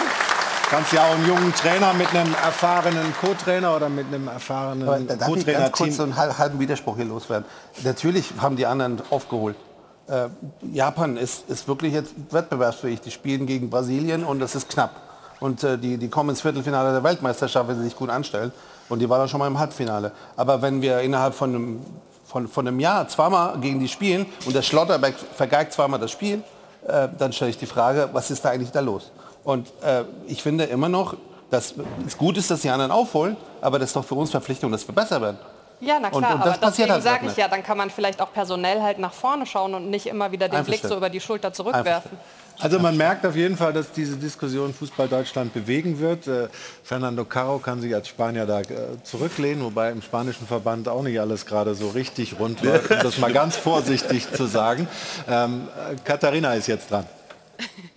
Kannst 0.68 0.92
ja 0.92 1.04
auch 1.06 1.14
einen 1.14 1.26
jungen 1.28 1.54
Trainer 1.54 1.92
mit 1.94 2.08
einem 2.10 2.34
erfahrenen 2.34 3.14
Co-Trainer 3.20 3.76
oder 3.76 3.88
mit 3.88 4.06
einem 4.08 4.26
erfahrenen 4.26 4.88
Aber 4.88 4.98
da 4.98 5.14
darf 5.14 5.28
ich 5.36 5.46
ganz 5.46 5.70
kurz 5.72 5.96
so 5.96 6.02
einen 6.02 6.16
hal- 6.16 6.36
halben 6.36 6.58
Widerspruch 6.58 6.96
hier 6.96 7.04
loswerden. 7.04 7.46
Natürlich 7.84 8.32
haben 8.40 8.56
die 8.56 8.66
anderen 8.66 9.00
aufgeholt. 9.10 9.54
Äh, 10.08 10.28
Japan 10.72 11.16
ist, 11.16 11.48
ist 11.48 11.68
wirklich 11.68 11.92
jetzt 11.92 12.14
wettbewerbsfähig. 12.30 13.00
Die 13.00 13.12
spielen 13.12 13.46
gegen 13.46 13.70
Brasilien 13.70 14.24
und 14.24 14.40
das 14.40 14.56
ist 14.56 14.68
knapp. 14.68 14.90
Und 15.38 15.62
äh, 15.62 15.78
die, 15.78 15.98
die 15.98 16.08
kommen 16.08 16.30
ins 16.30 16.40
Viertelfinale 16.40 16.92
der 16.92 17.04
Weltmeisterschaft, 17.04 17.68
wenn 17.68 17.76
sie 17.78 17.84
sich 17.84 17.96
gut 17.96 18.10
anstellen. 18.10 18.50
Und 18.88 18.98
die 18.98 19.08
waren 19.08 19.20
dann 19.20 19.28
schon 19.28 19.38
mal 19.38 19.46
im 19.46 19.58
Halbfinale. 19.60 20.10
Aber 20.36 20.62
wenn 20.62 20.82
wir 20.82 20.98
innerhalb 21.00 21.34
von 21.34 21.54
einem, 21.54 21.80
von, 22.24 22.48
von 22.48 22.66
einem 22.66 22.80
Jahr 22.80 23.06
zweimal 23.08 23.56
gegen 23.60 23.78
die 23.78 23.88
spielen 23.88 24.26
und 24.46 24.54
der 24.56 24.62
Schlotterbeck 24.62 25.14
vergeigt 25.36 25.72
zweimal 25.74 26.00
das 26.00 26.10
Spiel, 26.10 26.42
äh, 26.88 27.08
dann 27.18 27.32
stelle 27.32 27.50
ich 27.52 27.58
die 27.58 27.66
Frage, 27.66 28.08
was 28.12 28.30
ist 28.32 28.44
da 28.44 28.50
eigentlich 28.50 28.72
da 28.72 28.80
los? 28.80 29.12
Und 29.46 29.68
äh, 29.80 30.02
ich 30.26 30.42
finde 30.42 30.64
immer 30.64 30.88
noch, 30.88 31.16
dass 31.50 31.74
es 32.04 32.18
gut 32.18 32.36
ist, 32.36 32.50
dass 32.50 32.62
die 32.62 32.68
anderen 32.68 32.90
aufholen, 32.90 33.36
aber 33.60 33.78
das 33.78 33.90
ist 33.90 33.96
doch 33.96 34.04
für 34.04 34.16
uns 34.16 34.32
Verpflichtung, 34.32 34.72
dass 34.72 34.86
wir 34.88 34.94
besser 34.94 35.22
werden. 35.22 35.38
Ja, 35.78 35.98
na 36.00 36.08
Und- 36.08 36.18
klar, 36.18 36.34
und 36.34 36.40
das 36.40 36.54
aber 36.56 36.66
passiert 36.66 36.88
deswegen 36.88 36.92
halt 36.94 37.02
sage 37.22 37.26
ich 37.30 37.36
ja, 37.36 37.46
dann 37.46 37.62
kann 37.62 37.76
man 37.78 37.90
vielleicht 37.90 38.20
auch 38.20 38.32
personell 38.32 38.82
halt 38.82 38.98
nach 38.98 39.12
vorne 39.12 39.46
schauen 39.46 39.74
und 39.74 39.88
nicht 39.88 40.06
immer 40.06 40.32
wieder 40.32 40.48
den 40.48 40.64
Blick 40.64 40.80
so 40.82 40.96
über 40.96 41.10
die 41.10 41.20
Schulter 41.20 41.52
zurückwerfen. 41.52 42.10
Also 42.58 42.80
man 42.80 42.96
merkt 42.96 43.24
auf 43.24 43.36
jeden 43.36 43.56
Fall, 43.56 43.72
dass 43.72 43.92
diese 43.92 44.16
Diskussion 44.16 44.74
Fußball 44.74 45.06
Deutschland 45.06 45.54
bewegen 45.54 46.00
wird. 46.00 46.26
Äh, 46.26 46.48
Fernando 46.82 47.24
Caro 47.24 47.58
kann 47.58 47.80
sich 47.80 47.94
als 47.94 48.08
Spanier 48.08 48.46
da 48.46 48.62
äh, 48.62 48.64
zurücklehnen, 49.04 49.62
wobei 49.62 49.90
im 49.92 50.02
spanischen 50.02 50.46
Verband 50.48 50.88
auch 50.88 51.02
nicht 51.02 51.20
alles 51.20 51.46
gerade 51.46 51.74
so 51.76 51.90
richtig 51.90 52.40
rund 52.40 52.62
läuft, 52.62 52.90
um 52.90 52.98
das 53.00 53.18
mal 53.18 53.32
ganz 53.32 53.56
vorsichtig 53.56 54.32
zu 54.32 54.46
sagen. 54.46 54.88
Ähm, 55.28 55.68
äh, 55.92 55.96
Katharina 56.02 56.54
ist 56.54 56.66
jetzt 56.66 56.90
dran. 56.90 57.06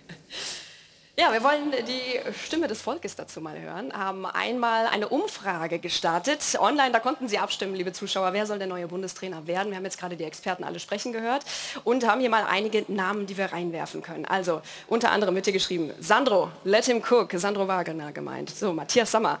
Ja, 1.20 1.30
wir 1.34 1.42
wollen 1.44 1.70
die 1.86 2.18
Stimme 2.46 2.66
des 2.66 2.80
Volkes 2.80 3.14
dazu 3.14 3.42
mal 3.42 3.60
hören. 3.60 3.92
Haben 3.92 4.24
einmal 4.24 4.86
eine 4.86 5.06
Umfrage 5.06 5.78
gestartet. 5.78 6.40
Online, 6.58 6.92
da 6.92 6.98
konnten 6.98 7.28
Sie 7.28 7.36
abstimmen, 7.36 7.74
liebe 7.74 7.92
Zuschauer. 7.92 8.32
Wer 8.32 8.46
soll 8.46 8.56
der 8.56 8.68
neue 8.68 8.88
Bundestrainer 8.88 9.46
werden? 9.46 9.68
Wir 9.68 9.76
haben 9.76 9.84
jetzt 9.84 9.98
gerade 9.98 10.16
die 10.16 10.24
Experten 10.24 10.64
alle 10.64 10.80
sprechen 10.80 11.12
gehört 11.12 11.44
und 11.84 12.08
haben 12.08 12.22
hier 12.22 12.30
mal 12.30 12.46
einige 12.48 12.86
Namen, 12.88 13.26
die 13.26 13.36
wir 13.36 13.52
reinwerfen 13.52 14.00
können. 14.00 14.24
Also 14.24 14.62
unter 14.86 15.12
anderem 15.12 15.34
wird 15.34 15.44
hier 15.44 15.52
geschrieben, 15.52 15.92
Sandro, 16.00 16.50
let 16.64 16.86
him 16.86 17.02
cook, 17.06 17.32
Sandro 17.34 17.68
Wagner 17.68 18.12
gemeint. 18.12 18.48
So, 18.48 18.72
Matthias 18.72 19.10
Sammer. 19.10 19.40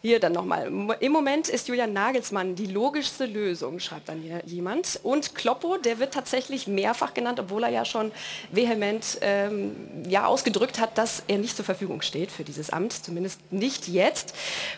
Hier 0.00 0.20
dann 0.20 0.32
nochmal. 0.32 0.70
Im 1.00 1.12
Moment 1.12 1.48
ist 1.48 1.66
Julian 1.66 1.92
Nagelsmann 1.92 2.54
die 2.54 2.66
logischste 2.66 3.26
Lösung, 3.26 3.80
schreibt 3.80 4.08
dann 4.08 4.20
hier 4.20 4.42
jemand. 4.44 5.00
Und 5.02 5.34
Kloppo, 5.34 5.76
der 5.76 5.98
wird 5.98 6.14
tatsächlich 6.14 6.68
mehrfach 6.68 7.14
genannt, 7.14 7.40
obwohl 7.40 7.64
er 7.64 7.70
ja 7.70 7.84
schon 7.84 8.12
vehement 8.52 9.18
ähm, 9.22 9.74
ja, 10.08 10.26
ausgedrückt 10.26 10.78
hat, 10.78 10.96
dass 10.96 11.24
er 11.26 11.38
nicht 11.38 11.56
zur 11.56 11.64
Verfügung 11.64 12.02
steht 12.02 12.30
für 12.30 12.44
dieses 12.44 12.70
Amt, 12.70 12.92
zumindest 12.92 13.40
nicht 13.50 13.88
jetzt. 13.88 14.34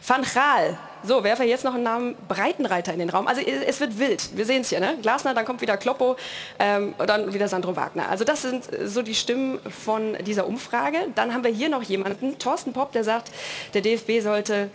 Van 0.07 0.23
Gaal, 0.23 0.79
so, 1.03 1.23
werfe 1.23 1.45
jetzt 1.45 1.65
noch 1.65 1.75
einen 1.75 1.83
Namen 1.83 2.17
Breitenreiter 2.29 2.93
in 2.93 2.99
den 2.99 3.11
Raum. 3.11 3.27
Also 3.27 3.43
es 3.43 3.81
wird 3.81 3.99
wild, 3.99 4.37
wir 4.37 4.47
sehen 4.47 4.63
es 4.63 4.71
hier. 4.71 4.81
Ne? 4.81 4.99
Glasner, 5.03 5.35
dann 5.35 5.45
kommt 5.45 5.61
wieder 5.61 5.77
Kloppo, 5.77 6.17
ähm, 6.59 6.95
dann 6.99 7.33
wieder 7.33 7.49
Sandro 7.49 7.77
Wagner. 7.77 8.09
Also 8.09 8.25
das 8.25 8.43
sind 8.43 8.65
so 8.85 9.03
die 9.03 9.15
Stimmen 9.15 9.59
von 9.69 10.17
dieser 10.27 10.47
Umfrage. 10.47 10.99
Dann 11.15 11.35
haben 11.35 11.45
wir 11.45 11.51
hier 11.51 11.69
noch 11.69 11.83
jemanden, 11.83 12.39
Thorsten 12.39 12.73
Popp, 12.73 12.93
der 12.93 13.05
sagt, 13.05 13.31
der 13.75 13.83
DFB 13.83 14.21
sollte 14.23 14.71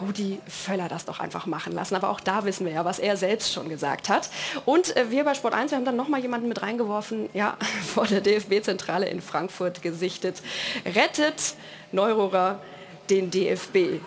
Rudi 0.00 0.40
Völler 0.46 0.88
das 0.88 1.04
doch 1.04 1.20
einfach 1.20 1.46
machen 1.46 1.72
lassen. 1.72 1.94
Aber 1.94 2.10
auch 2.10 2.20
da 2.20 2.44
wissen 2.44 2.66
wir 2.66 2.72
ja, 2.72 2.84
was 2.84 2.98
er 2.98 3.16
selbst 3.16 3.52
schon 3.52 3.68
gesagt 3.68 4.08
hat. 4.08 4.30
Und 4.64 4.96
äh, 4.96 5.10
wir 5.10 5.24
bei 5.24 5.34
Sport 5.34 5.54
1, 5.54 5.70
wir 5.70 5.78
haben 5.78 5.84
dann 5.84 5.96
noch 5.96 6.08
mal 6.08 6.20
jemanden 6.20 6.48
mit 6.48 6.62
reingeworfen, 6.62 7.28
ja, 7.32 7.56
vor 7.94 8.06
der 8.06 8.20
DFB-Zentrale 8.20 9.06
in 9.06 9.20
Frankfurt 9.20 9.82
gesichtet. 9.82 10.42
Rettet 10.84 11.54
Neurohrer 11.92 12.60
den 13.10 13.30
DFB. 13.30 14.00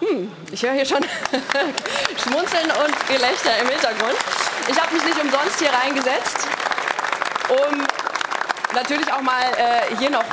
Hm, 0.00 0.30
ich 0.50 0.62
höre 0.62 0.72
hier 0.72 0.84
schon 0.84 1.02
Schmunzeln 2.22 2.66
und 2.66 3.08
Gelächter 3.08 3.58
im 3.62 3.68
Hintergrund. 3.68 4.16
Ich 4.68 4.80
habe 4.80 4.92
mich 4.92 5.04
nicht 5.04 5.22
umsonst 5.22 5.60
hier 5.60 5.70
reingesetzt, 5.70 6.48
um 7.48 7.78
natürlich 8.74 9.12
auch 9.12 9.20
mal 9.20 9.42
äh, 9.56 9.96
hier 9.98 10.10
noch 10.10 10.24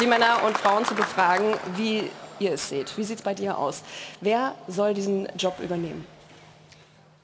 die 0.00 0.06
Männer 0.06 0.42
und 0.44 0.56
Frauen 0.56 0.84
zu 0.84 0.94
befragen, 0.94 1.54
wie 1.76 2.10
ihr 2.40 2.52
es 2.52 2.68
seht. 2.68 2.96
Wie 2.96 3.04
sieht 3.04 3.18
es 3.18 3.22
bei 3.22 3.34
dir 3.34 3.56
aus? 3.56 3.82
Wer 4.20 4.54
soll 4.66 4.94
diesen 4.94 5.28
Job 5.36 5.58
übernehmen? 5.60 6.04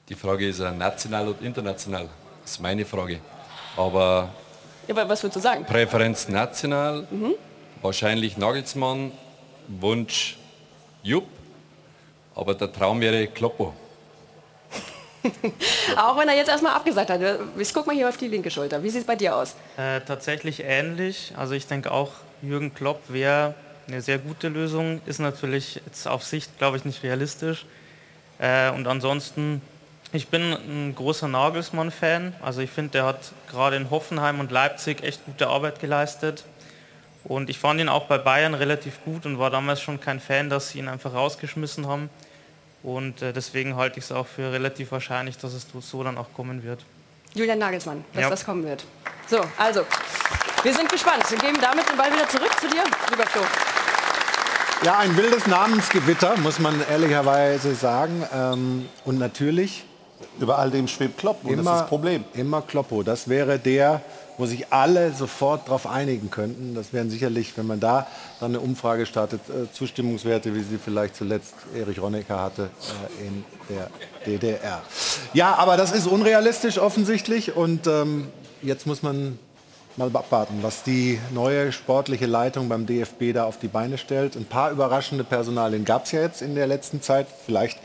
Die 0.09 0.15
Frage 0.15 0.47
ist 0.47 0.59
national 0.59 1.29
und 1.29 1.41
international. 1.41 2.07
Das 2.41 2.51
ist 2.51 2.61
meine 2.61 2.85
Frage. 2.85 3.19
Aber 3.75 4.29
ja, 4.87 4.95
was 4.95 5.21
würdest 5.21 5.35
du 5.35 5.39
sagen? 5.41 5.65
Präferenz 5.65 6.29
national, 6.29 7.05
mhm. 7.11 7.33
wahrscheinlich 7.81 8.37
Nagelsmann, 8.37 9.11
Wunsch 9.67 10.37
Jupp, 11.03 11.27
aber 12.35 12.55
der 12.55 12.71
Traum 12.71 13.01
wäre 13.01 13.27
Kloppo. 13.27 13.73
Auch 15.97 16.17
wenn 16.17 16.29
er 16.29 16.35
jetzt 16.35 16.47
erstmal 16.47 16.73
abgesagt 16.73 17.09
hat. 17.09 17.19
Ich 17.57 17.73
gucke 17.73 17.87
mal 17.87 17.95
hier 17.95 18.07
auf 18.07 18.15
die 18.15 18.29
linke 18.29 18.49
Schulter. 18.49 18.81
Wie 18.81 18.89
sieht 18.89 19.01
es 19.01 19.07
bei 19.07 19.17
dir 19.17 19.35
aus? 19.35 19.55
Äh, 19.75 19.99
tatsächlich 20.01 20.63
ähnlich. 20.63 21.33
Also 21.35 21.53
ich 21.53 21.67
denke 21.67 21.91
auch, 21.91 22.11
Jürgen 22.41 22.73
Klopp 22.73 23.01
wäre 23.09 23.55
eine 23.87 24.01
sehr 24.01 24.17
gute 24.17 24.49
Lösung, 24.49 25.01
ist 25.05 25.19
natürlich 25.19 25.81
jetzt 25.85 26.07
auf 26.07 26.23
Sicht, 26.23 26.57
glaube 26.57 26.77
ich, 26.77 26.85
nicht 26.85 27.03
realistisch. 27.03 27.65
Äh, 28.39 28.71
und 28.71 28.87
ansonsten, 28.87 29.61
ich 30.11 30.27
bin 30.27 30.53
ein 30.53 30.93
großer 30.95 31.27
Nagelsmann-Fan. 31.27 32.35
Also 32.41 32.61
ich 32.61 32.69
finde, 32.69 32.91
der 32.91 33.05
hat 33.05 33.31
gerade 33.49 33.75
in 33.75 33.89
Hoffenheim 33.89 34.39
und 34.39 34.51
Leipzig 34.51 35.03
echt 35.03 35.25
gute 35.25 35.47
Arbeit 35.47 35.79
geleistet. 35.79 36.43
Und 37.23 37.49
ich 37.49 37.59
fand 37.59 37.79
ihn 37.79 37.89
auch 37.89 38.05
bei 38.05 38.17
Bayern 38.17 38.53
relativ 38.53 39.03
gut 39.03 39.25
und 39.25 39.37
war 39.39 39.49
damals 39.49 39.81
schon 39.81 39.99
kein 39.99 40.19
Fan, 40.19 40.49
dass 40.49 40.69
sie 40.69 40.79
ihn 40.79 40.87
einfach 40.87 41.13
rausgeschmissen 41.13 41.87
haben. 41.87 42.09
Und 42.83 43.21
äh, 43.21 43.33
deswegen 43.33 43.75
halte 43.75 43.99
ich 43.99 44.05
es 44.05 44.11
auch 44.11 44.27
für 44.27 44.51
relativ 44.51 44.91
wahrscheinlich, 44.91 45.37
dass 45.37 45.53
es 45.53 45.67
so 45.79 46.03
dann 46.03 46.17
auch 46.17 46.31
kommen 46.33 46.63
wird. 46.63 46.85
Julian 47.33 47.59
Nagelsmann, 47.59 48.05
dass 48.13 48.21
ja. 48.23 48.29
das 48.29 48.45
kommen 48.45 48.63
wird. 48.63 48.85
So, 49.27 49.41
also, 49.57 49.85
wir 50.63 50.73
sind 50.73 50.89
gespannt. 50.89 51.29
Wir 51.29 51.37
geben 51.37 51.57
damit 51.61 51.89
den 51.89 51.97
Ball 51.97 52.13
wieder 52.13 52.27
zurück 52.29 52.51
zu 52.59 52.67
dir, 52.69 52.83
lieber 53.11 53.25
Flo. 53.25 53.41
Ja, 54.83 54.99
ein 54.99 55.17
wildes 55.17 55.47
Namensgewitter, 55.47 56.37
muss 56.37 56.59
man 56.59 56.75
ehrlicherweise 56.87 57.73
sagen. 57.73 58.23
Ähm, 58.33 58.89
und 59.05 59.17
natürlich. 59.17 59.85
Über 60.39 60.59
all 60.59 60.71
dem 60.71 60.87
schwebt 60.87 61.17
Kloppo, 61.17 61.47
immer, 61.47 61.63
das 61.63 61.73
ist 61.73 61.81
das 61.81 61.89
Problem. 61.89 62.23
Immer 62.33 62.61
Kloppo. 62.61 63.03
Das 63.03 63.27
wäre 63.27 63.57
der, 63.59 64.01
wo 64.37 64.45
sich 64.45 64.71
alle 64.71 65.11
sofort 65.13 65.67
darauf 65.67 65.87
einigen 65.87 66.29
könnten. 66.29 66.75
Das 66.75 66.93
wären 66.93 67.09
sicherlich, 67.09 67.57
wenn 67.57 67.65
man 67.65 67.79
da 67.79 68.07
dann 68.39 68.51
eine 68.51 68.59
Umfrage 68.59 69.05
startet, 69.07 69.41
äh, 69.49 69.71
Zustimmungswerte, 69.73 70.53
wie 70.53 70.61
sie 70.61 70.77
vielleicht 70.77 71.15
zuletzt 71.15 71.55
Erich 71.75 71.99
Honecker 71.99 72.39
hatte 72.39 72.69
äh, 73.19 73.27
in 73.27 73.45
der 73.69 73.89
DDR. 74.25 74.81
Ja, 75.33 75.55
aber 75.55 75.75
das 75.75 75.91
ist 75.91 76.07
unrealistisch 76.07 76.77
offensichtlich 76.77 77.55
und 77.55 77.87
ähm, 77.87 78.27
jetzt 78.61 78.85
muss 78.85 79.01
man 79.01 79.39
mal 79.97 80.09
abwarten, 80.13 80.59
was 80.61 80.83
die 80.83 81.19
neue 81.33 81.71
sportliche 81.71 82.27
Leitung 82.27 82.69
beim 82.69 82.85
DFB 82.85 83.33
da 83.33 83.45
auf 83.45 83.57
die 83.57 83.67
Beine 83.67 83.97
stellt. 83.97 84.35
Ein 84.35 84.45
paar 84.45 84.71
überraschende 84.71 85.23
Personalien 85.23 85.85
gab 85.85 86.05
es 86.05 86.11
ja 86.11 86.21
jetzt 86.21 86.41
in 86.41 86.55
der 86.55 86.67
letzten 86.67 87.01
Zeit. 87.01 87.27
Vielleicht 87.45 87.79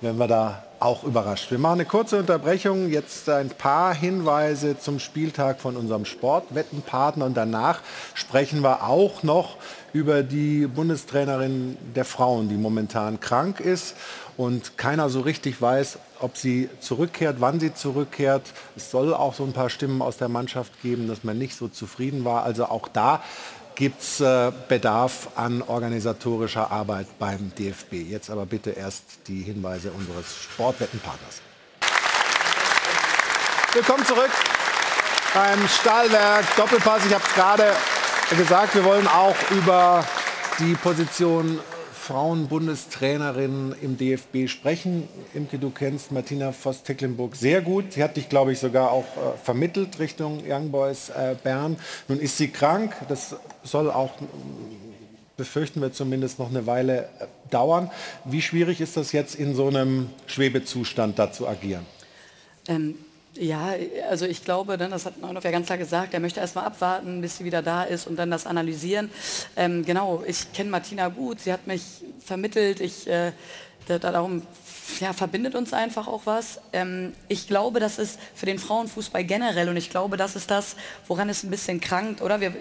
werden 0.00 0.18
wir 0.18 0.28
da 0.28 0.62
auch 0.80 1.04
überrascht. 1.04 1.50
Wir 1.50 1.58
machen 1.58 1.80
eine 1.80 1.86
kurze 1.86 2.18
Unterbrechung, 2.18 2.90
jetzt 2.90 3.28
ein 3.30 3.48
paar 3.48 3.94
Hinweise 3.94 4.78
zum 4.78 4.98
Spieltag 4.98 5.60
von 5.60 5.76
unserem 5.76 6.04
Sportwettenpartner 6.04 7.24
und 7.24 7.34
danach 7.34 7.80
sprechen 8.12 8.60
wir 8.62 8.84
auch 8.84 9.22
noch 9.22 9.56
über 9.94 10.22
die 10.22 10.66
Bundestrainerin 10.66 11.78
der 11.94 12.04
Frauen, 12.04 12.50
die 12.50 12.56
momentan 12.56 13.18
krank 13.20 13.60
ist 13.60 13.96
und 14.36 14.76
keiner 14.78 15.08
so 15.08 15.20
richtig 15.20 15.60
weiß, 15.60 15.98
ob 16.20 16.36
sie 16.36 16.68
zurückkehrt, 16.80 17.36
wann 17.40 17.60
sie 17.60 17.74
zurückkehrt. 17.74 18.42
Es 18.76 18.90
soll 18.90 19.14
auch 19.14 19.34
so 19.34 19.44
ein 19.44 19.52
paar 19.52 19.70
Stimmen 19.70 20.02
aus 20.02 20.16
der 20.16 20.28
Mannschaft 20.28 20.72
geben, 20.82 21.08
dass 21.08 21.24
man 21.24 21.38
nicht 21.38 21.56
so 21.56 21.68
zufrieden 21.68 22.24
war. 22.24 22.44
Also 22.44 22.66
auch 22.66 22.88
da 22.88 23.22
gibt 23.74 24.02
es 24.02 24.20
äh, 24.20 24.52
Bedarf 24.68 25.28
an 25.36 25.62
organisatorischer 25.62 26.70
Arbeit 26.70 27.06
beim 27.18 27.52
DFB. 27.58 27.94
Jetzt 27.94 28.30
aber 28.30 28.46
bitte 28.46 28.70
erst 28.70 29.04
die 29.26 29.42
Hinweise 29.42 29.90
unseres 29.90 30.26
Sportwettenpartners. 30.42 31.40
Willkommen 33.72 34.04
zurück 34.06 34.30
beim 35.34 35.66
Stahlwerk 35.68 36.44
Doppelpass. 36.56 37.04
Ich 37.06 37.12
habe 37.12 37.24
es 37.26 37.34
gerade 37.34 37.72
gesagt, 38.36 38.74
wir 38.74 38.84
wollen 38.84 39.08
auch 39.08 39.34
über 39.50 40.04
die 40.60 40.74
Position 40.74 41.58
Frauenbundestrainerin 42.04 43.74
im 43.80 43.96
DFB 43.96 44.46
sprechen. 44.46 45.08
Imke, 45.32 45.58
du 45.58 45.70
kennst 45.70 46.12
Martina 46.12 46.52
Voss-Tecklenburg 46.52 47.34
sehr 47.34 47.62
gut. 47.62 47.94
Sie 47.94 48.02
hat 48.02 48.18
dich, 48.18 48.28
glaube 48.28 48.52
ich, 48.52 48.58
sogar 48.58 48.90
auch 48.90 49.04
äh, 49.04 49.38
vermittelt 49.42 49.98
Richtung 49.98 50.42
Young 50.46 50.70
Boys 50.70 51.08
äh, 51.08 51.34
Bern. 51.42 51.78
Nun 52.08 52.20
ist 52.20 52.36
sie 52.36 52.48
krank. 52.48 52.94
Das 53.08 53.36
soll 53.62 53.90
auch, 53.90 54.10
befürchten 55.38 55.80
wir 55.80 55.94
zumindest, 55.94 56.38
noch 56.38 56.50
eine 56.50 56.66
Weile 56.66 57.04
äh, 57.20 57.26
dauern. 57.50 57.90
Wie 58.26 58.42
schwierig 58.42 58.82
ist 58.82 58.98
das 58.98 59.12
jetzt 59.12 59.34
in 59.34 59.54
so 59.54 59.68
einem 59.68 60.10
Schwebezustand 60.26 61.18
da 61.18 61.32
zu 61.32 61.48
agieren? 61.48 61.86
Ähm, 62.68 62.96
ja, 63.36 63.74
also 64.08 64.26
ich 64.26 64.44
glaube, 64.44 64.78
ne, 64.78 64.88
das 64.88 65.06
hat 65.06 65.20
Neunhoff 65.20 65.44
ja 65.44 65.50
ganz 65.50 65.66
klar 65.66 65.78
gesagt, 65.78 66.14
er 66.14 66.20
möchte 66.20 66.40
erstmal 66.40 66.66
abwarten, 66.66 67.20
bis 67.20 67.38
sie 67.38 67.44
wieder 67.44 67.62
da 67.62 67.82
ist 67.82 68.06
und 68.06 68.16
dann 68.16 68.30
das 68.30 68.46
analysieren. 68.46 69.10
Ähm, 69.56 69.84
genau, 69.84 70.22
ich 70.26 70.52
kenne 70.52 70.70
Martina 70.70 71.08
gut, 71.08 71.40
sie 71.40 71.52
hat 71.52 71.66
mich 71.66 71.82
vermittelt, 72.24 72.80
ich, 72.80 73.08
äh, 73.08 73.32
darum 73.86 74.42
ja, 75.00 75.12
verbindet 75.12 75.54
uns 75.54 75.72
einfach 75.72 76.06
auch 76.06 76.22
was. 76.24 76.60
Ähm, 76.72 77.12
ich 77.28 77.46
glaube, 77.46 77.80
das 77.80 77.98
ist 77.98 78.18
für 78.34 78.46
den 78.46 78.58
Frauenfußball 78.58 79.24
generell 79.24 79.68
und 79.68 79.76
ich 79.76 79.90
glaube, 79.90 80.16
das 80.16 80.36
ist 80.36 80.50
das, 80.50 80.76
woran 81.06 81.28
es 81.28 81.42
ein 81.42 81.50
bisschen 81.50 81.80
krankt, 81.80 82.22
oder? 82.22 82.40
Wir, 82.40 82.54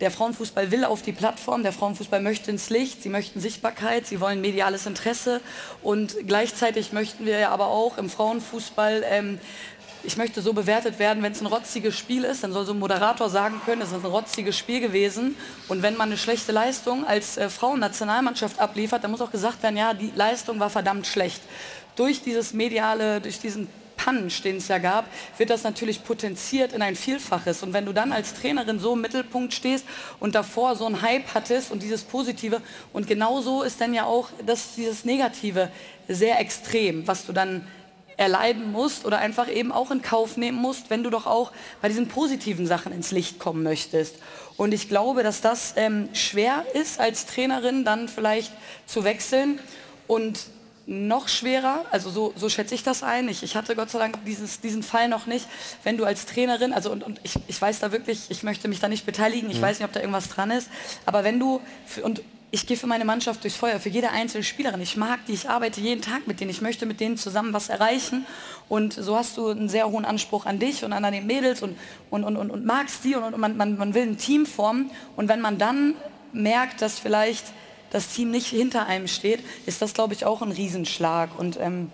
der 0.00 0.10
Frauenfußball 0.10 0.70
will 0.70 0.84
auf 0.84 1.02
die 1.02 1.12
Plattform, 1.12 1.62
der 1.62 1.72
Frauenfußball 1.72 2.20
möchte 2.20 2.50
ins 2.50 2.70
Licht, 2.70 3.02
sie 3.02 3.08
möchten 3.08 3.40
Sichtbarkeit, 3.40 4.06
sie 4.06 4.20
wollen 4.20 4.40
mediales 4.40 4.86
Interesse 4.86 5.40
und 5.82 6.16
gleichzeitig 6.26 6.92
möchten 6.92 7.24
wir 7.24 7.38
ja 7.38 7.50
aber 7.50 7.68
auch 7.68 7.98
im 7.98 8.10
Frauenfußball 8.10 9.04
ähm, 9.06 9.38
ich 10.02 10.16
möchte 10.16 10.40
so 10.40 10.52
bewertet 10.52 10.98
werden, 10.98 11.22
wenn 11.22 11.32
es 11.32 11.40
ein 11.40 11.46
rotziges 11.46 11.96
Spiel 11.96 12.24
ist, 12.24 12.42
dann 12.42 12.52
soll 12.52 12.64
so 12.64 12.72
ein 12.72 12.78
Moderator 12.78 13.28
sagen 13.28 13.60
können, 13.64 13.82
es 13.82 13.88
ist 13.88 13.94
ein 13.94 14.04
rotziges 14.04 14.56
Spiel 14.56 14.80
gewesen. 14.80 15.36
Und 15.68 15.82
wenn 15.82 15.96
man 15.96 16.08
eine 16.08 16.18
schlechte 16.18 16.52
Leistung 16.52 17.04
als 17.06 17.36
äh, 17.36 17.50
Frauennationalmannschaft 17.50 18.58
abliefert, 18.58 19.04
dann 19.04 19.10
muss 19.10 19.20
auch 19.20 19.30
gesagt 19.30 19.62
werden, 19.62 19.76
ja, 19.76 19.94
die 19.94 20.12
Leistung 20.14 20.58
war 20.58 20.70
verdammt 20.70 21.06
schlecht. 21.06 21.42
Durch 21.96 22.22
dieses 22.22 22.54
mediale, 22.54 23.20
durch 23.20 23.40
diesen 23.40 23.68
Punch, 23.96 24.42
den 24.42 24.56
es 24.56 24.68
ja 24.68 24.78
gab, 24.78 25.04
wird 25.36 25.50
das 25.50 25.62
natürlich 25.62 26.02
potenziert 26.02 26.72
in 26.72 26.80
ein 26.80 26.96
Vielfaches. 26.96 27.62
Und 27.62 27.72
wenn 27.72 27.84
du 27.84 27.92
dann 27.92 28.12
als 28.12 28.34
Trainerin 28.34 28.78
so 28.78 28.94
im 28.94 29.02
Mittelpunkt 29.02 29.52
stehst 29.52 29.84
und 30.18 30.34
davor 30.34 30.76
so 30.76 30.86
einen 30.86 31.02
Hype 31.02 31.34
hattest 31.34 31.70
und 31.70 31.82
dieses 31.82 32.02
Positive 32.02 32.62
und 32.92 33.06
genauso 33.06 33.62
ist 33.62 33.80
dann 33.80 33.92
ja 33.92 34.04
auch 34.04 34.28
das, 34.46 34.74
dieses 34.76 35.04
Negative 35.04 35.68
sehr 36.08 36.40
extrem, 36.40 37.06
was 37.06 37.26
du 37.26 37.32
dann 37.32 37.66
erleiden 38.20 38.70
musst 38.70 39.06
oder 39.06 39.18
einfach 39.18 39.48
eben 39.48 39.72
auch 39.72 39.90
in 39.90 40.02
Kauf 40.02 40.36
nehmen 40.36 40.58
musst, 40.58 40.90
wenn 40.90 41.02
du 41.02 41.08
doch 41.08 41.26
auch 41.26 41.52
bei 41.80 41.88
diesen 41.88 42.06
positiven 42.06 42.66
Sachen 42.66 42.92
ins 42.92 43.12
Licht 43.12 43.38
kommen 43.38 43.62
möchtest. 43.62 44.16
Und 44.58 44.74
ich 44.74 44.90
glaube, 44.90 45.22
dass 45.22 45.40
das 45.40 45.72
ähm, 45.76 46.10
schwer 46.12 46.66
ist, 46.74 47.00
als 47.00 47.24
Trainerin 47.24 47.82
dann 47.82 48.08
vielleicht 48.08 48.52
zu 48.86 49.04
wechseln 49.04 49.58
und 50.06 50.38
noch 50.86 51.28
schwerer, 51.28 51.86
also 51.92 52.10
so, 52.10 52.34
so 52.36 52.50
schätze 52.50 52.74
ich 52.74 52.82
das 52.82 53.02
ein. 53.02 53.28
Ich, 53.28 53.42
ich 53.42 53.56
hatte 53.56 53.74
Gott 53.74 53.90
sei 53.90 53.98
Dank 54.00 54.22
dieses, 54.26 54.60
diesen 54.60 54.82
Fall 54.82 55.08
noch 55.08 55.24
nicht. 55.26 55.46
Wenn 55.82 55.96
du 55.96 56.04
als 56.04 56.26
Trainerin, 56.26 56.74
also 56.74 56.90
und, 56.90 57.02
und 57.02 57.20
ich, 57.22 57.36
ich 57.46 57.62
weiß 57.62 57.78
da 57.78 57.90
wirklich, 57.90 58.26
ich 58.28 58.42
möchte 58.42 58.68
mich 58.68 58.80
da 58.80 58.88
nicht 58.88 59.06
beteiligen, 59.06 59.48
ich 59.50 59.58
mhm. 59.58 59.62
weiß 59.62 59.78
nicht, 59.78 59.86
ob 59.86 59.92
da 59.92 60.00
irgendwas 60.00 60.28
dran 60.28 60.50
ist, 60.50 60.68
aber 61.06 61.24
wenn 61.24 61.40
du, 61.40 61.62
und 62.02 62.22
ich 62.52 62.66
gehe 62.66 62.76
für 62.76 62.86
meine 62.86 63.04
Mannschaft 63.04 63.44
durchs 63.44 63.56
Feuer, 63.56 63.78
für 63.78 63.90
jede 63.90 64.10
einzelne 64.10 64.42
Spielerin. 64.42 64.80
Ich 64.80 64.96
mag 64.96 65.24
die, 65.26 65.32
ich 65.32 65.48
arbeite 65.48 65.80
jeden 65.80 66.02
Tag 66.02 66.26
mit 66.26 66.40
denen, 66.40 66.50
ich 66.50 66.60
möchte 66.60 66.84
mit 66.84 66.98
denen 66.98 67.16
zusammen 67.16 67.52
was 67.52 67.68
erreichen. 67.68 68.26
Und 68.68 68.92
so 68.92 69.16
hast 69.16 69.36
du 69.36 69.48
einen 69.48 69.68
sehr 69.68 69.88
hohen 69.88 70.04
Anspruch 70.04 70.46
an 70.46 70.58
dich 70.58 70.84
und 70.84 70.92
an 70.92 71.02
den 71.12 71.26
Mädels 71.26 71.62
und, 71.62 71.76
und, 72.10 72.24
und, 72.24 72.36
und, 72.36 72.50
und 72.50 72.64
magst 72.64 73.04
die 73.04 73.14
und, 73.14 73.34
und 73.34 73.40
man, 73.40 73.56
man, 73.56 73.76
man 73.76 73.94
will 73.94 74.02
ein 74.02 74.18
Team 74.18 74.46
formen. 74.46 74.90
Und 75.16 75.28
wenn 75.28 75.40
man 75.40 75.58
dann 75.58 75.94
merkt, 76.32 76.82
dass 76.82 76.98
vielleicht 76.98 77.44
das 77.90 78.08
Team 78.08 78.30
nicht 78.30 78.46
hinter 78.46 78.86
einem 78.86 79.06
steht, 79.06 79.40
ist 79.66 79.80
das, 79.82 79.94
glaube 79.94 80.14
ich, 80.14 80.24
auch 80.24 80.42
ein 80.42 80.52
Riesenschlag. 80.52 81.38
Und 81.38 81.58
ähm, 81.60 81.90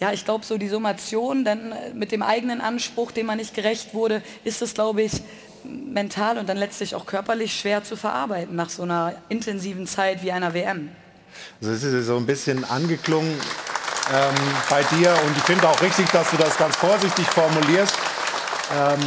ja, 0.00 0.12
ich 0.12 0.24
glaube, 0.24 0.46
so 0.46 0.56
die 0.56 0.68
Summation, 0.68 1.44
dann 1.44 1.72
äh, 1.72 1.92
mit 1.92 2.10
dem 2.10 2.22
eigenen 2.22 2.62
Anspruch, 2.62 3.12
dem 3.12 3.26
man 3.26 3.36
nicht 3.36 3.54
gerecht 3.54 3.92
wurde, 3.92 4.22
ist 4.44 4.62
es, 4.62 4.72
glaube 4.72 5.02
ich, 5.02 5.12
mental 5.64 6.38
und 6.38 6.48
dann 6.48 6.56
letztlich 6.56 6.94
auch 6.94 7.06
körperlich 7.06 7.58
schwer 7.58 7.84
zu 7.84 7.96
verarbeiten 7.96 8.56
nach 8.56 8.70
so 8.70 8.82
einer 8.82 9.14
intensiven 9.28 9.86
Zeit 9.86 10.22
wie 10.22 10.32
einer 10.32 10.54
WM. 10.54 10.90
Also 11.60 11.72
es 11.72 11.82
ist 11.82 12.06
so 12.06 12.16
ein 12.16 12.26
bisschen 12.26 12.64
angeklungen 12.64 13.32
ähm, 14.12 14.34
bei 14.68 14.82
dir 14.96 15.10
und 15.26 15.36
ich 15.36 15.42
finde 15.44 15.68
auch 15.68 15.80
richtig, 15.80 16.10
dass 16.10 16.30
du 16.30 16.36
das 16.36 16.56
ganz 16.56 16.76
vorsichtig 16.76 17.26
formulierst. 17.26 17.94
Ähm, 18.72 19.00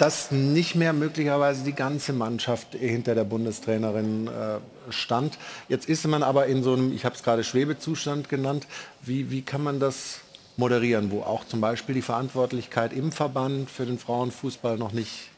dass 0.00 0.30
nicht 0.30 0.76
mehr 0.76 0.94
möglicherweise 0.94 1.62
die 1.62 1.74
ganze 1.74 2.14
Mannschaft 2.14 2.68
hinter 2.72 3.14
der 3.14 3.24
Bundestrainerin 3.24 4.28
äh, 4.28 4.90
stand. 4.90 5.36
Jetzt 5.68 5.90
ist 5.90 6.06
man 6.06 6.22
aber 6.22 6.46
in 6.46 6.62
so 6.62 6.72
einem, 6.72 6.94
ich 6.94 7.04
habe 7.04 7.14
es 7.14 7.22
gerade 7.22 7.44
Schwebezustand 7.44 8.30
genannt. 8.30 8.66
Wie, 9.02 9.30
wie 9.30 9.42
kann 9.42 9.62
man 9.62 9.78
das 9.78 10.20
moderieren, 10.56 11.10
wo 11.10 11.20
auch 11.20 11.44
zum 11.44 11.60
Beispiel 11.60 11.94
die 11.94 12.02
Verantwortlichkeit 12.02 12.94
im 12.94 13.12
Verband 13.12 13.70
für 13.70 13.84
den 13.84 13.98
Frauenfußball 13.98 14.78
noch 14.78 14.92
nicht 14.92 15.29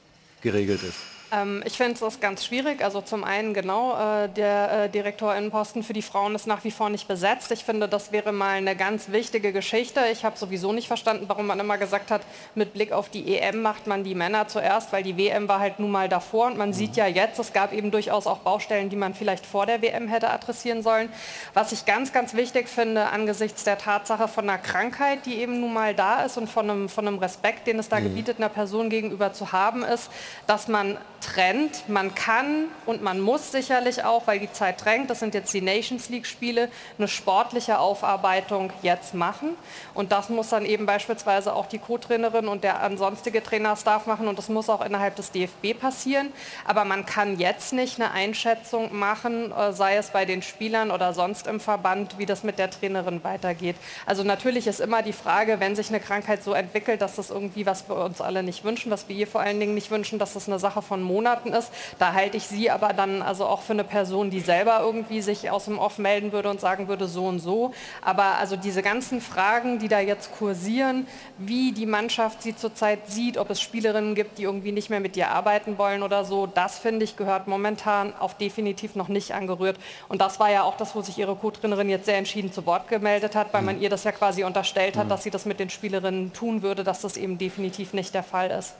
geregelt 0.43 0.83
ist? 0.83 1.12
Ähm, 1.33 1.63
ich 1.65 1.77
finde 1.79 2.05
es 2.05 2.21
ganz 2.21 2.45
schwierig. 2.45 2.85
Also 2.85 3.01
zum 3.01 3.25
einen 3.25 3.55
genau, 3.55 3.95
äh, 3.95 4.29
der 4.29 4.85
äh, 4.85 4.89
Direktorinnenposten 4.91 5.83
für 5.83 5.95
die 5.95 6.03
Frauen 6.03 6.35
ist 6.35 6.47
nach 6.47 6.63
wie 6.65 6.71
vor 6.71 6.91
nicht 6.91 7.09
besetzt. 7.09 7.51
Ich 7.53 7.65
finde, 7.65 7.89
das 7.89 8.13
wäre 8.13 8.33
mal 8.33 8.57
eine 8.57 8.77
ganz 8.77 9.11
wichtige 9.11 9.53
Geschichte. 9.53 10.01
Ich 10.13 10.25
habe 10.25 10.37
sowieso 10.37 10.73
nicht 10.73 10.89
verstanden, 10.89 11.25
warum 11.29 11.47
man 11.47 11.59
immer 11.59 11.79
gesagt 11.79 12.11
hat, 12.11 12.21
mit 12.55 12.75
Blick 12.75 12.93
auf 12.93 13.09
die 13.09 13.37
EM 13.39 13.63
macht 13.63 13.87
man 13.87 14.05
die 14.05 14.15
Männer 14.15 14.47
zuerst, 14.47 14.93
weil 14.93 15.03
die 15.03 15.17
WM 15.17 15.49
war 15.49 15.59
halt 15.59 15.81
nun 15.81 15.91
mal 15.91 16.09
davor. 16.09 16.49
Und 16.49 16.59
man 16.59 16.71
mhm. 16.71 16.75
sieht 16.75 16.97
ja 16.97 17.07
jetzt, 17.07 17.39
es 17.39 17.53
gab 17.55 17.73
eben 17.73 17.91
durchaus 17.91 18.27
auch 18.27 18.39
Baustellen, 18.39 18.91
die 18.91 18.97
man 18.97 19.15
vielleicht 19.15 19.47
vor 19.47 19.65
der 19.65 19.81
WM 19.81 20.09
hätte 20.09 20.29
adressieren 20.29 20.83
sollen. 20.83 21.09
Was 21.55 21.73
ich 21.73 21.87
ganz, 21.87 22.13
ganz 22.13 22.35
wichtig 22.35 22.69
finde 22.69 23.09
angesichts 23.09 23.65
der 23.65 23.79
Tatsache 23.79 24.29
von 24.29 24.49
einer 24.49 24.59
Krankheit, 24.59 25.25
die 25.25 25.37
eben 25.37 25.61
nun 25.61 25.73
mal 25.73 25.95
da 25.95 26.25
ist 26.25 26.37
und 26.37 26.51
von 26.51 26.69
einem, 26.69 26.89
von 26.91 27.09
einem 27.09 27.19
Respekt, 27.19 27.67
den 27.67 27.79
es 27.79 27.89
da 27.89 28.01
mhm. 28.01 28.05
gebietet, 28.05 28.37
einer 28.37 28.51
Person 28.51 28.91
gegenüber 28.91 29.33
zu 29.33 29.53
haben, 29.53 29.83
ist, 29.83 30.11
dass 30.47 30.69
man 30.69 30.99
trennt. 31.23 31.89
Man 31.89 32.15
kann 32.15 32.67
und 32.87 33.03
man 33.03 33.21
muss 33.21 33.53
sicherlich 33.53 34.05
auch, 34.05 34.27
weil 34.27 34.39
die 34.41 34.53
Zeit 34.53 34.85
drängt, 34.85 35.09
das 35.11 35.21
sind 35.21 35.35
jetzt 35.35 35.55
die 35.55 35.61
Nations 35.61 36.09
League-Spiele, 36.09 36.69
eine 36.99 37.09
sportliche 37.09 37.79
Aufarbeitung 37.79 38.73
jetzt 38.83 39.15
machen. 39.15 39.57
Und 39.95 40.13
das 40.13 40.29
muss 40.29 40.51
dann 40.51 40.67
eben 40.67 40.87
beispielsweise 40.87 41.55
auch 41.55 41.67
die 41.67 41.79
Co-Trainerin 41.79 42.49
und 42.49 42.65
der 42.65 42.83
ansonstige 42.83 43.43
Trainerstaff 43.43 44.07
machen 44.07 44.29
und 44.29 44.39
das 44.39 44.49
muss 44.49 44.69
auch 44.69 44.85
innerhalb 44.85 45.17
des 45.17 45.31
DFB 45.31 45.79
passieren. 45.79 46.33
Aber 46.65 46.85
man 46.85 47.07
kann 47.07 47.39
jetzt 47.39 47.73
nicht 47.73 48.01
eine 48.01 48.11
Einschätzung 48.11 48.97
machen, 48.97 49.53
äh, 49.53 49.73
sei 49.73 49.97
es 49.97 50.11
bei 50.11 50.25
den 50.25 50.43
Spielern 50.43 50.91
oder 50.91 51.15
sonst 51.15 51.47
im 51.47 51.61
Verband, 51.61 52.19
wie 52.19 52.27
das 52.27 52.43
mit 52.43 52.59
der 52.59 52.71
Trainerin 52.71 53.23
weitergeht. 53.25 53.77
Also 54.07 54.25
natürlich 54.25 54.67
ist 54.67 54.81
immer 54.81 55.03
die 55.03 55.13
Frage, 55.13 55.61
wenn 55.61 55.77
sich 55.77 55.89
eine 55.89 56.01
Krankheit 56.01 56.43
so 56.43 56.53
entwickelt, 56.53 57.01
dass 57.01 57.17
das 57.17 57.31
irgendwie, 57.31 57.67
was 57.67 57.89
wir 57.89 57.97
uns 57.97 58.21
alle 58.21 58.43
nicht 58.43 58.65
wünschen, 58.65 58.91
was 58.91 59.09
wir 59.09 59.17
hier 59.17 59.27
vor 59.27 59.41
allen 59.41 59.61
Dingen 59.61 59.75
nicht 59.75 59.91
wünschen, 59.91 60.19
dass 60.19 60.35
das 60.35 60.49
eine 60.49 60.59
Sache 60.59 60.83
von 60.83 61.03
Monaten 61.13 61.53
ist. 61.53 61.71
Da 61.99 62.13
halte 62.13 62.37
ich 62.37 62.47
sie 62.47 62.71
aber 62.71 62.93
dann 62.93 63.23
also 63.23 63.47
auch 63.47 63.63
für 63.63 63.73
eine 63.73 63.85
Person, 63.85 64.31
die 64.31 64.41
selber 64.41 64.81
irgendwie 64.81 65.21
sich 65.21 65.51
aus 65.51 65.67
dem 65.67 65.79
Off 65.79 65.99
melden 65.99 66.33
würde 66.33 66.49
und 66.49 66.61
sagen 66.61 66.89
würde, 66.89 67.07
so 67.07 67.27
und 67.27 67.39
so. 67.39 67.73
Aber 68.01 68.39
also 68.39 68.57
diese 68.57 68.83
ganzen 68.83 69.21
Fragen, 69.21 69.79
die 69.79 69.89
da 69.89 70.01
jetzt 70.01 70.33
kursieren, 70.33 71.07
wie 71.39 71.73
die 71.73 71.87
Mannschaft 71.87 72.43
sie 72.43 72.57
zurzeit 72.57 73.09
sieht, 73.09 73.37
ob 73.39 73.51
es 73.51 73.61
Spielerinnen 73.61 74.15
gibt, 74.15 74.39
die 74.39 74.45
irgendwie 74.45 74.73
nicht 74.73 74.91
mehr 74.91 75.01
mit 75.01 75.17
dir 75.17 75.29
arbeiten 75.31 75.79
wollen 75.79 76.03
oder 76.03 76.25
so, 76.25 76.47
das 76.47 76.79
finde 76.79 77.05
ich 77.05 77.17
gehört 77.17 77.47
momentan 77.47 78.15
auf 78.19 78.37
definitiv 78.37 78.95
noch 78.95 79.09
nicht 79.09 79.35
angerührt. 79.35 79.79
Und 80.09 80.21
das 80.21 80.41
war 80.41 80.51
ja 80.51 80.63
auch 80.63 80.77
das, 80.77 80.95
wo 80.95 81.03
sich 81.03 81.19
ihre 81.19 81.37
Co-Trainerin 81.37 81.89
jetzt 81.89 82.07
sehr 82.07 82.17
entschieden 82.17 82.53
zu 82.53 82.65
Wort 82.67 82.89
gemeldet 82.89 83.35
hat, 83.35 83.53
weil 83.53 83.63
man 83.63 83.77
mhm. 83.77 83.83
ihr 83.83 83.91
das 83.91 84.05
ja 84.05 84.13
quasi 84.13 84.45
unterstellt 84.45 84.97
hat, 84.97 85.07
mhm. 85.07 85.11
dass 85.11 85.23
sie 85.23 85.31
das 85.31 85.45
mit 85.45 85.61
den 85.61 85.71
Spielerinnen 85.71 86.33
tun 86.33 86.63
würde, 86.63 86.85
dass 86.85 87.01
das 87.01 87.17
eben 87.17 87.39
definitiv 87.39 87.93
nicht 87.93 88.15
der 88.15 88.23
Fall 88.23 88.51
ist. 88.51 88.75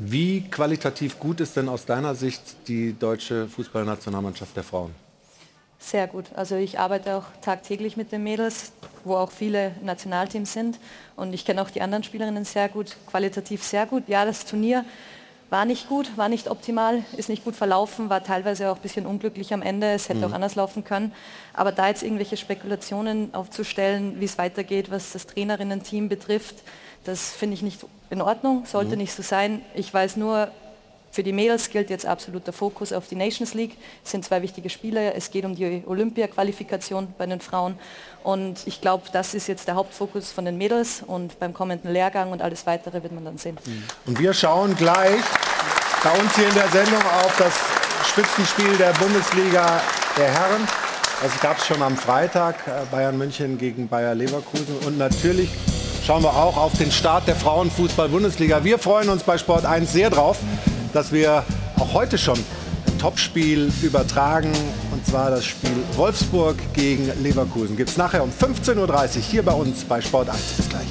Wie 0.00 0.42
qualitativ 0.42 1.18
gut 1.18 1.40
ist 1.40 1.56
denn 1.56 1.68
aus 1.68 1.84
deiner 1.84 2.14
Sicht 2.14 2.40
die 2.68 2.96
deutsche 2.96 3.48
Fußballnationalmannschaft 3.48 4.54
der 4.54 4.62
Frauen? 4.62 4.94
Sehr 5.80 6.06
gut. 6.06 6.26
Also 6.36 6.54
ich 6.54 6.78
arbeite 6.78 7.16
auch 7.16 7.24
tagtäglich 7.42 7.96
mit 7.96 8.12
den 8.12 8.22
Mädels, 8.22 8.72
wo 9.02 9.16
auch 9.16 9.32
viele 9.32 9.72
Nationalteams 9.82 10.52
sind. 10.52 10.78
Und 11.16 11.32
ich 11.32 11.44
kenne 11.44 11.60
auch 11.62 11.70
die 11.70 11.82
anderen 11.82 12.04
Spielerinnen 12.04 12.44
sehr 12.44 12.68
gut, 12.68 12.96
qualitativ 13.10 13.64
sehr 13.64 13.86
gut. 13.86 14.04
Ja, 14.06 14.24
das 14.24 14.44
Turnier 14.44 14.84
war 15.50 15.64
nicht 15.64 15.88
gut, 15.88 16.16
war 16.16 16.28
nicht 16.28 16.48
optimal, 16.48 17.02
ist 17.16 17.28
nicht 17.28 17.44
gut 17.44 17.56
verlaufen, 17.56 18.08
war 18.08 18.22
teilweise 18.22 18.70
auch 18.70 18.76
ein 18.76 18.82
bisschen 18.82 19.04
unglücklich 19.04 19.52
am 19.52 19.62
Ende. 19.62 19.88
Es 19.88 20.08
hätte 20.08 20.20
mhm. 20.20 20.24
auch 20.26 20.32
anders 20.32 20.54
laufen 20.54 20.84
können. 20.84 21.12
Aber 21.54 21.72
da 21.72 21.88
jetzt 21.88 22.04
irgendwelche 22.04 22.36
Spekulationen 22.36 23.34
aufzustellen, 23.34 24.20
wie 24.20 24.26
es 24.26 24.38
weitergeht, 24.38 24.92
was 24.92 25.12
das 25.12 25.26
Trainerinnen-Team 25.26 26.08
betrifft, 26.08 26.62
das 27.04 27.32
finde 27.32 27.54
ich 27.54 27.62
nicht 27.62 27.80
in 28.10 28.22
Ordnung, 28.22 28.64
sollte 28.66 28.92
mhm. 28.92 28.98
nicht 28.98 29.12
so 29.12 29.22
sein. 29.22 29.62
Ich 29.74 29.92
weiß 29.92 30.16
nur, 30.16 30.50
für 31.10 31.22
die 31.22 31.32
Mädels 31.32 31.70
gilt 31.70 31.90
jetzt 31.90 32.06
absoluter 32.06 32.52
Fokus 32.52 32.92
auf 32.92 33.08
die 33.08 33.16
Nations 33.16 33.54
League. 33.54 33.76
Es 34.04 34.10
sind 34.10 34.24
zwei 34.24 34.42
wichtige 34.42 34.70
Spiele. 34.70 35.14
Es 35.14 35.30
geht 35.30 35.44
um 35.44 35.54
die 35.54 35.82
Olympia-Qualifikation 35.86 37.14
bei 37.16 37.26
den 37.26 37.40
Frauen. 37.40 37.78
Und 38.22 38.66
ich 38.66 38.80
glaube, 38.80 39.04
das 39.12 39.34
ist 39.34 39.48
jetzt 39.48 39.68
der 39.68 39.74
Hauptfokus 39.74 40.30
von 40.30 40.44
den 40.44 40.58
Mädels. 40.58 41.02
Und 41.06 41.38
beim 41.40 41.54
kommenden 41.54 41.92
Lehrgang 41.92 42.30
und 42.30 42.42
alles 42.42 42.66
Weitere 42.66 43.02
wird 43.02 43.12
man 43.12 43.24
dann 43.24 43.38
sehen. 43.38 43.56
Mhm. 43.64 43.84
Und 44.06 44.18
wir 44.18 44.34
schauen 44.34 44.76
gleich 44.76 45.22
bei 46.04 46.10
uns 46.12 46.36
hier 46.36 46.48
in 46.48 46.54
der 46.54 46.68
Sendung 46.68 47.02
auf 47.24 47.36
das 47.38 47.54
Spitzenspiel 48.10 48.76
der 48.76 48.92
Bundesliga 48.92 49.80
der 50.16 50.30
Herren. 50.30 50.68
Das 51.22 51.40
gab 51.40 51.58
es 51.58 51.66
schon 51.66 51.82
am 51.82 51.96
Freitag, 51.96 52.54
äh, 52.68 52.84
Bayern 52.92 53.18
München 53.18 53.58
gegen 53.58 53.88
Bayer 53.88 54.14
Leverkusen. 54.14 54.78
Und 54.86 54.98
natürlich 54.98 55.50
schauen 56.08 56.22
wir 56.22 56.34
auch 56.34 56.56
auf 56.56 56.72
den 56.72 56.90
Start 56.90 57.28
der 57.28 57.36
Frauenfußball-Bundesliga. 57.36 58.64
Wir 58.64 58.78
freuen 58.78 59.10
uns 59.10 59.24
bei 59.24 59.36
Sport 59.36 59.66
1 59.66 59.92
sehr 59.92 60.08
drauf, 60.08 60.38
dass 60.94 61.12
wir 61.12 61.44
auch 61.78 61.92
heute 61.92 62.16
schon 62.16 62.38
ein 62.38 62.98
Topspiel 62.98 63.70
übertragen. 63.82 64.50
Und 64.90 65.04
zwar 65.06 65.30
das 65.30 65.44
Spiel 65.44 65.70
Wolfsburg 65.96 66.56
gegen 66.72 67.12
Leverkusen. 67.22 67.76
Gibt 67.76 67.90
es 67.90 67.98
nachher 67.98 68.22
um 68.22 68.30
15.30 68.30 68.78
Uhr 68.78 69.22
hier 69.22 69.42
bei 69.42 69.52
uns 69.52 69.84
bei 69.84 70.00
Sport 70.00 70.30
1. 70.30 70.40
Bis 70.56 70.68
gleich. 70.70 70.86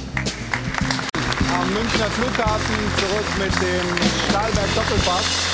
Am 1.52 1.74
Münchner 1.74 2.06
Flughafen 2.10 2.76
zurück 3.00 3.38
mit 3.40 3.54
dem 3.60 4.30
Stahlberg 4.30 4.72
Doppelpass. 4.76 5.47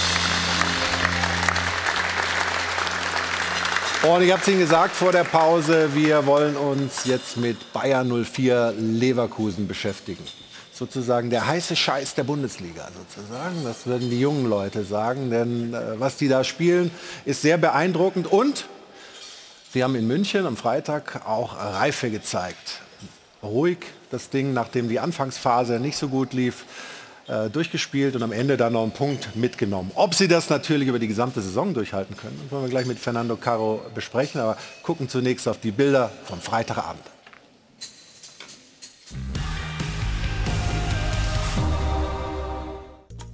Und 4.07 4.21
ich 4.21 4.31
habe 4.33 4.43
es 4.43 4.49
Ihnen 4.49 4.59
gesagt 4.59 4.95
vor 4.95 5.13
der 5.13 5.25
Pause, 5.25 5.95
wir 5.95 6.27
wollen 6.27 6.57
uns 6.57 7.07
jetzt 7.07 7.39
mit 7.39 7.73
Bayer 7.73 8.05
04 8.05 8.75
Leverkusen 8.79 9.67
beschäftigen. 9.67 10.23
Sozusagen 10.75 11.31
der 11.31 11.47
heiße 11.47 11.75
Scheiß 11.75 12.15
der 12.15 12.25
Bundesliga 12.25 12.87
sozusagen. 12.95 13.65
Das 13.65 13.87
würden 13.87 14.11
die 14.11 14.21
jungen 14.21 14.45
Leute 14.45 14.85
sagen, 14.85 15.31
denn 15.31 15.73
äh, 15.73 15.99
was 15.99 16.19
die 16.19 16.29
da 16.29 16.45
spielen, 16.45 16.91
ist 17.25 17.41
sehr 17.41 17.57
beeindruckend 17.57 18.31
und 18.31 18.67
sie 19.73 19.83
haben 19.83 19.95
in 19.95 20.07
München 20.07 20.45
am 20.45 20.59
Freitag 20.59 21.27
auch 21.27 21.57
Reife 21.57 22.11
gezeigt. 22.11 22.83
Ruhig 23.43 23.79
das 24.11 24.29
Ding, 24.29 24.53
nachdem 24.53 24.91
die 24.91 25.01
Anfangsphase 25.01 25.81
nicht 25.81 25.97
so 25.97 26.09
gut 26.09 26.35
lief, 26.35 26.67
äh, 27.27 27.49
durchgespielt 27.51 28.17
und 28.17 28.23
am 28.23 28.33
Ende 28.33 28.57
dann 28.57 28.75
noch 28.75 28.83
einen 28.83 28.93
Punkt 28.93 29.35
mitgenommen. 29.35 29.91
Ob 29.95 30.15
sie 30.15 30.29
das 30.29 30.51
natürlich 30.51 30.89
über 30.89 30.99
die 30.99 31.09
gesamte 31.09 31.41
Saison 31.41 31.73
durchhalten 31.73 32.17
können, 32.17 32.39
wollen 32.51 32.65
wir 32.65 32.71
gleich 32.71 32.87
mit 32.87 32.99
Fernando 32.99 33.37
Caro 33.37 33.83
besprechen, 33.95 34.41
aber 34.41 34.57
gucken 34.83 35.09
zunächst 35.09 35.49
auf 35.49 35.59
die 35.59 35.71
Bilder 35.71 36.11
vom 36.25 36.41
Freitagabend. 36.41 37.03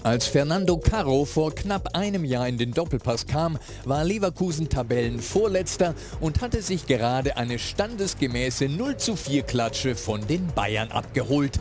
Als 0.02 0.26
Fernando 0.26 0.78
Caro 0.78 1.26
vor 1.26 1.54
knapp 1.54 1.94
einem 1.94 2.24
Jahr 2.24 2.48
in 2.48 2.56
den 2.56 2.72
Doppelpass 2.72 3.26
kam, 3.26 3.58
war 3.84 4.02
Leverkusen 4.02 4.70
Tabellenvorletzter 4.70 5.94
und 6.20 6.40
hatte 6.40 6.62
sich 6.62 6.86
gerade 6.86 7.36
eine 7.36 7.58
standesgemäße 7.58 8.70
0 8.70 8.96
zu 8.96 9.14
4 9.14 9.42
Klatsche 9.42 9.94
von 9.94 10.26
den 10.26 10.46
Bayern 10.54 10.90
abgeholt. 10.90 11.60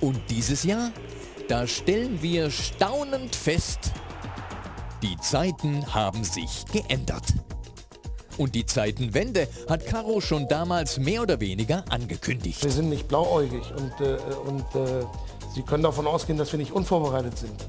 Und 0.00 0.20
dieses 0.30 0.62
Jahr 0.62 0.92
da 1.48 1.66
stellen 1.66 2.22
wir 2.22 2.50
staunend 2.50 3.34
fest, 3.36 3.92
die 5.02 5.16
Zeiten 5.20 5.94
haben 5.94 6.24
sich 6.24 6.64
geändert. 6.72 7.24
Und 8.36 8.54
die 8.54 8.66
Zeitenwende 8.66 9.46
hat 9.68 9.86
Caro 9.86 10.20
schon 10.20 10.48
damals 10.48 10.98
mehr 10.98 11.22
oder 11.22 11.38
weniger 11.38 11.84
angekündigt. 11.88 12.64
Wir 12.64 12.70
sind 12.70 12.88
nicht 12.88 13.06
blauäugig 13.06 13.62
und, 13.76 14.00
äh, 14.00 14.16
und 14.44 14.74
äh, 14.74 15.04
Sie 15.54 15.62
können 15.62 15.84
davon 15.84 16.06
ausgehen, 16.08 16.36
dass 16.36 16.50
wir 16.50 16.58
nicht 16.58 16.72
unvorbereitet 16.72 17.38
sind. 17.38 17.64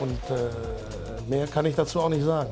Und 0.00 0.18
äh, 0.30 1.30
mehr 1.30 1.46
kann 1.46 1.64
ich 1.64 1.74
dazu 1.74 2.00
auch 2.00 2.10
nicht 2.10 2.24
sagen. 2.24 2.50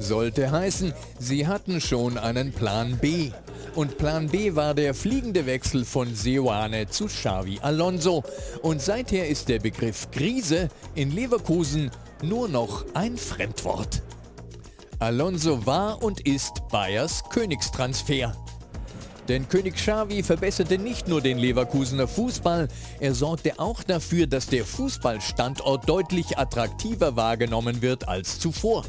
Sollte 0.00 0.50
heißen, 0.50 0.92
sie 1.18 1.46
hatten 1.46 1.80
schon 1.80 2.18
einen 2.18 2.52
Plan 2.52 2.98
B. 2.98 3.30
Und 3.78 3.96
Plan 3.96 4.26
B 4.26 4.56
war 4.56 4.74
der 4.74 4.92
fliegende 4.92 5.46
Wechsel 5.46 5.84
von 5.84 6.12
Seoane 6.12 6.88
zu 6.88 7.06
Xavi 7.06 7.60
Alonso. 7.62 8.24
Und 8.60 8.82
seither 8.82 9.28
ist 9.28 9.48
der 9.48 9.60
Begriff 9.60 10.10
Krise 10.10 10.68
in 10.96 11.12
Leverkusen 11.12 11.92
nur 12.20 12.48
noch 12.48 12.84
ein 12.94 13.16
Fremdwort. 13.16 14.02
Alonso 14.98 15.64
war 15.64 16.02
und 16.02 16.26
ist 16.26 16.54
Bayers 16.72 17.22
Königstransfer. 17.30 18.36
Denn 19.28 19.48
König 19.48 19.76
Xavi 19.76 20.24
verbesserte 20.24 20.76
nicht 20.76 21.06
nur 21.06 21.20
den 21.20 21.38
Leverkusener 21.38 22.08
Fußball, 22.08 22.66
er 22.98 23.14
sorgte 23.14 23.60
auch 23.60 23.84
dafür, 23.84 24.26
dass 24.26 24.48
der 24.48 24.64
Fußballstandort 24.64 25.88
deutlich 25.88 26.36
attraktiver 26.36 27.14
wahrgenommen 27.14 27.80
wird 27.80 28.08
als 28.08 28.40
zuvor. 28.40 28.84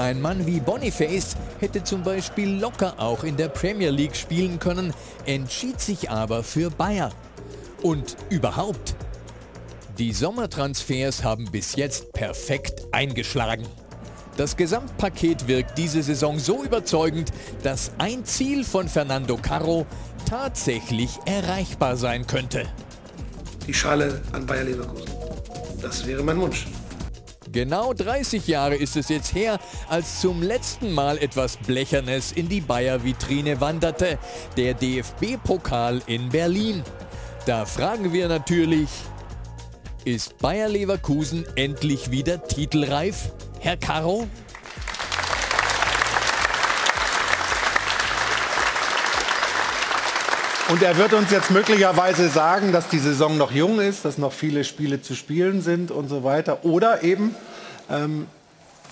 Ein 0.00 0.22
Mann 0.22 0.46
wie 0.46 0.60
Boniface 0.60 1.36
hätte 1.58 1.84
zum 1.84 2.02
Beispiel 2.02 2.58
locker 2.58 2.94
auch 2.96 3.22
in 3.22 3.36
der 3.36 3.48
Premier 3.48 3.90
League 3.90 4.16
spielen 4.16 4.58
können, 4.58 4.94
entschied 5.26 5.78
sich 5.78 6.08
aber 6.08 6.42
für 6.42 6.70
Bayer. 6.70 7.10
Und 7.82 8.16
überhaupt, 8.30 8.94
die 9.98 10.14
Sommertransfers 10.14 11.22
haben 11.22 11.50
bis 11.52 11.76
jetzt 11.76 12.14
perfekt 12.14 12.86
eingeschlagen. 12.92 13.66
Das 14.38 14.56
Gesamtpaket 14.56 15.46
wirkt 15.48 15.76
diese 15.76 16.02
Saison 16.02 16.38
so 16.38 16.64
überzeugend, 16.64 17.30
dass 17.62 17.92
ein 17.98 18.24
Ziel 18.24 18.64
von 18.64 18.88
Fernando 18.88 19.36
Carro 19.36 19.84
tatsächlich 20.26 21.18
erreichbar 21.26 21.98
sein 21.98 22.26
könnte. 22.26 22.66
Die 23.66 23.74
Schale 23.74 24.22
an 24.32 24.46
Bayer 24.46 24.64
Leverkusen. 24.64 25.10
Das 25.82 26.06
wäre 26.06 26.22
mein 26.22 26.40
Wunsch. 26.40 26.66
Genau 27.52 27.92
30 27.92 28.46
Jahre 28.46 28.76
ist 28.76 28.96
es 28.96 29.08
jetzt 29.08 29.34
her, 29.34 29.58
als 29.88 30.20
zum 30.20 30.40
letzten 30.40 30.92
Mal 30.92 31.18
etwas 31.18 31.56
Blechernes 31.56 32.30
in 32.30 32.48
die 32.48 32.60
Bayer-Vitrine 32.60 33.60
wanderte, 33.60 34.18
der 34.56 34.74
DFB-Pokal 34.74 36.00
in 36.06 36.28
Berlin. 36.28 36.84
Da 37.46 37.66
fragen 37.66 38.12
wir 38.12 38.28
natürlich, 38.28 38.88
ist 40.04 40.38
Bayer 40.38 40.68
Leverkusen 40.68 41.44
endlich 41.56 42.12
wieder 42.12 42.46
titelreif? 42.46 43.32
Herr 43.58 43.76
Caro? 43.76 44.28
Und 50.70 50.84
er 50.84 50.96
wird 50.96 51.12
uns 51.14 51.32
jetzt 51.32 51.50
möglicherweise 51.50 52.28
sagen, 52.28 52.70
dass 52.70 52.88
die 52.88 53.00
Saison 53.00 53.36
noch 53.36 53.50
jung 53.50 53.80
ist, 53.80 54.04
dass 54.04 54.18
noch 54.18 54.32
viele 54.32 54.62
Spiele 54.62 55.02
zu 55.02 55.16
spielen 55.16 55.62
sind 55.62 55.90
und 55.90 56.08
so 56.08 56.22
weiter. 56.22 56.64
Oder 56.64 57.02
eben, 57.02 57.34
ähm, 57.90 58.28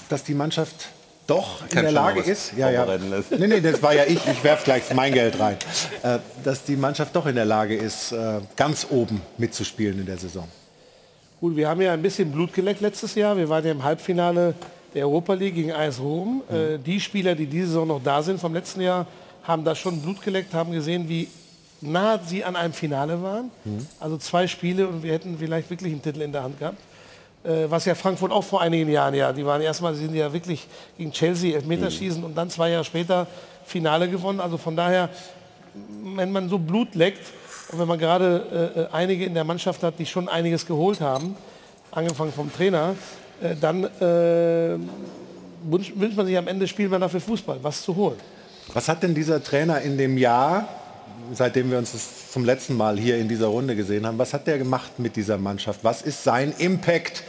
dass 0.08 0.24
die 0.24 0.34
Mannschaft 0.34 0.88
doch 1.28 1.62
in 1.70 1.82
der 1.82 1.92
Lage 1.92 2.20
ist. 2.20 2.52
Ja, 2.56 2.68
ja. 2.68 2.84
Nee, 3.30 3.46
nee, 3.46 3.60
das 3.60 3.80
war 3.80 3.94
ja 3.94 4.02
ich. 4.04 4.26
Ich 4.26 4.42
werfe 4.42 4.64
gleich 4.64 4.92
mein 4.92 5.12
Geld 5.12 5.38
rein. 5.38 5.56
Äh, 6.02 6.18
dass 6.42 6.64
die 6.64 6.74
Mannschaft 6.74 7.14
doch 7.14 7.26
in 7.26 7.36
der 7.36 7.44
Lage 7.44 7.76
ist, 7.76 8.10
äh, 8.10 8.40
ganz 8.56 8.88
oben 8.90 9.22
mitzuspielen 9.36 10.00
in 10.00 10.06
der 10.06 10.18
Saison. 10.18 10.48
Gut, 11.40 11.54
wir 11.54 11.68
haben 11.68 11.80
ja 11.80 11.92
ein 11.92 12.02
bisschen 12.02 12.32
Blut 12.32 12.52
geleckt 12.52 12.80
letztes 12.80 13.14
Jahr. 13.14 13.36
Wir 13.36 13.48
waren 13.48 13.64
ja 13.64 13.70
im 13.70 13.84
Halbfinale 13.84 14.54
der 14.94 15.04
Europa 15.04 15.34
League 15.34 15.54
gegen 15.54 15.70
AS 15.70 16.00
Rom. 16.00 16.42
Mhm. 16.48 16.56
Äh, 16.56 16.78
die 16.78 16.98
Spieler, 16.98 17.36
die 17.36 17.46
diese 17.46 17.68
Saison 17.68 17.86
noch 17.86 18.02
da 18.02 18.20
sind 18.20 18.40
vom 18.40 18.52
letzten 18.52 18.80
Jahr, 18.80 19.06
haben 19.44 19.64
da 19.64 19.76
schon 19.76 20.02
Blut 20.02 20.20
geleckt, 20.22 20.52
haben 20.54 20.72
gesehen, 20.72 21.08
wie 21.08 21.28
nah 21.80 22.18
sie 22.18 22.44
an 22.44 22.56
einem 22.56 22.72
Finale 22.72 23.22
waren. 23.22 23.50
Mhm. 23.64 23.86
Also 24.00 24.16
zwei 24.18 24.46
Spiele 24.46 24.88
und 24.88 25.02
wir 25.02 25.12
hätten 25.12 25.38
vielleicht 25.38 25.70
wirklich 25.70 25.92
einen 25.92 26.02
Titel 26.02 26.22
in 26.22 26.32
der 26.32 26.42
Hand 26.42 26.58
gehabt. 26.58 26.78
Äh, 27.44 27.70
was 27.70 27.84
ja 27.84 27.94
Frankfurt 27.94 28.32
auch 28.32 28.44
vor 28.44 28.60
einigen 28.60 28.90
Jahren, 28.90 29.14
ja, 29.14 29.32
die 29.32 29.44
waren 29.46 29.62
erstmal, 29.62 29.94
sie 29.94 30.04
sind 30.06 30.14
ja 30.14 30.32
wirklich 30.32 30.66
gegen 30.96 31.12
Chelsea 31.12 31.54
Elfmeterschießen 31.54 32.20
mhm. 32.20 32.26
und 32.26 32.34
dann 32.36 32.50
zwei 32.50 32.70
Jahre 32.70 32.84
später 32.84 33.26
Finale 33.64 34.08
gewonnen. 34.08 34.40
Also 34.40 34.56
von 34.56 34.76
daher, 34.76 35.08
wenn 36.14 36.32
man 36.32 36.48
so 36.48 36.58
Blut 36.58 36.94
leckt, 36.94 37.22
und 37.70 37.78
wenn 37.78 37.88
man 37.88 37.98
gerade 37.98 38.72
äh, 38.74 38.80
äh, 38.80 38.86
einige 38.92 39.24
in 39.24 39.34
der 39.34 39.44
Mannschaft 39.44 39.82
hat, 39.82 39.98
die 39.98 40.06
schon 40.06 40.28
einiges 40.28 40.64
geholt 40.64 41.00
haben, 41.00 41.36
angefangen 41.90 42.32
vom 42.32 42.52
Trainer, 42.52 42.94
äh, 43.42 43.54
dann 43.60 43.84
äh, 43.84 44.78
wünscht, 45.64 45.92
wünscht 45.94 46.16
man 46.16 46.26
sich 46.26 46.38
am 46.38 46.48
Ende, 46.48 46.66
spielt 46.66 46.90
man 46.90 47.00
dafür 47.00 47.20
Fußball, 47.20 47.58
was 47.62 47.82
zu 47.82 47.94
holen. 47.94 48.16
Was 48.72 48.88
hat 48.88 49.02
denn 49.02 49.14
dieser 49.14 49.42
Trainer 49.42 49.80
in 49.82 49.98
dem 49.98 50.16
Jahr, 50.16 50.68
seitdem 51.32 51.70
wir 51.70 51.78
uns 51.78 51.92
das 51.92 52.30
zum 52.32 52.44
letzten 52.44 52.76
Mal 52.76 52.98
hier 52.98 53.18
in 53.18 53.28
dieser 53.28 53.46
Runde 53.46 53.76
gesehen 53.76 54.06
haben, 54.06 54.18
was 54.18 54.32
hat 54.32 54.46
der 54.46 54.58
gemacht 54.58 54.98
mit 54.98 55.16
dieser 55.16 55.38
Mannschaft? 55.38 55.80
Was 55.82 56.02
ist 56.02 56.24
sein 56.24 56.52
Impact 56.58 57.22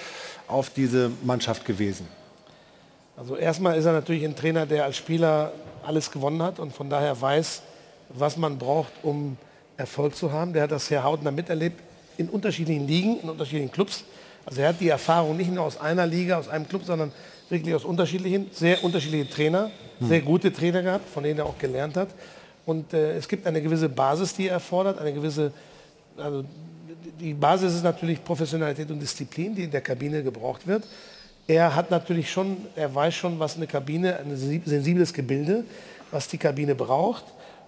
auf 0.48 0.70
diese 0.70 1.12
Mannschaft 1.24 1.66
gewesen? 1.66 2.08
Also 3.18 3.36
erstmal 3.36 3.78
ist 3.78 3.86
er 3.86 3.94
natürlich 3.94 4.24
ein 4.24 4.36
Trainer, 4.36 4.66
der 4.66 4.86
als 4.86 4.98
Spieler 4.98 5.52
alles 5.86 6.12
gewonnen 6.12 6.42
hat 6.42 6.60
und 6.60 6.74
von 6.74 6.90
daher 6.90 7.20
weiß, 7.20 7.62
was 8.10 8.38
man 8.38 8.58
braucht, 8.58 8.92
um 9.04 9.38
Erfolg 9.78 10.16
zu 10.16 10.32
haben. 10.32 10.54
Der 10.54 10.64
hat 10.64 10.72
das 10.72 10.88
sehr 10.88 11.04
hautnah 11.04 11.32
miterlebt 11.32 11.82
in 12.18 12.30
unterschiedlichen 12.30 12.88
Ligen, 12.88 13.20
in 13.20 13.30
unterschiedlichen 13.30 13.72
Clubs. 13.72 14.04
Also 14.46 14.62
er 14.62 14.70
hat 14.70 14.80
die 14.80 14.90
Erfahrung 14.90 15.38
nicht 15.38 15.52
nur 15.52 15.64
aus 15.64 15.80
einer 15.80 16.06
Liga, 16.06 16.38
aus 16.38 16.48
einem 16.48 16.68
Club, 16.68 16.84
sondern 16.86 17.12
wirklich 17.50 17.76
aus 17.76 17.86
unterschiedlichen, 17.86 18.48
sehr 18.52 18.84
unterschiedliche 18.84 19.30
Trainer, 19.30 19.72
hm. 20.00 20.08
sehr 20.08 20.22
gute 20.22 20.52
Trainer 20.52 20.82
gehabt, 20.82 21.10
von 21.10 21.24
denen 21.24 21.40
er 21.40 21.46
auch 21.46 21.58
gelernt 21.58 21.98
hat. 21.98 22.10
Und 22.70 22.94
äh, 22.94 23.18
es 23.18 23.28
gibt 23.28 23.48
eine 23.48 23.64
gewisse 23.64 23.90
Basis, 23.90 24.36
die 24.36 24.48
er 24.48 24.54
erfordert, 24.54 25.00
eine 25.00 25.12
gewisse, 25.12 25.52
also 26.16 26.46
die 27.20 27.34
Basis 27.34 27.74
ist 27.74 27.84
natürlich 27.84 28.24
Professionalität 28.24 28.92
und 28.92 29.00
Disziplin, 29.00 29.56
die 29.56 29.64
in 29.64 29.72
der 29.72 29.82
Kabine 29.82 30.22
gebraucht 30.22 30.68
wird. 30.68 30.84
Er 31.48 31.76
hat 31.76 31.90
natürlich 31.90 32.32
schon, 32.32 32.58
er 32.76 32.94
weiß 32.94 33.16
schon, 33.16 33.40
was 33.40 33.56
eine 33.56 33.66
Kabine, 33.66 34.18
ein 34.20 34.38
sensibles 34.38 35.12
Gebilde, 35.14 35.64
was 36.12 36.28
die 36.28 36.38
Kabine 36.38 36.76
braucht. 36.76 37.24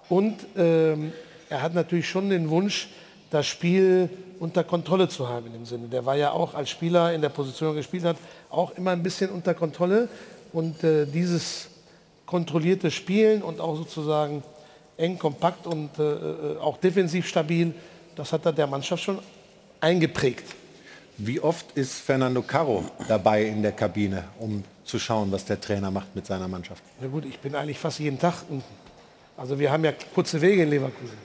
Und 0.07 0.35
ähm, 0.55 1.13
er 1.49 1.63
hat 1.63 1.73
natürlich 1.73 2.07
schon 2.07 2.29
den 2.29 2.51
Wunsch, 2.51 2.89
das 3.31 3.47
Spiel 3.47 4.07
unter 4.39 4.63
Kontrolle 4.63 5.09
zu 5.09 5.27
haben 5.27 5.47
in 5.47 5.53
dem 5.53 5.65
Sinne. 5.65 5.87
Der 5.87 6.05
war 6.05 6.15
ja 6.15 6.29
auch 6.29 6.53
als 6.53 6.69
Spieler 6.69 7.11
in 7.11 7.21
der 7.21 7.29
Position 7.29 7.75
gespielt 7.75 8.03
hat, 8.03 8.17
auch 8.51 8.77
immer 8.77 8.91
ein 8.91 9.01
bisschen 9.01 9.31
unter 9.31 9.55
Kontrolle. 9.55 10.09
Und 10.53 10.83
äh, 10.83 11.07
dieses 11.07 11.69
kontrollierte 12.27 12.91
Spielen 12.91 13.41
und 13.41 13.59
auch 13.59 13.75
sozusagen 13.75 14.43
eng, 15.01 15.17
kompakt 15.17 15.67
und 15.67 15.97
äh, 15.99 16.03
äh 16.03 16.57
auch 16.59 16.77
defensiv 16.77 17.27
stabil, 17.27 17.73
das 18.15 18.31
hat 18.31 18.45
er 18.45 18.53
der 18.53 18.67
Mannschaft 18.67 19.03
schon 19.03 19.19
eingeprägt. 19.79 20.45
Wie 21.17 21.39
oft 21.39 21.71
ist 21.73 21.99
Fernando 21.99 22.41
Caro 22.41 22.83
dabei 23.07 23.43
in 23.43 23.61
der 23.61 23.73
Kabine, 23.73 24.23
um 24.39 24.63
zu 24.83 24.97
schauen, 24.97 25.31
was 25.31 25.45
der 25.45 25.59
Trainer 25.59 25.91
macht 25.91 26.15
mit 26.15 26.25
seiner 26.25 26.47
Mannschaft? 26.47 26.83
Na 26.99 27.07
gut, 27.07 27.25
ich 27.25 27.39
bin 27.39 27.53
eigentlich 27.55 27.77
fast 27.77 27.99
jeden 27.99 28.17
Tag. 28.17 28.43
Also 29.37 29.59
wir 29.59 29.71
haben 29.71 29.83
ja 29.83 29.93
kurze 30.13 30.41
Wege 30.41 30.63
in 30.63 30.69
Leverkusen. 30.69 31.17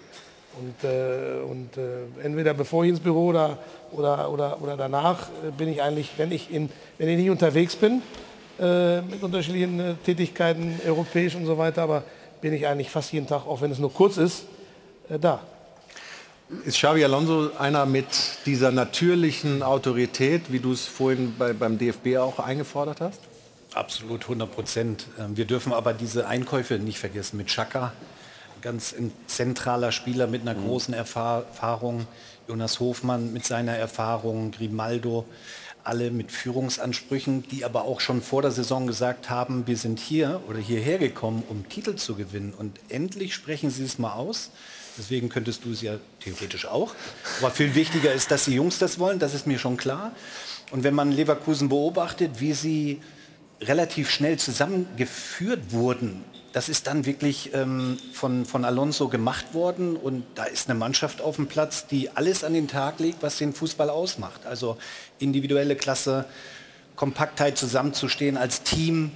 Und, 0.58 0.88
äh, 0.88 1.42
und 1.42 1.76
äh, 1.76 2.24
entweder 2.24 2.54
bevor 2.54 2.84
ich 2.84 2.90
ins 2.90 3.00
Büro 3.00 3.26
oder, 3.26 3.58
oder, 3.92 4.30
oder, 4.30 4.62
oder 4.62 4.76
danach 4.76 5.28
äh, 5.28 5.50
bin 5.50 5.68
ich 5.68 5.82
eigentlich, 5.82 6.10
wenn 6.16 6.32
ich, 6.32 6.50
in, 6.50 6.70
wenn 6.96 7.08
ich 7.08 7.18
nicht 7.18 7.30
unterwegs 7.30 7.76
bin, 7.76 8.00
äh, 8.58 9.02
mit 9.02 9.22
unterschiedlichen 9.22 9.80
äh, 9.80 9.94
Tätigkeiten, 10.04 10.80
europäisch 10.86 11.34
und 11.34 11.44
so 11.44 11.58
weiter, 11.58 11.82
aber 11.82 12.04
bin 12.46 12.54
ich 12.54 12.68
eigentlich 12.68 12.90
fast 12.90 13.12
jeden 13.12 13.26
Tag, 13.26 13.44
auch 13.44 13.60
wenn 13.60 13.72
es 13.72 13.80
nur 13.80 13.92
kurz 13.92 14.18
ist, 14.18 14.44
äh, 15.08 15.18
da. 15.18 15.40
Ist 16.64 16.76
Xavi 16.76 17.02
Alonso 17.02 17.50
einer 17.58 17.86
mit 17.86 18.06
dieser 18.46 18.70
natürlichen 18.70 19.64
Autorität, 19.64 20.52
wie 20.52 20.60
du 20.60 20.70
es 20.70 20.86
vorhin 20.86 21.34
bei, 21.36 21.52
beim 21.54 21.76
DFB 21.76 22.18
auch 22.18 22.38
eingefordert 22.38 23.00
hast? 23.00 23.18
Absolut 23.74 24.22
100 24.22 24.48
Prozent. 24.48 25.06
Ähm, 25.18 25.36
wir 25.36 25.44
dürfen 25.44 25.72
aber 25.72 25.92
diese 25.92 26.28
Einkäufe 26.28 26.74
nicht 26.74 27.00
vergessen 27.00 27.36
mit 27.36 27.48
Chaka, 27.48 27.92
ganz 28.62 28.94
ein 28.96 29.10
zentraler 29.26 29.90
Spieler 29.90 30.28
mit 30.28 30.42
einer 30.42 30.54
mhm. 30.54 30.68
großen 30.68 30.94
Erfahrung. 30.94 32.06
Jonas 32.46 32.78
Hofmann 32.78 33.32
mit 33.32 33.44
seiner 33.44 33.74
Erfahrung, 33.74 34.52
Grimaldo, 34.52 35.24
alle 35.86 36.10
mit 36.10 36.32
Führungsansprüchen, 36.32 37.44
die 37.48 37.64
aber 37.64 37.84
auch 37.84 38.00
schon 38.00 38.20
vor 38.20 38.42
der 38.42 38.50
Saison 38.50 38.86
gesagt 38.86 39.30
haben, 39.30 39.66
wir 39.66 39.76
sind 39.76 40.00
hier 40.00 40.40
oder 40.48 40.58
hierher 40.58 40.98
gekommen, 40.98 41.42
um 41.48 41.68
Titel 41.68 41.94
zu 41.94 42.14
gewinnen. 42.14 42.54
Und 42.56 42.78
endlich 42.88 43.34
sprechen 43.34 43.70
sie 43.70 43.84
es 43.84 43.98
mal 43.98 44.12
aus. 44.12 44.50
Deswegen 44.98 45.28
könntest 45.28 45.64
du 45.64 45.72
es 45.72 45.82
ja 45.82 45.98
theoretisch 46.20 46.66
auch. 46.66 46.94
Aber 47.40 47.50
viel 47.50 47.74
wichtiger 47.74 48.12
ist, 48.12 48.30
dass 48.30 48.46
die 48.46 48.54
Jungs 48.54 48.78
das 48.78 48.98
wollen, 48.98 49.18
das 49.18 49.34
ist 49.34 49.46
mir 49.46 49.58
schon 49.58 49.76
klar. 49.76 50.12
Und 50.70 50.84
wenn 50.84 50.94
man 50.94 51.12
Leverkusen 51.12 51.68
beobachtet, 51.68 52.40
wie 52.40 52.52
sie 52.52 53.00
relativ 53.60 54.10
schnell 54.10 54.38
zusammengeführt 54.38 55.72
wurden 55.72 56.24
das 56.56 56.70
ist 56.70 56.86
dann 56.86 57.04
wirklich 57.04 57.50
ähm, 57.52 57.98
von, 58.14 58.46
von 58.46 58.64
Alonso 58.64 59.08
gemacht 59.08 59.52
worden 59.52 59.94
und 59.94 60.24
da 60.36 60.44
ist 60.44 60.70
eine 60.70 60.78
Mannschaft 60.78 61.20
auf 61.20 61.36
dem 61.36 61.48
Platz, 61.48 61.86
die 61.86 62.08
alles 62.16 62.44
an 62.44 62.54
den 62.54 62.66
Tag 62.66 62.98
legt, 62.98 63.22
was 63.22 63.36
den 63.36 63.52
Fußball 63.52 63.90
ausmacht. 63.90 64.46
Also 64.46 64.78
individuelle 65.18 65.76
Klasse, 65.76 66.24
Kompaktheit 66.96 67.58
zusammenzustehen 67.58 68.38
als 68.38 68.62
Team, 68.62 69.10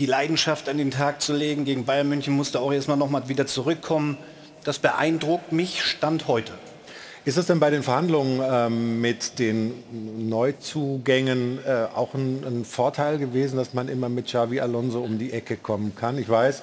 die 0.00 0.06
Leidenschaft 0.06 0.68
an 0.68 0.78
den 0.78 0.90
Tag 0.90 1.22
zu 1.22 1.32
legen. 1.32 1.64
Gegen 1.64 1.84
Bayern 1.84 2.08
München 2.08 2.34
musste 2.34 2.58
auch 2.58 2.72
erstmal 2.72 2.96
noch 2.96 3.08
mal 3.08 3.28
wieder 3.28 3.46
zurückkommen. 3.46 4.18
Das 4.64 4.80
beeindruckt 4.80 5.52
mich 5.52 5.84
Stand 5.84 6.26
heute. 6.26 6.54
Ist 7.26 7.36
das 7.36 7.46
denn 7.46 7.60
bei 7.60 7.68
den 7.68 7.82
Verhandlungen 7.82 8.40
ähm, 8.42 9.00
mit 9.02 9.38
den 9.38 9.74
Neuzugängen 10.30 11.58
äh, 11.66 11.86
auch 11.94 12.14
ein, 12.14 12.42
ein, 12.46 12.64
Vorteil 12.64 13.18
gewesen, 13.18 13.58
dass 13.58 13.74
man 13.74 13.88
immer 13.88 14.08
mit 14.08 14.26
Xavi 14.26 14.58
Alonso 14.60 15.00
um 15.00 15.18
die 15.18 15.30
Ecke 15.34 15.58
kommen 15.58 15.94
kann? 15.94 16.16
Ich 16.16 16.30
weiß, 16.30 16.62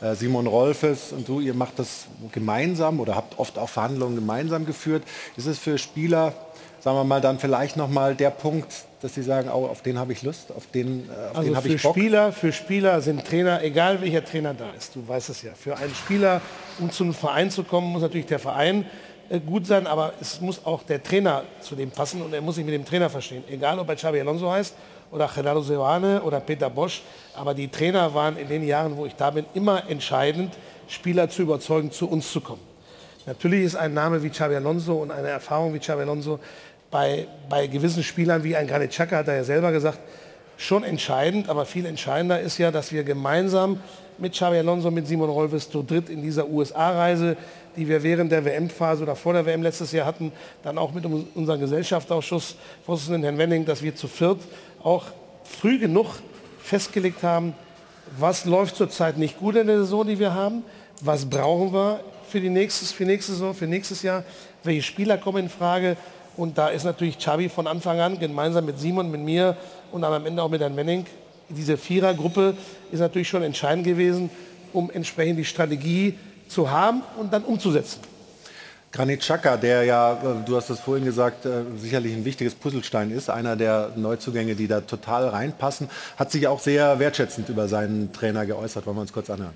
äh, 0.00 0.14
Simon 0.14 0.46
Rolfes 0.46 1.12
und 1.12 1.28
du, 1.28 1.40
ihr 1.40 1.52
macht 1.52 1.78
das 1.78 2.06
gemeinsam 2.32 3.00
oder 3.00 3.16
habt 3.16 3.38
oft 3.38 3.58
auch 3.58 3.68
Verhandlungen 3.68 4.14
gemeinsam 4.14 4.64
geführt. 4.64 5.02
Ist 5.36 5.46
es 5.46 5.58
für 5.58 5.76
Spieler, 5.76 6.32
sagen 6.80 6.96
wir 6.96 7.04
mal, 7.04 7.20
dann 7.20 7.38
vielleicht 7.38 7.76
noch 7.76 7.90
mal 7.90 8.14
der 8.14 8.30
Punkt, 8.30 8.72
dass 9.02 9.14
sie 9.14 9.22
sagen, 9.22 9.50
oh, 9.52 9.66
auf 9.66 9.82
den 9.82 9.98
habe 9.98 10.14
ich 10.14 10.22
Lust, 10.22 10.52
auf 10.56 10.66
den, 10.68 11.00
äh, 11.10 11.12
auf 11.12 11.36
also 11.36 11.50
den 11.50 11.56
habe 11.56 11.68
ich 11.68 11.82
Bock? 11.82 11.94
Spieler, 11.94 12.32
für 12.32 12.52
Spieler 12.52 13.02
sind 13.02 13.26
Trainer, 13.26 13.62
egal 13.62 14.00
welcher 14.00 14.24
Trainer 14.24 14.54
da 14.54 14.70
ist, 14.70 14.96
du 14.96 15.06
weißt 15.06 15.28
es 15.28 15.42
ja, 15.42 15.52
für 15.52 15.76
einen 15.76 15.94
Spieler, 15.94 16.40
um 16.78 16.90
zum 16.90 17.12
Verein 17.12 17.50
zu 17.50 17.62
kommen, 17.62 17.92
muss 17.92 18.00
natürlich 18.00 18.26
der 18.26 18.38
Verein 18.38 18.86
gut 19.46 19.66
sein, 19.66 19.86
aber 19.86 20.14
es 20.20 20.40
muss 20.40 20.64
auch 20.64 20.82
der 20.82 21.02
Trainer 21.02 21.44
zu 21.60 21.74
dem 21.74 21.90
passen 21.90 22.22
und 22.22 22.32
er 22.32 22.40
muss 22.40 22.54
sich 22.54 22.64
mit 22.64 22.74
dem 22.74 22.84
Trainer 22.84 23.10
verstehen. 23.10 23.44
Egal, 23.48 23.78
ob 23.78 23.88
er 23.88 23.96
Xabi 23.96 24.20
Alonso 24.20 24.50
heißt 24.50 24.74
oder 25.10 25.28
Gerardo 25.32 25.60
Seoane 25.60 26.22
oder 26.22 26.40
Peter 26.40 26.70
Bosch, 26.70 27.02
aber 27.34 27.54
die 27.54 27.68
Trainer 27.68 28.12
waren 28.14 28.36
in 28.36 28.48
den 28.48 28.66
Jahren, 28.66 28.96
wo 28.96 29.06
ich 29.06 29.14
da 29.14 29.30
bin, 29.30 29.44
immer 29.54 29.88
entscheidend, 29.88 30.54
Spieler 30.88 31.28
zu 31.28 31.42
überzeugen, 31.42 31.90
zu 31.90 32.08
uns 32.08 32.32
zu 32.32 32.40
kommen. 32.40 32.62
Natürlich 33.26 33.64
ist 33.64 33.76
ein 33.76 33.92
Name 33.92 34.22
wie 34.22 34.30
Xabi 34.30 34.56
Alonso 34.56 34.94
und 34.94 35.10
eine 35.10 35.28
Erfahrung 35.28 35.74
wie 35.74 35.78
Xabi 35.78 36.02
Alonso 36.02 36.40
bei, 36.90 37.26
bei 37.50 37.66
gewissen 37.66 38.02
Spielern 38.02 38.42
wie 38.42 38.56
ein 38.56 38.66
Granit 38.66 38.90
Xhaka, 38.90 39.16
hat 39.16 39.28
er 39.28 39.36
ja 39.36 39.44
selber 39.44 39.72
gesagt, 39.72 39.98
schon 40.56 40.82
entscheidend, 40.82 41.50
aber 41.50 41.66
viel 41.66 41.84
entscheidender 41.84 42.40
ist 42.40 42.56
ja, 42.56 42.70
dass 42.70 42.90
wir 42.92 43.04
gemeinsam 43.04 43.80
mit 44.16 44.32
Xabi 44.32 44.58
Alonso, 44.58 44.90
mit 44.90 45.06
Simon 45.06 45.30
Rolfes 45.30 45.70
zu 45.70 45.82
dritt 45.82 46.08
in 46.08 46.22
dieser 46.22 46.48
USA-Reise, 46.48 47.36
die 47.78 47.88
wir 47.88 48.02
während 48.02 48.32
der 48.32 48.44
WM-Phase 48.44 49.04
oder 49.04 49.14
vor 49.14 49.32
der 49.32 49.46
WM 49.46 49.62
letztes 49.62 49.92
Jahr 49.92 50.04
hatten, 50.04 50.32
dann 50.64 50.78
auch 50.78 50.92
mit 50.92 51.04
unserem 51.06 51.60
Gesellschaftsausschuss, 51.60 52.56
Vorsitzenden 52.84 53.22
Herrn 53.22 53.38
Wenning, 53.38 53.64
dass 53.64 53.82
wir 53.82 53.94
zu 53.94 54.08
viert 54.08 54.40
auch 54.82 55.04
früh 55.44 55.78
genug 55.78 56.06
festgelegt 56.60 57.22
haben, 57.22 57.54
was 58.18 58.44
läuft 58.44 58.76
zurzeit 58.76 59.16
nicht 59.16 59.38
gut 59.38 59.56
in 59.56 59.68
der 59.68 59.78
Saison, 59.78 60.06
die 60.06 60.18
wir 60.18 60.34
haben, 60.34 60.64
was 61.00 61.24
brauchen 61.24 61.72
wir 61.72 62.00
für 62.28 62.40
die 62.40 62.50
nächstes, 62.50 62.90
für 62.90 63.04
nächste 63.04 63.32
Saison, 63.32 63.54
für 63.54 63.66
nächstes 63.66 64.02
Jahr, 64.02 64.24
welche 64.64 64.82
Spieler 64.82 65.16
kommen 65.16 65.44
in 65.44 65.48
Frage, 65.48 65.96
und 66.36 66.56
da 66.56 66.68
ist 66.68 66.84
natürlich 66.84 67.18
Xabi 67.18 67.48
von 67.48 67.66
Anfang 67.66 67.98
an, 67.98 68.18
gemeinsam 68.18 68.64
mit 68.64 68.78
Simon, 68.78 69.10
mit 69.10 69.20
mir 69.20 69.56
und 69.90 70.04
am 70.04 70.24
Ende 70.24 70.42
auch 70.42 70.48
mit 70.48 70.60
Herrn 70.60 70.74
Menning, 70.74 71.06
diese 71.48 71.76
Vierergruppe 71.76 72.54
ist 72.92 73.00
natürlich 73.00 73.28
schon 73.28 73.42
entscheidend 73.42 73.84
gewesen, 73.84 74.30
um 74.72 74.90
entsprechend 74.90 75.38
die 75.38 75.44
Strategie 75.44 76.14
zu 76.48 76.70
haben 76.70 77.02
und 77.18 77.32
dann 77.32 77.44
umzusetzen. 77.44 78.00
Granit 78.90 79.20
Xhaka, 79.20 79.56
der 79.56 79.84
ja, 79.84 80.14
äh, 80.14 80.44
du 80.46 80.56
hast 80.56 80.70
das 80.70 80.80
vorhin 80.80 81.04
gesagt, 81.04 81.44
äh, 81.44 81.62
sicherlich 81.76 82.14
ein 82.14 82.24
wichtiges 82.24 82.54
Puzzlestein 82.54 83.10
ist, 83.10 83.28
einer 83.28 83.54
der 83.54 83.92
Neuzugänge, 83.96 84.54
die 84.54 84.66
da 84.66 84.80
total 84.80 85.28
reinpassen, 85.28 85.90
hat 86.16 86.32
sich 86.32 86.46
auch 86.48 86.60
sehr 86.60 86.98
wertschätzend 86.98 87.48
über 87.50 87.68
seinen 87.68 88.12
Trainer 88.12 88.46
geäußert. 88.46 88.86
Wollen 88.86 88.96
wir 88.96 89.02
uns 89.02 89.12
kurz 89.12 89.28
anhören? 89.28 89.54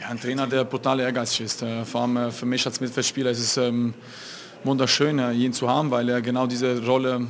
Ja, 0.00 0.08
ein 0.08 0.20
Trainer, 0.20 0.46
der 0.46 0.64
brutal 0.64 1.00
ehrgeizig 1.00 1.42
ist. 1.42 1.62
Äh, 1.62 1.84
vor 1.84 2.02
allem 2.02 2.32
für 2.32 2.46
mich 2.46 2.64
als 2.64 2.80
Mittelfeldspieler 2.80 3.30
ist 3.30 3.40
es 3.40 3.56
ähm, 3.58 3.92
wunderschön, 4.64 5.18
ihn 5.34 5.52
zu 5.52 5.68
haben, 5.68 5.90
weil 5.90 6.08
er 6.08 6.22
genau 6.22 6.46
diese 6.46 6.86
Rolle 6.86 7.26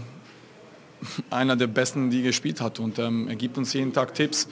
einer 1.30 1.56
der 1.56 1.66
besten, 1.66 2.10
die 2.10 2.22
gespielt 2.22 2.60
hat. 2.60 2.78
Und 2.78 3.00
ähm, 3.00 3.28
er 3.28 3.34
gibt 3.34 3.58
uns 3.58 3.72
jeden 3.72 3.92
Tag 3.92 4.14
Tipps 4.14 4.46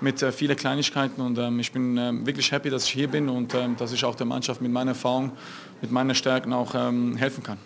mit 0.00 0.22
äh, 0.22 0.32
vielen 0.32 0.56
Kleinigkeiten. 0.56 1.20
Und 1.20 1.38
ähm, 1.38 1.58
ich 1.60 1.72
bin 1.72 1.96
ähm, 1.96 2.26
wirklich 2.26 2.52
happy, 2.52 2.70
dass 2.70 2.84
ich 2.84 2.90
hier 2.90 3.08
bin 3.08 3.28
und 3.28 3.54
ähm, 3.54 3.76
dass 3.76 3.92
ich 3.92 4.04
auch 4.04 4.14
der 4.14 4.26
Mannschaft 4.26 4.60
mit 4.60 4.70
meiner 4.70 4.92
Erfahrung, 4.92 5.32
mit 5.80 5.90
meinen 5.90 6.14
Stärken 6.14 6.52
auch 6.52 6.74
ähm, 6.74 7.16
helfen 7.16 7.42
kann. 7.42 7.58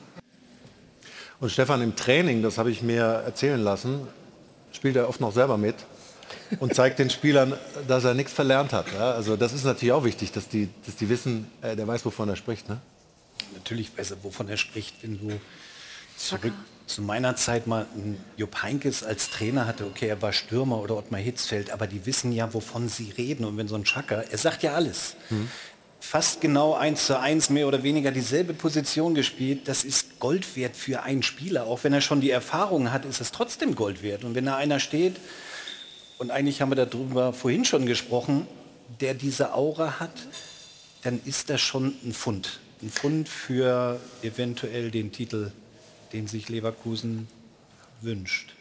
Und 1.41 1.51
Stefan, 1.51 1.83
im 1.83 1.97
Training, 1.97 2.43
das 2.43 2.59
habe 2.59 2.71
ich 2.71 2.83
mir 2.83 3.03
erzählen 3.03 3.61
lassen, 3.61 4.07
spielt 4.73 4.97
er 4.97 5.09
oft 5.09 5.21
noch 5.21 5.33
selber 5.33 5.59
mit 5.59 5.75
und 6.61 6.75
zeigt 6.75 6.99
den 6.99 7.11
Spielern, 7.11 7.55
dass 7.89 8.05
er 8.05 8.15
nichts 8.15 8.33
verlernt 8.33 8.73
hat. 8.73 8.93
Ja? 8.93 9.13
Also 9.13 9.37
das 9.37 9.53
ist 9.53 9.65
natürlich 9.65 9.93
auch 9.93 10.05
wichtig, 10.05 10.31
dass 10.33 10.49
die, 10.49 10.69
dass 10.87 10.97
die 10.97 11.09
wissen, 11.09 11.51
äh, 11.61 11.75
der 11.75 11.87
weiß, 11.87 12.05
wovon 12.05 12.29
er 12.29 12.37
spricht. 12.37 12.69
Ne? 12.69 12.79
natürlich 13.55 13.93
besser, 13.93 14.17
wovon 14.23 14.49
er 14.49 14.57
spricht, 14.57 15.03
wenn 15.03 15.19
du 15.19 15.41
zurück 16.17 16.53
zu 16.87 17.03
meiner 17.03 17.37
Zeit 17.37 17.67
mal 17.67 17.87
Jupp 18.37 18.63
Heinkes 18.63 19.03
als 19.03 19.31
Trainer 19.31 19.67
hatte, 19.67 19.87
okay, 19.87 20.09
er 20.09 20.23
war 20.23 20.33
Stürmer 20.33 20.81
oder 20.81 20.97
Ottmar 20.97 21.21
Hitzfeld, 21.21 21.71
aber 21.71 21.87
die 21.87 22.07
wissen 22.07 22.33
ja, 22.33 22.53
wovon 22.53 22.89
sie 22.89 23.11
reden. 23.17 23.45
Und 23.45 23.57
wenn 23.57 23.69
so 23.69 23.77
ein 23.77 23.85
Chaka, 23.85 24.23
er 24.23 24.39
sagt 24.39 24.63
ja 24.63 24.75
alles. 24.75 25.17
Mhm. 25.31 25.49
Fast 26.01 26.41
genau 26.41 26.75
eins 26.75 27.07
zu 27.07 27.19
eins, 27.19 27.49
mehr 27.49 27.69
oder 27.69 27.83
weniger 27.83 28.11
dieselbe 28.11 28.55
Position 28.55 29.15
gespielt, 29.15 29.69
das 29.69 29.85
ist 29.85 30.19
Gold 30.19 30.57
wert 30.57 30.77
für 30.77 31.03
einen 31.03 31.23
Spieler. 31.23 31.67
Auch 31.67 31.85
wenn 31.85 31.93
er 31.93 32.01
schon 32.01 32.21
die 32.21 32.31
Erfahrung 32.31 32.93
hat, 32.93 33.05
ist 33.05 33.21
es 33.21 33.31
trotzdem 33.31 33.75
Gold 33.75 34.03
wert. 34.03 34.25
Und 34.25 34.35
wenn 34.35 34.47
da 34.47 34.57
einer 34.57 34.81
steht, 34.81 35.17
und 36.19 36.31
eigentlich 36.31 36.61
haben 36.61 36.71
wir 36.71 36.87
darüber 36.87 37.33
vorhin 37.33 37.65
schon 37.65 37.87
gesprochen, 37.87 38.47
der 39.01 39.15
diese 39.15 39.55
Aura 39.55 40.01
hat, 40.01 40.27
dann 41.03 41.21
ist 41.25 41.51
das 41.51 41.61
schon 41.61 41.95
ein 42.05 42.13
Fund 42.13 42.61
ein 42.83 42.91
Fund 42.91 43.29
für 43.29 44.01
eventuell 44.23 44.91
den 44.91 45.13
Titel, 45.13 45.53
den 46.13 46.27
sich 46.27 46.49
Leverkusen 46.49 47.29
wünscht. 48.01 48.55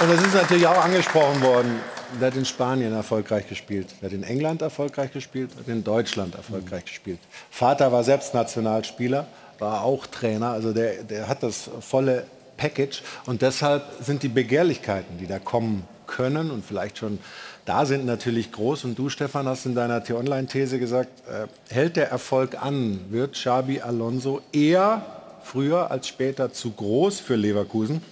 Und 0.00 0.10
es 0.10 0.20
ist 0.20 0.34
natürlich 0.34 0.66
auch 0.66 0.82
angesprochen 0.82 1.40
worden, 1.42 1.80
der 2.20 2.28
hat 2.28 2.36
in 2.36 2.44
Spanien 2.44 2.92
erfolgreich 2.92 3.48
gespielt, 3.48 3.94
der 4.00 4.10
hat 4.10 4.14
in 4.14 4.24
England 4.24 4.60
erfolgreich 4.60 5.12
gespielt, 5.12 5.50
hat 5.56 5.68
in 5.68 5.84
Deutschland 5.84 6.34
erfolgreich 6.34 6.82
mhm. 6.82 6.88
gespielt. 6.88 7.18
Vater 7.50 7.92
war 7.92 8.02
selbst 8.02 8.34
Nationalspieler, 8.34 9.26
war 9.58 9.82
auch 9.82 10.06
Trainer, 10.06 10.50
also 10.50 10.72
der, 10.72 11.04
der 11.04 11.28
hat 11.28 11.42
das 11.42 11.70
volle 11.80 12.26
Package 12.56 13.02
und 13.26 13.42
deshalb 13.42 13.84
sind 14.00 14.22
die 14.22 14.28
Begehrlichkeiten, 14.28 15.18
die 15.18 15.26
da 15.26 15.38
kommen 15.38 15.86
können 16.06 16.50
und 16.50 16.64
vielleicht 16.64 16.98
schon 16.98 17.18
da 17.64 17.86
sind, 17.86 18.06
natürlich 18.06 18.52
groß. 18.52 18.84
Und 18.84 18.98
du, 18.98 19.08
Stefan, 19.08 19.46
hast 19.46 19.66
in 19.66 19.74
deiner 19.74 20.02
T-Online-These 20.02 20.78
gesagt, 20.78 21.10
äh, 21.28 21.46
hält 21.72 21.96
der 21.96 22.10
Erfolg 22.10 22.62
an, 22.62 23.00
wird 23.10 23.34
Xabi 23.34 23.80
Alonso 23.80 24.40
eher 24.52 25.02
früher 25.44 25.90
als 25.90 26.08
später 26.08 26.52
zu 26.52 26.72
groß 26.72 27.20
für 27.20 27.36
Leverkusen 27.36 28.02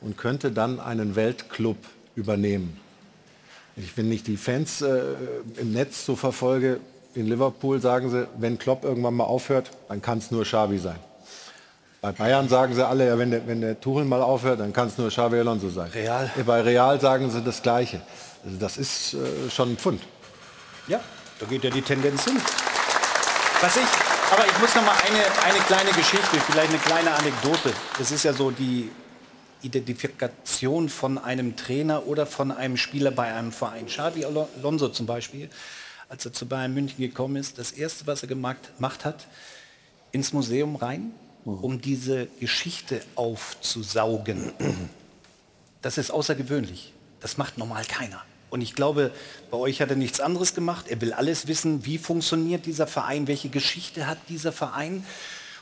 und 0.00 0.16
könnte 0.16 0.50
dann 0.50 0.80
einen 0.80 1.16
Weltclub 1.16 1.76
übernehmen. 2.14 2.78
Ich, 3.76 3.96
wenn 3.96 4.10
ich 4.10 4.22
die 4.22 4.36
Fans 4.36 4.82
äh, 4.82 5.00
im 5.56 5.72
Netz 5.72 6.04
so 6.04 6.16
verfolge, 6.16 6.80
in 7.14 7.26
Liverpool 7.26 7.80
sagen 7.80 8.10
sie, 8.10 8.26
wenn 8.38 8.58
Klopp 8.58 8.84
irgendwann 8.84 9.14
mal 9.14 9.24
aufhört, 9.24 9.70
dann 9.88 10.00
kann 10.02 10.18
es 10.18 10.30
nur 10.30 10.44
Xabi 10.44 10.78
sein. 10.78 10.98
Bei 12.00 12.12
Bayern 12.12 12.48
sagen 12.48 12.74
sie 12.74 12.86
alle, 12.86 13.06
ja, 13.06 13.18
wenn 13.18 13.30
der, 13.30 13.46
wenn 13.46 13.60
der 13.60 13.78
Tuchel 13.78 14.04
mal 14.04 14.22
aufhört, 14.22 14.60
dann 14.60 14.72
kann 14.72 14.88
es 14.88 14.96
nur 14.96 15.08
Xabi 15.08 15.38
Alonso 15.38 15.68
sein. 15.68 15.90
Real. 15.92 16.30
Bei 16.46 16.62
Real 16.62 17.00
sagen 17.00 17.30
sie 17.30 17.42
das 17.42 17.62
Gleiche. 17.62 18.00
Also 18.44 18.56
das 18.58 18.76
ist 18.78 19.14
äh, 19.14 19.50
schon 19.50 19.72
ein 19.72 19.76
Pfund. 19.76 20.02
Ja, 20.88 21.00
da 21.38 21.46
geht 21.46 21.64
ja 21.64 21.70
die 21.70 21.82
Tendenz 21.82 22.24
hin. 22.24 22.40
Was 23.60 23.76
ich, 23.76 23.82
aber 24.32 24.46
ich 24.46 24.58
muss 24.58 24.74
noch 24.74 24.84
mal 24.84 24.96
eine, 25.06 25.24
eine 25.44 25.58
kleine 25.64 25.90
Geschichte, 25.90 26.40
vielleicht 26.46 26.70
eine 26.70 26.78
kleine 26.78 27.12
Anekdote. 27.12 27.72
Das 27.98 28.10
ist 28.10 28.24
ja 28.24 28.32
so 28.32 28.50
die 28.50 28.90
Identifikation 29.62 30.88
von 30.88 31.18
einem 31.18 31.56
Trainer 31.56 32.06
oder 32.06 32.24
von 32.26 32.50
einem 32.50 32.76
Spieler 32.78 33.10
bei 33.10 33.32
einem 33.34 33.52
Verein. 33.52 33.86
Xavi 33.86 34.24
Alonso 34.24 34.88
zum 34.88 35.04
Beispiel, 35.04 35.50
als 36.08 36.24
er 36.24 36.32
zu 36.32 36.46
Bayern 36.46 36.72
München 36.72 36.96
gekommen 36.98 37.36
ist, 37.36 37.58
das 37.58 37.72
erste, 37.72 38.06
was 38.06 38.22
er 38.22 38.28
gemacht, 38.28 38.74
gemacht 38.76 39.04
hat, 39.04 39.26
ins 40.12 40.32
Museum 40.32 40.76
rein, 40.76 41.12
Mhm. 41.44 41.54
um 41.64 41.80
diese 41.80 42.26
Geschichte 42.38 43.00
aufzusaugen. 43.14 44.52
Das 45.80 45.96
ist 45.96 46.10
außergewöhnlich. 46.10 46.92
Das 47.20 47.38
macht 47.38 47.56
normal 47.56 47.84
keiner. 47.86 48.22
Und 48.50 48.60
ich 48.60 48.74
glaube, 48.74 49.12
bei 49.50 49.56
euch 49.56 49.80
hat 49.80 49.90
er 49.90 49.96
nichts 49.96 50.20
anderes 50.20 50.54
gemacht. 50.54 50.86
Er 50.88 51.00
will 51.00 51.12
alles 51.12 51.46
wissen, 51.46 51.86
wie 51.86 51.98
funktioniert 51.98 52.66
dieser 52.66 52.86
Verein, 52.86 53.26
welche 53.26 53.48
Geschichte 53.48 54.06
hat 54.06 54.18
dieser 54.28 54.52
Verein. 54.52 55.04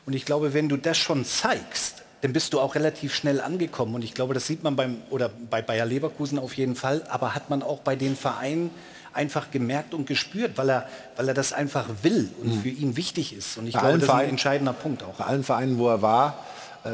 Und 0.06 0.14
ich 0.14 0.24
glaube, 0.24 0.54
wenn 0.54 0.68
du 0.68 0.76
das 0.76 0.96
schon 0.96 1.24
zeigst, 1.24 2.02
dann 2.22 2.32
bist 2.32 2.52
du 2.52 2.60
auch 2.60 2.74
relativ 2.74 3.14
schnell 3.14 3.40
angekommen. 3.40 3.94
Und 3.94 4.02
ich 4.02 4.14
glaube, 4.14 4.34
das 4.34 4.46
sieht 4.46 4.64
man 4.64 4.74
beim, 4.74 4.96
oder 5.10 5.28
bei 5.28 5.62
Bayer 5.62 5.86
Leverkusen 5.86 6.38
auf 6.38 6.54
jeden 6.54 6.74
Fall, 6.74 7.04
aber 7.08 7.34
hat 7.34 7.50
man 7.50 7.62
auch 7.62 7.80
bei 7.80 7.94
den 7.94 8.16
Vereinen, 8.16 8.70
einfach 9.18 9.50
gemerkt 9.50 9.94
und 9.94 10.06
gespürt, 10.06 10.56
weil 10.56 10.70
er, 10.70 10.88
weil 11.16 11.28
er 11.28 11.34
das 11.34 11.52
einfach 11.52 11.86
will 12.02 12.30
und 12.40 12.56
mhm. 12.56 12.62
für 12.62 12.68
ihn 12.68 12.96
wichtig 12.96 13.34
ist. 13.34 13.58
Und 13.58 13.66
ich 13.66 13.74
bei 13.74 13.80
glaube, 13.80 13.98
das 13.98 14.08
ist 14.08 14.14
ein 14.14 14.28
entscheidender 14.28 14.72
Punkt 14.72 15.02
auch. 15.02 15.14
Bei 15.14 15.24
allen 15.24 15.44
Vereinen, 15.44 15.78
wo 15.78 15.88
er 15.88 16.02
war, 16.02 16.44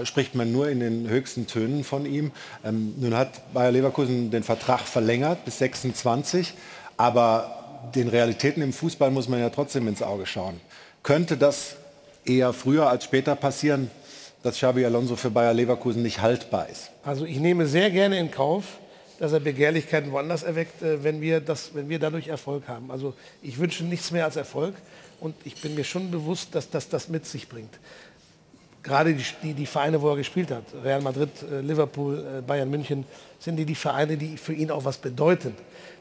äh, 0.00 0.06
spricht 0.06 0.34
man 0.34 0.52
nur 0.52 0.68
in 0.68 0.80
den 0.80 1.08
höchsten 1.08 1.46
Tönen 1.46 1.84
von 1.84 2.06
ihm. 2.06 2.32
Ähm, 2.64 2.94
nun 2.98 3.14
hat 3.14 3.52
Bayer 3.52 3.72
Leverkusen 3.72 4.30
den 4.30 4.42
Vertrag 4.42 4.80
verlängert 4.80 5.44
bis 5.44 5.58
26, 5.58 6.54
aber 6.96 7.90
den 7.94 8.08
Realitäten 8.08 8.62
im 8.62 8.72
Fußball 8.72 9.10
muss 9.10 9.28
man 9.28 9.40
ja 9.40 9.50
trotzdem 9.50 9.88
ins 9.88 10.02
Auge 10.02 10.26
schauen. 10.26 10.60
Könnte 11.02 11.36
das 11.36 11.76
eher 12.24 12.52
früher 12.52 12.88
als 12.88 13.04
später 13.04 13.36
passieren, 13.36 13.90
dass 14.42 14.56
Xabi 14.56 14.84
Alonso 14.84 15.16
für 15.16 15.30
Bayer 15.30 15.54
Leverkusen 15.54 16.02
nicht 16.02 16.20
haltbar 16.20 16.68
ist? 16.68 16.90
Also 17.02 17.24
ich 17.24 17.38
nehme 17.38 17.66
sehr 17.66 17.90
gerne 17.90 18.18
in 18.18 18.30
Kauf, 18.30 18.64
dass 19.18 19.32
er 19.32 19.40
Begehrlichkeiten 19.40 20.12
woanders 20.12 20.42
erweckt, 20.42 20.82
äh, 20.82 21.02
wenn, 21.04 21.20
wir 21.20 21.40
das, 21.40 21.74
wenn 21.74 21.88
wir 21.88 21.98
dadurch 21.98 22.28
Erfolg 22.28 22.68
haben. 22.68 22.90
Also 22.90 23.14
ich 23.42 23.58
wünsche 23.58 23.84
nichts 23.84 24.10
mehr 24.10 24.24
als 24.24 24.36
Erfolg 24.36 24.74
und 25.20 25.34
ich 25.44 25.60
bin 25.60 25.74
mir 25.74 25.84
schon 25.84 26.10
bewusst, 26.10 26.54
dass 26.54 26.68
das 26.70 26.88
das 26.88 27.08
mit 27.08 27.26
sich 27.26 27.48
bringt. 27.48 27.74
Gerade 28.84 29.14
die, 29.14 29.24
die, 29.42 29.54
die 29.54 29.66
Vereine, 29.66 30.00
wo 30.00 30.10
er 30.10 30.16
gespielt 30.16 30.50
hat, 30.50 30.64
Real 30.84 31.00
Madrid, 31.00 31.30
äh, 31.50 31.60
Liverpool, 31.62 32.18
äh, 32.18 32.42
Bayern 32.42 32.70
München, 32.70 33.04
sind 33.40 33.56
die 33.56 33.64
die 33.64 33.74
Vereine, 33.74 34.16
die 34.16 34.36
für 34.36 34.52
ihn 34.52 34.70
auch 34.70 34.84
was 34.84 34.98
bedeuten. 34.98 35.54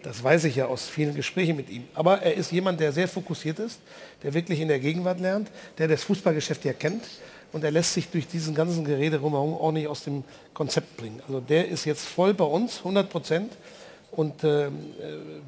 Das 0.04 0.22
weiß 0.22 0.44
ich 0.44 0.58
ja 0.58 0.66
aus 0.66 0.90
vielen 0.90 1.16
Gesprächen 1.16 1.56
mit 1.56 1.70
ihm. 1.70 1.86
Aber 1.94 2.22
er 2.22 2.34
ist 2.36 2.52
jemand, 2.52 2.82
der 2.82 2.92
sehr 2.92 3.08
fokussiert 3.08 3.58
ist, 3.60 3.80
der 4.22 4.34
wirklich 4.34 4.60
in 4.60 4.68
der 4.68 4.80
Gegenwart 4.80 5.22
lernt, 5.22 5.50
der 5.78 5.88
das 5.88 6.04
Fußballgeschäft 6.04 6.66
ja 6.66 6.74
kennt 6.74 7.04
und 7.54 7.64
er 7.64 7.72
lässt 7.72 7.94
sich 7.94 8.10
durch 8.10 8.28
diesen 8.28 8.54
ganzen 8.54 8.84
Gerede 8.84 9.20
rumherum 9.20 9.54
auch 9.54 9.72
nicht 9.72 9.88
aus 9.88 10.04
dem 10.04 10.26
Konzept 10.54 10.98
bringen. 10.98 11.22
Also 11.28 11.40
der 11.40 11.70
ist 11.70 11.86
jetzt 11.86 12.06
voll 12.06 12.34
bei 12.34 12.44
uns, 12.44 12.80
100 12.80 13.10
Prozent. 13.10 13.54
Und 14.12 14.44
äh, 14.44 14.70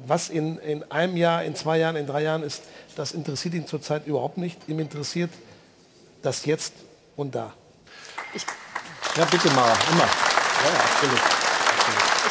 was 0.06 0.28
in, 0.28 0.58
in 0.58 0.90
einem 0.90 1.16
Jahr, 1.16 1.44
in 1.44 1.54
zwei 1.54 1.78
Jahren, 1.78 1.96
in 1.96 2.06
drei 2.06 2.22
Jahren 2.22 2.42
ist, 2.42 2.62
das 2.96 3.12
interessiert 3.12 3.54
ihn 3.54 3.66
zurzeit 3.66 4.06
überhaupt 4.06 4.38
nicht. 4.38 4.68
Ihm 4.68 4.80
interessiert 4.80 5.30
das 6.22 6.46
Jetzt 6.46 6.72
und 7.16 7.34
da. 7.34 7.52
Ich 8.32 8.44
ja, 9.16 9.24
bitte 9.24 9.48
mal, 9.50 9.72
immer. 9.90 10.04
Ja, 10.04 10.70
ja, 10.72 10.80
absolut. 10.80 11.35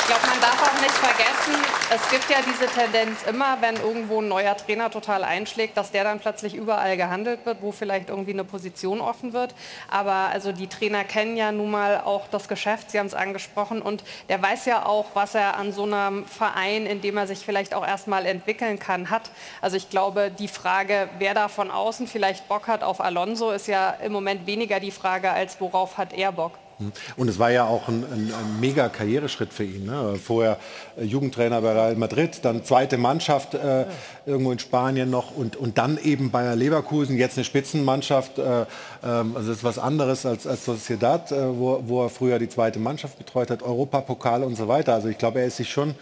Ich 0.07 0.11
glaube, 0.11 0.27
man 0.27 0.39
darf 0.39 0.61
auch 0.61 0.81
nicht 0.81 0.93
vergessen, 0.93 1.65
es 1.89 2.09
gibt 2.11 2.29
ja 2.29 2.37
diese 2.45 2.67
Tendenz 2.67 3.23
immer, 3.23 3.57
wenn 3.61 3.75
irgendwo 3.77 4.21
ein 4.21 4.27
neuer 4.27 4.55
Trainer 4.55 4.91
total 4.91 5.23
einschlägt, 5.23 5.75
dass 5.77 5.89
der 5.89 6.03
dann 6.03 6.19
plötzlich 6.19 6.53
überall 6.53 6.95
gehandelt 6.95 7.43
wird, 7.47 7.63
wo 7.63 7.71
vielleicht 7.71 8.09
irgendwie 8.09 8.33
eine 8.33 8.43
Position 8.43 9.01
offen 9.01 9.33
wird. 9.33 9.55
Aber 9.89 10.29
also 10.31 10.51
die 10.51 10.67
Trainer 10.67 11.05
kennen 11.05 11.35
ja 11.37 11.51
nun 11.51 11.71
mal 11.71 12.01
auch 12.01 12.27
das 12.29 12.47
Geschäft, 12.47 12.91
Sie 12.91 12.99
haben 12.99 13.07
es 13.07 13.15
angesprochen, 13.15 13.81
und 13.81 14.03
der 14.29 14.39
weiß 14.39 14.65
ja 14.67 14.85
auch, 14.85 15.07
was 15.15 15.33
er 15.33 15.57
an 15.57 15.73
so 15.73 15.85
einem 15.85 16.27
Verein, 16.27 16.85
in 16.85 17.01
dem 17.01 17.17
er 17.17 17.25
sich 17.25 17.39
vielleicht 17.39 17.73
auch 17.73 17.85
erstmal 17.85 18.27
entwickeln 18.27 18.77
kann, 18.77 19.09
hat. 19.09 19.31
Also 19.59 19.75
ich 19.75 19.89
glaube, 19.89 20.29
die 20.29 20.49
Frage, 20.49 21.09
wer 21.17 21.33
da 21.33 21.47
von 21.47 21.71
außen 21.71 22.05
vielleicht 22.05 22.47
Bock 22.47 22.67
hat 22.67 22.83
auf 22.83 23.01
Alonso, 23.01 23.49
ist 23.49 23.65
ja 23.65 23.89
im 23.89 24.11
Moment 24.11 24.45
weniger 24.45 24.79
die 24.79 24.91
Frage, 24.91 25.31
als 25.31 25.59
worauf 25.59 25.97
hat 25.97 26.13
er 26.13 26.31
Bock. 26.31 26.59
Hm. 26.77 26.91
Und 27.15 27.29
es 27.29 27.39
war 27.39 27.51
ja 27.51 27.65
auch 27.65 27.87
ein, 27.87 28.03
ein, 28.03 28.33
ein 28.33 28.59
mega 28.59 28.89
Karriereschritt 28.89 29.53
für 29.53 29.63
ihn. 29.63 29.85
Ne? 29.85 30.15
Vorher 30.21 30.57
äh, 30.97 31.03
Jugendtrainer 31.03 31.61
bei 31.61 31.71
Real 31.71 31.95
Madrid, 31.95 32.39
dann 32.43 32.63
zweite 32.65 32.97
Mannschaft 32.97 33.53
äh, 33.53 33.85
irgendwo 34.25 34.51
in 34.51 34.59
Spanien 34.59 35.09
noch 35.09 35.35
und, 35.35 35.55
und 35.55 35.77
dann 35.77 35.97
eben 35.97 36.31
Bayer 36.31 36.55
Leverkusen, 36.55 37.17
jetzt 37.17 37.37
eine 37.37 37.45
Spitzenmannschaft. 37.45 38.37
Äh, 38.39 38.61
äh, 38.61 38.65
also 39.03 39.33
das 39.35 39.57
ist 39.57 39.63
was 39.63 39.79
anderes 39.79 40.25
als, 40.25 40.45
als 40.45 40.65
Sociedad, 40.65 41.31
äh, 41.31 41.57
wo, 41.57 41.81
wo 41.85 42.03
er 42.03 42.09
früher 42.09 42.39
die 42.39 42.49
zweite 42.49 42.79
Mannschaft 42.79 43.17
betreut 43.17 43.51
hat, 43.51 43.63
Europapokal 43.63 44.43
und 44.43 44.55
so 44.55 44.67
weiter. 44.67 44.93
Also 44.93 45.07
ich 45.07 45.17
glaube, 45.17 45.39
er 45.39 45.45
ist 45.45 45.57
sich 45.57 45.69
schon 45.69 45.95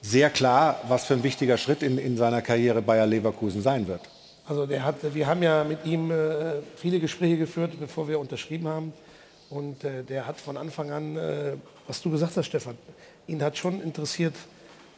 sehr 0.00 0.30
klar, 0.30 0.80
was 0.88 1.04
für 1.04 1.14
ein 1.14 1.22
wichtiger 1.22 1.56
Schritt 1.56 1.82
in, 1.82 1.98
in 1.98 2.16
seiner 2.16 2.42
Karriere 2.42 2.82
Bayer 2.82 3.06
Leverkusen 3.06 3.62
sein 3.62 3.88
wird. 3.88 4.00
Also 4.46 4.66
der 4.66 4.84
hat, 4.84 4.96
wir 5.14 5.26
haben 5.26 5.42
ja 5.42 5.64
mit 5.64 5.84
ihm 5.84 6.10
äh, 6.10 6.14
viele 6.76 6.98
Gespräche 6.98 7.38
geführt, 7.38 7.72
bevor 7.78 8.08
wir 8.08 8.18
unterschrieben 8.18 8.66
haben. 8.68 8.92
Und 9.52 9.84
äh, 9.84 10.02
der 10.02 10.26
hat 10.26 10.40
von 10.40 10.56
Anfang 10.56 10.90
an, 10.90 11.16
äh, 11.16 11.52
was 11.86 12.00
du 12.00 12.10
gesagt 12.10 12.36
hast, 12.36 12.46
Stefan, 12.46 12.74
ihn 13.26 13.42
hat 13.42 13.58
schon 13.58 13.82
interessiert. 13.82 14.32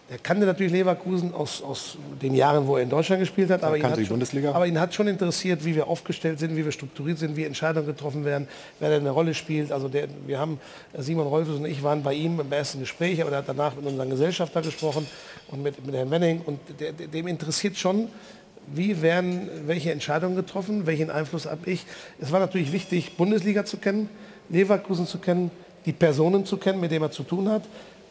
Er 0.08 0.18
kannte 0.18 0.46
natürlich 0.46 0.72
Leverkusen 0.72 1.34
aus, 1.34 1.60
aus 1.60 1.96
den 2.22 2.34
Jahren, 2.34 2.66
wo 2.68 2.76
er 2.76 2.84
in 2.84 2.90
Deutschland 2.90 3.20
gespielt 3.20 3.50
hat. 3.50 3.64
Aber, 3.64 3.76
ihn 3.76 3.82
hat, 3.82 4.06
schon, 4.06 4.46
aber 4.48 4.66
ihn 4.66 4.78
hat 4.78 4.94
schon 4.94 5.08
interessiert, 5.08 5.64
wie 5.64 5.74
wir 5.74 5.88
aufgestellt 5.88 6.38
sind, 6.38 6.54
wie 6.56 6.64
wir 6.64 6.70
strukturiert 6.70 7.18
sind, 7.18 7.36
wie 7.36 7.44
Entscheidungen 7.44 7.86
getroffen 7.86 8.24
werden, 8.24 8.46
wer 8.78 8.90
da 8.90 8.96
eine 8.96 9.10
Rolle 9.10 9.34
spielt. 9.34 9.72
Also 9.72 9.88
der, 9.88 10.06
wir 10.26 10.38
haben, 10.38 10.60
äh, 10.92 11.02
Simon 11.02 11.26
Rolfes 11.26 11.56
und 11.56 11.64
ich 11.64 11.82
waren 11.82 12.04
bei 12.04 12.14
ihm 12.14 12.38
im 12.38 12.52
ersten 12.52 12.78
Gespräch, 12.78 13.20
aber 13.22 13.32
er 13.32 13.38
hat 13.38 13.48
danach 13.48 13.74
mit 13.74 13.84
unserem 13.86 14.10
Gesellschafter 14.10 14.62
gesprochen 14.62 15.04
und 15.48 15.64
mit, 15.64 15.84
mit 15.84 15.96
Herrn 15.96 16.12
Wenning. 16.12 16.42
Und 16.42 16.60
der, 16.78 16.92
dem 16.92 17.26
interessiert 17.26 17.76
schon, 17.76 18.08
wie 18.68 19.02
werden 19.02 19.50
welche 19.66 19.90
Entscheidungen 19.90 20.36
getroffen, 20.36 20.86
welchen 20.86 21.10
Einfluss 21.10 21.46
habe 21.46 21.68
ich. 21.68 21.86
Es 22.20 22.30
war 22.30 22.38
natürlich 22.38 22.70
wichtig, 22.70 23.16
Bundesliga 23.16 23.64
zu 23.64 23.78
kennen 23.78 24.08
Leverkusen 24.48 25.06
zu 25.06 25.18
kennen, 25.18 25.50
die 25.86 25.92
Personen 25.92 26.46
zu 26.46 26.56
kennen, 26.56 26.80
mit 26.80 26.90
denen 26.90 27.04
er 27.04 27.10
zu 27.10 27.22
tun 27.22 27.48
hat. 27.48 27.62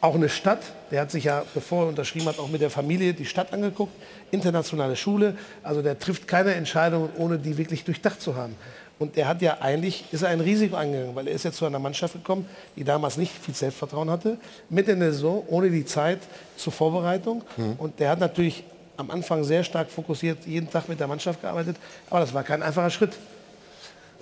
Auch 0.01 0.15
eine 0.15 0.27
Stadt, 0.27 0.61
der 0.91 1.01
hat 1.01 1.11
sich 1.11 1.23
ja, 1.23 1.43
bevor 1.53 1.83
er 1.83 1.89
unterschrieben 1.89 2.27
hat, 2.27 2.37
auch 2.37 2.49
mit 2.49 2.61
der 2.61 2.69
Familie 2.69 3.13
die 3.13 3.25
Stadt 3.25 3.53
angeguckt. 3.53 3.93
Internationale 4.31 4.95
Schule, 4.95 5.37
also 5.63 5.81
der 5.81 5.97
trifft 5.97 6.27
keine 6.27 6.53
Entscheidungen, 6.55 7.09
ohne 7.17 7.39
die 7.39 7.57
wirklich 7.57 7.85
durchdacht 7.85 8.21
zu 8.21 8.35
haben. 8.35 8.55
Und 8.99 9.17
er 9.17 9.27
hat 9.27 9.41
ja 9.41 9.57
eigentlich, 9.59 10.05
ist 10.11 10.21
er 10.21 10.29
ein 10.29 10.39
Risiko 10.39 10.75
eingegangen, 10.75 11.15
weil 11.15 11.27
er 11.27 11.33
ist 11.33 11.43
jetzt 11.43 11.57
zu 11.57 11.65
einer 11.65 11.79
Mannschaft 11.79 12.13
gekommen, 12.13 12.47
die 12.75 12.83
damals 12.83 13.17
nicht 13.17 13.31
viel 13.31 13.53
Selbstvertrauen 13.53 14.09
hatte, 14.09 14.37
mit 14.69 14.87
in 14.87 14.99
der 14.99 15.11
Saison, 15.13 15.43
ohne 15.47 15.69
die 15.69 15.85
Zeit 15.85 16.19
zur 16.57 16.73
Vorbereitung. 16.73 17.43
Mhm. 17.57 17.75
Und 17.77 17.99
der 17.99 18.09
hat 18.09 18.19
natürlich 18.19 18.63
am 18.97 19.09
Anfang 19.09 19.43
sehr 19.43 19.63
stark 19.63 19.89
fokussiert, 19.89 20.45
jeden 20.45 20.69
Tag 20.69 20.87
mit 20.87 20.99
der 20.99 21.07
Mannschaft 21.07 21.41
gearbeitet. 21.41 21.77
Aber 22.09 22.19
das 22.19 22.33
war 22.33 22.43
kein 22.43 22.61
einfacher 22.61 22.89
Schritt. 22.89 23.13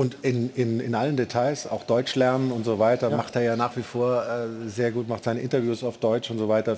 Und 0.01 0.17
in, 0.23 0.49
in, 0.55 0.79
in 0.79 0.95
allen 0.95 1.15
Details, 1.15 1.67
auch 1.67 1.83
Deutsch 1.83 2.15
lernen 2.15 2.51
und 2.51 2.65
so 2.65 2.79
weiter, 2.79 3.11
ja. 3.11 3.17
macht 3.17 3.35
er 3.35 3.43
ja 3.43 3.55
nach 3.55 3.77
wie 3.77 3.83
vor 3.83 4.23
äh, 4.23 4.67
sehr 4.67 4.89
gut, 4.89 5.07
macht 5.07 5.25
seine 5.25 5.41
Interviews 5.41 5.83
auf 5.83 5.99
Deutsch 5.99 6.31
und 6.31 6.39
so 6.39 6.49
weiter. 6.49 6.75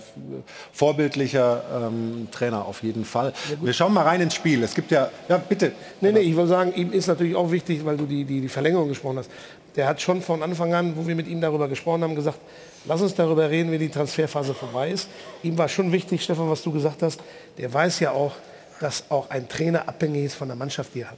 Vorbildlicher 0.74 1.64
ähm, 1.74 2.28
Trainer 2.32 2.66
auf 2.66 2.84
jeden 2.84 3.06
Fall. 3.06 3.32
Ja, 3.50 3.56
Wir 3.62 3.72
schauen 3.72 3.94
mal 3.94 4.02
rein 4.02 4.20
ins 4.20 4.34
Spiel. 4.34 4.62
Es 4.62 4.76
gibt 4.76 4.92
ja, 4.92 5.10
ja 5.30 5.38
bitte. 5.38 5.72
Nee, 6.02 6.12
nee, 6.12 6.20
ich 6.20 6.36
will 6.36 6.48
sagen, 6.48 6.74
ihm 6.76 6.92
ist 6.92 7.08
natürlich 7.08 7.34
auch 7.34 7.50
wichtig, 7.50 7.86
weil 7.86 7.96
du 7.96 8.06
die, 8.06 8.26
die, 8.26 8.42
die 8.42 8.50
Verlängerung 8.50 8.90
gesprochen 8.90 9.20
hast. 9.20 9.32
Der 9.78 9.88
hat 9.88 10.02
schon 10.02 10.22
von 10.22 10.44
Anfang 10.44 10.74
an, 10.74 10.94
wo 10.98 11.08
wir 11.08 11.16
mit 11.16 11.30
ihm 11.30 11.40
darüber 11.40 11.70
gesprochen 11.70 12.04
haben, 12.04 12.16
gesagt, 12.16 12.40
lass 12.84 13.02
uns 13.02 13.16
darüber 13.16 13.50
reden, 13.50 13.72
wenn 13.72 13.80
die 13.80 13.88
Transferphase 13.88 14.54
vorbei 14.54 14.92
ist. 14.92 15.08
Ihm 15.44 15.58
war 15.58 15.70
schon 15.70 15.94
wichtig, 15.94 16.26
Stefan, 16.26 16.50
was 16.50 16.62
du 16.62 16.74
gesagt 16.74 17.02
hast, 17.02 17.22
der 17.58 17.74
weiß 17.74 18.02
ja 18.02 18.12
auch, 18.12 18.34
dass 18.82 19.06
auch 19.08 19.30
ein 19.30 19.48
Trainer 19.48 19.88
abhängig 19.88 20.26
ist 20.26 20.36
von 20.36 20.50
der 20.50 20.58
Mannschaft, 20.58 20.94
die 20.94 21.04
er 21.04 21.12
hat. 21.12 21.18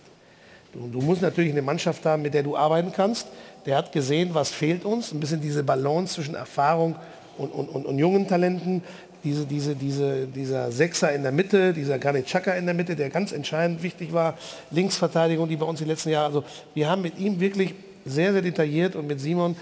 Du, 0.75 0.87
du 0.87 1.01
musst 1.01 1.21
natürlich 1.21 1.51
eine 1.51 1.61
Mannschaft 1.61 2.05
haben, 2.05 2.21
mit 2.21 2.33
der 2.33 2.43
du 2.43 2.55
arbeiten 2.55 2.91
kannst. 2.91 3.27
Der 3.65 3.77
hat 3.77 3.91
gesehen, 3.91 4.31
was 4.33 4.51
fehlt 4.51 4.85
uns. 4.85 5.11
Ein 5.11 5.19
bisschen 5.19 5.41
diese 5.41 5.63
Balance 5.63 6.15
zwischen 6.15 6.35
Erfahrung 6.35 6.95
und, 7.37 7.51
und, 7.51 7.69
und, 7.69 7.85
und 7.85 7.97
jungen 7.97 8.27
Talenten. 8.27 8.83
Diese, 9.23 9.45
diese, 9.45 9.75
diese, 9.75 10.27
dieser 10.27 10.71
Sechser 10.71 11.11
in 11.13 11.23
der 11.23 11.31
Mitte, 11.31 11.73
dieser 11.73 11.97
Granit 11.97 12.27
Xhaka 12.27 12.53
in 12.53 12.65
der 12.65 12.75
Mitte, 12.75 12.95
der 12.95 13.09
ganz 13.09 13.31
entscheidend 13.31 13.81
wichtig 13.81 14.13
war. 14.13 14.37
Linksverteidigung, 14.69 15.49
die 15.49 15.55
bei 15.55 15.65
uns 15.65 15.79
die 15.79 15.85
letzten 15.85 16.09
Jahre, 16.09 16.27
also 16.27 16.43
wir 16.75 16.87
haben 16.87 17.01
mit 17.01 17.17
ihm 17.17 17.39
wirklich 17.39 17.73
sehr, 18.05 18.33
sehr 18.33 18.43
detailliert 18.43 18.95
und 18.95 19.07
mit 19.07 19.19
Simon 19.19 19.55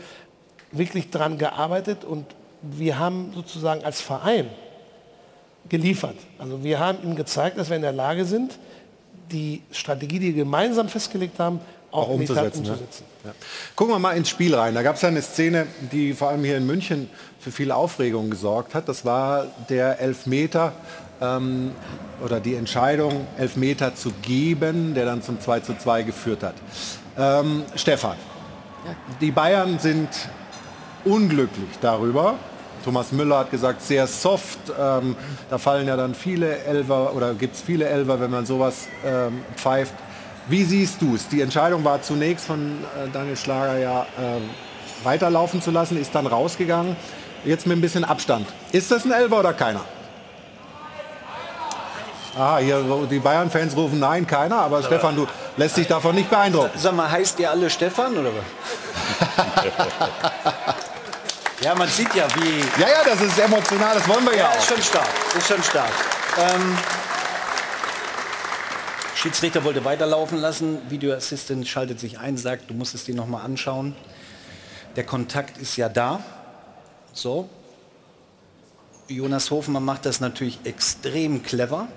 wirklich 0.73 1.09
daran 1.11 1.37
gearbeitet 1.37 2.03
und 2.03 2.25
wir 2.61 2.99
haben 2.99 3.31
sozusagen 3.33 3.85
als 3.85 4.01
Verein 4.01 4.47
geliefert. 5.69 6.15
Also 6.39 6.61
wir 6.63 6.79
haben 6.79 6.97
ihm 7.03 7.15
gezeigt, 7.15 7.57
dass 7.57 7.69
wir 7.69 7.77
in 7.77 7.83
der 7.83 7.93
Lage 7.93 8.25
sind, 8.25 8.57
die 9.33 9.61
Strategie, 9.71 10.19
die 10.19 10.35
wir 10.35 10.43
gemeinsam 10.43 10.87
festgelegt 10.87 11.39
haben, 11.39 11.59
auch, 11.91 12.07
auch 12.07 12.09
umzusetzen. 12.09 12.59
umzusetzen. 12.59 13.03
Ja. 13.23 13.29
Ja. 13.29 13.35
Gucken 13.75 13.93
wir 13.93 13.99
mal 13.99 14.17
ins 14.17 14.29
Spiel 14.29 14.55
rein. 14.55 14.73
Da 14.73 14.81
gab 14.81 14.95
es 14.95 15.03
eine 15.03 15.21
Szene, 15.21 15.67
die 15.91 16.13
vor 16.13 16.29
allem 16.29 16.43
hier 16.43 16.57
in 16.57 16.65
München 16.65 17.09
für 17.39 17.51
viel 17.51 17.71
Aufregung 17.71 18.29
gesorgt 18.29 18.73
hat. 18.73 18.87
Das 18.89 19.05
war 19.05 19.45
der 19.69 19.99
Elfmeter 19.99 20.73
ähm, 21.21 21.71
oder 22.23 22.39
die 22.39 22.55
Entscheidung, 22.55 23.27
Elfmeter 23.37 23.95
zu 23.95 24.11
geben, 24.21 24.93
der 24.93 25.05
dann 25.05 25.21
zum 25.21 25.39
2 25.39 25.59
zu 25.61 25.77
2 25.77 26.03
geführt 26.03 26.43
hat. 26.43 26.55
Ähm, 27.17 27.63
Stefan, 27.75 28.17
ja. 28.85 28.95
die 29.21 29.31
Bayern 29.31 29.77
sind 29.79 30.09
unglücklich 31.05 31.69
darüber, 31.81 32.35
Thomas 32.83 33.11
Müller 33.11 33.39
hat 33.39 33.51
gesagt, 33.51 33.81
sehr 33.81 34.07
soft. 34.07 34.59
Ähm, 34.79 35.15
da 35.49 35.57
fallen 35.57 35.87
ja 35.87 35.95
dann 35.95 36.13
viele 36.13 36.57
Elfer 36.63 37.15
oder 37.15 37.33
gibt 37.33 37.55
es 37.55 37.61
viele 37.61 37.85
Elfer, 37.85 38.19
wenn 38.19 38.31
man 38.31 38.45
sowas 38.45 38.87
ähm, 39.05 39.41
pfeift. 39.55 39.93
Wie 40.47 40.63
siehst 40.63 41.01
du 41.01 41.15
es? 41.15 41.27
Die 41.29 41.41
Entscheidung 41.41 41.83
war 41.85 42.01
zunächst 42.01 42.45
von 42.45 42.59
äh, 42.59 43.09
Daniel 43.11 43.37
Schlager 43.37 43.77
ja 43.77 44.01
äh, 44.01 45.05
weiterlaufen 45.05 45.61
zu 45.61 45.71
lassen, 45.71 45.99
ist 45.99 46.13
dann 46.13 46.27
rausgegangen. 46.27 46.95
Jetzt 47.45 47.65
mit 47.65 47.77
ein 47.77 47.81
bisschen 47.81 48.03
Abstand. 48.03 48.47
Ist 48.71 48.91
das 48.91 49.05
ein 49.05 49.11
Elfer 49.11 49.39
oder 49.39 49.53
keiner? 49.53 49.81
Ah, 52.37 52.57
hier 52.57 52.83
die 53.09 53.19
Bayern-Fans 53.19 53.75
rufen 53.75 53.99
nein, 53.99 54.25
keiner. 54.25 54.57
Aber 54.57 54.81
Stefan, 54.81 55.15
du 55.15 55.27
lässt 55.55 55.77
dich 55.77 55.87
davon 55.87 56.15
nicht 56.15 56.29
beeindrucken. 56.29 56.71
Sag 56.77 56.95
mal, 56.95 57.09
heißt 57.09 57.39
ihr 57.39 57.51
alle 57.51 57.69
Stefan 57.69 58.17
oder 58.17 58.31
was? 58.33 58.43
Ja, 61.63 61.73
man 61.75 61.87
sieht 61.87 62.13
ja, 62.13 62.27
wie. 62.35 62.59
Ja, 62.81 62.89
ja, 62.89 63.03
das 63.05 63.21
ist 63.21 63.39
emotional, 63.39 63.95
das 63.95 64.05
wollen 64.05 64.25
wir 64.25 64.35
ja. 64.35 64.51
ja 64.51 64.57
ist 64.57 64.67
schon 64.67 64.81
stark, 64.81 65.07
ist 65.37 65.47
schon 65.47 65.63
stark. 65.63 65.91
Ähm, 66.37 66.77
Schiedsrichter 69.15 69.63
wollte 69.63 69.85
weiterlaufen 69.85 70.39
lassen. 70.39 70.79
Videoassistent 70.89 71.65
schaltet 71.65 72.01
sich 72.01 72.19
ein, 72.19 72.35
sagt, 72.35 72.69
du 72.69 72.73
musst 72.73 72.93
es 72.95 73.05
dir 73.05 73.15
noch 73.15 73.27
mal 73.27 73.43
anschauen. 73.43 73.95
Der 74.97 75.05
Kontakt 75.05 75.57
ist 75.57 75.77
ja 75.77 75.87
da. 75.87 76.21
So. 77.13 77.47
Jonas 79.07 79.49
Hofmann 79.49 79.85
macht 79.85 80.05
das 80.05 80.19
natürlich 80.19 80.59
extrem 80.65 81.43
clever. 81.43 81.87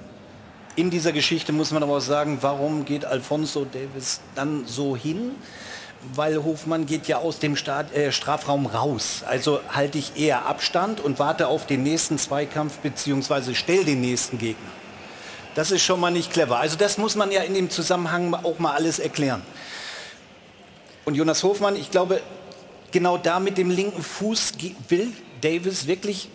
In 0.76 0.90
dieser 0.90 1.10
Geschichte 1.10 1.52
muss 1.52 1.72
man 1.72 1.82
aber 1.82 1.96
auch 1.96 2.00
sagen, 2.00 2.38
warum 2.40 2.84
geht 2.84 3.04
Alfonso 3.04 3.64
Davis 3.64 4.20
dann 4.36 4.64
so 4.64 4.96
hin? 4.96 5.32
Weil 6.14 6.42
Hofmann 6.44 6.86
geht 6.86 7.08
ja 7.08 7.18
aus 7.18 7.38
dem 7.38 7.56
Start, 7.56 7.94
äh, 7.94 8.12
Strafraum 8.12 8.66
raus. 8.66 9.22
Also 9.26 9.60
halte 9.68 9.98
ich 9.98 10.16
eher 10.16 10.46
Abstand 10.46 11.00
und 11.00 11.18
warte 11.18 11.48
auf 11.48 11.66
den 11.66 11.82
nächsten 11.82 12.18
Zweikampf 12.18 12.78
beziehungsweise 12.78 13.54
stell 13.54 13.84
den 13.84 14.00
nächsten 14.00 14.38
Gegner. 14.38 14.70
Das 15.54 15.70
ist 15.70 15.82
schon 15.82 16.00
mal 16.00 16.10
nicht 16.10 16.32
clever. 16.32 16.58
Also 16.58 16.76
das 16.76 16.98
muss 16.98 17.16
man 17.16 17.32
ja 17.32 17.42
in 17.42 17.54
dem 17.54 17.70
Zusammenhang 17.70 18.34
auch 18.34 18.58
mal 18.58 18.74
alles 18.74 18.98
erklären. 18.98 19.42
Und 21.04 21.14
Jonas 21.14 21.42
Hofmann, 21.42 21.76
ich 21.76 21.90
glaube, 21.90 22.20
genau 22.90 23.16
da 23.16 23.40
mit 23.40 23.56
dem 23.58 23.70
linken 23.70 24.02
Fuß 24.02 24.52
will 24.88 25.12
Davis 25.40 25.86
wirklich 25.86 26.28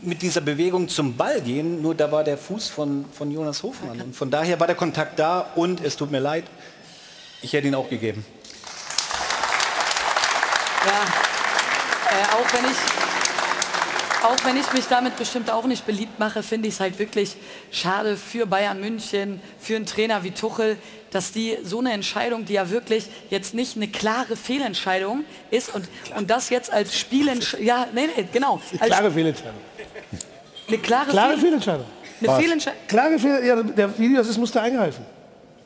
mit 0.00 0.22
dieser 0.22 0.40
Bewegung 0.40 0.88
zum 0.88 1.16
Ball 1.16 1.40
gehen, 1.40 1.82
nur 1.82 1.94
da 1.94 2.10
war 2.12 2.24
der 2.24 2.36
Fuß 2.36 2.68
von, 2.68 3.04
von 3.12 3.30
Jonas 3.30 3.62
Hofmann. 3.62 4.00
Und 4.00 4.16
von 4.16 4.30
daher 4.30 4.58
war 4.60 4.66
der 4.66 4.76
Kontakt 4.76 5.18
da 5.18 5.40
und 5.54 5.82
es 5.82 5.96
tut 5.96 6.10
mir 6.10 6.20
leid, 6.20 6.44
ich 7.42 7.52
hätte 7.52 7.68
ihn 7.68 7.74
auch 7.74 7.88
gegeben. 7.88 8.24
Ja, 10.86 11.02
äh, 12.10 12.24
auch 12.34 12.52
wenn 12.52 12.70
ich 12.70 12.76
auch 14.24 14.42
wenn 14.44 14.56
ich 14.56 14.72
mich 14.72 14.86
damit 14.86 15.16
bestimmt 15.16 15.50
auch 15.50 15.64
nicht 15.64 15.86
beliebt 15.86 16.18
mache, 16.18 16.42
finde 16.42 16.68
ich 16.68 16.74
es 16.74 16.80
halt 16.80 16.98
wirklich 16.98 17.36
schade 17.70 18.16
für 18.16 18.46
Bayern 18.46 18.80
München, 18.80 19.40
für 19.58 19.76
einen 19.76 19.84
Trainer 19.84 20.24
wie 20.24 20.30
Tuchel, 20.30 20.78
dass 21.10 21.32
die 21.32 21.58
so 21.62 21.80
eine 21.80 21.92
Entscheidung, 21.92 22.46
die 22.46 22.54
ja 22.54 22.70
wirklich 22.70 23.08
jetzt 23.28 23.52
nicht 23.52 23.76
eine 23.76 23.88
klare 23.88 24.36
Fehlentscheidung 24.36 25.24
ist 25.50 25.74
und, 25.74 25.88
und 26.16 26.30
das 26.30 26.48
jetzt 26.48 26.72
als 26.72 26.98
Spielentscheidung, 26.98 27.66
ja, 27.66 27.86
nee, 27.92 28.08
nee, 28.16 28.26
genau. 28.32 28.60
Eine 28.78 28.88
klare 28.88 29.10
Fehlentscheidung. 29.10 29.60
Eine 30.68 30.78
klare, 30.78 31.10
klare 31.10 31.32
Fehl 31.32 31.40
Fehlentscheidung. 31.40 31.86
Eine 32.20 32.36
Fehlentscheidung. 32.40 32.80
Klare 32.88 33.18
Fehlentscheidung. 33.18 33.68
Ja, 33.68 33.74
der 33.74 33.98
Videoassist 33.98 34.38
musste 34.38 34.60
eingreifen. 34.60 35.04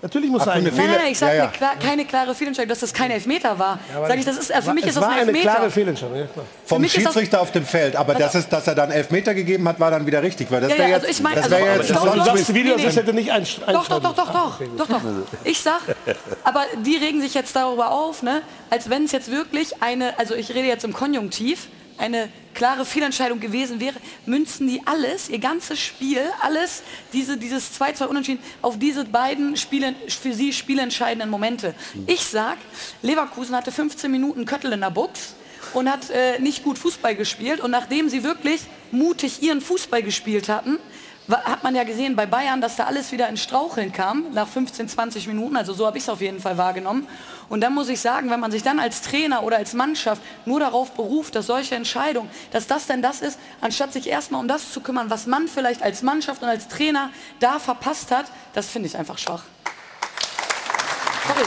Natürlich 0.00 0.30
muss 0.30 0.42
er 0.42 0.46
nein, 0.46 0.56
eingreifen. 0.58 0.76
nein, 0.78 1.00
nein, 1.02 1.12
ich 1.12 1.18
sage 1.18 1.36
ja, 1.36 1.44
ja. 1.44 1.50
klar, 1.50 1.72
keine 1.82 2.04
klare 2.04 2.32
Fehlentscheidung, 2.32 2.68
dass 2.68 2.78
das 2.78 2.92
kein 2.92 3.10
Elfmeter 3.10 3.58
war. 3.58 3.80
Ja, 3.92 4.06
Sag 4.06 4.16
ich, 4.18 4.24
das 4.24 4.36
ist, 4.36 4.50
äh, 4.50 4.62
für 4.62 4.72
mich 4.72 4.84
es 4.84 4.90
ist 4.90 4.96
das 4.96 5.02
war 5.02 5.10
ein 5.10 5.18
eine 5.22 5.30
Elfmeter. 5.32 5.50
klare 5.54 5.70
Fehlentscheidung. 5.72 6.16
Ja. 6.18 6.26
Vom 6.66 6.80
mich 6.82 6.94
ist 6.96 7.04
das- 7.04 7.12
Schiedsrichter 7.14 7.40
auf 7.40 7.50
dem 7.50 7.64
Feld, 7.64 7.96
aber 7.96 8.12
Also- 8.14 8.22
das 8.26 8.34
ist, 8.36 8.48
dass 8.52 8.66
er 8.68 8.76
dann 8.76 8.92
Elfmeter 8.92 9.34
gegeben 9.34 9.66
hat, 9.66 9.80
war 9.80 9.90
dann 9.90 10.06
wieder 10.06 10.22
richtig, 10.22 10.48
weil 10.52 10.60
das 10.60 10.70
Ja, 10.70 10.78
wäre 10.78 10.88
ja, 10.90 10.94
jetzt, 10.98 11.06
also 11.06 11.16
ich 11.18 11.22
mein, 11.24 11.34
das 11.34 11.44
also- 11.52 11.56
jetzt 11.56 11.90
das- 11.90 12.00
sonst 12.02 12.14
du 12.16 12.24
sagst, 12.24 12.54
Videoassist 12.54 12.94
Nee, 12.96 13.02
hätte 13.02 13.12
nicht 13.12 13.32
einsch- 13.32 13.58
Doch, 13.58 13.66
doch, 13.66 13.74
einschalten 13.96 14.02
doch, 14.04 14.14
doch, 14.14 14.32
doch, 14.32 14.58
doch, 14.76 14.88
doch. 14.88 15.00
Ich 15.42 15.60
sag, 15.60 15.80
aber 16.44 16.62
die 16.86 16.96
regen 16.96 17.20
sich 17.20 17.34
jetzt 17.34 17.56
darüber 17.56 17.90
auf, 17.90 18.22
ne, 18.22 18.42
als 18.70 18.88
wenn 18.88 19.04
es 19.04 19.10
jetzt 19.10 19.32
wirklich 19.32 19.82
eine, 19.82 20.16
also 20.18 20.36
ich 20.36 20.50
rede 20.50 20.68
jetzt 20.68 20.84
im 20.84 20.92
Konjunktiv, 20.92 21.66
eine 21.98 22.28
klare 22.54 22.84
Fehlentscheidung 22.84 23.40
gewesen 23.40 23.80
wäre, 23.80 23.96
münzen 24.26 24.66
die 24.66 24.82
alles, 24.84 25.28
ihr 25.28 25.38
ganzes 25.38 25.78
Spiel, 25.78 26.22
alles, 26.40 26.82
diese, 27.12 27.36
dieses 27.36 27.78
2-2 27.80 28.06
Unentschieden, 28.06 28.42
auf 28.62 28.78
diese 28.78 29.04
beiden 29.04 29.56
Spiele, 29.56 29.94
für 30.08 30.32
sie 30.32 30.52
spielentscheidenden 30.52 31.30
Momente. 31.30 31.74
Ich 32.06 32.24
sag, 32.24 32.58
Leverkusen 33.02 33.54
hatte 33.54 33.70
15 33.70 34.10
Minuten 34.10 34.44
Köttel 34.44 34.72
in 34.72 34.80
der 34.80 34.90
Box 34.90 35.34
und 35.74 35.90
hat 35.90 36.10
äh, 36.10 36.38
nicht 36.40 36.64
gut 36.64 36.78
Fußball 36.78 37.14
gespielt 37.14 37.60
und 37.60 37.70
nachdem 37.70 38.08
sie 38.08 38.22
wirklich 38.24 38.62
mutig 38.90 39.42
ihren 39.42 39.60
Fußball 39.60 40.02
gespielt 40.02 40.48
hatten, 40.48 40.78
hat 41.28 41.62
man 41.62 41.74
ja 41.74 41.84
gesehen 41.84 42.16
bei 42.16 42.24
Bayern, 42.26 42.60
dass 42.60 42.76
da 42.76 42.84
alles 42.84 43.12
wieder 43.12 43.28
ins 43.28 43.42
Straucheln 43.42 43.92
kam 43.92 44.32
nach 44.32 44.48
15, 44.48 44.88
20 44.88 45.26
Minuten. 45.28 45.56
Also 45.56 45.74
so 45.74 45.86
habe 45.86 45.98
ich 45.98 46.04
es 46.04 46.08
auf 46.08 46.20
jeden 46.20 46.40
Fall 46.40 46.56
wahrgenommen. 46.56 47.06
Und 47.48 47.60
dann 47.60 47.74
muss 47.74 47.88
ich 47.88 48.00
sagen, 48.00 48.30
wenn 48.30 48.40
man 48.40 48.50
sich 48.50 48.62
dann 48.62 48.78
als 48.78 49.02
Trainer 49.02 49.42
oder 49.42 49.58
als 49.58 49.74
Mannschaft 49.74 50.22
nur 50.46 50.60
darauf 50.60 50.92
beruft, 50.92 51.34
dass 51.34 51.46
solche 51.46 51.74
Entscheidungen, 51.74 52.30
dass 52.50 52.66
das 52.66 52.86
denn 52.86 53.02
das 53.02 53.20
ist, 53.20 53.38
anstatt 53.60 53.92
sich 53.92 54.08
erstmal 54.08 54.40
um 54.40 54.48
das 54.48 54.72
zu 54.72 54.80
kümmern, 54.80 55.10
was 55.10 55.26
man 55.26 55.48
vielleicht 55.48 55.82
als 55.82 56.02
Mannschaft 56.02 56.42
und 56.42 56.48
als 56.48 56.68
Trainer 56.68 57.10
da 57.40 57.58
verpasst 57.58 58.10
hat, 58.10 58.26
das 58.54 58.66
finde 58.68 58.88
ich 58.88 58.96
einfach 58.96 59.18
schwach. 59.18 59.42
Sorry, 61.26 61.44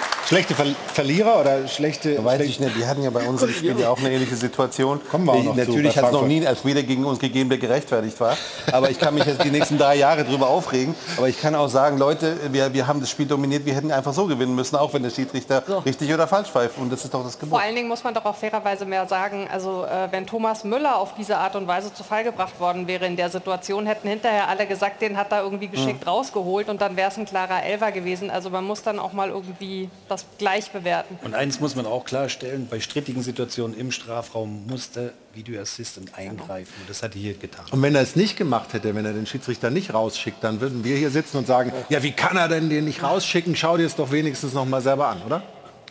Schlechte 0.26 0.56
Ver 0.56 0.66
Verlierer 0.92 1.40
oder 1.40 1.68
schlechte... 1.68 2.24
Weiß 2.24 2.40
ich 2.40 2.58
nicht, 2.58 2.74
die 2.76 2.84
hatten 2.84 3.00
ja 3.00 3.10
bei 3.10 3.28
uns 3.28 3.42
im 3.42 3.50
Spiel 3.50 3.78
ja 3.78 3.90
auch 3.90 3.98
eine 3.98 4.10
ähnliche 4.10 4.34
Situation. 4.34 5.00
Kommen 5.08 5.24
wir 5.26 5.32
auch 5.34 5.42
noch 5.44 5.54
Natürlich 5.54 5.96
hat 5.96 6.06
es 6.06 6.12
noch 6.12 6.26
nie 6.26 6.38
einen 6.38 6.46
Elfmeter 6.46 6.82
gegen 6.82 7.04
uns 7.04 7.20
gegeben, 7.20 7.48
der 7.48 7.58
gerechtfertigt 7.58 8.18
war. 8.18 8.36
Aber 8.72 8.90
ich 8.90 8.98
kann 8.98 9.14
mich 9.14 9.24
jetzt 9.24 9.44
die 9.44 9.50
nächsten 9.50 9.78
drei 9.78 9.94
Jahre 9.94 10.24
drüber 10.24 10.48
aufregen. 10.48 10.96
Aber 11.16 11.28
ich 11.28 11.40
kann 11.40 11.54
auch 11.54 11.68
sagen, 11.68 11.98
Leute, 11.98 12.36
wir, 12.50 12.72
wir 12.72 12.88
haben 12.88 13.00
das 13.00 13.10
Spiel 13.10 13.26
dominiert, 13.26 13.64
wir 13.66 13.74
hätten 13.74 13.92
einfach 13.92 14.12
so 14.12 14.26
gewinnen 14.26 14.56
müssen, 14.56 14.74
auch 14.74 14.92
wenn 14.94 15.04
der 15.04 15.10
Schiedsrichter 15.10 15.62
richtig 15.84 16.12
oder 16.12 16.26
falsch 16.26 16.48
pfeift. 16.48 16.76
Und 16.78 16.90
das 16.90 17.04
ist 17.04 17.14
doch 17.14 17.22
das 17.22 17.38
Gebot. 17.38 17.50
Vor 17.50 17.60
allen 17.60 17.76
Dingen 17.76 17.88
muss 17.88 18.02
man 18.02 18.12
doch 18.12 18.24
auch 18.24 18.36
fairerweise 18.36 18.84
mehr 18.84 19.06
sagen, 19.06 19.46
also 19.52 19.84
äh, 19.84 20.10
wenn 20.10 20.26
Thomas 20.26 20.64
Müller 20.64 20.96
auf 20.96 21.14
diese 21.14 21.36
Art 21.38 21.54
und 21.54 21.68
Weise 21.68 21.94
zu 21.94 22.02
Fall 22.02 22.24
gebracht 22.24 22.58
worden 22.58 22.88
wäre 22.88 23.06
in 23.06 23.14
der 23.14 23.30
Situation, 23.30 23.86
hätten 23.86 24.08
hinterher 24.08 24.48
alle 24.48 24.66
gesagt, 24.66 25.02
den 25.02 25.16
hat 25.16 25.30
er 25.30 25.42
irgendwie 25.44 25.68
geschickt 25.68 26.04
rausgeholt 26.04 26.68
und 26.68 26.80
dann 26.80 26.96
wäre 26.96 27.10
es 27.10 27.16
ein 27.16 27.26
klarer 27.26 27.62
Elfer 27.62 27.92
gewesen. 27.92 28.28
Also 28.28 28.50
man 28.50 28.64
muss 28.64 28.82
dann 28.82 28.98
auch 28.98 29.12
mal 29.12 29.28
irgendwie 29.28 29.88
das 30.08 30.15
gleich 30.38 30.70
bewerten. 30.70 31.18
Und 31.22 31.34
eins 31.34 31.60
muss 31.60 31.76
man 31.76 31.86
auch 31.86 32.04
klarstellen, 32.04 32.66
bei 32.70 32.80
strittigen 32.80 33.22
Situationen 33.22 33.76
im 33.76 33.92
Strafraum 33.92 34.66
muss 34.66 34.90
der 34.90 35.10
Video 35.34 35.60
Assistant 35.60 36.16
eingreifen. 36.16 36.72
Und 36.80 36.88
das 36.88 37.02
hat 37.02 37.14
er 37.14 37.20
hier 37.20 37.34
getan. 37.34 37.66
Und 37.70 37.82
wenn 37.82 37.94
er 37.94 38.02
es 38.02 38.16
nicht 38.16 38.36
gemacht 38.36 38.72
hätte, 38.72 38.94
wenn 38.94 39.04
er 39.04 39.12
den 39.12 39.26
Schiedsrichter 39.26 39.70
nicht 39.70 39.92
rausschickt, 39.92 40.42
dann 40.42 40.60
würden 40.60 40.84
wir 40.84 40.96
hier 40.96 41.10
sitzen 41.10 41.38
und 41.38 41.46
sagen, 41.46 41.72
ja, 41.88 42.02
wie 42.02 42.12
kann 42.12 42.36
er 42.36 42.48
denn 42.48 42.70
den 42.70 42.84
nicht 42.84 43.02
rausschicken? 43.02 43.56
Schau 43.56 43.76
dir 43.76 43.86
es 43.86 43.96
doch 43.96 44.10
wenigstens 44.10 44.52
noch 44.52 44.64
mal 44.64 44.80
selber 44.80 45.08
an, 45.08 45.22
oder? 45.26 45.42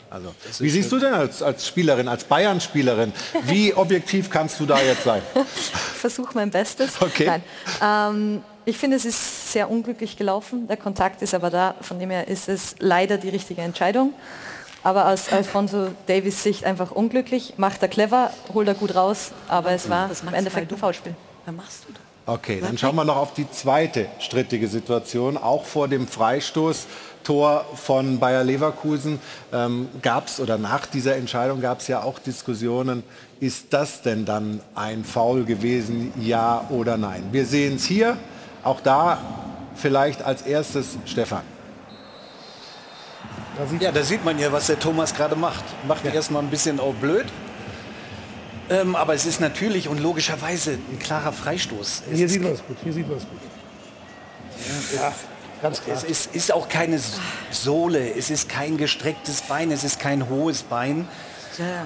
Also, 0.09 0.34
wie 0.59 0.69
siehst 0.69 0.91
du 0.91 0.99
denn 0.99 1.13
als, 1.13 1.41
als 1.41 1.67
Spielerin, 1.67 2.07
als 2.07 2.23
Bayern-Spielerin, 2.23 3.11
wie 3.43 3.73
objektiv 3.73 4.30
kannst 4.30 4.59
du 4.59 4.65
da 4.65 4.82
jetzt 4.82 5.03
sein? 5.03 5.21
Ich 5.55 6.11
versuche 6.11 6.36
mein 6.36 6.51
Bestes. 6.51 7.01
Okay. 7.01 7.26
Nein. 7.26 7.43
Ähm, 7.82 8.43
ich 8.66 8.78
finde, 8.78 8.97
es 8.97 9.05
ist 9.05 9.51
sehr 9.51 9.70
unglücklich 9.70 10.18
gelaufen. 10.18 10.68
Der 10.68 10.78
Kontakt 10.78 11.22
ist 11.22 11.34
aber 11.34 11.49
da. 11.49 11.76
Von 11.82 11.99
dem 11.99 12.09
her 12.09 12.28
ist 12.28 12.49
es 12.49 12.76
leider 12.80 13.18
die 13.18 13.30
richtige 13.30 13.61
Entscheidung. 13.61 14.13
Aber 14.84 15.07
aus 15.07 15.32
Alfonso 15.32 15.89
Davis 16.07 16.43
Sicht 16.43 16.63
einfach 16.63 16.91
unglücklich. 16.91 17.53
Macht 17.57 17.82
er 17.82 17.88
clever, 17.88 18.32
holt 18.53 18.68
er 18.68 18.76
gut 18.76 18.95
raus. 18.95 19.32
Aber 19.47 19.72
es 19.72 19.89
war 19.89 20.09
im 20.28 20.34
Endeffekt 20.34 20.72
ein 20.72 20.78
Foulspiel. 20.78 21.16
Was 21.45 21.55
machst 21.55 21.86
du 21.88 21.93
da? 21.93 21.99
Okay, 22.28 22.59
dann 22.59 22.76
schauen 22.76 22.95
wir 22.95 23.05
noch 23.05 23.18
auf 23.18 23.34
die 23.36 23.49
zweite 23.51 24.07
strittige 24.20 24.68
Situation. 24.68 25.38
Auch 25.38 25.63
vor 25.63 25.88
dem 25.88 26.07
Freistoßtor 26.07 27.66
von 27.76 28.20
Bayer 28.20 28.43
Leverkusen 28.43 29.20
ähm, 29.53 29.89
gab 30.01 30.28
es, 30.28 30.39
oder 30.39 30.57
nach 30.57 30.88
dieser 30.88 31.18
Entscheidung 31.18 31.61
gab 31.61 31.82
es 31.82 31.88
ja 31.88 32.01
auch 32.01 32.18
Diskussionen, 32.18 33.03
ist 33.39 33.68
das 33.72 34.01
denn 34.01 34.26
dann 34.26 34.59
ein 34.74 35.03
Foul 35.03 35.45
gewesen, 35.45 36.13
ja 36.20 36.66
oder 36.72 36.97
nein? 36.97 37.26
Wir 37.32 37.45
sehen 37.45 37.76
es 37.76 37.86
hier, 37.86 38.18
auch 38.66 38.82
da 38.82 39.18
vielleicht 39.76 40.22
als 40.24 40.41
erstes 40.41 40.97
Stefan. 41.05 41.43
Ja, 43.80 43.91
da 43.91 44.03
sieht 44.03 44.26
man 44.26 44.38
ja, 44.38 44.51
was 44.51 44.68
der 44.68 44.78
Thomas 44.80 45.13
gerade 45.13 45.36
macht. 45.38 45.63
Macht 45.88 46.03
erstmal 46.05 46.41
ein 46.43 46.49
bisschen 46.49 46.80
auch 46.80 46.93
blöd. 46.95 47.26
Ähm, 48.70 48.95
aber 48.95 49.13
es 49.13 49.26
ist 49.26 49.39
natürlich 49.39 49.88
und 49.88 50.01
logischerweise 50.01 50.72
ein 50.72 50.99
klarer 50.99 51.32
Freistoß. 51.32 52.03
Es 52.11 52.18
Hier 52.18 52.26
ist- 52.26 52.32
sieht 52.34 52.41
man 52.43 52.51
es 52.53 52.66
gut, 52.66 52.78
hier 52.84 52.91
sieht 52.93 53.07
man 53.07 53.18
es 53.18 53.24
gut. 53.24 53.39
Ja, 54.95 55.13
ganz 55.61 55.82
klar. 55.84 55.95
Es 55.95 56.03
ist, 56.03 56.36
ist 56.36 56.51
auch 56.51 56.68
keine 56.68 56.99
Sohle, 57.51 58.13
es 58.16 58.30
ist 58.32 58.49
kein 58.49 58.78
gestrecktes 58.78 59.41
Bein, 59.43 59.72
es 59.72 59.84
ist 59.84 59.99
kein 59.99 60.28
hohes 60.30 60.63
Bein. 60.63 61.07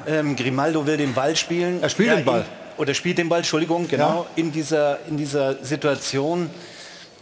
Ähm, 0.08 0.36
Grimaldo 0.36 0.88
will 0.88 0.98
den 0.98 1.14
Ball 1.14 1.36
spielen. 1.36 1.84
Er 1.84 1.90
spielt 1.90 2.12
den 2.18 2.26
Ball. 2.26 2.46
Oder 2.80 2.94
spielt 2.94 3.18
den 3.18 3.28
Ball, 3.28 3.40
Entschuldigung, 3.40 3.90
genau, 3.90 4.26
in, 4.38 4.54
dieser, 4.54 5.00
in 5.10 5.18
dieser 5.18 5.62
Situation. 5.66 6.50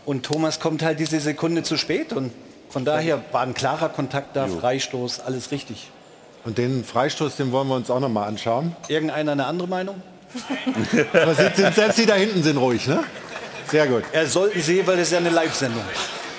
Und 0.06 0.24
Thomas 0.24 0.60
kommt 0.60 0.84
halt 0.84 1.00
diese 1.00 1.20
Sekunde 1.20 1.64
zu 1.64 1.78
spät. 1.78 2.14
Und 2.14 2.32
von 2.70 2.86
daher 2.86 3.24
war 3.32 3.42
ein 3.42 3.56
klarer 3.56 3.90
Kontakt 3.90 4.36
da, 4.36 4.48
Freistoß, 4.48 5.20
alles 5.22 5.50
richtig. 5.50 5.90
Und 6.46 6.60
den 6.60 6.86
Freistoß, 6.86 7.38
den 7.38 7.52
wollen 7.52 7.68
wir 7.70 7.76
uns 7.76 7.90
auch 7.90 8.00
noch 8.00 8.08
mal 8.08 8.28
anschauen. 8.28 8.76
Irgendeiner 8.88 9.32
eine 9.32 9.48
andere 9.48 9.68
Meinung? 9.68 10.00
Aber 11.14 11.34
sind, 11.34 11.56
selbst 11.56 11.98
die 11.98 12.06
da 12.06 12.14
hinten 12.14 12.44
sind 12.44 12.58
ruhig, 12.58 12.86
ne? 12.88 13.04
Sehr 13.72 13.88
gut. 13.88 14.04
Er 14.12 14.28
sollten 14.28 14.62
sehen, 14.62 14.86
weil 14.86 14.98
das 14.98 15.08
ist 15.08 15.14
ja 15.14 15.18
eine 15.18 15.32
Live-Sendung. 15.32 15.84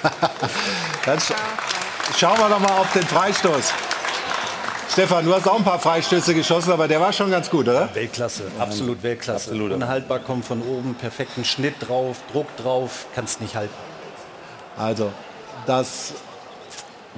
Dann 1.05 1.19
sch 1.19 1.33
schauen 2.17 2.39
wir 2.39 2.49
doch 2.49 2.61
mal 2.61 2.79
auf 2.79 2.93
den 2.93 3.03
Freistoß. 3.03 3.73
Stefan, 4.91 5.25
du 5.25 5.35
hast 5.35 5.47
auch 5.47 5.59
ein 5.59 5.65
paar 5.65 5.79
Freistöße 5.79 6.35
geschossen, 6.35 6.73
aber 6.73 6.89
der 6.89 7.01
war 7.01 7.13
schon 7.13 7.31
ganz 7.31 7.49
gut, 7.49 7.69
oder? 7.69 7.89
Weltklasse, 7.95 8.45
absolut 8.59 9.03
Weltklasse. 9.03 9.53
Unhaltbar, 9.53 10.19
kommt 10.19 10.45
von 10.45 10.61
oben, 10.63 10.95
perfekten 10.95 11.45
Schnitt 11.45 11.75
drauf, 11.81 12.17
Druck 12.33 12.49
drauf, 12.57 13.07
kannst 13.15 13.41
nicht 13.41 13.55
halten. 13.55 13.75
Also, 14.77 15.13
das 15.67 16.15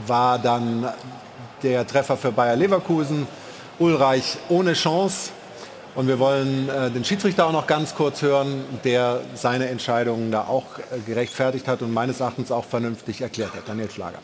war 0.07 0.39
dann 0.39 0.93
der 1.63 1.87
Treffer 1.87 2.17
für 2.17 2.33
Bayer 2.33 2.57
Leverkusen. 2.57 3.27
Ulreich 3.79 4.37
ohne 4.49 4.75
Chance. 4.75 5.31
Und 5.95 6.07
wir 6.07 6.19
wollen 6.19 6.69
äh, 6.69 6.91
den 6.91 7.05
Schiedsrichter 7.05 7.47
auch 7.47 7.53
noch 7.53 7.67
ganz 7.67 7.95
kurz 7.95 8.23
hören, 8.23 8.65
der 8.85 9.21
seine 9.35 9.69
Entscheidungen 9.69 10.31
da 10.31 10.43
auch 10.43 10.79
äh, 10.79 11.01
gerechtfertigt 11.05 11.67
hat 11.67 11.83
und 11.83 11.93
meines 11.93 12.21
Erachtens 12.21 12.53
auch 12.53 12.65
vernünftig 12.65 13.23
erklärt 13.23 13.55
hat. 13.55 13.69
Daniel 13.69 13.91
Schlager. 13.91 14.19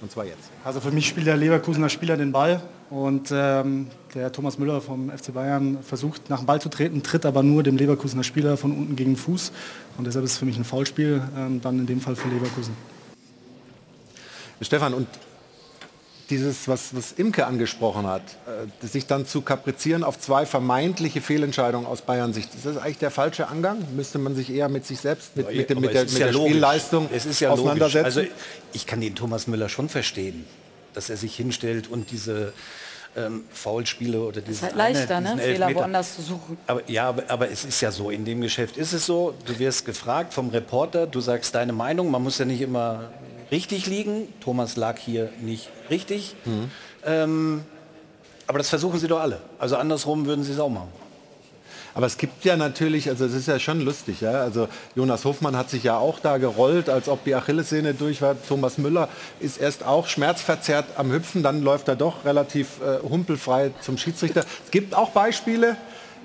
Und 0.00 0.12
zwar 0.12 0.24
jetzt. 0.26 0.50
Also 0.64 0.80
für 0.80 0.92
mich 0.92 1.08
spielt 1.08 1.26
der 1.26 1.36
Leverkusener 1.36 1.88
Spieler 1.88 2.16
den 2.16 2.30
Ball 2.30 2.62
und 2.88 3.30
ähm, 3.32 3.88
der 4.14 4.30
Thomas 4.30 4.58
Müller 4.58 4.80
vom 4.80 5.10
FC 5.10 5.34
Bayern 5.34 5.78
versucht 5.82 6.30
nach 6.30 6.38
dem 6.38 6.46
Ball 6.46 6.60
zu 6.60 6.68
treten, 6.68 7.02
tritt 7.02 7.26
aber 7.26 7.42
nur 7.42 7.62
dem 7.62 7.76
Leverkusener 7.76 8.22
Spieler 8.22 8.56
von 8.56 8.72
unten 8.72 8.94
gegen 8.94 9.12
den 9.12 9.16
Fuß 9.16 9.52
und 9.96 10.06
deshalb 10.06 10.24
ist 10.24 10.32
es 10.32 10.38
für 10.38 10.44
mich 10.44 10.56
ein 10.56 10.64
Foulspiel, 10.64 11.22
ähm, 11.36 11.60
dann 11.60 11.80
in 11.80 11.86
dem 11.86 12.00
Fall 12.00 12.14
für 12.14 12.28
Leverkusen. 12.28 12.74
Stefan, 14.60 14.94
und 14.94 15.06
dieses, 16.30 16.68
was, 16.68 16.94
was 16.94 17.12
Imke 17.12 17.46
angesprochen 17.46 18.06
hat, 18.06 18.22
äh, 18.82 18.86
sich 18.86 19.06
dann 19.06 19.26
zu 19.26 19.42
kaprizieren 19.42 20.04
auf 20.04 20.18
zwei 20.18 20.46
vermeintliche 20.46 21.20
Fehlentscheidungen 21.20 21.86
aus 21.86 22.02
Bayern 22.02 22.32
Sicht, 22.32 22.54
ist 22.54 22.66
das 22.66 22.76
eigentlich 22.76 22.98
der 22.98 23.10
falsche 23.10 23.48
Angang? 23.48 23.78
Müsste 23.96 24.18
man 24.18 24.34
sich 24.34 24.50
eher 24.50 24.68
mit 24.68 24.86
sich 24.86 25.00
selbst, 25.00 25.36
mit, 25.36 25.52
mit, 25.54 25.70
dem, 25.70 25.80
mit 25.80 25.94
der, 25.94 26.04
mit 26.04 26.12
ja 26.18 26.26
der. 26.26 26.32
Spielleistung 26.32 27.08
es 27.12 27.26
ist 27.26 27.40
ja 27.40 27.50
auseinandersetzen? 27.50 28.20
Logisch. 28.20 28.32
Also 28.32 28.42
ich 28.72 28.86
kann 28.86 29.00
den 29.00 29.14
Thomas 29.14 29.46
Müller 29.46 29.68
schon 29.68 29.88
verstehen, 29.88 30.44
dass 30.94 31.10
er 31.10 31.16
sich 31.16 31.34
hinstellt 31.34 31.88
und 31.88 32.10
diese 32.10 32.52
ähm, 33.16 33.44
Foulspiele 33.50 34.20
oder 34.20 34.38
ist 34.38 34.48
dieses 34.48 34.62
halt 34.62 34.76
leichter, 34.76 35.16
eine, 35.16 35.36
ne? 35.36 35.42
Fehler 35.42 35.74
woanders 35.74 36.16
zu 36.16 36.22
suchen. 36.22 36.58
Aber, 36.66 36.82
ja, 36.88 37.08
aber, 37.08 37.24
aber 37.28 37.50
es 37.50 37.64
ist 37.64 37.80
ja 37.80 37.90
so, 37.90 38.10
in 38.10 38.24
dem 38.24 38.40
Geschäft 38.40 38.76
ist 38.76 38.92
es 38.92 39.06
so, 39.06 39.34
du 39.46 39.58
wirst 39.58 39.86
gefragt 39.86 40.34
vom 40.34 40.50
Reporter, 40.50 41.06
du 41.06 41.20
sagst 41.20 41.54
deine 41.54 41.72
Meinung, 41.72 42.10
man 42.10 42.22
muss 42.22 42.38
ja 42.38 42.44
nicht 42.44 42.60
immer 42.60 43.10
richtig 43.50 43.86
liegen. 43.86 44.28
Thomas 44.40 44.76
lag 44.76 44.98
hier 44.98 45.30
nicht 45.40 45.70
richtig. 45.90 46.34
Mhm. 46.44 46.70
Ähm, 47.04 47.64
aber 48.46 48.58
das 48.58 48.68
versuchen 48.68 48.98
sie 48.98 49.08
doch 49.08 49.20
alle. 49.20 49.40
Also 49.58 49.76
andersrum 49.76 50.26
würden 50.26 50.42
sie 50.44 50.52
es 50.52 50.58
auch 50.60 50.70
machen. 50.70 50.88
Aber 51.94 52.06
es 52.06 52.16
gibt 52.16 52.44
ja 52.44 52.56
natürlich, 52.56 53.08
also 53.08 53.24
es 53.24 53.34
ist 53.34 53.48
ja 53.48 53.58
schon 53.58 53.80
lustig, 53.80 54.20
ja. 54.20 54.30
Also 54.42 54.68
Jonas 54.94 55.24
Hofmann 55.24 55.56
hat 55.56 55.68
sich 55.68 55.82
ja 55.82 55.98
auch 55.98 56.20
da 56.20 56.38
gerollt, 56.38 56.88
als 56.88 57.08
ob 57.08 57.24
die 57.24 57.34
Achillessehne 57.34 57.92
durch 57.94 58.22
war. 58.22 58.36
Thomas 58.48 58.78
Müller 58.78 59.08
ist 59.40 59.58
erst 59.60 59.84
auch 59.84 60.06
schmerzverzerrt 60.06 60.84
am 60.96 61.10
Hüpfen, 61.10 61.42
dann 61.42 61.62
läuft 61.62 61.88
er 61.88 61.96
doch 61.96 62.24
relativ 62.24 62.80
äh, 62.82 63.02
humpelfrei 63.08 63.72
zum 63.80 63.98
Schiedsrichter. 63.98 64.44
Es 64.64 64.70
gibt 64.70 64.94
auch 64.94 65.10
Beispiele 65.10 65.76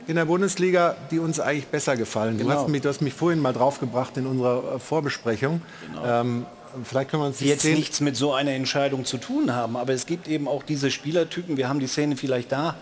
in 0.05 0.15
der 0.15 0.25
Bundesliga, 0.25 0.95
die 1.09 1.17
uns 1.17 1.39
eigentlich 1.39 1.67
besser 1.67 1.95
gefallen. 1.97 2.37
Du, 2.37 2.43
Genau. 2.45 2.59
hast 2.59 2.67
mich, 2.69 2.81
du 2.81 2.89
hast 2.89 3.01
mich 3.01 3.13
vorhin 3.13 3.39
mal 3.39 3.53
draufgebracht 3.53 4.15
in 4.17 4.27
unserer 4.27 4.75
äh, 4.75 4.79
Vorbesprechung. 4.79 5.61
Ähm, 6.05 6.45
vielleicht 6.83 7.09
können 7.11 7.23
wir 7.23 7.27
uns 7.27 7.37
die 7.37 7.45
jetzt 7.45 7.61
Szenen- 7.61 7.75
nichts 7.77 8.01
mit 8.01 8.15
so 8.15 8.33
einer 8.33 8.51
Entscheidung 8.51 9.05
zu 9.05 9.17
tun 9.17 9.53
haben. 9.53 9.77
Aber 9.77 9.93
es 9.93 10.05
gibt 10.05 10.27
eben 10.27 10.47
auch 10.47 10.63
diese 10.63 10.91
Spielertypen, 10.91 11.57
wir 11.57 11.69
haben 11.69 11.79
die 11.79 11.87
Szene 11.87 12.15
vielleicht 12.15 12.51
da. 12.51 12.75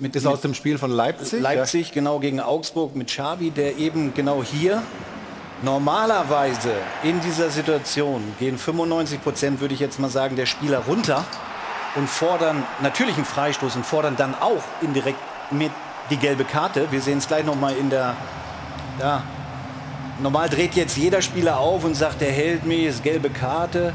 Mit, 0.00 0.14
Ist 0.14 0.26
aus 0.26 0.40
dem 0.42 0.54
Spiel 0.54 0.78
von 0.78 0.92
Leipzig? 0.92 1.40
Leipzig, 1.40 1.90
genau 1.92 2.20
gegen 2.20 2.40
Augsburg 2.40 2.94
mit 2.94 3.08
Xavi, 3.08 3.50
der 3.50 3.78
eben 3.78 4.14
genau 4.14 4.44
hier 4.44 4.82
normalerweise 5.62 6.70
in 7.02 7.20
dieser 7.20 7.50
Situation 7.50 8.22
gehen 8.38 8.58
95 8.58 9.22
Prozent, 9.22 9.60
würde 9.60 9.74
ich 9.74 9.80
jetzt 9.80 9.98
mal 9.98 10.08
sagen, 10.08 10.36
der 10.36 10.46
Spieler 10.46 10.78
runter 10.86 11.24
und 11.96 12.08
fordern 12.08 12.62
natürlich 12.80 13.16
einen 13.16 13.24
Freistoß 13.24 13.74
und 13.76 13.84
fordern 13.84 14.14
dann 14.16 14.34
auch 14.40 14.62
indirekt 14.82 15.18
mit 15.50 15.72
die 16.10 16.16
gelbe 16.16 16.44
Karte. 16.44 16.86
Wir 16.92 17.00
sehen 17.00 17.18
es 17.18 17.26
gleich 17.26 17.44
noch 17.44 17.56
mal 17.56 17.74
in 17.76 17.90
der 17.90 18.14
ja, 19.00 19.22
Normal 20.20 20.48
dreht 20.48 20.74
jetzt 20.74 20.96
jeder 20.96 21.22
Spieler 21.22 21.58
auf 21.58 21.84
und 21.84 21.94
sagt, 21.94 22.20
der 22.20 22.32
hält 22.32 22.66
mich, 22.66 22.86
ist 22.86 23.04
gelbe 23.04 23.30
Karte. 23.30 23.92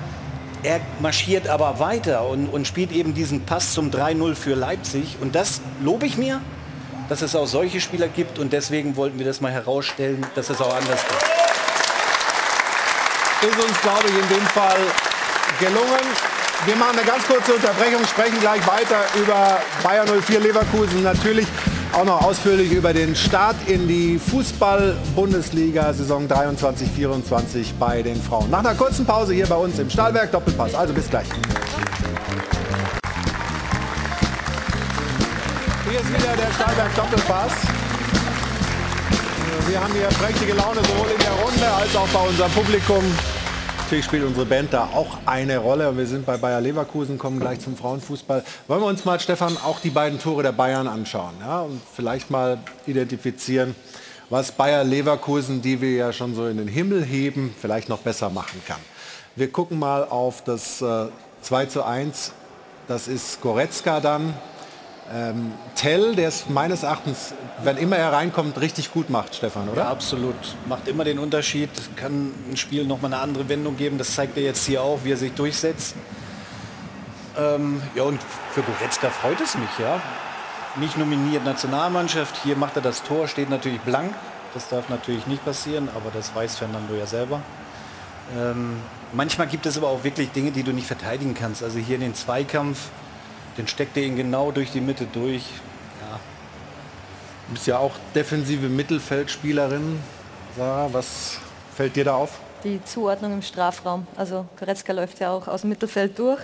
Er 0.63 0.79
marschiert 1.01 1.49
aber 1.49 1.79
weiter 1.79 2.25
und, 2.25 2.47
und 2.47 2.65
spielt 2.65 2.93
eben 2.93 3.13
diesen 3.13 3.41
Pass 3.45 3.73
zum 3.73 3.91
3-0 3.91 4.35
für 4.35 4.55
Leipzig. 4.55 5.17
Und 5.19 5.35
das 5.35 5.59
lobe 5.81 6.05
ich 6.05 6.17
mir, 6.17 6.39
dass 7.09 7.21
es 7.21 7.35
auch 7.35 7.47
solche 7.47 7.81
Spieler 7.81 8.07
gibt. 8.07 8.39
Und 8.39 8.53
deswegen 8.53 8.95
wollten 8.95 9.19
wir 9.19 9.25
das 9.25 9.41
mal 9.41 9.51
herausstellen, 9.51 10.25
dass 10.35 10.49
es 10.49 10.61
auch 10.61 10.73
anders 10.73 11.01
geht. 13.41 13.49
ist 13.49 13.57
uns, 13.61 13.81
glaube 13.81 14.03
ich, 14.07 14.13
in 14.13 14.29
dem 14.29 14.47
Fall 14.47 14.79
gelungen. 15.59 16.07
Wir 16.65 16.77
machen 16.77 16.97
eine 16.97 17.05
ganz 17.05 17.25
kurze 17.27 17.55
Unterbrechung, 17.55 18.05
sprechen 18.07 18.39
gleich 18.39 18.65
weiter 18.65 19.03
über 19.15 19.59
Bayern 19.83 20.07
04 20.07 20.39
Leverkusen. 20.39 21.03
Natürlich 21.03 21.47
auch 21.93 22.05
noch 22.05 22.23
ausführlich 22.23 22.71
über 22.71 22.93
den 22.93 23.13
Start 23.15 23.55
in 23.67 23.87
die 23.87 24.17
Fußball-Bundesliga-Saison 24.17 26.27
23-24 26.27 27.73
bei 27.79 28.01
den 28.01 28.19
Frauen. 28.21 28.49
Nach 28.49 28.59
einer 28.59 28.73
kurzen 28.73 29.05
Pause 29.05 29.33
hier 29.33 29.47
bei 29.47 29.55
uns 29.55 29.77
im 29.79 29.89
Stahlberg 29.89 30.31
Doppelpass. 30.31 30.75
Also 30.75 30.93
bis 30.93 31.09
gleich. 31.09 31.27
Hier 35.89 35.99
ist 35.99 36.09
wieder 36.09 36.35
der 36.35 36.51
Stahlberg 36.53 36.95
Doppelpass. 36.95 37.51
Wir 39.67 39.81
haben 39.81 39.93
hier 39.93 40.07
prächtige 40.07 40.53
Laune 40.53 40.81
sowohl 40.81 41.11
in 41.11 41.19
der 41.19 41.33
Runde 41.33 41.71
als 41.79 41.95
auch 41.95 42.07
bei 42.07 42.21
unserem 42.27 42.51
Publikum. 42.51 43.03
Natürlich 43.93 44.07
spielt 44.07 44.23
unsere 44.23 44.47
Band 44.47 44.73
da 44.73 44.85
auch 44.95 45.19
eine 45.27 45.59
Rolle. 45.59 45.95
Wir 45.95 46.07
sind 46.07 46.25
bei 46.25 46.35
Bayer 46.35 46.59
Leverkusen, 46.59 47.19
kommen 47.19 47.39
gleich 47.39 47.59
zum 47.59 47.77
Frauenfußball. 47.77 48.43
Wollen 48.67 48.81
wir 48.81 48.87
uns 48.87 49.05
mal, 49.05 49.19
Stefan, 49.19 49.55
auch 49.57 49.79
die 49.81 49.91
beiden 49.91 50.19
Tore 50.19 50.41
der 50.41 50.51
Bayern 50.51 50.87
anschauen 50.87 51.35
ja? 51.39 51.61
und 51.61 51.79
vielleicht 51.95 52.31
mal 52.31 52.57
identifizieren, 52.87 53.75
was 54.31 54.51
Bayer 54.51 54.83
Leverkusen, 54.83 55.61
die 55.61 55.79
wir 55.79 55.91
ja 55.91 56.11
schon 56.11 56.33
so 56.33 56.47
in 56.47 56.57
den 56.57 56.67
Himmel 56.67 57.05
heben, 57.05 57.53
vielleicht 57.61 57.87
noch 57.87 57.99
besser 57.99 58.31
machen 58.31 58.63
kann. 58.65 58.79
Wir 59.35 59.51
gucken 59.51 59.77
mal 59.77 60.05
auf 60.05 60.43
das 60.43 60.81
äh, 60.81 61.05
2 61.43 61.67
zu 61.67 61.83
1. 61.83 62.31
Das 62.87 63.07
ist 63.07 63.41
Goretzka 63.41 63.99
dann. 63.99 64.33
Ähm, 65.11 65.51
Tell, 65.75 66.15
der 66.15 66.29
es 66.29 66.49
meines 66.49 66.83
Erachtens, 66.83 67.33
wenn 67.63 67.77
immer 67.77 67.97
er 67.97 68.13
reinkommt, 68.13 68.59
richtig 68.59 68.93
gut 68.93 69.09
macht, 69.09 69.35
Stefan, 69.35 69.67
oder? 69.69 69.83
Ja, 69.83 69.89
absolut. 69.89 70.35
Macht 70.67 70.87
immer 70.87 71.03
den 71.03 71.19
Unterschied, 71.19 71.69
kann 71.97 72.31
ein 72.49 72.57
Spiel 72.57 72.85
noch 72.85 73.01
mal 73.01 73.07
eine 73.07 73.19
andere 73.19 73.49
Wendung 73.49 73.75
geben. 73.75 73.97
Das 73.97 74.15
zeigt 74.15 74.37
er 74.37 74.43
jetzt 74.43 74.65
hier 74.65 74.81
auch, 74.81 74.99
wie 75.03 75.11
er 75.11 75.17
sich 75.17 75.33
durchsetzt. 75.33 75.95
Ähm, 77.37 77.81
ja, 77.95 78.03
und 78.03 78.19
für 78.53 78.61
Goretzka 78.61 79.09
freut 79.09 79.41
es 79.41 79.57
mich, 79.57 79.69
ja. 79.79 80.01
Nicht 80.77 80.97
nominiert 80.97 81.43
Nationalmannschaft, 81.43 82.35
hier 82.43 82.55
macht 82.55 82.75
er 82.75 82.81
das 82.81 83.03
Tor, 83.03 83.27
steht 83.27 83.49
natürlich 83.49 83.81
blank. 83.81 84.13
Das 84.53 84.69
darf 84.69 84.89
natürlich 84.89 85.27
nicht 85.27 85.43
passieren, 85.43 85.89
aber 85.95 86.11
das 86.11 86.33
weiß 86.33 86.57
Fernando 86.57 86.95
ja 86.95 87.05
selber. 87.05 87.41
Ähm, 88.37 88.77
manchmal 89.11 89.47
gibt 89.47 89.65
es 89.65 89.77
aber 89.77 89.89
auch 89.89 90.03
wirklich 90.03 90.31
Dinge, 90.31 90.51
die 90.51 90.63
du 90.63 90.71
nicht 90.71 90.87
verteidigen 90.87 91.33
kannst. 91.33 91.63
Also 91.63 91.79
hier 91.79 91.95
in 91.95 92.01
den 92.01 92.15
Zweikampf, 92.15 92.89
den 93.57 93.67
steckt 93.67 93.97
er 93.97 94.03
ihn 94.03 94.15
genau 94.15 94.51
durch 94.51 94.71
die 94.71 94.81
Mitte 94.81 95.05
durch. 95.11 95.43
Ja, 96.01 96.19
Du 97.47 97.53
bist 97.53 97.67
ja 97.67 97.77
auch 97.77 97.91
defensive 98.15 98.67
Mittelfeldspielerin. 98.69 99.99
Sarah, 100.55 100.91
was 100.91 101.37
fällt 101.75 101.95
dir 101.95 102.05
da 102.05 102.15
auf? 102.15 102.39
Die 102.63 102.83
Zuordnung 102.85 103.33
im 103.33 103.41
Strafraum. 103.41 104.07
Also 104.15 104.45
Goretzka 104.57 104.93
läuft 104.93 105.19
ja 105.19 105.31
auch 105.31 105.47
aus 105.47 105.61
dem 105.61 105.69
Mittelfeld 105.69 106.17
durch. 106.17 106.39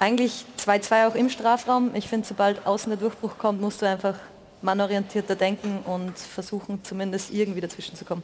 Eigentlich 0.00 0.44
2-2 0.64 1.08
auch 1.08 1.14
im 1.14 1.30
Strafraum. 1.30 1.94
Ich 1.94 2.08
finde, 2.08 2.26
sobald 2.26 2.66
außen 2.66 2.90
der 2.90 2.98
Durchbruch 2.98 3.38
kommt, 3.38 3.60
musst 3.60 3.80
du 3.82 3.86
einfach 3.86 4.14
mannorientierter 4.60 5.34
denken 5.34 5.78
und 5.84 6.18
versuchen, 6.18 6.84
zumindest 6.84 7.30
irgendwie 7.32 7.60
dazwischen 7.60 7.96
zu 7.96 8.04
kommen. 8.04 8.22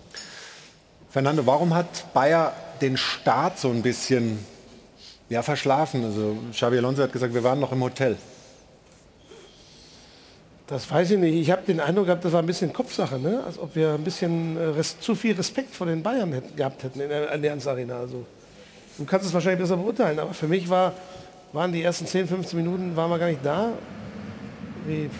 Fernando, 1.10 1.46
warum 1.46 1.74
hat 1.74 2.12
Bayer 2.12 2.52
den 2.80 2.96
Start 2.96 3.58
so 3.58 3.70
ein 3.70 3.82
bisschen 3.82 4.44
ja, 5.34 5.42
verschlafen? 5.42 6.04
Also 6.04 6.36
Xabi 6.52 6.78
Alonso 6.78 7.02
hat 7.02 7.12
gesagt, 7.12 7.34
wir 7.34 7.42
waren 7.42 7.58
noch 7.58 7.72
im 7.72 7.82
Hotel. 7.82 8.16
Das 10.68 10.88
weiß 10.90 11.10
ich 11.10 11.18
nicht. 11.18 11.34
Ich 11.34 11.50
habe 11.50 11.62
den 11.66 11.80
Eindruck 11.80 12.06
gehabt, 12.06 12.24
das 12.24 12.32
war 12.32 12.40
ein 12.40 12.46
bisschen 12.46 12.72
Kopfsache, 12.72 13.18
ne? 13.18 13.42
als 13.44 13.58
ob 13.58 13.74
wir 13.74 13.94
ein 13.94 14.04
bisschen 14.04 14.56
äh, 14.56 14.60
res 14.60 14.98
zu 15.00 15.14
viel 15.14 15.34
Respekt 15.34 15.74
vor 15.74 15.88
den 15.88 16.02
Bayern 16.02 16.32
hätten, 16.32 16.56
gehabt 16.56 16.84
hätten 16.84 17.00
in 17.00 17.08
der 17.08 17.30
Allianz 17.30 17.66
Arena. 17.66 17.98
Also, 17.98 18.24
du 18.96 19.04
kannst 19.04 19.26
es 19.26 19.34
wahrscheinlich 19.34 19.60
besser 19.60 19.76
beurteilen, 19.76 20.18
aber 20.20 20.32
für 20.32 20.46
mich 20.46 20.70
war, 20.70 20.92
waren 21.52 21.72
die 21.72 21.82
ersten 21.82 22.06
10, 22.06 22.28
15 22.28 22.56
Minuten 22.56 22.96
waren 22.96 23.10
wir 23.10 23.18
gar 23.18 23.26
nicht 23.26 23.44
da. 23.44 23.72
Wie, 24.86 25.10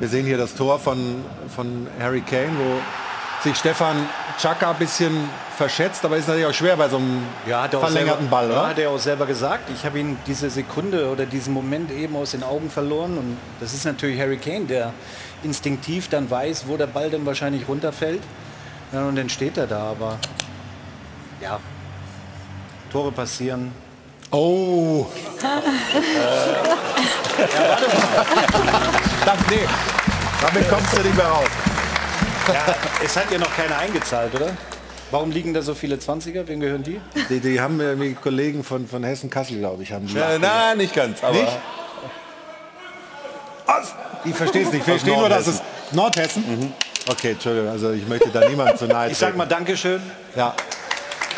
Wir 0.00 0.08
sehen 0.08 0.26
hier 0.26 0.38
das 0.38 0.54
Tor 0.54 0.78
von, 0.78 1.24
von 1.54 1.86
Harry 2.00 2.20
Kane, 2.20 2.50
wo 2.58 2.97
sich 3.42 3.56
Stefan 3.56 4.08
Chaka 4.38 4.70
ein 4.70 4.76
bisschen 4.78 5.28
verschätzt, 5.56 6.04
aber 6.04 6.16
ist 6.16 6.28
natürlich 6.28 6.46
auch 6.46 6.54
schwer 6.54 6.76
bei 6.76 6.88
so 6.88 6.96
einem 6.96 7.22
Ja, 7.46 7.66
er 7.66 7.70
verlängerten 7.80 8.28
selber, 8.28 8.36
Ball, 8.36 8.48
ja, 8.50 8.52
oder? 8.60 8.68
hat 8.68 8.78
er 8.78 8.90
auch 8.90 8.98
selber 8.98 9.26
gesagt. 9.26 9.70
Ich 9.74 9.84
habe 9.84 9.98
ihn 9.98 10.16
diese 10.26 10.50
Sekunde 10.50 11.08
oder 11.10 11.26
diesen 11.26 11.52
Moment 11.52 11.90
eben 11.90 12.16
aus 12.16 12.30
den 12.32 12.42
Augen 12.42 12.70
verloren. 12.70 13.18
Und 13.18 13.36
das 13.60 13.74
ist 13.74 13.84
natürlich 13.84 14.20
Harry 14.20 14.38
Kane, 14.38 14.66
der 14.66 14.92
instinktiv 15.42 16.08
dann 16.08 16.30
weiß, 16.30 16.64
wo 16.66 16.76
der 16.76 16.86
Ball 16.86 17.10
dann 17.10 17.26
wahrscheinlich 17.26 17.66
runterfällt. 17.68 18.22
Ja, 18.92 19.04
und 19.06 19.16
dann 19.16 19.28
steht 19.28 19.56
er 19.56 19.66
da. 19.66 19.90
Aber 19.90 20.18
ja, 21.40 21.58
Tore 22.90 23.12
passieren. 23.12 23.72
Oh! 24.30 25.06
Ach, 29.26 29.36
nee, 29.50 29.66
damit 30.40 30.68
kommst 30.68 30.96
du 30.96 31.02
nicht 31.02 31.16
mehr 31.16 31.26
raus. 31.26 31.67
Ja, 32.48 32.74
es 33.04 33.16
hat 33.16 33.30
ja 33.30 33.38
noch 33.38 33.54
keiner 33.56 33.78
eingezahlt, 33.78 34.34
oder? 34.34 34.50
Warum 35.10 35.30
liegen 35.30 35.54
da 35.54 35.62
so 35.62 35.74
viele 35.74 35.96
20er? 35.96 36.46
Wem 36.46 36.60
gehören 36.60 36.82
die? 36.82 37.00
Die, 37.30 37.40
die 37.40 37.60
haben 37.60 37.80
irgendwie 37.80 38.14
Kollegen 38.14 38.62
von, 38.62 38.86
von 38.86 39.02
Hessen-Kassel, 39.04 39.58
glaube 39.58 39.82
ich, 39.82 39.92
haben 39.92 40.06
die. 40.06 40.14
Ja, 40.14 40.38
nein, 40.38 40.76
nicht 40.78 40.94
ganz, 40.94 41.22
aber- 41.22 41.32
Nicht? 41.34 41.56
Was? 43.66 43.94
Ich 44.24 44.34
verstehe 44.34 44.62
es 44.66 44.72
nicht. 44.72 44.76
Ich 44.86 44.92
Aus 44.94 45.00
verstehe 45.00 45.16
nur, 45.18 45.28
dass 45.28 45.46
es 45.46 45.62
Nordhessen. 45.92 46.42
Nordhessen. 46.46 46.72
Okay, 47.10 47.30
Entschuldigung, 47.32 47.70
also 47.70 47.92
ich 47.92 48.06
möchte 48.06 48.28
da 48.28 48.46
niemand 48.48 48.78
zu 48.78 48.86
nahe 48.86 49.10
Ich 49.10 49.16
sag 49.18 49.36
mal 49.36 49.46
Dankeschön. 49.46 50.00
Ja. 50.36 50.54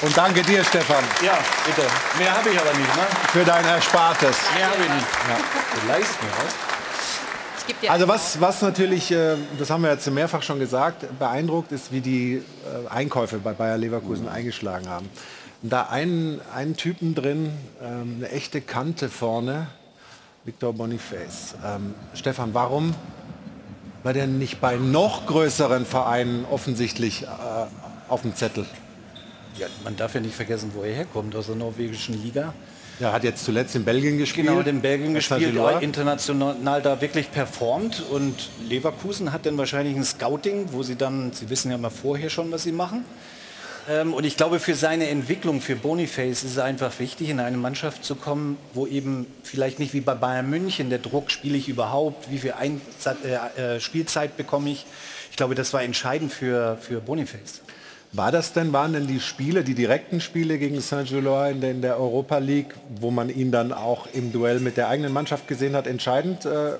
Und 0.03 0.16
danke 0.16 0.43
dir, 0.43 0.65
Stefan. 0.65 1.05
Ja, 1.24 1.39
bitte. 1.66 1.87
Mehr 2.19 2.35
habe 2.37 2.49
ich 2.49 2.59
aber 2.59 2.70
nicht, 2.77 2.97
ne? 2.97 3.03
Für 3.32 3.45
dein 3.45 3.65
Erspartes. 3.66 4.37
Mehr 4.57 4.66
habe 4.70 4.82
ich 4.82 4.89
nicht. 4.89 5.07
Ja. 5.28 5.37
Du 5.81 5.87
leist 5.89 6.23
mir 6.23 6.31
was. 6.45 6.69
Also 7.89 8.09
was, 8.09 8.41
was 8.41 8.62
natürlich, 8.62 9.11
äh, 9.11 9.37
das 9.59 9.70
haben 9.70 9.82
wir 9.82 9.91
jetzt 9.91 10.11
mehrfach 10.11 10.43
schon 10.43 10.59
gesagt, 10.59 11.07
beeindruckt 11.19 11.73
ist, 11.73 11.93
wie 11.93 12.01
die 12.01 12.35
äh, 12.35 12.89
Einkäufe 12.89 13.39
bei 13.39 13.53
Bayer 13.53 13.78
Leverkusen 13.78 14.28
eingeschlagen 14.28 14.89
haben. 14.89 15.09
Da 15.62 15.82
einen, 15.82 16.41
einen 16.55 16.77
Typen 16.77 17.15
drin, 17.15 17.53
ähm, 17.82 18.16
eine 18.19 18.31
echte 18.31 18.61
Kante 18.61 19.09
vorne, 19.09 19.66
Victor 20.45 20.73
Boniface. 20.73 21.55
Ähm, 21.65 21.95
Stefan, 22.15 22.55
warum 22.55 22.95
war 24.03 24.15
der 24.15 24.27
nicht 24.27 24.61
bei 24.61 24.77
noch 24.77 25.27
größeren 25.27 25.85
Vereinen 25.85 26.47
offensichtlich 26.51 27.24
äh, 27.24 27.27
auf 28.09 28.23
dem 28.23 28.35
Zettel? 28.35 28.65
Ja, 29.59 29.66
man 29.85 29.97
darf 29.97 30.15
ja 30.15 30.20
nicht 30.20 30.35
vergessen, 30.35 30.70
wo 30.74 30.82
er 30.82 30.95
herkommt, 30.95 31.37
aus 31.37 31.47
der 31.47 31.57
norwegischen 31.57 32.23
Liga. 32.23 32.55
Er 33.01 33.12
hat 33.12 33.24
jetzt 33.24 33.44
zuletzt 33.44 33.74
in 33.74 33.85
Belgien 33.85 34.18
gespielt. 34.18 34.47
Genau, 34.47 34.60
in 34.60 34.81
Belgien 34.82 35.14
gespielt, 35.14 35.56
international 35.81 36.82
da 36.82 37.01
wirklich 37.01 37.31
performt. 37.32 38.02
Und 38.10 38.51
Leverkusen 38.68 39.32
hat 39.32 39.47
dann 39.47 39.56
wahrscheinlich 39.56 39.97
ein 39.97 40.05
Scouting, 40.05 40.68
wo 40.72 40.82
sie 40.82 40.97
dann, 40.97 41.32
sie 41.32 41.48
wissen 41.48 41.70
ja 41.70 41.78
mal 41.78 41.90
vorher 41.90 42.28
schon, 42.28 42.51
was 42.52 42.64
sie 42.64 42.72
machen. 42.72 43.05
Ähm, 43.89 44.12
und 44.12 44.24
ich 44.24 44.36
glaube, 44.36 44.60
für 44.60 44.74
seine 44.74 45.09
Entwicklung, 45.09 45.60
für 45.60 45.77
Boniface 45.77 46.44
ist 46.44 46.52
es 46.52 46.59
einfach 46.59 46.98
wichtig, 46.98 47.31
in 47.31 47.40
eine 47.40 47.56
Mannschaft 47.56 48.05
zu 48.05 48.14
kommen, 48.14 48.59
wo 48.74 48.86
eben 48.86 49.27
vielleicht 49.43 49.78
nicht 49.78 49.94
wie 49.94 50.01
bei 50.01 50.14
Bayern 50.14 50.51
München 50.51 50.90
der 50.90 50.98
Druck, 50.98 51.31
spiele 51.31 51.56
ich 51.56 51.68
überhaupt, 51.68 52.31
wie 52.31 52.39
viel 52.39 52.52
Einsatz, 52.52 53.18
äh, 53.24 53.77
äh, 53.77 53.81
Spielzeit 53.81 54.36
bekomme 54.36 54.70
ich. 54.70 54.85
Ich 55.31 55.36
glaube, 55.36 55.55
das 55.55 55.72
war 55.72 55.82
entscheidend 55.82 56.32
für, 56.32 56.77
für 56.81 57.01
Boniface. 57.01 57.62
War 58.12 58.32
das 58.32 58.53
denn, 58.53 58.73
waren 58.73 58.93
denn 58.93 59.07
die 59.07 59.20
Spiele, 59.20 59.62
die 59.62 59.74
direkten 59.74 60.20
Spiele 60.20 60.59
gegen 60.59 60.81
Saint-Gillois 60.81 61.51
in 61.51 61.61
der, 61.61 61.70
in 61.70 61.81
der 61.81 62.01
Europa 62.01 62.39
League, 62.39 62.74
wo 63.01 63.12
man 63.12 63.28
ihn 63.31 63.53
dann 63.53 63.73
auch 63.73 64.09
im 64.12 64.32
Duell 64.32 64.59
mit 64.59 64.77
der 64.77 64.89
eigenen 64.89 65.12
Mannschaft 65.12 65.47
gesehen 65.47 65.77
hat, 65.77 65.87
entscheidend, 65.87 66.45
äh, 66.45 66.73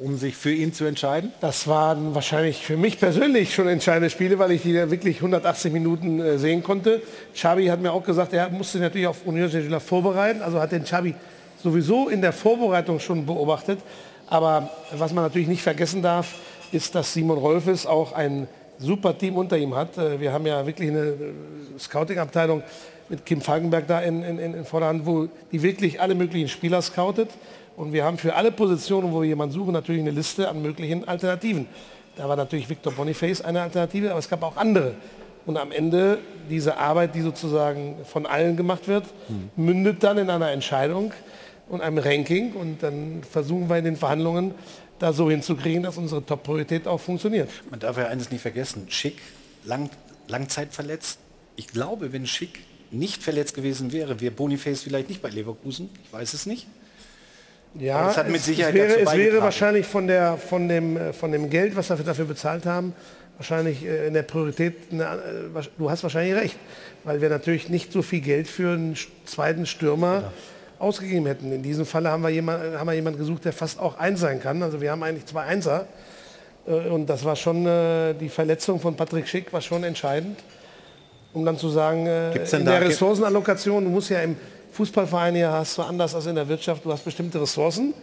um 0.00 0.18
sich 0.18 0.36
für 0.36 0.52
ihn 0.52 0.72
zu 0.72 0.84
entscheiden? 0.84 1.30
Das 1.40 1.68
waren 1.68 2.16
wahrscheinlich 2.16 2.66
für 2.66 2.76
mich 2.76 2.98
persönlich 2.98 3.54
schon 3.54 3.68
entscheidende 3.68 4.10
Spiele, 4.10 4.40
weil 4.40 4.50
ich 4.50 4.62
die 4.62 4.72
da 4.72 4.90
wirklich 4.90 5.18
180 5.18 5.72
Minuten 5.72 6.20
äh, 6.20 6.38
sehen 6.38 6.64
konnte. 6.64 7.00
Xabi 7.32 7.66
hat 7.66 7.80
mir 7.80 7.92
auch 7.92 8.02
gesagt, 8.02 8.32
er 8.32 8.50
musste 8.50 8.72
sich 8.72 8.80
natürlich 8.80 9.06
auf 9.06 9.24
Union 9.24 9.48
Saint-Gillois 9.48 9.78
vorbereiten. 9.78 10.42
Also 10.42 10.60
hat 10.60 10.72
den 10.72 10.82
Xabi 10.82 11.14
sowieso 11.62 12.08
in 12.08 12.22
der 12.22 12.32
Vorbereitung 12.32 12.98
schon 12.98 13.24
beobachtet. 13.24 13.78
Aber 14.26 14.68
was 14.90 15.12
man 15.12 15.22
natürlich 15.22 15.46
nicht 15.46 15.62
vergessen 15.62 16.02
darf, 16.02 16.34
ist, 16.72 16.96
dass 16.96 17.12
Simon 17.12 17.38
Rolfes 17.38 17.86
auch 17.86 18.12
ein 18.12 18.48
super 18.82 19.16
Team 19.16 19.36
unter 19.36 19.56
ihm 19.56 19.74
hat. 19.74 19.96
Äh, 19.96 20.20
Wir 20.20 20.32
haben 20.32 20.46
ja 20.46 20.66
wirklich 20.66 20.90
eine 20.90 21.00
äh, 21.00 21.16
Scouting-Abteilung 21.78 22.62
mit 23.08 23.24
Kim 23.24 23.40
Falkenberg 23.40 23.86
da 23.86 24.00
in, 24.00 24.22
in, 24.22 24.38
in 24.38 24.64
Vorderhand, 24.64 25.06
wo 25.06 25.28
die 25.50 25.62
wirklich 25.62 26.00
alle 26.00 26.14
möglichen 26.14 26.48
Spieler 26.48 26.82
scoutet. 26.82 27.30
Und 27.76 27.92
wir 27.92 28.04
haben 28.04 28.18
für 28.18 28.34
alle 28.34 28.52
Positionen, 28.52 29.12
wo 29.12 29.22
wir 29.22 29.28
jemanden 29.28 29.54
suchen, 29.54 29.72
natürlich 29.72 30.02
eine 30.02 30.10
Liste 30.10 30.48
an 30.48 30.62
möglichen 30.62 31.08
Alternativen. 31.08 31.66
Da 32.16 32.28
war 32.28 32.36
natürlich 32.36 32.68
Victor 32.68 32.92
Boniface 32.92 33.40
eine 33.40 33.62
Alternative, 33.62 34.10
aber 34.10 34.18
es 34.18 34.28
gab 34.28 34.42
auch 34.42 34.56
andere. 34.56 34.94
Und 35.46 35.56
am 35.56 35.72
Ende 35.72 36.18
diese 36.50 36.76
Arbeit, 36.76 37.14
die 37.14 37.22
sozusagen 37.22 37.96
von 38.04 38.26
allen 38.26 38.56
gemacht 38.56 38.86
wird, 38.86 39.04
mündet 39.56 40.02
dann 40.02 40.18
in 40.18 40.30
einer 40.30 40.50
Entscheidung 40.50 41.12
und 41.68 41.80
einem 41.80 41.98
Ranking. 41.98 42.52
Und 42.52 42.82
dann 42.82 43.22
versuchen 43.28 43.68
wir 43.68 43.78
in 43.78 43.84
den 43.84 43.96
Verhandlungen 43.96 44.54
da 45.02 45.12
so 45.12 45.28
hinzukriegen, 45.28 45.82
dass 45.82 45.98
unsere 45.98 46.24
Top-Priorität 46.24 46.86
auch 46.86 47.00
funktioniert. 47.00 47.50
Man 47.70 47.80
darf 47.80 47.98
ja 47.98 48.06
eines 48.06 48.30
nicht 48.30 48.40
vergessen, 48.40 48.86
Schick, 48.88 49.16
lang, 49.64 49.90
Langzeit 50.28 50.72
verletzt. 50.72 51.18
Ich 51.56 51.66
glaube, 51.66 52.12
wenn 52.12 52.26
Schick 52.26 52.60
nicht 52.92 53.22
verletzt 53.22 53.54
gewesen 53.54 53.92
wäre, 53.92 54.20
wäre 54.20 54.32
Boniface 54.32 54.82
vielleicht 54.82 55.08
nicht 55.08 55.20
bei 55.20 55.30
Leverkusen. 55.30 55.90
Ich 56.04 56.12
weiß 56.12 56.34
es 56.34 56.46
nicht. 56.46 56.68
Ja, 57.74 58.06
das 58.06 58.18
hat 58.18 58.28
mit 58.28 58.36
es, 58.36 58.46
Sicherheit 58.46 58.74
es 58.74 58.80
wäre, 58.80 59.00
es 59.00 59.12
wäre 59.14 59.42
wahrscheinlich 59.42 59.86
von, 59.86 60.06
der, 60.06 60.36
von, 60.36 60.68
dem, 60.68 60.96
äh, 60.96 61.12
von 61.12 61.32
dem 61.32 61.50
Geld, 61.50 61.74
was 61.74 61.88
wir 61.90 61.96
dafür 61.96 62.26
bezahlt 62.26 62.64
haben, 62.66 62.94
wahrscheinlich 63.38 63.84
äh, 63.84 64.06
in 64.06 64.14
der 64.14 64.22
Priorität, 64.22 64.76
eine, 64.92 65.04
äh, 65.04 65.62
du 65.78 65.90
hast 65.90 66.02
wahrscheinlich 66.02 66.34
recht, 66.34 66.56
weil 67.02 67.20
wir 67.20 67.30
natürlich 67.30 67.70
nicht 67.70 67.90
so 67.90 68.02
viel 68.02 68.20
Geld 68.20 68.46
für 68.46 68.74
einen 68.74 68.96
zweiten 69.24 69.66
Stürmer 69.66 70.32
ausgegeben 70.82 71.26
hätten. 71.26 71.52
In 71.52 71.62
diesem 71.62 71.86
Falle 71.86 72.10
haben 72.10 72.22
wir, 72.22 72.30
jemand, 72.30 72.76
haben 72.76 72.86
wir 72.86 72.94
jemanden 72.94 73.18
gesucht, 73.18 73.44
der 73.44 73.52
fast 73.52 73.78
auch 73.78 73.98
eins 73.98 74.20
sein 74.20 74.40
kann. 74.40 74.62
Also 74.62 74.80
wir 74.80 74.90
haben 74.90 75.02
eigentlich 75.02 75.26
zwei 75.26 75.42
Einser. 75.42 75.86
Äh, 76.66 76.88
Und 76.88 77.06
das 77.06 77.24
war 77.24 77.36
schon, 77.36 77.64
äh, 77.66 78.14
die 78.14 78.28
Verletzung 78.28 78.80
von 78.80 78.94
Patrick 78.96 79.28
Schick 79.28 79.52
war 79.52 79.60
schon 79.60 79.84
entscheidend, 79.84 80.40
um 81.32 81.44
dann 81.44 81.56
zu 81.56 81.68
sagen, 81.68 82.06
äh, 82.06 82.32
in 82.34 82.64
der 82.64 82.80
Ressourcenallokation, 82.80 83.84
du 83.84 83.90
musst 83.90 84.10
ja 84.10 84.20
im 84.20 84.36
Fußballverein 84.72 85.34
hier 85.34 85.52
hast 85.52 85.78
du 85.78 85.82
anders 85.82 86.14
als 86.14 86.26
in 86.26 86.34
der 86.34 86.48
Wirtschaft, 86.48 86.84
du 86.84 86.92
hast 86.92 87.04
bestimmte 87.04 87.40
Ressourcen, 87.40 87.94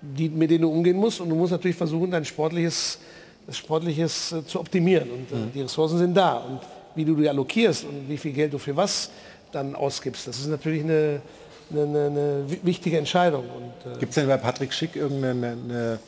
die, 0.00 0.28
mit 0.28 0.50
denen 0.50 0.62
du 0.62 0.70
umgehen 0.70 0.96
musst 0.96 1.20
und 1.20 1.28
du 1.28 1.34
musst 1.34 1.52
natürlich 1.52 1.76
versuchen, 1.76 2.10
dein 2.10 2.24
sportliches, 2.24 2.98
Sportliches 3.50 4.34
zu 4.46 4.60
optimieren. 4.60 5.10
Und 5.10 5.32
äh, 5.32 5.50
die 5.54 5.62
Ressourcen 5.62 5.98
sind 5.98 6.14
da. 6.14 6.34
Und 6.34 6.60
wie 6.94 7.04
du 7.04 7.14
die 7.14 7.28
allokierst 7.28 7.84
und 7.84 8.08
wie 8.08 8.16
viel 8.16 8.32
Geld 8.32 8.52
du 8.52 8.58
für 8.58 8.76
was 8.76 9.10
dann 9.52 9.74
ausgibst, 9.74 10.26
das 10.26 10.38
ist 10.38 10.48
natürlich 10.48 10.82
eine, 10.82 11.20
eine, 11.70 11.82
eine, 11.82 12.06
eine 12.06 12.44
wi- 12.50 12.60
wichtige 12.62 12.98
Entscheidung. 12.98 13.44
Und, 13.44 13.92
äh, 13.92 13.98
Gibt 13.98 14.10
es 14.10 14.14
denn 14.16 14.26
bei 14.28 14.36
Patrick 14.36 14.72
Schick 14.72 14.96
irgendeinen 14.96 15.44
eine, 15.70 15.98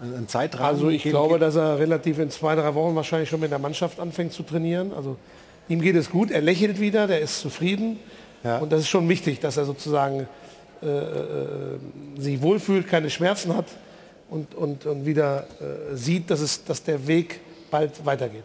einen 0.00 0.28
Zeitrahmen? 0.28 0.66
also 0.66 0.88
ich 0.90 1.02
glaube, 1.02 1.38
dass 1.38 1.56
er 1.56 1.78
relativ 1.78 2.18
in 2.18 2.30
zwei, 2.30 2.54
drei 2.54 2.74
Wochen 2.74 2.94
wahrscheinlich 2.94 3.28
schon 3.28 3.40
mit 3.40 3.50
der 3.50 3.58
Mannschaft 3.58 3.98
anfängt 4.00 4.32
zu 4.32 4.42
trainieren. 4.42 4.92
Also 4.94 5.16
ihm 5.68 5.80
geht 5.80 5.96
es 5.96 6.10
gut, 6.10 6.30
er 6.30 6.40
lächelt 6.42 6.80
wieder, 6.80 7.06
der 7.06 7.20
ist 7.20 7.40
zufrieden. 7.40 7.98
Und 8.60 8.70
das 8.70 8.82
ist 8.82 8.88
schon 8.88 9.08
wichtig, 9.08 9.40
dass 9.40 9.56
er 9.56 9.64
sozusagen 9.64 10.28
äh, 10.80 10.86
äh, 10.86 11.78
sich 12.16 12.40
wohlfühlt, 12.40 12.86
keine 12.86 13.10
Schmerzen 13.10 13.56
hat 13.56 13.64
und, 14.30 14.54
und, 14.54 14.86
und 14.86 15.04
wieder 15.04 15.48
äh, 15.60 15.96
sieht, 15.96 16.30
dass, 16.30 16.38
es, 16.40 16.62
dass 16.64 16.80
der 16.84 17.08
Weg 17.08 17.40
bald 17.72 18.04
weitergeht. 18.06 18.44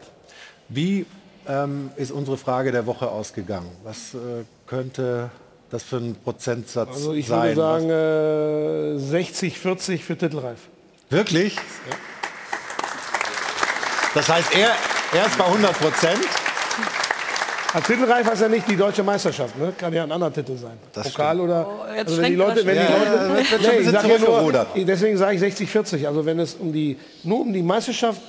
Wie 0.70 1.06
ähm, 1.48 1.92
ist 1.96 2.12
unsere 2.12 2.38
Frage 2.38 2.72
der 2.72 2.86
Woche 2.86 3.10
ausgegangen? 3.10 3.70
Was 3.84 4.14
äh, 4.14 4.44
könnte 4.68 5.30
das 5.70 5.84
für 5.84 5.98
ein 5.98 6.16
Prozentsatz 6.24 6.90
Also 6.94 7.14
ich 7.14 7.28
sein? 7.28 7.56
würde 7.56 8.98
sagen 8.98 8.98
äh, 8.98 9.00
60, 9.00 9.58
40 9.60 10.04
für 10.04 10.18
Titelreif. 10.18 10.60
Wirklich? 11.10 11.56
Das 14.14 14.28
heißt, 14.28 14.54
er, 14.56 14.72
er 15.18 15.26
ist 15.26 15.38
bei 15.38 15.46
100 15.46 15.74
Prozent. 15.80 16.20
Als 17.74 17.86
Titelreif 17.88 18.28
heißt 18.30 18.42
ja 18.42 18.50
nicht 18.50 18.68
die 18.68 18.76
deutsche 18.76 19.02
Meisterschaft, 19.02 19.58
ne? 19.58 19.72
kann 19.78 19.94
ja 19.94 20.04
ein 20.04 20.12
anderer 20.12 20.34
Titel 20.34 20.58
sein. 20.58 20.78
Das 20.92 21.10
Pokal 21.10 21.36
stimmt. 21.38 21.50
oder 21.50 21.68
Oh, 21.68 21.86
jetzt 21.96 22.10
also 22.10 22.22
wenn 22.22 22.32
die 22.32 22.36
Leute, 22.36 22.66
wenn 22.66 22.76
die. 22.76 22.82
Leute, 22.82 23.06
Ja, 23.06 23.22
ja, 23.24 23.72
nee, 23.72 23.80
ich 23.80 23.90
sag 23.90 24.08
ja 24.08 24.18
nur, 24.20 24.66
deswegen 24.86 25.18
sage 25.18 25.36
ich 25.36 25.40
60, 25.40 25.70
40. 25.70 26.06
Also 26.08 26.26
wenn 26.26 26.40
es 26.40 26.56
um 26.56 26.74
die 26.74 27.00
nur 27.24 27.40
um 27.42 27.54
die 27.54 27.62
Meisterschaft 27.62 28.20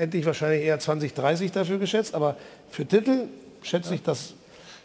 äh, 0.00 0.06
hätte 0.06 0.16
ich 0.18 0.26
wahrscheinlich 0.26 0.62
eher 0.62 0.78
20, 0.78 1.14
30 1.14 1.52
dafür 1.52 1.78
geschätzt, 1.78 2.14
aber 2.14 2.36
für 2.70 2.86
Titel 2.86 3.24
schätze 3.62 3.94
ich, 3.94 4.02
dass 4.02 4.34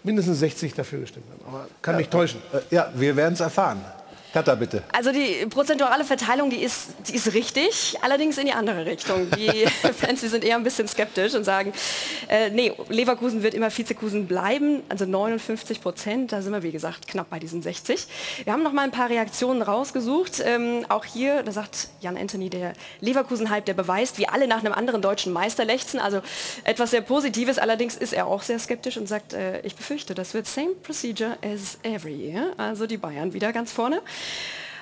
mindestens 0.04 0.40
60 0.40 0.74
dafür 0.74 1.00
gestimmt 1.00 1.26
haben. 1.32 1.56
Aber 1.56 1.68
kann 1.82 1.96
mich 1.98 2.10
täuschen. 2.10 2.42
Äh, 2.54 2.76
Ja, 2.76 2.92
wir 2.96 3.16
werden 3.16 3.34
es 3.34 3.40
erfahren. 3.40 3.84
Katha, 4.36 4.54
bitte. 4.56 4.84
Also 4.92 5.14
die 5.14 5.46
prozentuale 5.46 6.04
Verteilung, 6.04 6.50
die 6.50 6.62
ist, 6.62 6.90
die 7.08 7.16
ist 7.16 7.34
richtig, 7.34 7.96
allerdings 8.02 8.38
in 8.38 8.46
die 8.46 8.52
andere 8.52 8.86
Richtung. 8.86 9.32
Die 9.32 9.66
Fans, 9.98 10.20
die 10.20 10.28
sind 10.28 10.44
eher 10.44 10.58
ein 10.58 10.64
bisschen 10.66 10.90
skeptisch 10.90 11.36
und 11.36 11.46
sagen, 11.46 11.72
äh, 12.28 12.50
nee, 12.50 12.74
Leverkusen 12.90 13.44
wird 13.44 13.54
immer 13.54 13.72
Vizekusen 13.72 14.28
bleiben, 14.28 14.84
also 14.90 15.06
59 15.06 15.80
Prozent, 15.80 16.34
da 16.34 16.42
sind 16.42 16.52
wir 16.52 16.64
wie 16.64 16.74
gesagt 16.74 17.08
knapp 17.08 17.30
bei 17.30 17.40
diesen 17.40 17.62
60. 17.62 18.08
Wir 18.44 18.52
haben 18.52 18.62
noch 18.62 18.74
mal 18.74 18.82
ein 18.82 18.92
paar 18.92 19.10
Reaktionen 19.10 19.62
rausgesucht. 19.62 20.44
Ähm, 20.46 20.86
auch 20.90 21.06
hier, 21.06 21.42
da 21.44 21.54
sagt 21.54 21.88
Jan 22.02 22.18
Anthony, 22.18 22.50
der 22.50 22.74
Leverkusen-Hype, 23.00 23.64
der 23.64 23.74
beweist, 23.74 24.18
wie 24.18 24.28
alle 24.28 24.50
nach 24.50 24.60
einem 24.60 24.74
anderen 24.74 25.02
deutschen 25.02 25.32
Meister 25.32 25.64
lechzen. 25.64 25.98
Also 25.98 26.20
etwas 26.66 26.92
sehr 26.92 27.00
Positives, 27.00 27.58
allerdings 27.58 27.96
ist 27.96 28.12
er 28.12 28.28
auch 28.28 28.42
sehr 28.42 28.60
skeptisch 28.60 28.98
und 28.98 29.08
sagt, 29.08 29.32
äh, 29.32 29.62
ich 29.62 29.78
befürchte, 29.78 30.14
das 30.14 30.34
wird 30.34 30.46
same 30.46 30.72
procedure 30.84 31.38
as 31.42 31.78
every 31.84 32.16
year. 32.16 32.52
Also 32.58 32.86
die 32.86 32.98
Bayern 32.98 33.32
wieder 33.32 33.54
ganz 33.54 33.72
vorne. 33.72 34.02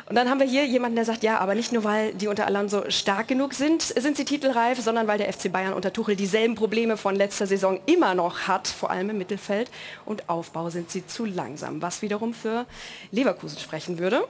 Und 0.10 0.15
dann 0.15 0.30
haben 0.30 0.40
wir 0.40 0.48
hier 0.48 0.65
jemanden, 0.65 0.98
der 0.98 1.06
sagt, 1.06 1.24
ja, 1.24 1.40
aber 1.40 1.56
nicht 1.56 1.72
nur, 1.72 1.86
weil 1.86 2.14
die 2.14 2.28
unter 2.28 2.45
Alonso 2.45 2.90
stark 2.90 3.30
genug 3.30 3.53
sind, 3.53 3.82
sind 3.82 4.18
sie 4.18 4.26
titelreif, 4.26 4.80
sondern 4.82 5.07
weil 5.07 5.18
der 5.18 5.32
FC 5.32 5.52
Bayern 5.52 5.74
unter 5.74 5.94
Tuchel 5.94 6.15
dieselben 6.15 6.56
Probleme 6.56 6.98
von 6.98 7.15
letzter 7.15 7.48
Saison 7.48 7.80
immer 7.86 8.14
noch 8.14 8.41
hat, 8.41 8.68
vor 8.68 8.91
allem 8.91 9.10
im 9.11 9.18
Mittelfeld. 9.18 9.72
Und 10.06 10.30
Aufbau 10.30 10.70
sind 10.70 10.91
sie 10.91 11.07
zu 11.07 11.26
langsam, 11.26 11.82
was 11.82 12.02
wiederum 12.02 12.34
für 12.34 12.65
Leverkusen 13.11 13.60
sprechen 13.60 13.98
würde. 13.98 14.28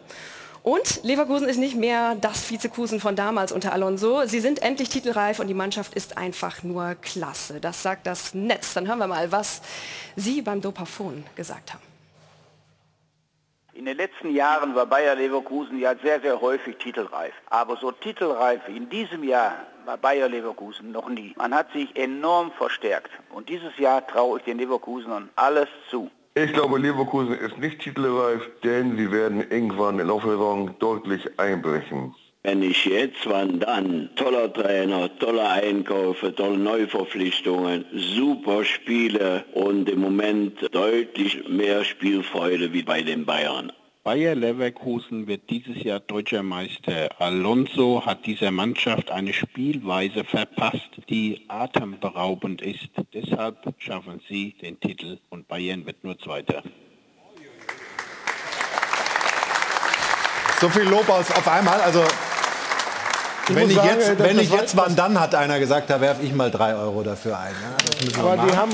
Und 0.61 1.03
Leverkusen 1.03 1.49
ist 1.49 1.57
nicht 1.57 1.75
mehr 1.75 2.15
das 2.15 2.49
Vizekusen 2.49 3.01
von 3.01 3.17
damals 3.17 3.51
unter 3.51 3.73
Alonso. 3.73 4.25
Sie 4.25 4.39
sind 4.39 4.61
endlich 4.61 4.89
titelreif 4.89 5.39
und 5.39 5.47
die 5.47 5.53
Mannschaft 5.53 5.93
ist 5.95 6.17
einfach 6.17 6.63
nur 6.63 6.95
klasse. 7.01 7.59
Das 7.59 7.83
sagt 7.83 8.07
das 8.07 8.33
Netz. 8.33 8.73
Dann 8.73 8.87
hören 8.87 8.99
wir 8.99 9.07
mal, 9.07 9.31
was 9.31 9.61
Sie 10.15 10.41
beim 10.41 10.61
Dopafon 10.61 11.25
gesagt 11.35 11.73
haben. 11.73 11.92
In 13.75 13.85
den 13.85 13.97
letzten 13.97 14.35
Jahren 14.35 14.75
war 14.75 14.85
Bayer 14.85 15.15
Leverkusen 15.15 15.79
ja 15.79 15.95
sehr, 15.95 16.21
sehr 16.21 16.39
häufig 16.39 16.77
titelreif. 16.77 17.33
Aber 17.49 17.75
so 17.75 17.91
titelreif 17.91 18.61
in 18.67 18.87
diesem 18.87 19.23
Jahr 19.23 19.65
war 19.85 19.97
Bayer 19.97 20.29
Leverkusen 20.29 20.91
noch 20.91 21.09
nie. 21.09 21.33
Man 21.37 21.55
hat 21.55 21.71
sich 21.71 21.95
enorm 21.95 22.51
verstärkt. 22.51 23.09
Und 23.31 23.49
dieses 23.49 23.75
Jahr 23.79 24.05
traue 24.05 24.37
ich 24.37 24.45
den 24.45 24.59
Leverkusenern 24.59 25.29
alles 25.35 25.69
zu. 25.89 26.11
Ich 26.35 26.53
glaube, 26.53 26.77
Leverkusen 26.77 27.33
ist 27.33 27.57
nicht 27.57 27.79
titelreif, 27.79 28.47
denn 28.63 28.95
sie 28.95 29.11
werden 29.11 29.41
irgendwann 29.49 29.99
in 29.99 30.07
der 30.07 30.19
Saison 30.19 30.77
deutlich 30.77 31.39
einbrechen. 31.39 32.13
Wenn 32.45 32.59
nicht 32.59 32.85
jetzt, 32.85 33.25
wann 33.25 33.61
dann? 33.61 34.09
Toller 34.17 34.51
Trainer, 34.51 35.09
tolle 35.17 35.47
Einkäufe, 35.47 36.35
tolle 36.35 36.57
Neuverpflichtungen, 36.57 37.85
super 37.95 38.65
Spiele 38.65 39.45
und 39.53 39.89
im 39.89 40.01
Moment 40.01 40.67
deutlich 40.73 41.47
mehr 41.47 41.85
Spielfreude 41.85 42.73
wie 42.73 42.83
bei 42.83 43.01
den 43.01 43.25
Bayern. 43.25 43.71
Bayer 44.03 44.35
Leverkusen 44.35 45.25
wird 45.27 45.49
dieses 45.49 45.81
Jahr 45.83 46.01
deutscher 46.01 46.43
Meister. 46.43 47.07
Alonso 47.17 48.05
hat 48.05 48.25
dieser 48.25 48.51
Mannschaft 48.51 49.09
eine 49.09 49.31
Spielweise 49.31 50.25
verpasst, 50.25 50.89
die 51.07 51.45
atemberaubend 51.47 52.61
ist. 52.61 52.89
Deshalb 53.13 53.73
schaffen 53.77 54.19
sie 54.27 54.53
den 54.61 54.77
Titel 54.81 55.17
und 55.29 55.47
Bayern 55.47 55.85
wird 55.85 56.03
nur 56.03 56.19
Zweiter. 56.19 56.61
So 60.59 60.67
viel 60.69 60.83
Lob 60.83 61.07
aus 61.07 61.31
auf 61.31 61.47
einmal. 61.47 61.79
Also 61.79 62.03
wenn 63.49 63.69
ich, 63.69 63.75
sagen, 63.75 63.89
jetzt, 63.89 64.09
das- 64.09 64.19
wenn 64.19 64.39
ich 64.39 64.51
war- 64.51 64.59
jetzt 64.59 64.77
wann 64.77 64.95
dann, 64.95 65.19
hat 65.19 65.35
einer 65.35 65.59
gesagt, 65.59 65.89
da 65.89 65.99
werfe 66.01 66.23
ich 66.23 66.33
mal 66.33 66.49
drei 66.51 66.75
Euro 66.75 67.03
dafür 67.03 67.37
ein. 67.39 67.53
Ja, 68.15 68.19
Aber 68.23 68.37
die 68.45 68.55
haben, 68.55 68.71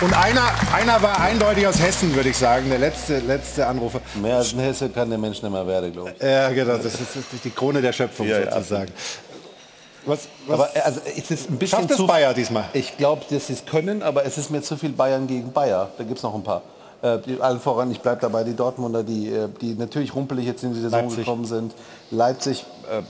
Und 0.00 0.14
einer, 0.16 0.42
einer 0.72 1.02
war 1.02 1.20
eindeutig 1.20 1.66
aus 1.66 1.80
Hessen, 1.80 2.14
würde 2.14 2.28
ich 2.28 2.36
sagen, 2.36 2.70
der 2.70 2.78
letzte, 2.78 3.18
letzte 3.18 3.66
Anrufer. 3.66 4.00
Mehr 4.14 4.36
als 4.36 4.52
ein 4.52 4.60
Hesse 4.60 4.88
kann 4.90 5.08
der 5.10 5.18
Mensch 5.18 5.42
nicht 5.42 5.50
mehr 5.52 5.66
werden, 5.66 5.92
glaube 5.92 6.14
ich. 6.16 6.22
Ja, 6.24 6.50
genau, 6.50 6.76
das 6.76 6.84
ist, 6.94 7.00
das 7.00 7.16
ist 7.32 7.44
die 7.44 7.50
Krone 7.50 7.82
der 7.82 7.92
Schöpfung 7.92 8.28
Ja, 8.28 8.38
ja, 8.38 8.52
sozusagen. 8.52 8.92
Was, 10.06 10.28
Aber 10.48 10.70
äh, 10.76 10.80
also, 10.80 11.00
es 11.04 11.30
ist 11.32 11.50
ein 11.50 11.58
bisschen 11.58 11.78
Schafft 11.80 11.90
es 11.90 11.96
zu 11.96 12.06
Bayer 12.06 12.32
diesmal? 12.32 12.64
Ich 12.74 12.96
glaube, 12.96 13.24
dass 13.28 13.48
sie 13.48 13.54
es 13.54 13.64
können, 13.66 14.02
aber 14.04 14.24
es 14.24 14.38
ist 14.38 14.50
mir 14.50 14.62
zu 14.62 14.76
viel 14.76 14.90
Bayern 14.90 15.26
gegen 15.26 15.52
Bayer. 15.52 15.90
Da 15.98 16.04
gibt 16.04 16.18
es 16.18 16.22
noch 16.22 16.34
ein 16.34 16.44
paar. 16.44 16.62
Äh, 17.00 17.18
die, 17.24 17.40
allen 17.40 17.60
voran, 17.60 17.90
ich 17.92 18.00
bleibe 18.00 18.20
dabei, 18.20 18.42
die 18.42 18.54
Dortmunder, 18.56 19.04
die, 19.04 19.28
äh, 19.28 19.48
die 19.60 19.74
natürlich 19.74 20.14
rumpelig 20.14 20.46
jetzt 20.46 20.64
in 20.64 20.74
die 20.74 20.80
Saison 20.80 21.02
Leipzig. 21.02 21.18
gekommen 21.18 21.44
sind. 21.44 21.72
Leipzig 22.10 22.66
äh, 22.90 23.02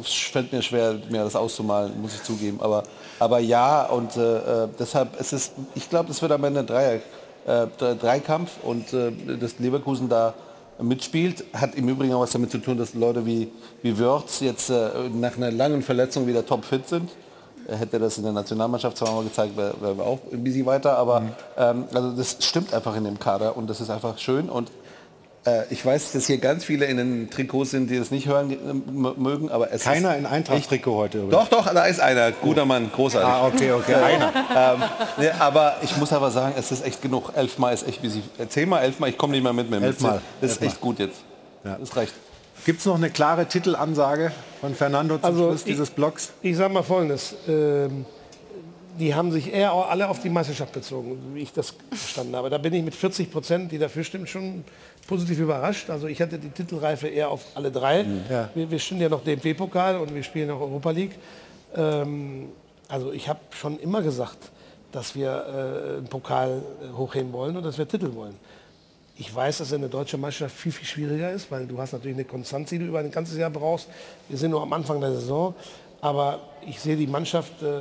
es 0.00 0.12
fällt 0.12 0.52
mir 0.52 0.60
schwer, 0.60 0.96
mir 1.08 1.22
das 1.22 1.36
auszumalen, 1.36 2.00
muss 2.02 2.14
ich 2.14 2.22
zugeben. 2.24 2.58
Aber, 2.60 2.82
aber 3.20 3.38
ja, 3.38 3.84
und 3.86 4.16
äh, 4.16 4.64
äh, 4.64 4.68
deshalb 4.78 5.20
ist 5.20 5.32
es, 5.32 5.52
ich 5.76 5.88
glaube, 5.88 6.10
es 6.10 6.20
wird 6.20 6.32
am 6.32 6.42
Ende 6.42 6.60
ein 6.60 6.66
Dreier, 6.66 6.94
äh, 7.46 7.66
Dre- 7.78 7.94
Dreikampf 7.94 8.50
und 8.64 8.92
äh, 8.92 9.12
dass 9.38 9.60
Leverkusen 9.60 10.08
da 10.08 10.34
mitspielt, 10.80 11.44
hat 11.54 11.76
im 11.76 11.88
Übrigen 11.88 12.14
auch 12.14 12.20
was 12.22 12.32
damit 12.32 12.50
zu 12.50 12.58
tun, 12.58 12.76
dass 12.76 12.94
Leute 12.94 13.24
wie, 13.24 13.50
wie 13.82 13.98
Wörth 13.98 14.40
jetzt 14.40 14.70
nach 14.70 15.36
einer 15.36 15.50
langen 15.50 15.82
Verletzung 15.82 16.28
wieder 16.28 16.46
topfit 16.46 16.88
sind. 16.88 17.10
Er 17.68 17.76
hätte 17.76 17.98
das 17.98 18.16
in 18.16 18.24
der 18.24 18.32
Nationalmannschaft 18.32 18.96
zweimal 18.96 19.22
gezeigt, 19.24 19.56
wäre 19.56 19.74
wär 19.80 19.96
wir 19.98 20.04
auch 20.04 20.18
ein 20.32 20.42
bisschen 20.42 20.64
weiter, 20.66 20.96
aber 20.98 21.22
ähm, 21.58 21.84
also 21.92 22.12
das 22.12 22.36
stimmt 22.40 22.72
einfach 22.72 22.96
in 22.96 23.04
dem 23.04 23.18
Kader 23.20 23.56
und 23.58 23.68
das 23.68 23.80
ist 23.82 23.90
einfach 23.90 24.16
schön 24.18 24.48
und 24.48 24.70
äh, 25.46 25.62
ich 25.70 25.84
weiß, 25.84 26.12
dass 26.12 26.26
hier 26.26 26.38
ganz 26.38 26.64
viele 26.64 26.86
in 26.86 26.96
den 26.96 27.30
Trikots 27.30 27.70
sind, 27.72 27.90
die 27.90 27.98
das 27.98 28.10
nicht 28.10 28.26
hören 28.26 28.50
äh, 28.50 28.54
m- 28.54 29.14
mögen, 29.18 29.50
aber 29.50 29.70
es 29.70 29.82
Keiner 29.84 30.12
ist 30.14 30.18
in 30.20 30.26
Eintracht-Trikot 30.26 30.96
heute 30.96 31.18
übrigens. 31.18 31.50
Doch, 31.50 31.64
doch, 31.64 31.72
da 31.74 31.84
ist 31.84 32.00
einer, 32.00 32.32
guter 32.32 32.64
Mann, 32.64 32.90
großartig. 32.90 33.28
Ah, 33.28 33.46
okay, 33.46 33.72
okay, 33.72 33.92
Ja, 33.92 34.02
einer. 34.02 34.32
Ähm, 34.74 34.82
ne, 35.24 35.32
aber 35.38 35.76
ich 35.82 35.94
muss 35.98 36.12
aber 36.12 36.30
sagen, 36.30 36.54
es 36.58 36.72
ist 36.72 36.84
echt 36.86 37.02
genug. 37.02 37.32
Elfmal 37.36 37.74
ist 37.74 37.86
echt 37.86 38.02
wie 38.02 38.08
sie. 38.08 38.22
äh, 38.38 38.46
Zehnmal, 38.48 38.82
elfmal, 38.82 39.10
ich 39.10 39.18
komme 39.18 39.32
nicht 39.34 39.42
mehr 39.42 39.52
mit 39.52 39.68
mir. 39.70 39.80
Elfmal, 39.82 40.22
Das 40.40 40.52
ist 40.52 40.56
elfmal. 40.56 40.68
echt 40.70 40.80
gut 40.80 40.98
jetzt. 40.98 41.20
Das 41.64 41.94
reicht. 41.96 42.14
Gibt 42.64 42.80
es 42.80 42.86
noch 42.86 42.94
eine 42.96 43.10
klare 43.10 43.44
Titelansage 43.46 44.32
von 44.60 44.74
Fernando 44.74 45.16
zum 45.16 45.24
Also 45.24 45.48
Schluss 45.48 45.60
ich- 45.60 45.66
dieses 45.66 45.90
Blocks? 45.90 46.32
ich 46.42 46.56
sage 46.56 46.72
mal 46.72 46.82
Folgendes. 46.82 47.34
Ähm, 47.48 48.04
die 48.98 49.14
haben 49.14 49.30
sich 49.30 49.52
eher 49.52 49.72
alle 49.72 50.08
auf 50.08 50.20
die 50.20 50.28
Meisterschaft 50.28 50.72
bezogen, 50.72 51.16
wie 51.34 51.42
ich 51.42 51.52
das 51.52 51.72
verstanden 51.92 52.34
habe. 52.34 52.50
Da 52.50 52.58
bin 52.58 52.74
ich 52.74 52.82
mit 52.82 52.94
40 52.96 53.30
Prozent, 53.30 53.70
die 53.70 53.78
dafür 53.78 54.02
stimmen, 54.02 54.26
schon 54.26 54.64
positiv 55.06 55.38
überrascht. 55.38 55.88
Also 55.88 56.08
ich 56.08 56.20
hatte 56.20 56.36
die 56.38 56.48
Titelreife 56.50 57.06
eher 57.06 57.30
auf 57.30 57.44
alle 57.54 57.70
drei. 57.70 58.04
Ja. 58.28 58.50
Wir, 58.54 58.68
wir 58.70 58.78
spielen 58.80 59.00
ja 59.00 59.08
noch 59.08 59.22
DFB-Pokal 59.22 59.98
und 59.98 60.12
wir 60.14 60.22
spielen 60.24 60.48
noch 60.48 60.60
Europa 60.60 60.90
League. 60.90 61.12
Ähm, 61.76 62.48
also 62.88 63.12
ich 63.12 63.28
habe 63.28 63.38
schon 63.50 63.78
immer 63.78 64.02
gesagt, 64.02 64.38
dass 64.90 65.14
wir 65.14 65.28
äh, 65.30 65.98
einen 65.98 66.08
Pokal 66.08 66.62
äh, 66.82 66.96
hochheben 66.96 67.32
wollen 67.32 67.56
und 67.56 67.62
dass 67.62 67.78
wir 67.78 67.86
Titel 67.86 68.12
wollen. 68.14 68.34
Ich 69.20 69.34
weiß, 69.34 69.58
dass 69.58 69.72
eine 69.72 69.88
deutsche 69.88 70.16
Meisterschaft 70.16 70.56
viel, 70.56 70.70
viel 70.70 70.86
schwieriger 70.86 71.32
ist, 71.32 71.50
weil 71.50 71.66
du 71.66 71.76
hast 71.78 71.92
natürlich 71.92 72.16
eine 72.16 72.24
Konstanz, 72.24 72.70
die 72.70 72.78
du 72.78 72.84
über 72.84 73.00
ein 73.00 73.10
ganzes 73.10 73.36
Jahr 73.36 73.50
brauchst. 73.50 73.88
Wir 74.28 74.38
sind 74.38 74.52
nur 74.52 74.62
am 74.62 74.72
Anfang 74.72 75.00
der 75.00 75.12
Saison, 75.12 75.56
aber 76.00 76.38
ich 76.64 76.78
sehe 76.78 76.96
die 76.96 77.08
Mannschaft 77.08 77.60
äh, 77.60 77.80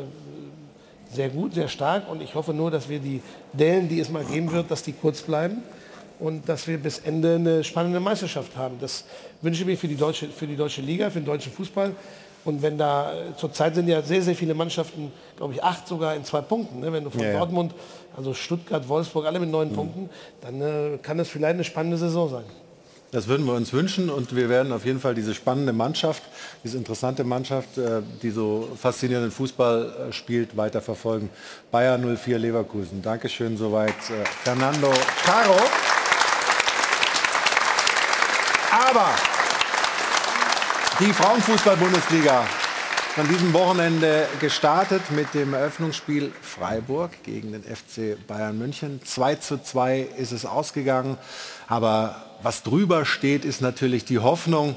sehr 1.14 1.30
gut, 1.30 1.54
sehr 1.54 1.68
stark 1.68 2.10
und 2.10 2.24
ich 2.24 2.34
hoffe 2.34 2.56
nur, 2.56 2.72
dass 2.72 2.90
wir 2.90 2.98
die 2.98 3.22
Dellen, 3.54 3.88
die 3.88 4.00
es 4.00 4.10
mal 4.10 4.26
geben 4.26 4.52
wird, 4.52 4.72
dass 4.72 4.82
die 4.82 4.94
kurz 4.94 5.22
bleiben 5.22 5.62
und 6.20 6.50
dass 6.50 6.68
wir 6.68 6.80
bis 6.80 6.98
Ende 7.00 7.36
eine 7.36 7.64
spannende 7.64 8.00
Meisterschaft 8.00 8.58
haben. 8.58 8.78
Das 8.82 9.06
wünsche 9.44 9.62
ich 9.62 9.68
mir 9.68 9.78
für 9.78 9.88
die 9.88 9.96
deutsche, 9.96 10.30
für 10.30 10.48
die 10.48 10.56
deutsche 10.56 10.82
Liga, 10.82 11.12
für 11.12 11.20
den 11.20 11.26
deutschen 11.26 11.52
Fußball. 11.52 11.92
Und 12.48 12.62
wenn 12.62 12.78
da, 12.78 13.12
äh, 13.14 13.36
zurzeit 13.36 13.76
sind 13.76 13.90
ja 13.90 14.02
sehr, 14.02 14.22
sehr 14.22 14.34
viele 14.34 14.54
Mannschaften, 14.54 15.12
glaube 15.36 15.54
ich, 15.54 15.62
acht 15.62 15.86
sogar 15.86 16.16
in 16.16 16.24
zwei 16.24 16.40
Punkten. 16.40 16.80
Ne? 16.80 16.94
Wenn 16.94 17.04
du 17.04 17.10
von 17.10 17.20
Ja. 17.20 17.34
Dortmund, 17.38 17.74
also 18.16 18.34
Stuttgart, 18.34 18.88
Wolfsburg, 18.88 19.26
alle 19.26 19.38
mit 19.42 19.52
neun 19.52 19.74
Punkten, 19.74 20.10
dann 20.40 20.62
äh, 20.62 20.98
kann 21.02 21.18
das 21.18 21.28
vielleicht 21.28 21.56
eine 21.56 21.66
spannende 21.66 21.98
Saison 21.98 22.30
sein. 22.30 22.46
Das 23.12 23.28
würden 23.28 23.46
wir 23.46 23.54
uns 23.54 23.74
wünschen 23.74 24.10
und 24.10 24.34
wir 24.34 24.48
werden 24.48 24.72
auf 24.72 24.86
jeden 24.86 25.02
Fall 25.02 25.14
diese 25.14 25.34
spannende 25.34 25.74
Mannschaft, 25.74 26.24
diese 26.64 26.78
interessante 26.78 27.26
Mannschaft, 27.26 27.78
äh, 27.78 28.02
die 28.22 28.30
so 28.32 28.70
faszinierenden 28.82 29.32
Fußball 29.32 30.08
äh, 30.10 30.14
spielt, 30.14 30.56
weiter 30.56 30.80
verfolgen. 30.80 31.30
Bayer 31.70 31.98
04 31.98 32.40
Leverkusen. 32.40 33.02
Dankeschön 33.02 33.58
soweit. 33.58 33.94
Fernando 34.44 34.90
Caro. 35.26 35.58
Aber 38.72 39.10
die 41.00 41.14
Frauenfußball-Bundesliga 41.14 42.44
von 43.14 43.28
diesem 43.28 43.54
Wochenende 43.54 44.28
gestartet 44.40 45.02
mit 45.12 45.32
dem 45.36 45.54
Eröffnungsspiel 45.54 46.32
Freiburg 46.42 47.12
gegen 47.24 47.52
den 47.52 47.64
FC 47.64 48.18
Bayern 48.26 48.58
München. 48.58 49.00
2 49.04 49.36
zu 49.36 49.62
2 49.62 50.08
ist 50.18 50.32
es 50.32 50.46
ausgegangen. 50.46 51.18
Aber 51.68 52.16
was 52.42 52.64
drüber 52.64 53.06
steht, 53.06 53.46
ist 53.46 53.62
natürlich 53.62 54.06
die 54.06 54.18
Hoffnung, 54.18 54.76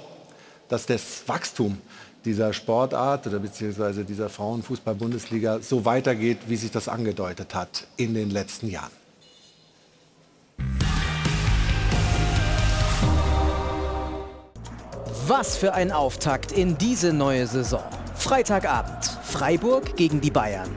dass 0.68 0.84
das 0.84 1.22
Wachstum 1.26 1.78
dieser 2.26 2.52
Sportart 2.52 3.26
oder 3.26 3.38
beziehungsweise 3.38 4.04
dieser 4.04 4.28
Frauenfußball-Bundesliga 4.28 5.60
so 5.60 5.86
weitergeht, 5.86 6.38
wie 6.48 6.56
sich 6.56 6.70
das 6.70 6.88
angedeutet 6.88 7.54
hat 7.54 7.86
in 7.96 8.12
den 8.12 8.30
letzten 8.30 8.68
Jahren. 8.68 8.92
Was 15.30 15.56
für 15.56 15.74
ein 15.74 15.92
Auftakt 15.92 16.50
in 16.50 16.76
diese 16.76 17.12
neue 17.12 17.46
Saison. 17.46 17.84
Freitagabend, 18.16 19.04
Freiburg 19.22 19.94
gegen 19.94 20.20
die 20.20 20.32
Bayern. 20.32 20.68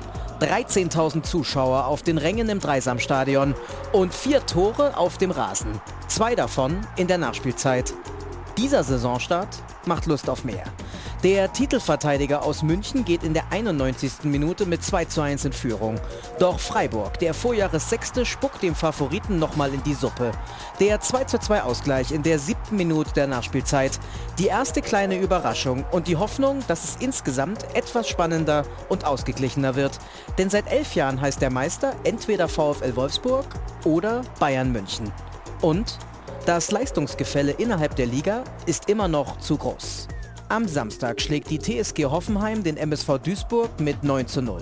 13.000 0.41 1.23
Zuschauer 1.23 1.87
auf 1.87 2.03
den 2.03 2.19
Rängen 2.19 2.47
im 2.49 2.59
Dreisamstadion 2.59 3.55
und 3.93 4.13
vier 4.13 4.45
Tore 4.45 4.95
auf 4.95 5.17
dem 5.17 5.31
Rasen. 5.31 5.81
Zwei 6.07 6.35
davon 6.35 6.85
in 6.97 7.07
der 7.07 7.17
Nachspielzeit. 7.17 7.95
Dieser 8.57 8.83
Saisonstart 8.83 9.63
macht 9.85 10.05
Lust 10.05 10.29
auf 10.29 10.43
mehr. 10.43 10.63
Der 11.23 11.51
Titelverteidiger 11.51 12.43
aus 12.43 12.61
München 12.61 13.03
geht 13.03 13.23
in 13.23 13.33
der 13.33 13.45
91. 13.51 14.25
Minute 14.25 14.67
mit 14.67 14.83
2 14.83 15.05
zu 15.05 15.21
1 15.21 15.45
in 15.45 15.53
Führung. 15.53 15.99
Doch 16.37 16.59
Freiburg, 16.59 17.17
der 17.17 17.33
Vorjahressechste, 17.33 18.25
spuckt 18.25 18.61
dem 18.61 18.75
Favoriten 18.75 19.39
nochmal 19.39 19.73
in 19.73 19.81
die 19.83 19.95
Suppe. 19.95 20.31
Der 20.79 20.99
2 20.99 21.23
zu 21.23 21.39
2 21.39 21.63
Ausgleich 21.63 22.11
in 22.11 22.21
der 22.21 22.37
siebten 22.37 22.75
Minute 22.75 23.11
der 23.13 23.25
Nachspielzeit. 23.25 23.99
Die 24.37 24.47
erste 24.47 24.81
kleine 24.81 25.17
Überraschung 25.17 25.83
und 25.91 26.07
die 26.07 26.17
Hoffnung, 26.17 26.59
dass 26.67 26.83
es 26.83 26.97
insgesamt 26.99 27.63
etwas 27.73 28.07
spannender 28.07 28.65
und 28.89 29.05
ausgeglichener 29.05 29.75
wird. 29.75 29.97
Denn 30.37 30.51
seit 30.51 30.69
elf 30.69 30.93
Jahren 30.93 31.19
heißt 31.19 31.41
der 31.41 31.51
Meister 31.51 31.95
entweder 32.03 32.47
VfL 32.47 32.95
Wolfsburg 32.95 33.45
oder 33.83 34.21
Bayern 34.39 34.71
München. 34.71 35.11
Und 35.61 35.97
das 36.45 36.71
Leistungsgefälle 36.71 37.51
innerhalb 37.53 37.95
der 37.95 38.05
Liga 38.05 38.43
ist 38.65 38.89
immer 38.89 39.07
noch 39.07 39.39
zu 39.39 39.57
groß. 39.57 40.07
Am 40.49 40.67
Samstag 40.67 41.21
schlägt 41.21 41.49
die 41.49 41.59
TSG 41.59 42.05
Hoffenheim 42.05 42.63
den 42.63 42.77
MSV 42.77 43.17
Duisburg 43.23 43.79
mit 43.79 44.03
9 44.03 44.27
zu 44.27 44.41
0. 44.41 44.61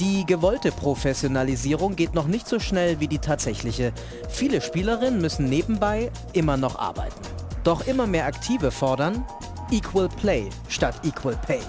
Die 0.00 0.26
gewollte 0.26 0.72
Professionalisierung 0.72 1.94
geht 1.94 2.14
noch 2.14 2.26
nicht 2.26 2.48
so 2.48 2.58
schnell 2.58 3.00
wie 3.00 3.08
die 3.08 3.18
tatsächliche. 3.18 3.92
Viele 4.28 4.60
Spielerinnen 4.60 5.20
müssen 5.20 5.48
nebenbei 5.48 6.10
immer 6.32 6.56
noch 6.56 6.78
arbeiten. 6.78 7.20
Doch 7.64 7.86
immer 7.86 8.06
mehr 8.06 8.26
Aktive 8.26 8.70
fordern 8.70 9.24
Equal 9.70 10.08
Play 10.08 10.48
statt 10.68 11.00
Equal 11.04 11.36
Pay. 11.46 11.60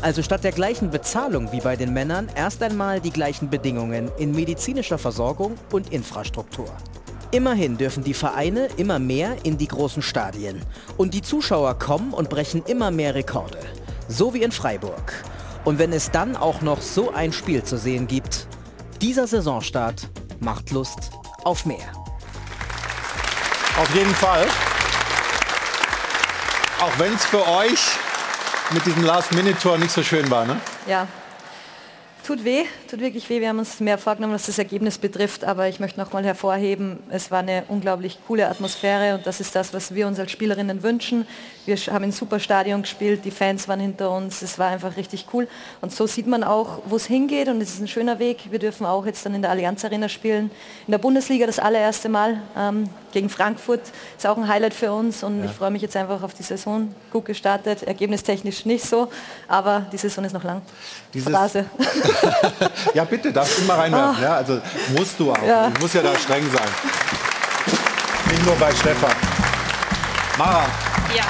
Also 0.00 0.22
statt 0.22 0.42
der 0.42 0.52
gleichen 0.52 0.90
Bezahlung 0.90 1.52
wie 1.52 1.60
bei 1.60 1.76
den 1.76 1.92
Männern 1.92 2.28
erst 2.34 2.62
einmal 2.62 3.00
die 3.00 3.10
gleichen 3.10 3.50
Bedingungen 3.50 4.10
in 4.18 4.32
medizinischer 4.32 4.98
Versorgung 4.98 5.54
und 5.70 5.92
Infrastruktur. 5.92 6.70
Immerhin 7.32 7.78
dürfen 7.78 8.04
die 8.04 8.12
Vereine 8.12 8.68
immer 8.76 8.98
mehr 8.98 9.36
in 9.42 9.56
die 9.56 9.66
großen 9.66 10.02
Stadien. 10.02 10.60
Und 10.98 11.14
die 11.14 11.22
Zuschauer 11.22 11.78
kommen 11.78 12.12
und 12.12 12.28
brechen 12.28 12.62
immer 12.66 12.90
mehr 12.90 13.14
Rekorde. 13.14 13.58
So 14.06 14.34
wie 14.34 14.42
in 14.42 14.52
Freiburg. 14.52 15.14
Und 15.64 15.78
wenn 15.78 15.94
es 15.94 16.10
dann 16.10 16.36
auch 16.36 16.60
noch 16.60 16.82
so 16.82 17.10
ein 17.10 17.32
Spiel 17.32 17.62
zu 17.62 17.78
sehen 17.78 18.06
gibt, 18.06 18.46
dieser 19.00 19.26
Saisonstart 19.26 20.10
macht 20.40 20.72
Lust 20.72 21.10
auf 21.44 21.64
mehr. 21.64 21.90
Auf 23.78 23.94
jeden 23.94 24.14
Fall. 24.14 24.46
Auch 26.80 26.98
wenn 26.98 27.14
es 27.14 27.24
für 27.24 27.48
euch 27.48 27.80
mit 28.72 28.84
diesem 28.84 29.04
Last-Minute-Tor 29.04 29.78
nicht 29.78 29.92
so 29.92 30.02
schön 30.02 30.30
war, 30.30 30.44
ne? 30.44 30.60
Ja, 30.86 31.06
Tut 32.24 32.44
weh, 32.44 32.62
tut 32.88 33.00
wirklich 33.00 33.28
weh. 33.28 33.40
Wir 33.40 33.48
haben 33.48 33.58
uns 33.58 33.80
mehr 33.80 33.98
vorgenommen, 33.98 34.34
was 34.34 34.46
das 34.46 34.56
Ergebnis 34.56 34.96
betrifft, 34.96 35.42
aber 35.44 35.66
ich 35.66 35.80
möchte 35.80 35.98
noch 35.98 36.12
mal 36.12 36.24
hervorheben, 36.24 37.00
es 37.10 37.32
war 37.32 37.40
eine 37.40 37.64
unglaublich 37.66 38.16
coole 38.28 38.48
Atmosphäre 38.48 39.16
und 39.16 39.26
das 39.26 39.40
ist 39.40 39.56
das, 39.56 39.74
was 39.74 39.92
wir 39.92 40.06
uns 40.06 40.20
als 40.20 40.30
Spielerinnen 40.30 40.84
wünschen. 40.84 41.26
Wir 41.66 41.76
haben 41.76 42.04
ein 42.04 42.12
super 42.12 42.38
Stadion 42.38 42.82
gespielt, 42.82 43.24
die 43.24 43.32
Fans 43.32 43.66
waren 43.66 43.80
hinter 43.80 44.12
uns, 44.12 44.40
es 44.40 44.56
war 44.56 44.68
einfach 44.68 44.96
richtig 44.96 45.26
cool 45.32 45.48
und 45.80 45.92
so 45.92 46.06
sieht 46.06 46.28
man 46.28 46.44
auch, 46.44 46.82
wo 46.86 46.94
es 46.94 47.06
hingeht 47.06 47.48
und 47.48 47.60
es 47.60 47.74
ist 47.74 47.80
ein 47.80 47.88
schöner 47.88 48.20
Weg. 48.20 48.52
Wir 48.52 48.60
dürfen 48.60 48.86
auch 48.86 49.04
jetzt 49.04 49.26
dann 49.26 49.34
in 49.34 49.42
der 49.42 49.50
Allianz 49.50 49.84
Arena 49.84 50.08
spielen, 50.08 50.52
in 50.86 50.92
der 50.92 50.98
Bundesliga 50.98 51.46
das 51.46 51.58
allererste 51.58 52.08
Mal 52.08 52.40
ähm, 52.56 52.88
gegen 53.12 53.30
Frankfurt, 53.30 53.82
ist 54.16 54.26
auch 54.28 54.36
ein 54.36 54.46
Highlight 54.46 54.74
für 54.74 54.92
uns 54.92 55.24
und 55.24 55.40
ja. 55.40 55.46
ich 55.46 55.50
freue 55.50 55.72
mich 55.72 55.82
jetzt 55.82 55.96
einfach 55.96 56.22
auf 56.22 56.34
die 56.34 56.44
Saison. 56.44 56.94
Gut 57.12 57.24
gestartet, 57.24 57.82
ergebnistechnisch 57.82 58.64
nicht 58.64 58.84
so, 58.84 59.08
aber 59.48 59.86
die 59.92 59.98
Saison 59.98 60.24
ist 60.24 60.32
noch 60.32 60.44
lang. 60.44 60.62
Dieses 61.12 61.26
ja, 62.94 63.04
bitte, 63.04 63.32
darfst 63.32 63.58
du 63.58 63.64
mal 63.64 63.78
reinwerfen. 63.78 64.16
Oh. 64.18 64.22
Ja, 64.22 64.36
also 64.36 64.60
musst 64.96 65.18
du 65.18 65.32
auch. 65.32 65.42
Ja. 65.46 65.70
Du 65.70 65.80
musst 65.80 65.94
ja 65.94 66.02
da 66.02 66.16
streng 66.16 66.44
sein. 66.50 66.68
Nicht 68.30 68.46
nur 68.46 68.54
bei 68.56 68.72
Stefan. 68.72 69.12
Mara. 70.38 70.64
Ja. 71.14 71.24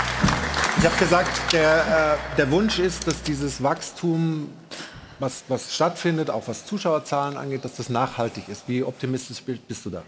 Ich 0.78 0.84
habe 0.84 0.96
gesagt, 0.96 1.52
der, 1.52 2.18
äh, 2.32 2.36
der 2.36 2.50
Wunsch 2.50 2.78
ist, 2.78 3.06
dass 3.06 3.22
dieses 3.22 3.62
Wachstum, 3.62 4.50
was, 5.18 5.44
was 5.48 5.74
stattfindet, 5.74 6.30
auch 6.30 6.42
was 6.46 6.66
Zuschauerzahlen 6.66 7.36
angeht, 7.36 7.64
dass 7.64 7.76
das 7.76 7.88
nachhaltig 7.88 8.48
ist. 8.48 8.64
Wie 8.66 8.82
optimistisch 8.82 9.42
bist 9.42 9.84
du 9.84 9.90
da? 9.90 10.02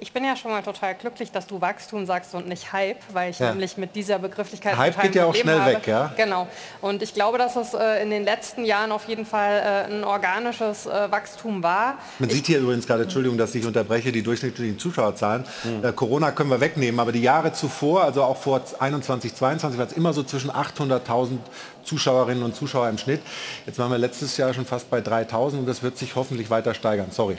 Ich 0.00 0.12
bin 0.12 0.24
ja 0.24 0.36
schon 0.36 0.52
mal 0.52 0.62
total 0.62 0.94
glücklich, 0.94 1.32
dass 1.32 1.48
du 1.48 1.60
Wachstum 1.60 2.06
sagst 2.06 2.32
und 2.32 2.46
nicht 2.46 2.72
Hype, 2.72 3.00
weil 3.12 3.30
ich 3.30 3.40
ja. 3.40 3.50
nämlich 3.50 3.76
mit 3.76 3.96
dieser 3.96 4.20
Begrifflichkeit 4.20 4.76
Hype 4.76 5.02
geht 5.02 5.16
ja 5.16 5.24
auch 5.24 5.34
schnell 5.34 5.58
habe. 5.58 5.72
weg, 5.72 5.88
ja? 5.88 6.12
Genau. 6.16 6.46
Und 6.80 7.02
ich 7.02 7.14
glaube, 7.14 7.36
dass 7.36 7.56
es 7.56 7.74
äh, 7.74 8.00
in 8.00 8.10
den 8.10 8.22
letzten 8.22 8.64
Jahren 8.64 8.92
auf 8.92 9.08
jeden 9.08 9.26
Fall 9.26 9.86
äh, 9.88 9.92
ein 9.92 10.04
organisches 10.04 10.86
äh, 10.86 11.10
Wachstum 11.10 11.64
war. 11.64 11.98
Man 12.20 12.28
ich 12.28 12.36
sieht 12.36 12.46
hier 12.46 12.60
übrigens 12.60 12.86
gerade, 12.86 13.02
Entschuldigung, 13.02 13.38
dass 13.38 13.52
ich 13.56 13.66
unterbreche, 13.66 14.12
die 14.12 14.22
durchschnittlichen 14.22 14.78
Zuschauerzahlen. 14.78 15.44
Mhm. 15.64 15.96
Corona 15.96 16.30
können 16.30 16.50
wir 16.50 16.60
wegnehmen, 16.60 17.00
aber 17.00 17.10
die 17.10 17.22
Jahre 17.22 17.52
zuvor, 17.52 18.04
also 18.04 18.22
auch 18.22 18.36
vor 18.36 18.62
21, 18.78 19.34
22, 19.34 19.80
war 19.80 19.86
es 19.86 19.92
immer 19.94 20.12
so 20.12 20.22
zwischen 20.22 20.52
800.000 20.52 21.38
Zuschauerinnen 21.88 22.44
und 22.44 22.54
Zuschauer 22.54 22.88
im 22.88 22.98
Schnitt. 22.98 23.20
Jetzt 23.66 23.78
waren 23.78 23.90
wir 23.90 23.98
letztes 23.98 24.36
Jahr 24.36 24.52
schon 24.52 24.66
fast 24.66 24.90
bei 24.90 25.00
3000 25.00 25.62
und 25.62 25.66
das 25.66 25.82
wird 25.82 25.96
sich 25.96 26.14
hoffentlich 26.14 26.50
weiter 26.50 26.74
steigern. 26.74 27.10
Sorry. 27.10 27.38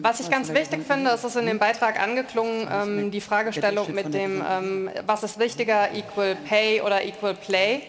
Was 0.00 0.20
ich 0.20 0.30
ganz 0.30 0.52
wichtig 0.54 0.86
finde, 0.86 1.10
ist 1.10 1.24
es 1.24 1.36
in 1.36 1.46
dem 1.46 1.58
Beitrag 1.58 2.00
angeklungen, 2.00 2.68
ähm, 2.70 3.10
die 3.10 3.20
Fragestellung 3.20 3.92
mit 3.92 4.14
dem, 4.14 4.42
ähm, 4.48 4.90
was 5.06 5.24
ist 5.24 5.38
wichtiger, 5.38 5.92
Equal 5.92 6.36
Pay 6.48 6.82
oder 6.82 7.04
Equal 7.04 7.34
Play. 7.34 7.82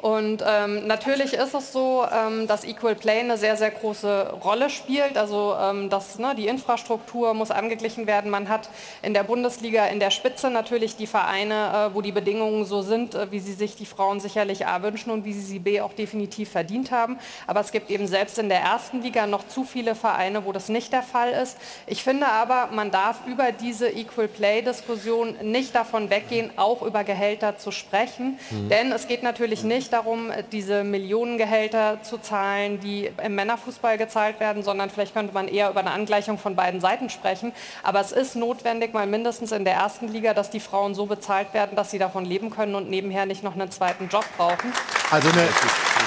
Und 0.00 0.44
ähm, 0.46 0.86
natürlich 0.86 1.34
ist 1.34 1.54
es 1.54 1.72
so, 1.72 2.04
ähm, 2.10 2.46
dass 2.46 2.64
Equal 2.64 2.94
Play 2.94 3.20
eine 3.20 3.36
sehr, 3.36 3.56
sehr 3.56 3.72
große 3.72 4.34
Rolle 4.44 4.70
spielt. 4.70 5.18
Also 5.18 5.56
ähm, 5.60 5.90
dass, 5.90 6.18
ne, 6.18 6.34
die 6.36 6.46
Infrastruktur 6.46 7.34
muss 7.34 7.50
angeglichen 7.50 8.06
werden. 8.06 8.30
Man 8.30 8.48
hat 8.48 8.68
in 9.02 9.12
der 9.12 9.24
Bundesliga 9.24 9.86
in 9.86 9.98
der 9.98 10.10
Spitze 10.10 10.50
natürlich 10.50 10.94
die 10.96 11.08
Vereine, 11.08 11.90
äh, 11.90 11.94
wo 11.94 12.00
die 12.00 12.12
Bedingungen 12.12 12.64
so 12.64 12.82
sind, 12.82 13.16
äh, 13.16 13.32
wie 13.32 13.40
sie 13.40 13.54
sich 13.54 13.74
die 13.74 13.86
Frauen 13.86 14.20
sicherlich 14.20 14.66
A 14.66 14.82
wünschen 14.82 15.10
und 15.10 15.24
wie 15.24 15.32
sie 15.32 15.40
sie 15.40 15.58
B 15.58 15.80
auch 15.80 15.92
definitiv 15.92 16.50
verdient 16.50 16.92
haben. 16.92 17.18
Aber 17.48 17.60
es 17.60 17.72
gibt 17.72 17.90
eben 17.90 18.06
selbst 18.06 18.38
in 18.38 18.48
der 18.48 18.60
ersten 18.60 19.02
Liga 19.02 19.26
noch 19.26 19.48
zu 19.48 19.64
viele 19.64 19.96
Vereine, 19.96 20.44
wo 20.44 20.52
das 20.52 20.68
nicht 20.68 20.92
der 20.92 21.02
Fall 21.02 21.32
ist. 21.32 21.56
Ich 21.86 22.04
finde 22.04 22.28
aber, 22.28 22.68
man 22.72 22.92
darf 22.92 23.26
über 23.26 23.50
diese 23.50 23.88
Equal 23.88 24.28
Play-Diskussion 24.28 25.36
nicht 25.42 25.74
davon 25.74 26.08
weggehen, 26.08 26.52
auch 26.56 26.82
über 26.82 27.02
Gehälter 27.02 27.58
zu 27.58 27.72
sprechen. 27.72 28.38
Mhm. 28.50 28.68
Denn 28.68 28.92
es 28.92 29.08
geht 29.08 29.24
natürlich 29.24 29.64
nicht 29.64 29.87
nicht 29.88 29.92
darum, 29.92 30.30
diese 30.52 30.84
Millionengehälter 30.84 32.02
zu 32.02 32.18
zahlen, 32.18 32.78
die 32.80 33.10
im 33.24 33.34
Männerfußball 33.34 33.96
gezahlt 33.96 34.38
werden, 34.38 34.62
sondern 34.62 34.90
vielleicht 34.90 35.14
könnte 35.14 35.32
man 35.32 35.48
eher 35.48 35.70
über 35.70 35.80
eine 35.80 35.92
Angleichung 35.92 36.38
von 36.38 36.54
beiden 36.54 36.80
Seiten 36.80 37.08
sprechen. 37.08 37.52
Aber 37.82 38.00
es 38.00 38.12
ist 38.12 38.36
notwendig, 38.36 38.92
mal 38.92 39.06
mindestens 39.06 39.50
in 39.50 39.64
der 39.64 39.74
ersten 39.74 40.08
Liga, 40.08 40.34
dass 40.34 40.50
die 40.50 40.60
Frauen 40.60 40.94
so 40.94 41.06
bezahlt 41.06 41.54
werden, 41.54 41.74
dass 41.74 41.90
sie 41.90 41.98
davon 41.98 42.26
leben 42.26 42.50
können 42.50 42.74
und 42.74 42.90
nebenher 42.90 43.24
nicht 43.24 43.42
noch 43.42 43.54
einen 43.54 43.70
zweiten 43.70 44.08
Job 44.08 44.24
brauchen. 44.36 44.72
Also 45.10 45.30
eine, 45.30 45.48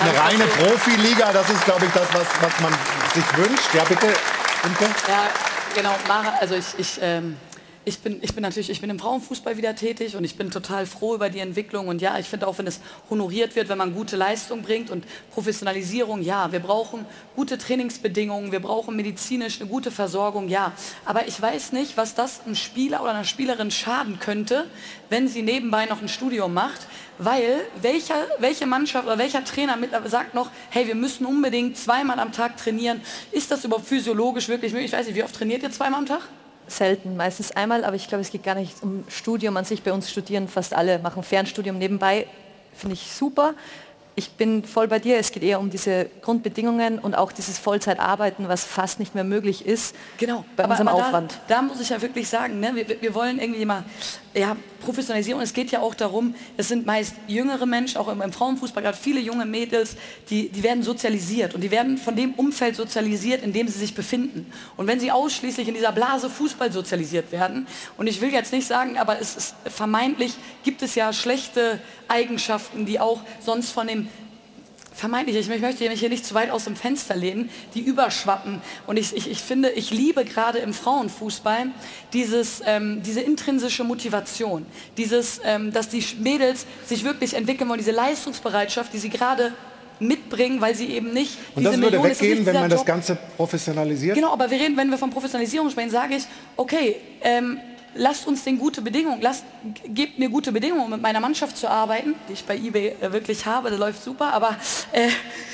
eine 0.02 0.20
reine 0.20 0.46
Profiliga, 0.46 1.34
das 1.34 1.50
ist, 1.50 1.66
glaube 1.66 1.86
ich, 1.86 1.92
das, 1.92 2.08
was, 2.14 2.28
was 2.40 2.60
man 2.60 2.74
sich 3.16 3.38
wünscht. 3.38 3.74
Ja, 3.74 3.84
bitte. 3.84 4.08
Imke? 4.64 4.86
Ja, 5.08 5.28
genau. 5.74 5.96
Mara, 6.08 6.36
also 6.40 6.54
ich, 6.54 6.78
ich 6.78 7.00
ähm 7.02 7.36
ich 7.84 8.00
bin, 8.00 8.20
ich 8.22 8.36
bin 8.36 8.44
natürlich, 8.44 8.70
ich 8.70 8.80
bin 8.80 8.92
im 8.92 9.00
Frauenfußball 9.00 9.58
wieder 9.58 9.76
tätig 9.76 10.16
und 10.16 10.24
ich 10.24 10.36
bin 10.36 10.52
total 10.52 10.86
froh 10.86 11.16
über 11.16 11.30
die 11.30 11.40
Entwicklung. 11.40 11.88
Und 11.88 12.00
ja, 12.00 12.20
ich 12.20 12.28
finde 12.28 12.48
auch, 12.48 12.60
wenn 12.60 12.68
es 12.68 12.80
honoriert 13.10 13.56
wird, 13.56 13.70
wenn 13.70 13.78
man 13.78 13.96
gute 13.96 14.16
Leistung 14.18 14.62
bringt 14.62 14.92
und 14.92 15.04
Professionalisierung, 15.34 16.22
ja, 16.22 16.52
wir 16.52 16.60
brauchen 16.60 17.06
gute 17.36 17.58
Trainingsbedingungen, 17.58 18.52
wir 18.52 18.60
brauchen 18.60 18.96
medizinisch 18.96 19.60
eine 19.60 19.68
gute 19.68 19.90
Versorgung, 19.90 20.48
ja. 20.48 20.74
Aber 21.06 21.28
ich 21.28 21.42
weiß 21.42 21.72
nicht, 21.72 21.98
was 21.98 22.14
das 22.14 22.42
einem 22.46 22.56
Spieler 22.56 23.02
oder 23.02 23.12
einer 23.12 23.24
Spielerin 23.24 23.72
schaden 23.72 24.20
könnte, 24.20 24.68
wenn 25.10 25.28
sie 25.28 25.42
nebenbei 25.42 25.88
noch 25.88 26.04
ein 26.04 26.10
Studium 26.10 26.54
macht, 26.54 26.86
weil 27.18 27.62
welcher, 27.82 28.28
welche 28.38 28.68
Mannschaft 28.68 29.08
oder 29.08 29.18
welcher 29.18 29.44
Trainer 29.44 29.76
mit, 29.76 29.90
sagt 30.06 30.36
noch, 30.36 30.52
hey, 30.70 30.86
wir 30.86 30.96
müssen 30.96 31.26
unbedingt 31.26 31.78
zweimal 31.78 32.20
am 32.20 32.32
Tag 32.32 32.58
trainieren. 32.58 33.02
Ist 33.32 33.50
das 33.50 33.66
überhaupt 33.66 33.88
physiologisch 33.88 34.48
wirklich 34.50 34.72
möglich? 34.72 34.92
Ich 34.92 34.98
weiß 34.98 35.08
nicht, 35.08 35.16
wie 35.16 35.24
oft 35.24 35.36
trainiert 35.36 35.64
ihr 35.64 35.72
zweimal 35.72 36.00
am 36.00 36.06
Tag? 36.06 36.22
Selten, 36.72 37.18
meistens 37.18 37.52
einmal, 37.52 37.84
aber 37.84 37.96
ich 37.96 38.08
glaube, 38.08 38.22
es 38.22 38.32
geht 38.32 38.44
gar 38.44 38.56
nicht 38.56 38.82
um 38.82 39.04
Studium 39.08 39.58
an 39.58 39.66
sich. 39.66 39.84
Bei 39.84 39.94
uns 39.94 40.10
studieren 40.10 40.48
fast 40.48 40.74
alle, 40.74 41.00
machen 41.00 41.24
Fernstudium 41.24 41.78
nebenbei, 41.78 42.28
finde 42.74 42.94
ich 42.94 43.12
super 43.12 43.54
ich 44.16 44.32
bin 44.32 44.64
voll 44.64 44.88
bei 44.88 45.00
dir. 45.00 45.18
Es 45.18 45.32
geht 45.32 45.44
eher 45.44 45.60
um 45.60 45.70
diese 45.70 46.08
Grundbedingungen 46.22 47.00
und 47.00 47.16
auch 47.16 47.32
dieses 47.32 47.58
Vollzeitarbeiten, 47.58 48.48
was 48.50 48.64
fast 48.64 49.00
nicht 49.00 49.16
mehr 49.16 49.24
möglich 49.24 49.66
ist 49.66 49.96
genau, 50.18 50.44
bei 50.56 50.64
aber, 50.64 50.74
unserem 50.74 50.88
aber 50.90 51.08
Aufwand. 51.08 51.40
Da, 51.48 51.56
da, 51.56 51.62
muss 51.62 51.80
ich 51.80 51.90
ja 51.90 52.02
wirklich 52.02 52.28
sagen, 52.28 52.60
ne, 52.60 52.76
wir, 52.76 53.02
wir, 53.02 53.14
wollen 53.16 53.40
irgendwie 53.40 53.66
mal 53.66 53.84
ja, 54.34 54.56
Professionalisierung. 54.82 55.42
Es 55.42 55.54
geht 55.54 55.72
ja 55.72 55.82
auch 55.82 55.94
darum, 55.94 56.36
es 56.58 56.70
sind 56.70 56.86
meist 56.86 57.16
jüngere 57.28 57.66
Menschen, 57.66 57.98
auch 57.98 58.08
im, 58.08 58.32
Frauenfußball, 58.32 58.82
gerade 58.82 58.98
viele 58.98 59.20
junge 59.20 59.46
Mädels, 59.46 59.96
die, 60.30 60.50
die 60.50 60.64
werden 60.64 60.84
sozialisiert 60.84 61.54
und 61.54 61.62
die 61.62 61.72
werden 61.72 61.98
von 61.98 62.16
dem 62.16 62.34
Umfeld 62.34 62.76
sozialisiert, 62.76 63.44
in 63.44 63.54
dem 63.54 63.68
sie 63.68 63.78
sich 63.78 63.94
befinden. 63.94 64.52
Und 64.78 64.88
wenn 64.88 65.00
sie 65.00 65.12
ausschließlich 65.12 65.68
in 65.68 65.74
dieser 65.74 65.92
Blase 65.92 66.30
Fußball 66.30 66.72
sozialisiert 66.72 67.32
werden, 67.32 67.68
und 67.98 68.08
ich 68.08 68.22
will 68.22 68.32
jetzt 68.32 68.54
nicht 68.54 68.68
sagen, 68.68 68.98
aber 68.98 69.20
es 69.20 69.36
ist 69.36 69.56
vermeintlich, 69.66 70.34
gibt 70.64 70.82
es 70.82 70.96
ja 70.96 71.14
schlechte 71.14 71.80
Eigenschaften, 72.08 72.86
die 72.86 73.00
auch 73.00 73.22
sonst 73.40 73.72
von 73.72 73.88
dem 73.88 74.08
vermeintlich, 74.94 75.38
ich 75.38 75.48
möchte 75.48 75.88
mich 75.88 76.00
hier 76.00 76.10
nicht 76.10 76.26
zu 76.26 76.34
weit 76.34 76.52
aus 76.52 76.66
dem 76.66 76.76
Fenster 76.76 77.16
lehnen, 77.16 77.50
die 77.74 77.82
überschwappen. 77.82 78.62
Und 78.88 78.98
ich, 78.98 79.16
ich, 79.16 79.30
ich 79.30 79.42
finde, 79.42 79.70
ich 79.70 79.92
liebe 79.92 80.26
gerade 80.26 80.60
im 80.60 80.74
Frauenfußball 80.74 81.68
dieses, 82.14 82.62
ähm, 82.66 83.02
diese 83.04 83.22
intrinsische 83.22 83.84
Motivation, 83.84 84.66
dieses, 84.98 85.42
ähm, 85.46 85.72
dass 85.72 85.90
die 85.90 86.04
Mädels 86.20 86.66
sich 86.86 87.04
wirklich 87.04 87.34
entwickeln 87.34 87.70
wollen, 87.70 87.80
diese 87.80 87.92
Leistungsbereitschaft, 87.92 88.94
die 88.94 89.00
sie 89.00 89.10
gerade 89.10 89.54
mitbringen, 90.02 90.60
weil 90.60 90.76
sie 90.76 90.88
eben 90.88 91.14
nicht 91.14 91.38
Und 91.56 91.64
das 91.64 91.74
würde 91.74 91.98
Millionen, 91.98 92.10
weggehen, 92.10 92.46
wenn 92.46 92.56
man 92.56 92.70
Job. 92.70 92.80
das 92.80 92.86
Ganze 92.86 93.18
professionalisiert? 93.38 94.16
Genau, 94.16 94.34
aber 94.34 94.50
wir 94.50 94.60
reden, 94.60 94.76
wenn 94.76 94.90
wir 94.90 94.98
von 94.98 95.12
Professionalisierung 95.12 95.70
sprechen, 95.70 95.92
sage 95.92 96.16
ich, 96.16 96.24
okay, 96.58 96.96
ähm, 97.22 97.60
lasst 97.96 98.28
uns 98.28 98.44
den 98.44 98.58
gute 98.58 98.82
Bedingungen, 98.82 99.22
lasst, 99.22 99.44
gebt 99.86 100.18
mir 100.18 100.30
gute 100.30 100.52
Bedingungen, 100.52 100.86
um 100.86 100.90
mit 100.92 101.02
meiner 101.02 101.20
Mannschaft 101.20 101.58
zu 101.58 101.70
arbeiten, 101.70 102.16
die 102.28 102.34
ich 102.34 102.46
bei 102.46 102.56
eBay 102.56 102.96
äh, 103.02 103.12
wirklich 103.12 103.46
habe, 103.46 103.70
das 103.70 103.80
läuft 103.80 104.04
super, 104.04 104.34
aber... 104.34 104.56
Äh, 104.92 105.10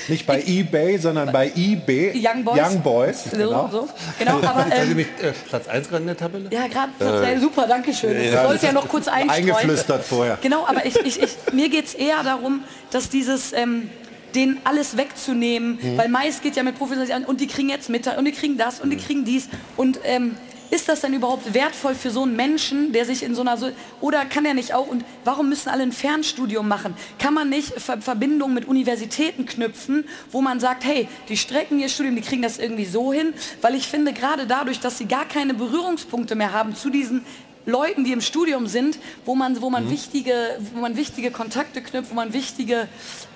Nicht 0.08 0.26
bei 0.26 0.42
eBay, 0.42 0.98
sondern 0.98 1.32
bei 1.32 1.52
eBay. 1.54 2.12
Young 2.14 2.44
Boys. 2.44 2.60
Young 2.60 2.82
Boys, 2.82 3.24
so, 3.24 3.36
genau. 3.36 3.68
So, 3.70 3.88
genau 4.18 4.36
aber, 4.42 4.66
ähm, 4.70 4.94
mich, 4.94 5.06
äh, 5.20 5.32
Platz 5.48 5.68
1 5.68 5.88
gerade 5.88 6.02
in 6.02 6.06
der 6.06 6.16
Tabelle? 6.16 6.48
Ja, 6.50 6.66
gerade 6.66 6.92
Platz 6.98 7.24
1, 7.24 7.38
äh, 7.38 7.40
super, 7.40 7.66
danke 7.66 7.92
schön. 7.92 8.20
Ich 8.20 8.32
ja, 8.32 8.46
wollte 8.46 8.66
ja 8.66 8.72
noch 8.72 8.88
kurz 8.88 9.08
einstreuen. 9.08 9.50
Eingeflüstert 9.50 10.04
vorher. 10.04 10.38
Genau, 10.40 10.66
aber 10.66 10.86
ich, 10.86 10.96
ich, 10.96 11.22
ich, 11.22 11.52
mir 11.52 11.68
geht 11.68 11.86
es 11.86 11.94
eher 11.94 12.22
darum, 12.22 12.64
dass 12.90 13.08
dieses... 13.08 13.52
Ähm, 13.52 13.90
denen 14.34 14.58
alles 14.64 14.96
wegzunehmen, 14.98 15.78
mhm. 15.80 15.96
weil 15.96 16.08
meist 16.08 16.42
geht 16.42 16.54
ja 16.54 16.62
mit 16.62 16.76
Professionalisierung 16.76 17.24
und 17.24 17.40
die 17.40 17.46
kriegen 17.46 17.70
jetzt 17.70 17.88
Mittag 17.88 18.18
und 18.18 18.26
die 18.26 18.32
kriegen 18.32 18.58
das 18.58 18.78
und 18.78 18.90
die 18.90 18.96
mhm. 18.96 19.00
kriegen 19.00 19.24
dies 19.24 19.48
und 19.76 20.00
ähm, 20.04 20.36
ist 20.70 20.88
das 20.88 21.00
denn 21.00 21.14
überhaupt 21.14 21.54
wertvoll 21.54 21.94
für 21.94 22.10
so 22.10 22.22
einen 22.22 22.36
Menschen, 22.36 22.92
der 22.92 23.04
sich 23.04 23.22
in 23.22 23.34
so 23.34 23.40
einer, 23.40 23.56
so 23.56 23.70
oder 24.00 24.24
kann 24.24 24.44
er 24.44 24.54
nicht 24.54 24.74
auch, 24.74 24.86
und 24.86 25.04
warum 25.24 25.48
müssen 25.48 25.68
alle 25.68 25.82
ein 25.82 25.92
Fernstudium 25.92 26.68
machen? 26.68 26.94
Kann 27.18 27.34
man 27.34 27.48
nicht 27.48 27.80
Ver 27.80 28.00
Verbindungen 28.00 28.54
mit 28.54 28.66
Universitäten 28.66 29.46
knüpfen, 29.46 30.04
wo 30.30 30.40
man 30.40 30.60
sagt, 30.60 30.84
hey, 30.84 31.08
die 31.28 31.36
strecken 31.36 31.78
ihr 31.78 31.88
Studium, 31.88 32.16
die 32.16 32.22
kriegen 32.22 32.42
das 32.42 32.58
irgendwie 32.58 32.84
so 32.84 33.12
hin, 33.12 33.32
weil 33.60 33.74
ich 33.74 33.88
finde, 33.88 34.12
gerade 34.12 34.46
dadurch, 34.46 34.80
dass 34.80 34.98
sie 34.98 35.06
gar 35.06 35.24
keine 35.24 35.54
Berührungspunkte 35.54 36.34
mehr 36.34 36.52
haben 36.52 36.74
zu 36.74 36.90
diesen 36.90 37.24
Leuten, 37.68 38.02
die 38.04 38.12
im 38.12 38.22
Studium 38.22 38.66
sind, 38.66 38.98
wo 39.26 39.34
man, 39.34 39.60
wo 39.60 39.68
man, 39.68 39.84
mhm. 39.84 39.90
wichtige, 39.90 40.58
wo 40.74 40.80
man 40.80 40.96
wichtige 40.96 41.30
Kontakte 41.30 41.82
knüpft, 41.82 42.10
wo 42.10 42.14
man 42.14 42.32
wichtige 42.32 42.88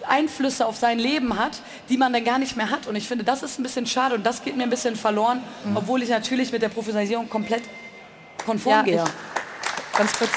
Einflüsse 0.09 0.67
auf 0.67 0.77
sein 0.77 0.99
Leben 0.99 1.39
hat, 1.39 1.61
die 1.91 1.99
man 1.99 2.13
dann 2.13 2.25
gar 2.25 2.39
nicht 2.39 2.57
mehr 2.57 2.71
hat. 2.71 2.87
Und 2.87 2.97
ich 2.97 3.07
finde, 3.07 3.25
das 3.25 3.43
ist 3.43 3.59
ein 3.59 3.63
bisschen 3.63 3.87
schade 3.87 4.15
und 4.15 4.25
das 4.25 4.43
geht 4.43 4.57
mir 4.57 4.63
ein 4.63 4.71
bisschen 4.71 4.97
verloren, 4.97 5.43
mhm. 5.65 5.77
obwohl 5.77 6.03
ich 6.03 6.09
natürlich 6.09 6.51
mit 6.51 6.63
der 6.63 6.71
Professionalisierung 6.71 7.29
komplett 7.29 7.63
konform 8.45 8.77
ja, 8.77 8.83
gehe. 8.83 9.05
Ganz 9.97 10.19
kurz. 10.19 10.31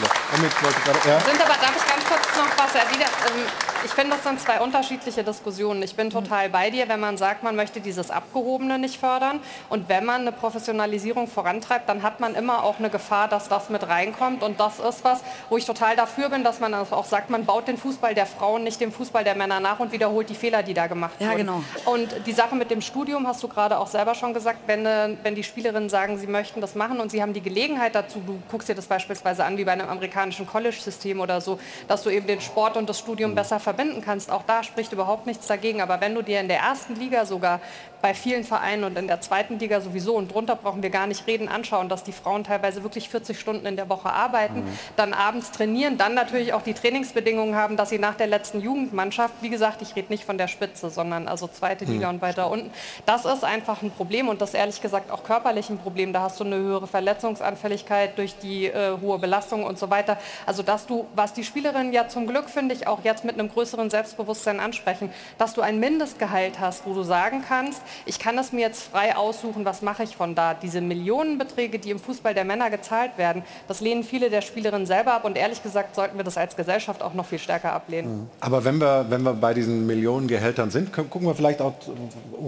Ja, 0.00 1.20
Sind 1.20 1.40
aber, 1.40 1.54
darf 1.60 1.76
ich 1.76 1.86
ganz 1.86 2.04
kurz 2.06 2.36
noch 2.36 2.64
was 2.64 2.74
erwidern? 2.74 3.10
Ähm, 3.26 3.44
ich 3.84 3.90
finde, 3.90 4.14
das 4.16 4.22
sind 4.22 4.40
zwei 4.40 4.60
unterschiedliche 4.60 5.24
Diskussionen. 5.24 5.82
Ich 5.82 5.96
bin 5.96 6.08
total 6.08 6.48
bei 6.48 6.70
dir, 6.70 6.88
wenn 6.88 7.00
man 7.00 7.16
sagt, 7.16 7.42
man 7.42 7.56
möchte 7.56 7.80
dieses 7.80 8.10
Abgehobene 8.10 8.78
nicht 8.78 8.98
fördern. 8.98 9.40
Und 9.68 9.88
wenn 9.88 10.04
man 10.04 10.22
eine 10.22 10.32
Professionalisierung 10.32 11.26
vorantreibt, 11.26 11.88
dann 11.88 12.02
hat 12.02 12.20
man 12.20 12.34
immer 12.34 12.62
auch 12.62 12.78
eine 12.78 12.90
Gefahr, 12.90 13.28
dass 13.28 13.48
das 13.48 13.70
mit 13.70 13.86
reinkommt. 13.86 14.42
Und 14.42 14.60
das 14.60 14.78
ist 14.78 15.04
was, 15.04 15.20
wo 15.50 15.56
ich 15.56 15.64
total 15.64 15.96
dafür 15.96 16.28
bin, 16.28 16.44
dass 16.44 16.60
man 16.60 16.74
auch 16.74 17.04
sagt, 17.04 17.28
man 17.30 17.44
baut 17.44 17.66
den 17.66 17.76
Fußball 17.76 18.14
der 18.14 18.26
Frauen 18.26 18.62
nicht 18.62 18.80
dem 18.80 18.92
Fußball 18.92 19.24
der 19.24 19.34
Männer 19.34 19.58
nach 19.58 19.80
und 19.80 19.92
wiederholt 19.92 20.30
die 20.30 20.36
Fehler, 20.36 20.62
die 20.62 20.74
da 20.74 20.86
gemacht 20.86 21.14
ja, 21.18 21.30
wurden. 21.30 21.38
Genau. 21.38 21.64
Und 21.84 22.08
die 22.26 22.32
Sache 22.32 22.54
mit 22.54 22.70
dem 22.70 22.80
Studium 22.80 23.26
hast 23.26 23.42
du 23.42 23.48
gerade 23.48 23.78
auch 23.78 23.88
selber 23.88 24.14
schon 24.14 24.32
gesagt, 24.32 24.60
wenn, 24.66 24.86
äh, 24.86 25.16
wenn 25.22 25.34
die 25.34 25.44
Spielerinnen 25.44 25.90
sagen, 25.90 26.18
sie 26.18 26.28
möchten 26.28 26.60
das 26.60 26.76
machen 26.76 27.00
und 27.00 27.10
sie 27.10 27.20
haben 27.20 27.32
die 27.32 27.42
Gelegenheit 27.42 27.94
dazu, 27.94 28.22
du 28.24 28.40
guckst 28.50 28.68
dir 28.68 28.74
das 28.74 28.86
beispielsweise 29.02 29.44
an 29.44 29.56
wie 29.56 29.64
bei 29.64 29.72
einem 29.72 29.88
amerikanischen 29.88 30.46
College-System 30.46 31.20
oder 31.20 31.40
so, 31.40 31.58
dass 31.88 32.02
du 32.02 32.10
eben 32.10 32.26
den 32.26 32.40
Sport 32.40 32.76
und 32.76 32.88
das 32.88 32.98
Studium 32.98 33.34
besser 33.34 33.58
verbinden 33.58 34.00
kannst. 34.00 34.30
Auch 34.30 34.42
da 34.46 34.62
spricht 34.62 34.92
überhaupt 34.92 35.26
nichts 35.26 35.46
dagegen. 35.46 35.80
Aber 35.80 36.00
wenn 36.00 36.14
du 36.14 36.22
dir 36.22 36.40
in 36.40 36.48
der 36.48 36.58
ersten 36.58 36.94
Liga 36.94 37.26
sogar 37.26 37.60
bei 38.02 38.14
vielen 38.14 38.44
Vereinen 38.44 38.84
und 38.84 38.98
in 38.98 39.06
der 39.06 39.20
zweiten 39.20 39.58
Liga 39.58 39.80
sowieso 39.80 40.16
und 40.16 40.32
drunter 40.32 40.56
brauchen 40.56 40.82
wir 40.82 40.90
gar 40.90 41.06
nicht 41.06 41.26
reden, 41.26 41.48
anschauen, 41.48 41.88
dass 41.88 42.02
die 42.02 42.12
Frauen 42.12 42.44
teilweise 42.44 42.82
wirklich 42.82 43.08
40 43.08 43.38
Stunden 43.38 43.64
in 43.64 43.76
der 43.76 43.88
Woche 43.88 44.10
arbeiten, 44.10 44.60
mhm. 44.60 44.78
dann 44.96 45.14
abends 45.14 45.52
trainieren, 45.52 45.96
dann 45.96 46.14
natürlich 46.14 46.52
auch 46.52 46.62
die 46.62 46.74
Trainingsbedingungen 46.74 47.54
haben, 47.54 47.76
dass 47.76 47.90
sie 47.90 47.98
nach 47.98 48.16
der 48.16 48.26
letzten 48.26 48.60
Jugendmannschaft, 48.60 49.34
wie 49.40 49.48
gesagt, 49.48 49.80
ich 49.82 49.94
rede 49.94 50.08
nicht 50.10 50.24
von 50.24 50.36
der 50.36 50.48
Spitze, 50.48 50.90
sondern 50.90 51.28
also 51.28 51.46
zweite 51.46 51.84
Liga 51.84 52.08
mhm. 52.08 52.16
und 52.16 52.22
weiter 52.22 52.50
unten, 52.50 52.70
das 53.06 53.24
ist 53.24 53.44
einfach 53.44 53.82
ein 53.82 53.92
Problem 53.92 54.28
und 54.28 54.40
das 54.40 54.54
ehrlich 54.54 54.82
gesagt 54.82 55.10
auch 55.10 55.22
körperlich 55.22 55.70
ein 55.70 55.78
Problem. 55.78 56.12
Da 56.12 56.22
hast 56.22 56.40
du 56.40 56.44
eine 56.44 56.56
höhere 56.56 56.88
Verletzungsanfälligkeit 56.88 58.18
durch 58.18 58.36
die 58.38 58.66
äh, 58.66 58.98
hohe 59.00 59.20
Belastung 59.20 59.62
und 59.62 59.78
so 59.78 59.90
weiter. 59.90 60.18
Also 60.44 60.64
dass 60.64 60.86
du, 60.86 61.06
was 61.14 61.32
die 61.32 61.44
Spielerinnen 61.44 61.92
ja 61.92 62.08
zum 62.08 62.26
Glück, 62.26 62.50
finde 62.50 62.74
ich, 62.74 62.88
auch 62.88 63.04
jetzt 63.04 63.24
mit 63.24 63.38
einem 63.38 63.48
größeren 63.48 63.90
Selbstbewusstsein 63.90 64.58
ansprechen, 64.58 65.12
dass 65.38 65.54
du 65.54 65.60
ein 65.60 65.78
Mindestgehalt 65.78 66.58
hast, 66.58 66.84
wo 66.84 66.94
du 66.94 67.04
sagen 67.04 67.44
kannst, 67.46 67.82
ich 68.06 68.18
kann 68.18 68.38
es 68.38 68.52
mir 68.52 68.60
jetzt 68.60 68.82
frei 68.82 69.16
aussuchen, 69.16 69.64
was 69.64 69.82
mache 69.82 70.02
ich 70.02 70.16
von 70.16 70.34
da. 70.34 70.54
Diese 70.54 70.80
Millionenbeträge, 70.80 71.78
die 71.78 71.90
im 71.90 71.98
Fußball 71.98 72.34
der 72.34 72.44
Männer 72.44 72.70
gezahlt 72.70 73.18
werden, 73.18 73.42
das 73.68 73.80
lehnen 73.80 74.04
viele 74.04 74.30
der 74.30 74.42
Spielerinnen 74.42 74.86
selber 74.86 75.14
ab 75.14 75.24
und 75.24 75.36
ehrlich 75.36 75.62
gesagt 75.62 75.94
sollten 75.94 76.16
wir 76.16 76.24
das 76.24 76.36
als 76.36 76.56
Gesellschaft 76.56 77.02
auch 77.02 77.14
noch 77.14 77.26
viel 77.26 77.38
stärker 77.38 77.72
ablehnen. 77.72 78.22
Mhm. 78.22 78.30
Aber 78.40 78.64
wenn 78.64 78.78
wir, 78.78 79.06
wenn 79.08 79.22
wir 79.22 79.34
bei 79.34 79.54
diesen 79.54 79.86
Millionengehältern 79.86 80.70
sind, 80.70 80.92
gucken 80.92 81.26
wir 81.26 81.34
vielleicht 81.34 81.60
auch, 81.60 81.74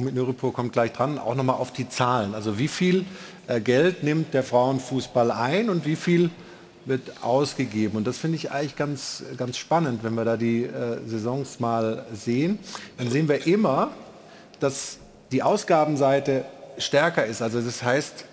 mit 0.01 0.15
Nüripur 0.15 0.53
kommt 0.53 0.73
gleich 0.73 0.93
dran, 0.93 1.19
auch 1.19 1.35
nochmal 1.35 1.57
auf 1.57 1.73
die 1.73 1.89
Zahlen. 1.89 2.35
Also 2.35 2.59
wie 2.59 2.69
viel 2.69 3.05
äh, 3.47 3.61
Geld 3.61 4.03
nimmt 4.03 4.35
der 4.35 4.43
Frauenfußball 4.43 5.31
ein 5.31 5.71
und 5.71 5.87
wie 5.87 5.97
viel 5.97 6.31
wird 6.87 7.23
ausgegeben. 7.23 7.97
Und 7.97 8.07
das 8.07 8.19
finde 8.19 8.37
ich 8.37 8.51
eigentlich 8.51 8.77
ganz, 8.77 9.23
ganz 9.37 9.57
spannend, 9.57 10.05
wenn 10.05 10.15
wir 10.15 10.25
da 10.25 10.37
die 10.37 10.65
äh, 10.65 10.99
Saisons 11.07 11.61
mal 11.61 12.05
sehen. 12.13 12.59
Dann 12.99 13.11
sehen 13.11 13.29
wir 13.29 13.47
immer, 13.47 13.91
dass 14.61 14.99
die 15.35 15.43
Ausgabenseite 15.43 16.45
stärker 16.79 17.27
ist. 17.27 17.43
Also 17.43 17.61
das 17.61 17.83
heißt, 17.83 18.25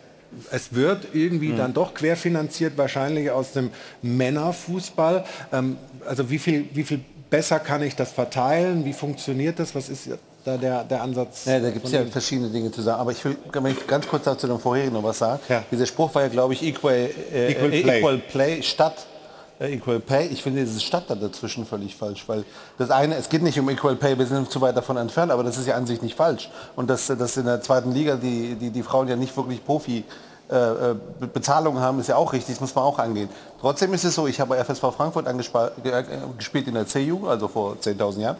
es 0.52 0.74
wird 0.74 1.08
irgendwie 1.14 1.50
mhm. 1.50 1.58
dann 1.58 1.74
doch 1.74 1.94
querfinanziert, 1.94 2.78
wahrscheinlich 2.78 3.32
aus 3.32 3.54
dem 3.54 3.72
Männerfußball. 4.04 5.26
Ähm, 5.52 5.78
also 6.08 6.30
wie 6.30 6.40
viel, 6.40 6.70
wie 6.74 6.84
viel 6.84 7.02
besser 7.30 7.60
kann 7.60 7.82
ich 7.82 7.96
das 7.96 8.12
verteilen? 8.12 8.86
Wie 8.86 8.94
funktioniert 8.94 9.58
das? 9.58 9.74
Was 9.74 9.90
ist 9.90 10.10
da 10.46 10.58
der, 10.58 10.84
der 10.84 11.02
Ansatz? 11.02 11.46
Ja, 11.46 11.60
da 11.60 11.72
gibt 11.72 11.86
es 11.86 11.92
ja 11.92 12.06
verschiedene 12.06 12.50
Dinge 12.50 12.72
zu 12.72 12.84
sagen. 12.84 13.02
Aber 13.02 13.12
ich 13.12 13.26
will 13.26 13.36
ganz 13.88 14.08
kurz 14.08 14.26
dazu 14.26 14.48
dem 14.48 14.60
vorherigen 14.60 14.94
noch 14.94 15.04
was 15.04 15.18
sagen. 15.18 15.42
Ja. 15.50 15.64
Dieser 15.72 15.88
Spruch 15.88 16.14
war 16.14 16.22
ja, 16.22 16.28
glaube 16.28 16.54
ich, 16.54 16.64
Equal, 16.64 17.10
äh, 17.34 17.52
Equal, 17.52 17.70
Play. 17.70 17.98
Equal 17.98 18.18
Play 18.20 18.62
statt 18.62 18.96
äh, 18.96 19.11
Equal 19.70 20.00
Pay. 20.00 20.28
Ich 20.28 20.42
finde 20.42 20.64
diese 20.64 20.80
Stadt 20.80 21.06
da 21.08 21.16
dazwischen 21.16 21.66
völlig 21.66 21.96
falsch, 21.96 22.24
weil 22.28 22.44
das 22.78 22.90
eine, 22.90 23.16
es 23.16 23.30
geht 23.30 23.44
nicht 23.44 23.60
um 23.60 23.70
Equal 23.70 23.96
Pay, 23.96 24.18
wir 24.18 24.26
sind 24.26 24.50
zu 24.50 24.62
weit 24.62 24.76
davon 24.76 24.98
entfernt, 24.98 25.32
aber 25.32 25.44
das 25.44 25.58
ist 25.58 25.68
ja 25.68 25.76
an 25.76 25.86
sich 25.86 26.02
nicht 26.02 26.16
falsch. 26.16 26.50
Und 26.76 26.90
dass, 26.90 27.08
dass 27.08 27.38
in 27.38 27.46
der 27.46 27.62
zweiten 27.62 27.92
Liga 27.92 28.16
die, 28.16 28.56
die, 28.56 28.72
die 28.72 28.84
Frauen 28.84 29.08
ja 29.08 29.16
nicht 29.16 29.36
wirklich 29.36 29.64
Profi 29.64 30.04
äh, 30.52 30.92
äh, 30.92 30.96
Bezahlungen 31.34 31.82
haben, 31.82 32.02
ist 32.02 32.08
ja 32.08 32.18
auch 32.18 32.34
richtig, 32.34 32.56
das 32.56 32.60
muss 32.60 32.76
man 32.76 32.84
auch 32.84 33.00
angehen. 33.00 33.30
Trotzdem 33.62 33.94
ist 33.94 34.04
es 34.04 34.16
so, 34.16 34.28
ich 34.28 34.42
habe 34.42 34.58
FSV 34.58 34.94
Frankfurt 34.96 35.26
äh, 35.26 36.04
gespielt 36.38 36.68
in 36.68 36.74
der 36.74 36.86
C-Jugend, 36.86 37.30
also 37.30 37.48
vor 37.48 37.78
10.000 37.82 38.20
Jahren. 38.20 38.38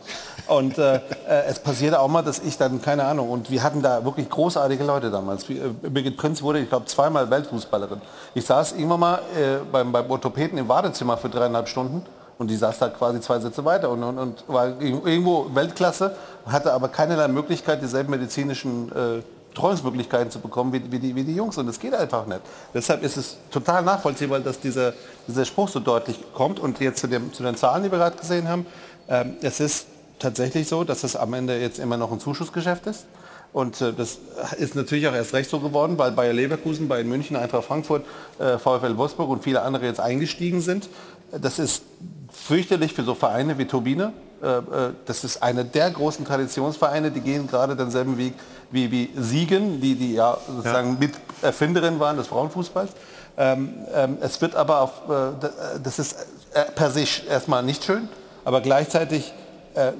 Und 0.48 0.78
äh, 0.78 1.00
es 1.48 1.60
passierte 1.60 2.02
auch 2.02 2.10
mal, 2.10 2.22
dass 2.22 2.40
ich 2.40 2.58
dann, 2.58 2.82
keine 2.82 3.06
Ahnung, 3.06 3.30
und 3.30 3.50
wir 3.50 3.64
hatten 3.64 3.82
da 3.82 4.04
wirklich 4.04 4.30
großartige 4.30 4.84
Leute 4.84 5.10
damals. 5.10 5.46
Birgit 5.46 6.18
Prinz 6.18 6.42
wurde, 6.42 6.60
ich 6.60 6.68
glaube, 6.68 6.86
zweimal 6.86 7.30
Weltfußballerin. 7.30 8.02
Ich 8.34 8.46
saß 8.46 8.74
irgendwann 8.74 9.00
mal 9.00 9.16
äh, 9.16 9.60
beim, 9.72 9.94
beim 9.94 10.12
Orthopäden 10.12 10.58
im 10.58 10.68
Wartezimmer 10.68 11.16
für 11.18 11.30
dreieinhalb 11.30 11.70
Stunden 11.70 12.06
und 12.38 12.50
die 12.50 12.58
saß 12.58 12.80
da 12.80 12.90
quasi 12.90 13.22
zwei 13.22 13.40
Sätze 13.40 13.64
weiter 13.64 13.90
und, 13.90 14.04
und, 14.04 14.18
und 14.18 14.44
war 14.48 14.68
irgendwo 14.82 15.46
Weltklasse, 15.54 16.16
hatte 16.46 16.74
aber 16.74 16.90
keinerlei 16.90 17.30
Möglichkeit, 17.30 17.82
dieselben 17.82 18.12
medizinischen 18.12 18.92
äh, 18.92 19.22
Betreuungsmöglichkeiten 19.54 20.32
zu 20.32 20.40
bekommen 20.40 20.74
wie, 20.74 20.82
wie, 20.92 21.00
die, 21.00 21.16
wie 21.16 21.24
die 21.24 21.36
Jungs. 21.36 21.58
Und 21.58 21.68
das 21.68 21.80
geht 21.80 21.94
einfach 21.94 22.26
nicht. 22.26 22.42
Deshalb 22.74 23.04
ist 23.04 23.18
es 23.18 23.38
total 23.52 23.84
nachvollziehbar, 23.84 24.40
dass 24.40 24.60
dieser, 24.60 24.94
dieser 25.28 25.46
Spruch 25.46 25.70
so 25.70 25.80
deutlich 25.80 26.20
kommt. 26.34 26.60
Und 26.60 26.80
jetzt 26.80 27.00
zu, 27.00 27.08
dem, 27.08 27.34
zu 27.34 27.44
den 27.44 27.56
Zahlen, 27.56 27.84
die 27.84 27.92
wir 27.92 27.98
gerade 27.98 28.18
gesehen 28.18 28.48
haben, 28.48 28.66
ähm, 29.10 29.36
es 29.42 29.60
ist 29.60 29.88
tatsächlich 30.20 30.68
so, 30.68 30.84
dass 30.84 31.04
es 31.04 31.16
am 31.16 31.34
Ende 31.34 31.60
jetzt 31.60 31.80
immer 31.80 31.98
noch 31.98 32.12
ein 32.12 32.20
Zuschussgeschäft 32.20 32.88
ist. 32.88 33.06
Und 33.54 33.82
äh, 33.82 33.92
das 33.92 34.20
ist 34.58 34.76
natürlich 34.76 35.08
auch 35.08 35.14
erst 35.14 35.34
recht 35.34 35.50
so 35.50 35.60
geworden, 35.60 35.98
weil 35.98 36.12
Bayer 36.12 36.34
Leverkusen, 36.34 36.88
Bayern 36.88 37.08
München, 37.08 37.36
Eintracht 37.36 37.66
Frankfurt, 37.66 38.06
äh, 38.40 38.58
VfL 38.58 38.98
Wolfsburg 38.98 39.30
und 39.30 39.44
viele 39.44 39.62
andere 39.62 39.86
jetzt 39.86 40.00
eingestiegen 40.00 40.62
sind. 40.62 40.88
Das 41.32 41.60
ist 41.60 41.84
fürchterlich 42.32 42.94
für 42.94 43.04
so 43.04 43.16
Vereine 43.16 43.58
wie 43.58 43.66
Turbine. 43.66 44.14
Äh, 44.42 44.48
äh, 44.48 44.62
das 45.06 45.24
ist 45.24 45.44
einer 45.44 45.64
der 45.64 45.92
großen 45.92 46.26
Traditionsvereine, 46.26 47.12
die 47.12 47.22
gehen 47.22 47.48
gerade 47.48 47.76
denselben 47.76 48.18
Weg 48.18 48.34
wie, 48.72 48.92
wie 48.92 49.10
Siegen, 49.16 49.82
die, 49.82 49.96
die 49.96 50.14
ja 50.14 50.38
sozusagen 50.48 50.94
ja. 50.94 51.08
Miterfinderin 51.08 52.00
waren 52.00 52.18
des 52.18 52.28
Frauenfußballs. 52.28 52.92
Ähm, 53.38 53.74
ähm, 53.94 54.18
es 54.22 54.42
wird 54.42 54.56
aber 54.56 54.82
auf, 54.82 54.92
äh, 55.10 55.80
das 55.84 56.00
ist 56.00 56.16
äh, 56.54 56.64
per 56.76 56.92
sich 56.92 57.28
erstmal 57.30 57.64
nicht 57.64 57.84
schön, 57.84 58.10
aber 58.44 58.62
gleichzeitig 58.62 59.34
äh, 59.74 59.92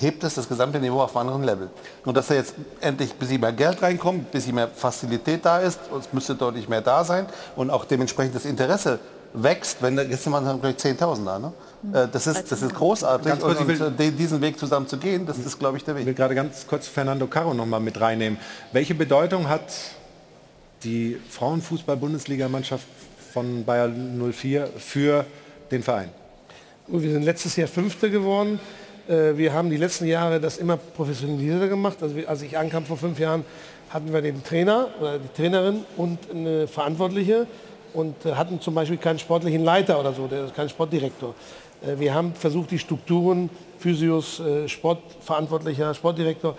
hebt 0.00 0.24
es 0.24 0.34
das 0.34 0.48
gesamte 0.48 0.78
Niveau 0.78 1.00
auf 1.00 1.16
einem 1.16 1.30
anderen 1.30 1.44
Level. 1.44 1.70
Und 2.04 2.16
dass 2.16 2.28
da 2.28 2.34
jetzt 2.34 2.54
endlich 2.80 3.12
ein 3.12 3.18
bisschen 3.18 3.40
mehr 3.40 3.52
Geld 3.52 3.82
reinkommt, 3.82 4.20
ein 4.20 4.30
bisschen 4.30 4.54
mehr 4.54 4.68
Fazilität 4.68 5.44
da 5.44 5.58
ist, 5.58 5.80
es 5.98 6.12
müsste 6.12 6.34
deutlich 6.34 6.68
mehr 6.68 6.80
da 6.80 7.04
sein 7.04 7.26
und 7.56 7.70
auch 7.70 7.84
dementsprechend 7.84 8.34
das 8.34 8.44
Interesse 8.44 8.98
wächst, 9.32 9.82
wenn 9.82 9.96
da, 9.96 10.04
sind 10.04 10.32
wir 10.32 10.58
gleich 10.58 10.76
10.000 10.76 11.24
da, 11.24 11.38
ne? 11.38 11.52
Äh, 11.92 12.08
das 12.12 12.26
ist, 12.26 12.50
das 12.50 12.62
ist 12.62 12.74
großartig 12.74 13.32
kurz, 13.40 13.60
und, 13.60 13.68
will, 13.68 13.82
und, 13.82 13.98
diesen 13.98 14.40
Weg 14.40 14.58
zusammen 14.58 14.86
zu 14.86 14.98
gehen, 14.98 15.26
das 15.26 15.38
ist, 15.38 15.58
glaube 15.58 15.78
ich, 15.78 15.84
der 15.84 15.94
Weg. 15.94 16.02
Ich 16.02 16.06
will 16.06 16.14
gerade 16.14 16.34
ganz 16.34 16.66
kurz 16.66 16.86
Fernando 16.86 17.26
Caro 17.26 17.54
noch 17.54 17.66
mal 17.66 17.80
mit 17.80 18.00
reinnehmen. 18.00 18.38
Welche 18.72 18.94
Bedeutung 18.94 19.48
hat 19.48 19.72
die 20.82 21.18
Frauenfußball-Bundesligamannschaft 21.30 22.86
von 23.32 23.64
Bayern 23.64 24.18
04 24.32 24.68
für 24.78 25.24
den 25.70 25.82
Verein? 25.82 26.10
Wir 26.86 27.12
sind 27.12 27.22
letztes 27.22 27.56
Jahr 27.56 27.68
Fünfte 27.68 28.10
geworden. 28.10 28.60
Äh, 29.08 29.36
wir 29.36 29.52
haben 29.52 29.70
die 29.70 29.76
letzten 29.76 30.06
Jahre 30.06 30.40
das 30.40 30.58
immer 30.58 30.76
professionalisierter 30.76 31.68
gemacht. 31.68 32.02
Also 32.02 32.16
als 32.26 32.42
ich 32.42 32.58
ankam 32.58 32.84
vor 32.84 32.96
fünf 32.96 33.18
Jahren, 33.18 33.44
hatten 33.88 34.12
wir 34.12 34.22
den 34.22 34.44
Trainer 34.44 34.88
oder 35.00 35.18
die 35.18 35.28
Trainerin 35.34 35.84
und 35.96 36.18
eine 36.30 36.68
Verantwortliche 36.68 37.46
und 37.92 38.24
äh, 38.24 38.34
hatten 38.34 38.60
zum 38.60 38.74
Beispiel 38.74 38.98
keinen 38.98 39.18
sportlichen 39.18 39.64
Leiter 39.64 39.98
oder 39.98 40.12
so, 40.12 40.26
der 40.26 40.44
ist 40.44 40.54
kein 40.54 40.68
Sportdirektor. 40.68 41.34
Äh, 41.82 41.98
wir 41.98 42.14
haben 42.14 42.34
versucht, 42.34 42.70
die 42.70 42.78
Strukturen, 42.78 43.50
Physios, 43.78 44.42
Sportverantwortlicher, 44.66 45.94
Sportdirektor, 45.94 46.54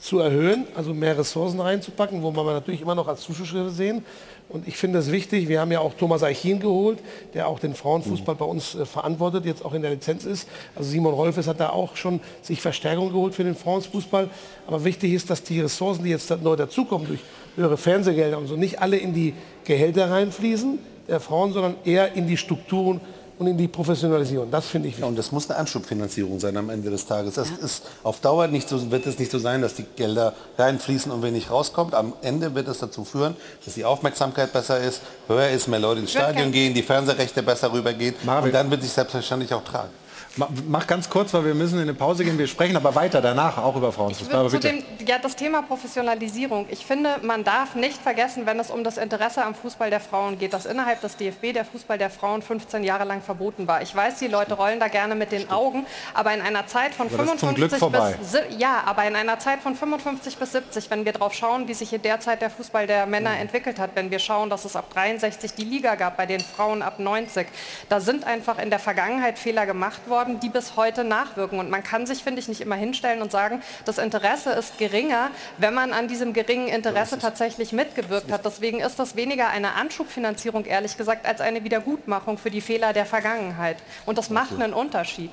zu 0.00 0.18
erhöhen, 0.18 0.66
also 0.74 0.94
mehr 0.94 1.16
Ressourcen 1.18 1.60
reinzupacken, 1.60 2.22
wo 2.22 2.32
wir 2.32 2.42
natürlich 2.42 2.80
immer 2.80 2.94
noch 2.94 3.06
als 3.06 3.20
Zuschauer 3.20 3.70
sehen. 3.70 4.02
Und 4.48 4.66
ich 4.66 4.76
finde 4.76 4.98
es 4.98 5.12
wichtig, 5.12 5.46
wir 5.46 5.60
haben 5.60 5.70
ja 5.70 5.78
auch 5.78 5.94
Thomas 5.94 6.24
Eichin 6.24 6.58
geholt, 6.58 6.98
der 7.34 7.46
auch 7.46 7.60
den 7.60 7.74
Frauenfußball 7.74 8.34
bei 8.34 8.44
uns 8.44 8.74
äh, 8.74 8.84
verantwortet, 8.84 9.44
jetzt 9.44 9.64
auch 9.64 9.74
in 9.74 9.82
der 9.82 9.92
Lizenz 9.92 10.24
ist. 10.24 10.48
Also 10.74 10.90
Simon 10.90 11.14
Rolfes 11.14 11.46
hat 11.46 11.60
da 11.60 11.70
auch 11.70 11.94
schon 11.94 12.18
sich 12.42 12.60
Verstärkung 12.60 13.12
geholt 13.12 13.34
für 13.34 13.44
den 13.44 13.54
Frauenfußball. 13.54 14.28
Aber 14.66 14.84
wichtig 14.84 15.12
ist, 15.12 15.30
dass 15.30 15.44
die 15.44 15.60
Ressourcen, 15.60 16.02
die 16.02 16.10
jetzt 16.10 16.30
neu 16.42 16.56
dazukommen 16.56 17.06
durch 17.06 17.20
höhere 17.54 17.76
Fernsehgelder 17.76 18.38
und 18.38 18.48
so, 18.48 18.56
nicht 18.56 18.80
alle 18.80 18.96
in 18.96 19.14
die 19.14 19.34
Gehälter 19.64 20.10
reinfließen 20.10 20.78
der 21.06 21.20
Frauen, 21.20 21.52
sondern 21.52 21.76
eher 21.84 22.14
in 22.14 22.26
die 22.26 22.36
Strukturen 22.36 23.00
und 23.40 23.46
in 23.46 23.56
die 23.56 23.68
Professionalisierung. 23.68 24.50
Das 24.50 24.66
finde 24.66 24.88
ich 24.88 24.94
wichtig. 24.96 25.02
Ja, 25.02 25.08
und 25.08 25.18
das 25.18 25.32
muss 25.32 25.48
eine 25.48 25.58
Anschubfinanzierung 25.58 26.38
sein 26.38 26.58
am 26.58 26.68
Ende 26.68 26.90
des 26.90 27.06
Tages. 27.06 27.34
Das 27.34 27.48
ja. 27.48 27.64
ist 27.64 27.84
auf 28.02 28.20
Dauer 28.20 28.46
nicht 28.48 28.68
so, 28.68 28.90
wird 28.90 29.06
es 29.06 29.18
nicht 29.18 29.30
so 29.30 29.38
sein, 29.38 29.62
dass 29.62 29.74
die 29.74 29.86
Gelder 29.96 30.34
reinfließen 30.58 31.10
und 31.10 31.22
wenig 31.22 31.50
rauskommt. 31.50 31.94
Am 31.94 32.12
Ende 32.20 32.54
wird 32.54 32.68
es 32.68 32.80
dazu 32.80 33.02
führen, 33.02 33.34
dass 33.64 33.72
die 33.72 33.86
Aufmerksamkeit 33.86 34.52
besser 34.52 34.78
ist, 34.78 35.00
höher 35.26 35.48
ist, 35.48 35.68
mehr 35.68 35.80
Leute 35.80 36.02
ins 36.02 36.10
Stadion 36.10 36.52
gehen, 36.52 36.74
die 36.74 36.82
Fernsehrechte 36.82 37.42
besser 37.42 37.72
rübergehen. 37.72 38.14
Und 38.26 38.52
dann 38.52 38.70
wird 38.70 38.82
sich 38.82 38.92
selbstverständlich 38.92 39.54
auch 39.54 39.64
tragen. 39.64 39.88
Mach 40.36 40.86
ganz 40.86 41.10
kurz, 41.10 41.34
weil 41.34 41.44
wir 41.44 41.54
müssen 41.54 41.76
in 41.76 41.82
eine 41.82 41.94
Pause 41.94 42.24
gehen. 42.24 42.38
Wir 42.38 42.46
sprechen 42.46 42.76
aber 42.76 42.94
weiter 42.94 43.20
danach 43.20 43.58
auch 43.58 43.74
über 43.74 43.90
Frauenfußball. 43.90 44.48
Zu 44.48 44.60
dem, 44.60 44.84
ja, 45.04 45.18
das 45.18 45.34
Thema 45.34 45.62
Professionalisierung. 45.62 46.66
Ich 46.70 46.86
finde, 46.86 47.16
man 47.22 47.42
darf 47.42 47.74
nicht 47.74 48.00
vergessen, 48.00 48.46
wenn 48.46 48.60
es 48.60 48.70
um 48.70 48.84
das 48.84 48.96
Interesse 48.96 49.44
am 49.44 49.56
Fußball 49.56 49.90
der 49.90 49.98
Frauen 49.98 50.38
geht, 50.38 50.52
dass 50.52 50.66
innerhalb 50.66 51.00
des 51.00 51.16
DFB 51.16 51.52
der 51.52 51.64
Fußball 51.64 51.98
der 51.98 52.10
Frauen 52.10 52.42
15 52.42 52.84
Jahre 52.84 53.04
lang 53.04 53.22
verboten 53.22 53.66
war. 53.66 53.82
Ich 53.82 53.94
weiß, 53.94 54.20
die 54.20 54.28
Leute 54.28 54.54
rollen 54.54 54.78
da 54.78 54.86
gerne 54.86 55.16
mit 55.16 55.32
den 55.32 55.50
Augen, 55.50 55.84
aber 56.14 56.32
in 56.32 56.42
einer 56.42 56.66
Zeit 56.68 56.94
von 56.94 57.10
55 57.10 57.80
bis 57.80 58.40
ja, 58.56 58.82
aber 58.86 59.04
in 59.06 59.16
einer 59.16 59.40
Zeit 59.40 59.60
von 59.60 59.74
55 59.74 60.36
bis 60.36 60.52
70, 60.52 60.90
wenn 60.90 61.04
wir 61.04 61.12
darauf 61.12 61.34
schauen, 61.34 61.66
wie 61.66 61.74
sich 61.74 61.92
in 61.92 62.02
der 62.02 62.20
Zeit 62.20 62.40
der 62.40 62.50
Fußball 62.50 62.86
der 62.86 63.06
Männer 63.06 63.30
mhm. 63.30 63.40
entwickelt 63.40 63.80
hat, 63.80 63.90
wenn 63.94 64.12
wir 64.12 64.20
schauen, 64.20 64.48
dass 64.48 64.64
es 64.64 64.76
ab 64.76 64.92
63 64.94 65.54
die 65.54 65.64
Liga 65.64 65.96
gab, 65.96 66.16
bei 66.16 66.26
den 66.26 66.40
Frauen 66.40 66.82
ab 66.82 67.00
90, 67.00 67.48
da 67.88 67.98
sind 67.98 68.24
einfach 68.24 68.58
in 68.58 68.70
der 68.70 68.78
Vergangenheit 68.78 69.38
Fehler 69.38 69.66
gemacht 69.66 70.08
worden 70.08 70.19
worden, 70.20 70.40
die 70.40 70.48
bis 70.50 70.76
heute 70.76 71.02
nachwirken. 71.02 71.58
Und 71.58 71.70
man 71.70 71.82
kann 71.82 72.06
sich, 72.06 72.22
finde 72.22 72.40
ich, 72.40 72.48
nicht 72.48 72.60
immer 72.60 72.74
hinstellen 72.74 73.22
und 73.22 73.32
sagen, 73.32 73.62
das 73.84 73.98
Interesse 73.98 74.50
ist 74.50 74.78
geringer, 74.78 75.30
wenn 75.58 75.72
man 75.72 75.92
an 75.92 76.08
diesem 76.08 76.32
geringen 76.32 76.68
Interesse 76.68 77.18
tatsächlich 77.18 77.72
mitgewirkt 77.72 78.30
hat. 78.30 78.44
Deswegen 78.44 78.80
ist 78.80 78.98
das 78.98 79.16
weniger 79.16 79.48
eine 79.48 79.74
Anschubfinanzierung, 79.74 80.66
ehrlich 80.66 80.96
gesagt, 80.96 81.26
als 81.26 81.40
eine 81.40 81.64
Wiedergutmachung 81.64 82.36
für 82.36 82.50
die 82.50 82.60
Fehler 82.60 82.92
der 82.92 83.06
Vergangenheit. 83.06 83.78
Und 84.04 84.18
das 84.18 84.30
macht 84.30 84.60
einen 84.60 84.74
Unterschied. 84.74 85.30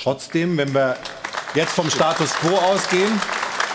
Trotzdem, 0.00 0.56
wenn 0.56 0.72
wir 0.72 0.96
jetzt 1.54 1.72
vom 1.72 1.90
Status 1.90 2.32
quo 2.34 2.54
ausgehen, 2.56 3.20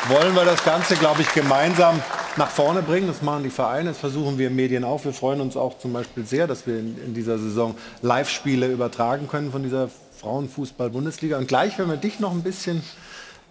wollen 0.07 0.33
wir 0.35 0.45
das 0.45 0.63
Ganze, 0.63 0.95
glaube 0.95 1.21
ich, 1.21 1.33
gemeinsam 1.33 2.01
nach 2.35 2.49
vorne 2.49 2.81
bringen. 2.81 3.07
Das 3.07 3.21
machen 3.21 3.43
die 3.43 3.49
Vereine, 3.49 3.89
das 3.89 3.99
versuchen 3.99 4.37
wir 4.37 4.49
Medien 4.49 4.83
auch. 4.83 5.03
Wir 5.03 5.13
freuen 5.13 5.41
uns 5.41 5.55
auch 5.55 5.77
zum 5.77 5.93
Beispiel 5.93 6.25
sehr, 6.25 6.47
dass 6.47 6.65
wir 6.67 6.79
in, 6.79 6.97
in 7.05 7.13
dieser 7.13 7.37
Saison 7.37 7.75
Live-Spiele 8.01 8.67
übertragen 8.67 9.27
können 9.27 9.51
von 9.51 9.63
dieser 9.63 9.89
Frauenfußball-Bundesliga. 10.23 11.37
Und 11.37 11.47
gleich 11.47 11.77
werden 11.77 11.89
wir 11.89 11.97
dich 11.97 12.19
noch 12.19 12.31
ein 12.31 12.43
bisschen 12.43 12.81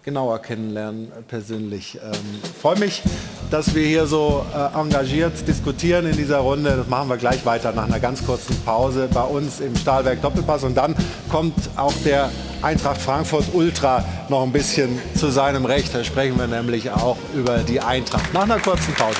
genauer 0.03 0.41
kennenlernen 0.41 1.11
äh, 1.11 1.21
persönlich. 1.21 1.97
Ähm, 2.03 2.11
freue 2.61 2.77
mich, 2.77 3.01
dass 3.49 3.73
wir 3.73 3.85
hier 3.85 4.05
so 4.05 4.45
äh, 4.53 4.77
engagiert 4.77 5.47
diskutieren 5.47 6.05
in 6.05 6.17
dieser 6.17 6.39
Runde. 6.39 6.75
Das 6.75 6.87
machen 6.87 7.07
wir 7.09 7.17
gleich 7.17 7.45
weiter 7.45 7.71
nach 7.71 7.85
einer 7.85 7.99
ganz 7.99 8.25
kurzen 8.25 8.55
Pause 8.65 9.07
bei 9.13 9.23
uns 9.23 9.59
im 9.61 9.75
Stahlwerk 9.75 10.21
Doppelpass. 10.21 10.63
Und 10.63 10.75
dann 10.75 10.95
kommt 11.29 11.55
auch 11.77 11.93
der 12.03 12.29
Eintracht 12.61 13.01
Frankfurt 13.01 13.45
Ultra 13.53 14.03
noch 14.29 14.43
ein 14.43 14.51
bisschen 14.51 14.99
zu 15.15 15.29
seinem 15.29 15.65
Recht. 15.65 15.93
Da 15.93 16.03
sprechen 16.03 16.37
wir 16.37 16.47
nämlich 16.47 16.91
auch 16.91 17.17
über 17.33 17.59
die 17.59 17.79
Eintracht. 17.79 18.33
Nach 18.33 18.43
einer 18.43 18.59
kurzen 18.59 18.93
Pause. 18.95 19.19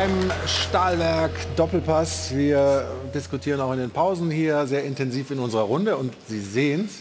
Beim 0.00 0.32
Stahlwerk 0.46 1.30
Doppelpass. 1.56 2.34
Wir 2.34 2.90
diskutieren 3.12 3.60
auch 3.60 3.70
in 3.72 3.80
den 3.80 3.90
Pausen 3.90 4.30
hier 4.30 4.66
sehr 4.66 4.82
intensiv 4.84 5.30
in 5.30 5.38
unserer 5.38 5.64
Runde 5.64 5.98
und 5.98 6.14
Sie 6.26 6.40
sehen 6.40 6.86
es, 6.86 7.00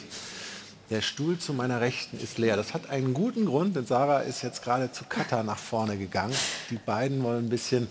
der 0.89 0.99
Stuhl 1.01 1.37
zu 1.37 1.53
meiner 1.53 1.79
Rechten 1.79 2.19
ist 2.19 2.37
leer. 2.37 2.57
Das 2.57 2.73
hat 2.73 2.89
einen 2.89 3.13
guten 3.13 3.45
Grund, 3.45 3.77
denn 3.77 3.85
Sarah 3.85 4.19
ist 4.19 4.41
jetzt 4.41 4.61
gerade 4.63 4.91
zu 4.91 5.05
Kata 5.07 5.43
nach 5.43 5.57
vorne 5.57 5.95
gegangen. 5.95 6.33
Die 6.71 6.75
beiden 6.75 7.23
wollen 7.23 7.45
ein 7.45 7.49
bisschen 7.49 7.87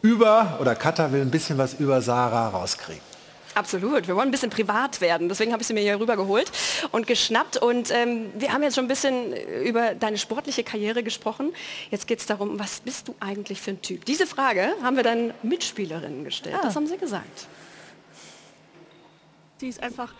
über, 0.00 0.56
oder 0.58 0.74
Kata 0.74 1.12
will 1.12 1.20
ein 1.20 1.30
bisschen 1.30 1.58
was 1.58 1.74
über 1.74 2.00
Sarah 2.00 2.48
rauskriegen. 2.48 3.05
Absolut. 3.56 4.06
Wir 4.06 4.14
wollen 4.14 4.28
ein 4.28 4.30
bisschen 4.30 4.50
privat 4.50 5.00
werden. 5.00 5.30
Deswegen 5.30 5.52
habe 5.52 5.62
ich 5.62 5.66
sie 5.66 5.72
mir 5.72 5.80
hier 5.80 5.98
rüber 5.98 6.16
geholt 6.16 6.52
und 6.92 7.06
geschnappt. 7.06 7.56
Und 7.56 7.90
ähm, 7.90 8.30
wir 8.34 8.52
haben 8.52 8.62
jetzt 8.62 8.74
schon 8.74 8.84
ein 8.84 8.88
bisschen 8.88 9.32
über 9.64 9.94
deine 9.94 10.18
sportliche 10.18 10.62
Karriere 10.62 11.02
gesprochen. 11.02 11.54
Jetzt 11.90 12.06
geht 12.06 12.20
es 12.20 12.26
darum, 12.26 12.58
was 12.58 12.80
bist 12.80 13.08
du 13.08 13.14
eigentlich 13.18 13.62
für 13.62 13.70
ein 13.70 13.80
Typ? 13.80 14.04
Diese 14.04 14.26
Frage 14.26 14.74
haben 14.82 14.96
wir 14.96 15.02
deinen 15.02 15.32
Mitspielerinnen 15.42 16.22
gestellt. 16.22 16.56
Ah. 16.58 16.64
Das 16.64 16.76
haben 16.76 16.86
sie 16.86 16.98
gesagt. 16.98 17.46
Sie 19.56 19.68
ist 19.68 19.82
einfach 19.82 20.12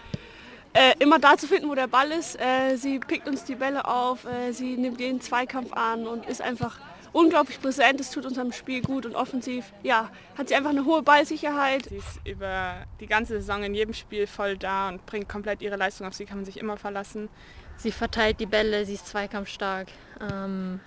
äh, 0.72 0.94
immer 0.98 1.18
da 1.18 1.36
zu 1.36 1.46
finden, 1.46 1.68
wo 1.68 1.74
der 1.74 1.88
Ball 1.88 2.10
ist. 2.12 2.40
Äh, 2.40 2.76
sie 2.76 2.98
pickt 3.00 3.28
uns 3.28 3.44
die 3.44 3.54
Bälle 3.54 3.86
auf, 3.86 4.24
äh, 4.24 4.52
sie 4.52 4.78
nimmt 4.78 4.98
jeden 4.98 5.20
Zweikampf 5.20 5.74
an 5.74 6.06
und 6.06 6.24
ist 6.24 6.40
einfach 6.40 6.78
unglaublich 7.12 7.60
präsent, 7.60 8.00
es 8.00 8.10
tut 8.10 8.26
unserem 8.26 8.52
Spiel 8.52 8.82
gut 8.82 9.06
und 9.06 9.14
offensiv, 9.14 9.72
ja, 9.82 10.10
hat 10.36 10.48
sie 10.48 10.54
einfach 10.54 10.70
eine 10.70 10.84
hohe 10.84 11.02
Ballsicherheit. 11.02 11.86
Sie 11.86 11.96
ist 11.96 12.20
über 12.24 12.84
die 13.00 13.06
ganze 13.06 13.34
Saison 13.34 13.62
in 13.62 13.74
jedem 13.74 13.94
Spiel 13.94 14.26
voll 14.26 14.56
da 14.56 14.88
und 14.88 15.04
bringt 15.06 15.28
komplett 15.28 15.62
ihre 15.62 15.76
Leistung 15.76 16.06
auf 16.06 16.14
sie, 16.14 16.24
kann 16.24 16.38
man 16.38 16.44
sich 16.44 16.58
immer 16.58 16.76
verlassen. 16.76 17.28
Sie 17.76 17.92
verteilt 17.92 18.40
die 18.40 18.46
Bälle, 18.46 18.86
sie 18.86 18.94
ist 18.94 19.06
zweikampfstark 19.06 19.88
ähm, 20.20 20.80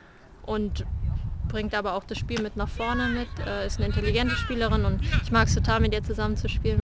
und 0.43 0.85
bringt 1.47 1.75
aber 1.75 1.93
auch 1.93 2.03
das 2.03 2.17
Spiel 2.17 2.41
mit 2.41 2.55
nach 2.55 2.69
vorne 2.69 3.07
mit, 3.07 3.27
äh, 3.45 3.65
ist 3.67 3.77
eine 3.77 3.87
intelligente 3.87 4.35
Spielerin 4.35 4.85
und 4.85 5.01
ich 5.23 5.31
mag 5.31 5.47
es 5.47 5.55
total, 5.55 5.79
mit 5.79 5.93
ihr 5.93 6.03
zusammen 6.03 6.37
zu 6.37 6.47
spielen. 6.47 6.78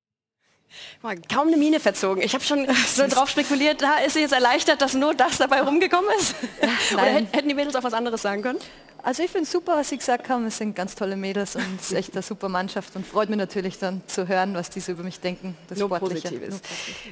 Kaum 1.32 1.48
eine 1.48 1.58
Miene 1.58 1.80
verzogen. 1.80 2.22
Ich 2.22 2.34
habe 2.34 2.44
schon 2.44 2.68
so 2.88 3.08
drauf 3.08 3.30
spekuliert, 3.30 3.82
da 3.82 3.98
ist 3.98 4.14
sie 4.14 4.22
jetzt 4.22 4.34
erleichtert, 4.34 4.82
dass 4.82 4.94
nur 4.94 5.14
das 5.14 5.38
dabei 5.38 5.62
rumgekommen 5.62 6.10
ist. 6.20 6.36
Oder 6.94 7.04
hätten 7.04 7.48
die 7.48 7.56
Mädels 7.56 7.76
auch 7.76 7.84
was 7.84 7.94
anderes 7.94 8.22
sagen 8.22 8.42
können? 8.42 8.60
Also 9.06 9.22
ich 9.22 9.30
finde 9.30 9.44
es 9.44 9.52
super, 9.52 9.74
was 9.76 9.90
Sie 9.90 9.98
gesagt 9.98 10.30
haben. 10.30 10.48
Es 10.48 10.58
sind 10.58 10.76
ganz 10.76 10.96
tolle 10.96 11.16
Mädels 11.16 11.56
und 11.56 11.80
es 11.80 11.92
ist 11.92 11.94
echt 11.96 12.14
eine 12.14 12.24
super 12.24 12.50
Mannschaft 12.50 12.96
und 12.96 13.06
freut 13.06 13.30
mich 13.30 13.38
natürlich 13.38 13.78
dann 13.78 14.02
zu 14.08 14.28
hören, 14.28 14.56
was 14.56 14.72
diese 14.72 14.94
über 14.94 15.04
mich 15.04 15.20
denken. 15.20 15.56
Das 15.68 15.78
Nur 15.78 15.90
Positives. 15.90 16.60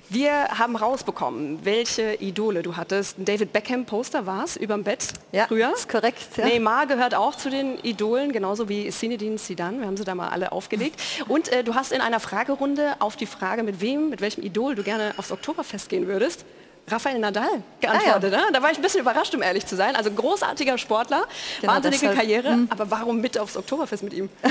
Wir 0.10 0.32
haben 0.58 0.76
rausbekommen, 0.76 1.64
welche 1.64 2.16
Idole 2.16 2.64
du 2.64 2.78
hattest. 2.78 3.20
Ein 3.20 3.26
David 3.26 3.54
Beckham 3.54 3.86
Poster 3.86 4.26
war 4.26 4.44
es 4.44 4.58
überm 4.58 4.84
Bett 4.84 5.10
ja, 5.32 5.46
früher. 5.46 5.72
ist 5.72 5.88
korrekt. 5.88 6.36
Ja. 6.36 6.48
Neymar 6.48 6.88
gehört 6.88 7.14
auch 7.14 7.36
zu 7.36 7.52
den 7.52 7.78
Idolen, 7.84 8.32
genauso 8.32 8.68
wie 8.70 8.90
Zinedine 8.90 9.36
Zidane. 9.36 9.78
Wir 9.78 9.86
haben 9.86 9.98
sie 9.98 10.04
da 10.04 10.16
mal 10.16 10.30
alle 10.30 10.52
aufgelegt. 10.52 11.00
Und 11.28 11.50
äh, 11.50 11.64
du 11.64 11.76
hast 11.76 11.92
in 11.92 12.02
einer 12.02 12.20
Fragerunde 12.20 12.96
auf 12.98 13.18
die 13.18 13.28
Frage, 13.28 13.53
mit 13.62 13.80
wem, 13.82 14.10
mit 14.10 14.22
welchem 14.22 14.44
Idol 14.44 14.74
du 14.74 14.82
gerne 14.82 15.14
aufs 15.18 15.32
Oktoberfest 15.32 15.90
gehen 15.90 16.08
würdest, 16.08 16.46
Rafael 16.88 17.20
Nadal 17.20 17.64
geantwortet. 17.80 18.34
Ah, 18.34 18.38
ja. 18.38 18.46
ne? 18.46 18.52
Da 18.52 18.62
war 18.62 18.72
ich 18.72 18.78
ein 18.78 18.82
bisschen 18.82 19.02
überrascht, 19.02 19.34
um 19.36 19.42
ehrlich 19.42 19.66
zu 19.66 19.76
sein. 19.76 19.96
Also 19.96 20.12
großartiger 20.12 20.78
Sportler, 20.78 21.26
genau, 21.62 21.74
wahnsinnige 21.74 22.02
deshalb, 22.02 22.18
Karriere, 22.18 22.58
mh. 22.58 22.68
aber 22.72 22.90
warum 22.92 23.22
mit 23.22 23.38
aufs 23.38 23.56
Oktoberfest 23.56 24.04
mit 24.04 24.14
ihm? 24.14 24.30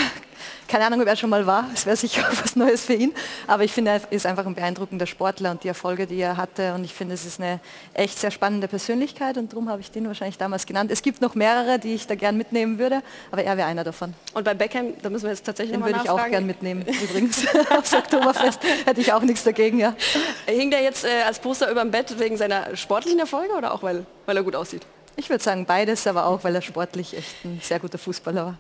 Keine 0.69 0.87
Ahnung, 0.87 1.01
ob 1.01 1.07
er 1.07 1.17
schon 1.17 1.31
mal 1.31 1.47
war. 1.47 1.69
Es 1.75 1.87
wäre 1.87 1.97
sicher 1.97 2.23
was 2.43 2.57
Neues 2.57 2.85
für 2.85 2.95
ihn. 2.95 3.13
Aber 3.47 3.65
ich 3.65 3.73
finde, 3.73 3.93
er 3.93 4.01
ist 4.13 4.27
einfach 4.27 4.47
ein 4.47 4.55
beeindruckender 4.55 5.07
Sportler 5.07 5.51
und 5.51 5.65
die 5.65 5.69
Erfolge, 5.69 6.07
die 6.07 6.21
er 6.21 6.37
hatte. 6.37 6.75
Und 6.75 6.85
ich 6.85 6.95
finde, 6.95 7.15
es 7.15 7.25
ist 7.25 7.41
eine 7.41 7.61
echt 7.95 8.19
sehr 8.19 8.31
spannende 8.31 8.69
Persönlichkeit 8.69 9.37
und 9.39 9.53
darum 9.53 9.69
habe 9.69 9.81
ich 9.81 9.91
den 9.91 10.07
wahrscheinlich 10.07 10.39
damals 10.39 10.67
genannt. 10.67 10.91
Es 10.91 11.03
gibt 11.03 11.21
noch 11.21 11.35
mehrere, 11.35 11.79
die 11.79 11.95
ich 11.95 12.07
da 12.07 12.15
gern 12.15 12.37
mitnehmen 12.37 12.79
würde, 12.79 13.03
aber 13.31 13.45
er 13.45 13.57
wäre 13.57 13.69
einer 13.69 13.85
davon. 13.85 14.15
Und 14.35 14.45
bei 14.45 14.55
Beckham, 14.55 14.95
da 15.03 15.11
müssen 15.11 15.25
wir 15.25 15.31
jetzt 15.31 15.45
tatsächlich 15.45 15.77
Den 15.77 15.85
würde 15.85 16.01
ich 16.03 16.11
auch 16.11 16.27
gern 16.29 16.47
mitnehmen, 16.47 16.85
übrigens. 17.03 17.45
aufs 17.77 17.95
Oktoberfest 17.95 18.61
hätte 18.85 19.01
ich 19.01 19.13
auch 19.13 19.23
nichts 19.23 19.45
dagegen, 19.45 19.79
ja. 19.79 19.95
Hing 20.47 20.71
der 20.71 20.83
jetzt 20.83 21.05
äh, 21.05 21.23
als 21.27 21.39
Poster 21.39 21.71
über 21.71 21.83
dem 21.83 21.91
Bett 21.91 22.19
wegen 22.19 22.37
seiner 22.37 22.77
sportlichen 22.77 23.19
Erfolge 23.19 23.55
oder 23.55 23.73
auch 23.73 23.83
weil, 23.83 24.07
weil 24.27 24.37
er 24.37 24.43
gut 24.43 24.57
aussieht? 24.57 24.83
Ich 25.17 25.29
würde 25.29 25.43
sagen 25.43 25.67
beides, 25.67 26.07
aber 26.07 26.27
auch 26.27 26.43
weil 26.45 26.55
er 26.55 26.63
sportlich 26.63 27.17
echt 27.17 27.45
ein 27.45 27.61
sehr 27.63 27.79
guter 27.79 27.99
Fußballer 27.99 28.47
war. 28.47 28.59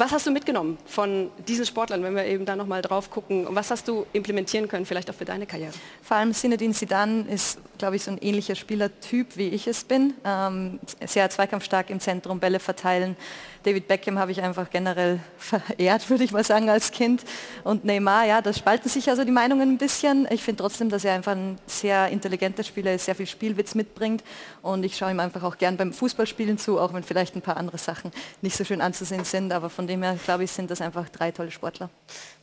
Was 0.00 0.12
hast 0.12 0.26
du 0.26 0.30
mitgenommen 0.30 0.78
von 0.86 1.30
diesen 1.46 1.66
Sportlern, 1.66 2.02
wenn 2.02 2.16
wir 2.16 2.24
eben 2.24 2.46
da 2.46 2.56
nochmal 2.56 2.80
drauf 2.80 3.10
gucken? 3.10 3.46
Was 3.50 3.70
hast 3.70 3.86
du 3.86 4.06
implementieren 4.14 4.66
können, 4.66 4.86
vielleicht 4.86 5.10
auch 5.10 5.14
für 5.14 5.26
deine 5.26 5.44
Karriere? 5.44 5.72
Vor 6.00 6.16
allem 6.16 6.32
Zinedine 6.32 6.72
Zidane 6.72 7.26
ist, 7.28 7.58
glaube 7.76 7.96
ich, 7.96 8.04
so 8.04 8.10
ein 8.10 8.16
ähnlicher 8.16 8.54
Spielertyp, 8.54 9.36
wie 9.36 9.48
ich 9.48 9.66
es 9.66 9.84
bin. 9.84 10.14
Ähm, 10.24 10.80
sehr 11.04 11.28
zweikampfstark 11.28 11.90
im 11.90 12.00
Zentrum, 12.00 12.40
Bälle 12.40 12.60
verteilen, 12.60 13.14
David 13.62 13.88
Beckham 13.88 14.18
habe 14.18 14.32
ich 14.32 14.40
einfach 14.40 14.70
generell 14.70 15.20
verehrt, 15.36 16.08
würde 16.08 16.24
ich 16.24 16.32
mal 16.32 16.44
sagen, 16.44 16.70
als 16.70 16.92
Kind. 16.92 17.22
Und 17.62 17.84
Neymar, 17.84 18.24
ja, 18.24 18.40
da 18.40 18.54
spalten 18.54 18.88
sich 18.88 19.10
also 19.10 19.22
die 19.24 19.32
Meinungen 19.32 19.72
ein 19.72 19.76
bisschen. 19.76 20.26
Ich 20.30 20.42
finde 20.42 20.62
trotzdem, 20.62 20.88
dass 20.88 21.04
er 21.04 21.12
einfach 21.12 21.32
ein 21.32 21.58
sehr 21.66 22.08
intelligenter 22.08 22.64
Spieler 22.64 22.94
ist, 22.94 23.04
sehr 23.04 23.14
viel 23.14 23.26
Spielwitz 23.26 23.74
mitbringt. 23.74 24.24
Und 24.62 24.82
ich 24.84 24.96
schaue 24.96 25.10
ihm 25.10 25.20
einfach 25.20 25.42
auch 25.42 25.58
gern 25.58 25.76
beim 25.76 25.92
Fußballspielen 25.92 26.56
zu, 26.56 26.80
auch 26.80 26.94
wenn 26.94 27.02
vielleicht 27.02 27.36
ein 27.36 27.42
paar 27.42 27.58
andere 27.58 27.76
Sachen 27.76 28.12
nicht 28.40 28.56
so 28.56 28.64
schön 28.64 28.80
anzusehen 28.80 29.24
sind. 29.24 29.52
Aber 29.52 29.68
von 29.68 29.86
dem 29.86 30.02
her, 30.02 30.16
glaube 30.24 30.44
ich, 30.44 30.52
sind 30.52 30.70
das 30.70 30.80
einfach 30.80 31.10
drei 31.10 31.30
tolle 31.30 31.50
Sportler. 31.50 31.90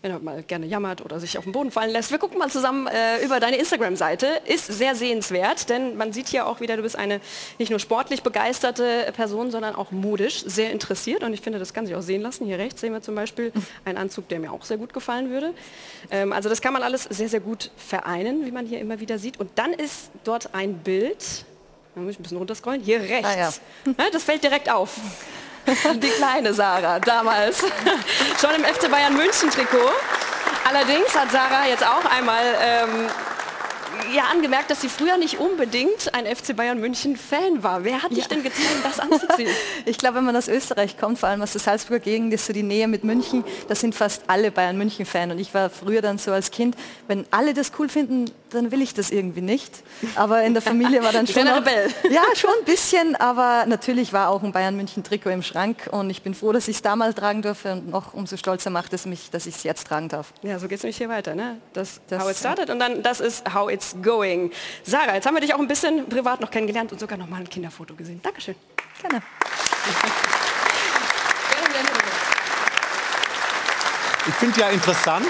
Wenn 0.03 0.11
er 0.11 0.19
mal 0.19 0.43
gerne 0.43 0.67
jammert 0.67 1.03
oder 1.03 1.19
sich 1.19 1.39
auf 1.39 1.45
den 1.45 1.53
Boden 1.53 1.71
fallen 1.71 1.91
lässt. 1.91 2.11
Wir 2.11 2.19
gucken 2.19 2.37
mal 2.37 2.51
zusammen 2.51 2.85
äh, 2.85 3.25
über 3.25 3.39
deine 3.39 3.57
Instagram-Seite. 3.57 4.27
Ist 4.45 4.67
sehr 4.67 4.93
sehenswert, 4.93 5.69
denn 5.69 5.97
man 5.97 6.13
sieht 6.13 6.27
hier 6.27 6.45
auch 6.45 6.61
wieder, 6.61 6.77
du 6.77 6.83
bist 6.83 6.95
eine 6.95 7.21
nicht 7.57 7.71
nur 7.71 7.79
sportlich 7.79 8.21
begeisterte 8.21 9.11
Person, 9.15 9.49
sondern 9.49 9.73
auch 9.73 9.89
modisch, 9.89 10.43
sehr 10.45 10.71
interessiert. 10.71 11.06
Und 11.15 11.33
ich 11.33 11.41
finde, 11.41 11.59
das 11.59 11.73
kann 11.73 11.85
sich 11.85 11.95
auch 11.95 12.01
sehen 12.01 12.21
lassen. 12.21 12.45
Hier 12.45 12.57
rechts 12.57 12.81
sehen 12.81 12.93
wir 12.93 13.01
zum 13.01 13.15
Beispiel 13.15 13.51
einen 13.85 13.97
Anzug, 13.97 14.27
der 14.29 14.39
mir 14.39 14.51
auch 14.51 14.63
sehr 14.63 14.77
gut 14.77 14.93
gefallen 14.93 15.29
würde. 15.29 15.53
Ähm, 16.11 16.33
also 16.33 16.49
das 16.49 16.61
kann 16.61 16.73
man 16.73 16.83
alles 16.83 17.03
sehr, 17.03 17.29
sehr 17.29 17.39
gut 17.39 17.71
vereinen, 17.77 18.45
wie 18.45 18.51
man 18.51 18.65
hier 18.65 18.79
immer 18.79 18.99
wieder 18.99 19.17
sieht. 19.17 19.39
Und 19.39 19.51
dann 19.55 19.73
ist 19.73 20.11
dort 20.23 20.53
ein 20.53 20.79
Bild, 20.79 21.45
da 21.95 22.01
muss 22.01 22.11
ich 22.11 22.19
ein 22.19 22.23
bisschen 22.23 22.37
runterscrollen, 22.37 22.81
hier 22.81 22.99
rechts. 23.01 23.27
Ah, 23.27 23.37
ja. 23.97 24.09
das 24.11 24.23
fällt 24.23 24.43
direkt 24.43 24.69
auf. 24.71 24.99
Die 26.01 26.09
kleine 26.09 26.53
Sarah, 26.53 26.99
damals. 26.99 27.59
Schon 28.39 28.55
im 28.55 28.63
FC 28.63 28.89
Bayern 28.89 29.15
München 29.15 29.49
Trikot. 29.49 29.91
Allerdings 30.67 31.13
hat 31.15 31.31
Sarah 31.31 31.67
jetzt 31.67 31.85
auch 31.85 32.05
einmal 32.05 32.43
ähm, 32.61 33.09
ja 34.15 34.23
angemerkt, 34.31 34.69
dass 34.71 34.81
sie 34.81 34.89
früher 34.89 35.17
nicht 35.17 35.39
unbedingt 35.39 36.13
ein 36.13 36.25
FC 36.25 36.55
Bayern 36.55 36.79
München 36.79 37.15
Fan 37.15 37.63
war. 37.63 37.83
Wer 37.83 38.03
hat 38.03 38.11
dich 38.11 38.19
ja. 38.19 38.27
denn 38.27 38.43
gezwungen, 38.43 38.81
das 38.83 38.99
anzuziehen? 38.99 39.49
ich 39.85 39.97
glaube, 39.97 40.17
wenn 40.17 40.25
man 40.25 40.35
aus 40.35 40.47
Österreich 40.47 40.97
kommt, 40.97 41.19
vor 41.19 41.29
allem 41.29 41.41
aus 41.41 41.53
der 41.53 41.61
Salzburger 41.61 42.03
Gegend, 42.03 42.33
ist 42.33 42.45
so 42.45 42.53
die 42.53 42.63
Nähe 42.63 42.87
mit 42.87 43.03
München, 43.03 43.43
da 43.67 43.75
sind 43.75 43.95
fast 43.95 44.23
alle 44.27 44.51
Bayern 44.51 44.77
München 44.77 45.05
Fan. 45.05 45.31
Und 45.31 45.39
ich 45.39 45.53
war 45.53 45.69
früher 45.69 46.01
dann 46.01 46.17
so 46.17 46.31
als 46.31 46.51
Kind, 46.51 46.75
wenn 47.07 47.25
alle 47.31 47.53
das 47.53 47.71
cool 47.79 47.89
finden, 47.89 48.25
dann 48.49 48.71
will 48.71 48.81
ich 48.81 48.93
das 48.93 49.09
irgendwie 49.09 49.41
nicht. 49.41 49.83
Aber 50.15 50.43
in 50.43 50.53
der 50.53 50.61
Familie 50.61 51.03
war 51.03 51.11
dann 51.11 51.27
schon... 51.27 51.47
Auch, 51.47 51.65
ja, 52.09 52.23
schon 52.35 52.51
ein 52.59 52.65
bisschen, 52.65 53.15
aber 53.15 53.65
natürlich 53.65 54.13
war 54.13 54.29
auch 54.29 54.43
ein 54.43 54.51
Bayern 54.51 54.75
München 54.75 55.03
Trikot 55.03 55.29
im 55.29 55.43
Schrank 55.43 55.87
und 55.91 56.09
ich 56.09 56.21
bin 56.21 56.33
froh, 56.33 56.51
dass 56.51 56.67
ich 56.67 56.77
es 56.77 56.81
damals 56.81 57.15
tragen 57.15 57.41
durfte 57.41 57.73
und 57.73 57.89
noch 57.89 58.13
umso 58.13 58.37
stolzer 58.37 58.69
macht 58.69 58.93
es 58.93 59.05
mich, 59.05 59.29
dass 59.31 59.45
ich 59.45 59.55
es 59.55 59.63
jetzt 59.63 59.87
tragen 59.87 60.09
darf. 60.09 60.33
Ja, 60.43 60.59
so 60.59 60.67
geht 60.67 60.77
es 60.77 60.83
nämlich 60.83 60.97
hier 60.97 61.09
weiter. 61.09 61.35
Ne? 61.35 61.57
Das, 61.73 62.01
das 62.07 62.23
how 62.23 62.29
it 62.31 62.37
started 62.37 62.69
und 62.69 62.79
dann 62.79 63.03
das 63.03 63.19
ist 63.19 63.53
how 63.53 63.69
it's 63.69 63.95
going. 64.01 64.51
Sarah, 64.83 65.15
jetzt 65.15 65.25
haben 65.25 65.35
wir 65.35 65.41
dich 65.41 65.53
auch 65.53 65.59
ein 65.59 65.67
bisschen 65.67 66.07
privat 66.09 66.41
noch 66.41 66.51
kennengelernt 66.51 66.91
und 66.91 66.99
sogar 66.99 67.17
noch 67.17 67.27
mal 67.27 67.37
ein 67.37 67.49
Kinderfoto 67.49 67.93
gesehen. 67.95 68.19
Dankeschön. 68.21 68.55
Gerne. 69.01 69.21
Ich 74.27 74.33
finde 74.33 74.59
ja 74.59 74.69
interessant, 74.69 75.25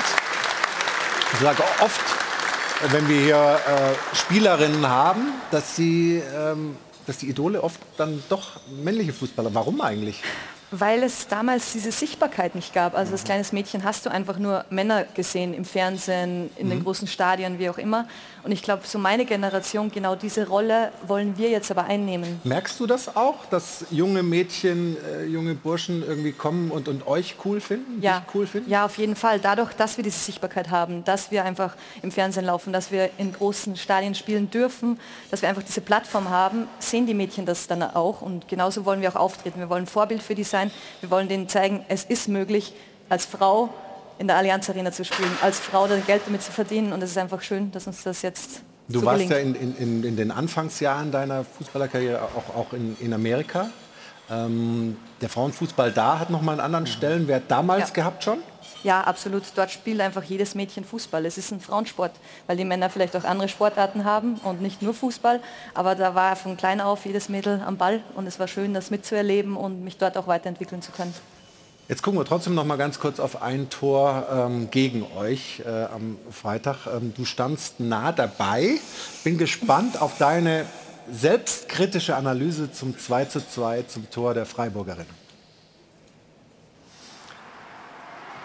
ich 1.34 1.40
sage 1.40 1.64
oft, 1.82 2.02
wenn 2.92 3.08
wir 3.10 3.20
hier 3.20 3.36
äh, 3.36 4.16
Spielerinnen 4.16 4.88
haben, 4.88 5.34
dass 5.52 5.76
sie, 5.76 6.22
ähm, 6.36 6.76
dass 7.06 7.18
die 7.18 7.30
Idole 7.30 7.64
oft 7.64 7.80
dann 7.98 8.24
doch 8.30 8.60
männliche 8.84 9.14
Fußballer. 9.14 9.54
Warum 9.54 9.82
eigentlich? 9.82 10.22
Weil 10.70 11.04
es 11.04 11.28
damals 11.28 11.72
diese 11.72 11.92
Sichtbarkeit 11.92 12.54
nicht 12.54 12.74
gab. 12.74 12.96
Also 12.96 13.14
als 13.14 13.24
kleines 13.24 13.54
Mädchen 13.54 13.84
hast 13.84 14.06
du 14.06 14.12
einfach 14.12 14.38
nur 14.38 14.66
Männer 14.70 15.06
gesehen 15.16 15.54
im 15.54 15.64
Fernsehen, 15.64 16.50
in 16.58 16.68
mhm. 16.68 16.72
den 16.72 16.84
großen 16.84 17.08
Stadien, 17.08 17.58
wie 17.58 17.70
auch 17.70 17.78
immer. 17.78 18.08
Und 18.48 18.54
ich 18.54 18.64
glaube, 18.64 18.84
so 18.86 18.98
meine 18.98 19.26
Generation, 19.26 19.92
genau 19.92 20.16
diese 20.16 20.48
Rolle 20.48 20.94
wollen 21.06 21.38
wir 21.38 21.50
jetzt 21.50 21.70
aber 21.70 21.84
einnehmen. 21.84 22.40
Merkst 22.46 22.80
du 22.80 22.88
das 22.88 23.14
auch, 23.18 23.46
dass 23.48 23.84
junge 23.92 24.24
Mädchen, 24.24 24.96
äh, 25.04 25.26
junge 25.26 25.54
Burschen 25.54 26.02
irgendwie 26.02 26.32
kommen 26.32 26.72
und, 26.72 26.88
und 26.88 27.06
euch 27.08 27.36
cool 27.44 27.60
finden? 27.60 28.02
Ja. 28.02 28.26
cool 28.34 28.48
finden? 28.48 28.72
ja, 28.72 28.86
auf 28.86 28.98
jeden 28.98 29.18
Fall. 29.18 29.42
Dadurch, 29.42 29.74
dass 29.74 29.98
wir 29.98 30.04
diese 30.06 30.20
Sichtbarkeit 30.20 30.70
haben, 30.70 31.04
dass 31.04 31.30
wir 31.30 31.44
einfach 31.44 31.76
im 32.02 32.10
Fernsehen 32.10 32.46
laufen, 32.46 32.72
dass 32.72 32.90
wir 32.90 33.10
in 33.18 33.34
großen 33.34 33.76
Stadien 33.76 34.16
spielen 34.16 34.50
dürfen, 34.50 34.98
dass 35.30 35.42
wir 35.42 35.50
einfach 35.50 35.64
diese 35.64 35.82
Plattform 35.82 36.30
haben, 36.30 36.70
sehen 36.80 37.06
die 37.06 37.14
Mädchen 37.14 37.46
das 37.46 37.68
dann 37.68 37.84
auch. 37.84 38.22
Und 38.22 38.48
genauso 38.48 38.86
wollen 38.86 39.02
wir 39.02 39.10
auch 39.10 39.18
auftreten. 39.18 39.60
Wir 39.60 39.70
wollen 39.70 39.88
Vorbild 39.88 40.24
für 40.24 40.36
die 40.36 40.46
sein. 40.46 40.72
Wir 41.02 41.12
wollen 41.12 41.28
denen 41.28 41.50
zeigen, 41.50 41.84
es 41.90 42.06
ist 42.06 42.30
möglich, 42.30 42.72
als 43.10 43.26
Frau 43.26 43.74
in 44.20 44.28
der 44.28 44.38
Allianz 44.38 44.70
Arena 44.70 44.92
zu 44.92 45.06
spielen, 45.06 45.32
als 45.42 45.60
Frau 45.60 45.88
das 45.88 46.06
Geld 46.06 46.24
damit 46.26 46.42
zu 46.42 46.52
verdienen. 46.52 46.94
Und 46.94 47.02
es 47.04 47.12
ist 47.12 47.18
einfach 47.18 47.42
schön, 47.42 47.72
dass 47.72 47.88
uns 47.88 48.04
das 48.04 48.22
jetzt 48.22 48.62
Du 48.90 49.00
so 49.00 49.06
warst 49.06 49.28
gelingt. 49.28 49.58
ja 49.58 49.62
in, 49.62 49.76
in, 49.76 50.04
in, 50.04 50.16
den 50.16 50.32
Anfangsjahren 50.32 51.12
deiner 51.12 51.44
Fußballerkarriere 51.44 52.22
auch, 52.22 52.56
auch 52.56 52.74
in, 52.74 52.96
in 53.02 53.14
Amerika. 53.14 53.70
Ähm, 54.30 54.98
der 55.22 55.30
Frauenfußball 55.30 55.92
da 55.92 56.20
hat 56.20 56.30
nochmal 56.30 56.54
einen 56.54 56.62
anderen 56.62 56.88
Stellenwert 56.88 57.44
damals 57.50 57.90
ja. 57.90 57.94
gehabt 57.94 58.24
schon? 58.24 58.40
Ja, 58.84 59.02
absolut. 59.02 59.44
Dort 59.56 59.72
spielt 59.72 60.00
einfach 60.00 60.24
jedes 60.24 60.56
Mädchen 60.56 60.86
Fußball. 60.86 61.26
Es 61.26 61.38
ist 61.38 61.52
ein 61.52 61.60
Frauensport, 61.60 62.12
weil 62.46 62.58
die 62.58 62.66
Männer 62.66 62.90
vielleicht 62.90 63.16
auch 63.16 63.24
andere 63.24 63.50
Sportarten 63.50 64.06
haben 64.06 64.36
und 64.44 64.62
nicht 64.62 64.82
nur 64.82 64.94
Fußball. 64.94 65.42
Aber 65.74 65.96
da 65.96 66.16
war 66.16 66.36
von 66.36 66.56
klein 66.56 66.80
auf 66.80 67.06
jedes 67.06 67.28
Mädel 67.28 67.62
am 67.66 67.78
Ball 67.78 68.02
und 68.16 68.28
es 68.28 68.40
war 68.40 68.48
schön, 68.48 68.74
das 68.74 68.92
mitzuerleben 68.92 69.58
und 69.58 69.84
mich 69.84 69.98
dort 69.98 70.18
auch 70.18 70.28
weiterentwickeln 70.28 70.82
zu 70.82 70.92
können. 70.92 71.14
Jetzt 71.90 72.04
gucken 72.04 72.20
wir 72.20 72.26
trotzdem 72.26 72.54
noch 72.54 72.66
mal 72.66 72.78
ganz 72.78 73.00
kurz 73.00 73.18
auf 73.18 73.42
ein 73.42 73.70
Tor 73.70 74.28
ähm, 74.30 74.70
gegen 74.70 75.06
euch 75.16 75.62
äh, 75.66 75.86
am 75.86 76.18
Freitag. 76.32 76.86
Ähm, 76.86 77.14
du 77.16 77.24
standst 77.24 77.80
nah 77.80 78.12
dabei. 78.12 78.80
Bin 79.24 79.38
gespannt 79.38 80.02
auf 80.02 80.18
deine 80.18 80.66
selbstkritische 81.10 82.18
Analyse 82.18 82.74
zum 82.74 82.98
2 82.98 83.26
zu 83.26 83.48
2 83.48 83.84
zum 83.84 84.10
Tor 84.10 84.34
der 84.34 84.46
Freiburgerin. 84.46 85.06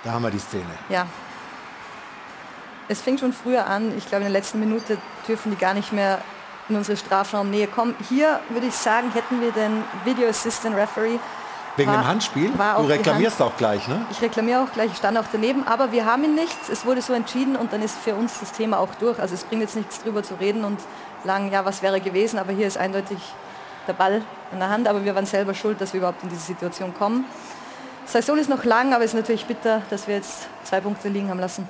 Da 0.04 0.12
haben 0.12 0.22
wir 0.22 0.30
die 0.30 0.38
Szene. 0.38 0.64
Ja. 0.88 1.08
Es 2.88 3.00
fing 3.00 3.18
schon 3.18 3.32
früher 3.32 3.66
an. 3.66 3.96
Ich 3.98 4.06
glaube, 4.06 4.24
in 4.24 4.32
der 4.32 4.40
letzten 4.40 4.60
Minute 4.60 4.98
dürfen 5.26 5.50
die 5.50 5.58
gar 5.58 5.74
nicht 5.74 5.92
mehr 5.92 6.20
in 6.68 6.76
unsere 6.76 6.96
Strafraumnähe 6.96 7.66
kommen. 7.66 7.96
Hier 8.08 8.38
würde 8.50 8.68
ich 8.68 8.74
sagen, 8.74 9.10
hätten 9.12 9.40
wir 9.40 9.50
den 9.50 9.82
Video 10.04 10.28
Assistant 10.28 10.76
Referee 10.76 11.18
Wegen 11.76 11.90
war, 11.90 11.98
dem 11.98 12.06
Handspiel? 12.06 12.50
Du 12.50 12.82
reklamierst 12.84 13.40
Hand. 13.40 13.52
auch 13.52 13.56
gleich, 13.56 13.88
ne? 13.88 14.04
Ich 14.10 14.20
reklamiere 14.20 14.60
auch 14.60 14.72
gleich, 14.72 14.90
ich 14.92 14.98
stand 14.98 15.16
auch 15.16 15.24
daneben, 15.32 15.66
aber 15.66 15.90
wir 15.92 16.04
haben 16.04 16.24
ihn 16.24 16.34
nicht. 16.34 16.56
Es 16.70 16.84
wurde 16.84 17.00
so 17.00 17.12
entschieden 17.12 17.56
und 17.56 17.72
dann 17.72 17.82
ist 17.82 17.96
für 17.96 18.14
uns 18.14 18.40
das 18.40 18.52
Thema 18.52 18.78
auch 18.78 18.94
durch. 18.96 19.18
Also 19.18 19.34
es 19.34 19.44
bringt 19.44 19.62
jetzt 19.62 19.76
nichts 19.76 20.02
drüber 20.02 20.22
zu 20.22 20.34
reden 20.34 20.64
und 20.64 20.78
lang, 21.24 21.50
ja, 21.50 21.64
was 21.64 21.82
wäre 21.82 22.00
gewesen, 22.00 22.38
aber 22.38 22.52
hier 22.52 22.66
ist 22.66 22.76
eindeutig 22.76 23.18
der 23.86 23.94
Ball 23.94 24.22
in 24.52 24.58
der 24.58 24.68
Hand, 24.68 24.86
aber 24.86 25.04
wir 25.04 25.14
waren 25.14 25.26
selber 25.26 25.54
schuld, 25.54 25.80
dass 25.80 25.92
wir 25.92 25.98
überhaupt 25.98 26.22
in 26.22 26.28
diese 26.28 26.42
Situation 26.42 26.94
kommen. 26.94 27.24
Die 28.06 28.10
Saison 28.10 28.36
ist 28.36 28.50
noch 28.50 28.64
lang, 28.64 28.92
aber 28.92 29.04
es 29.04 29.10
ist 29.12 29.16
natürlich 29.16 29.46
bitter, 29.46 29.82
dass 29.88 30.08
wir 30.08 30.16
jetzt 30.16 30.48
zwei 30.64 30.80
Punkte 30.80 31.08
liegen 31.08 31.30
haben 31.30 31.40
lassen. 31.40 31.68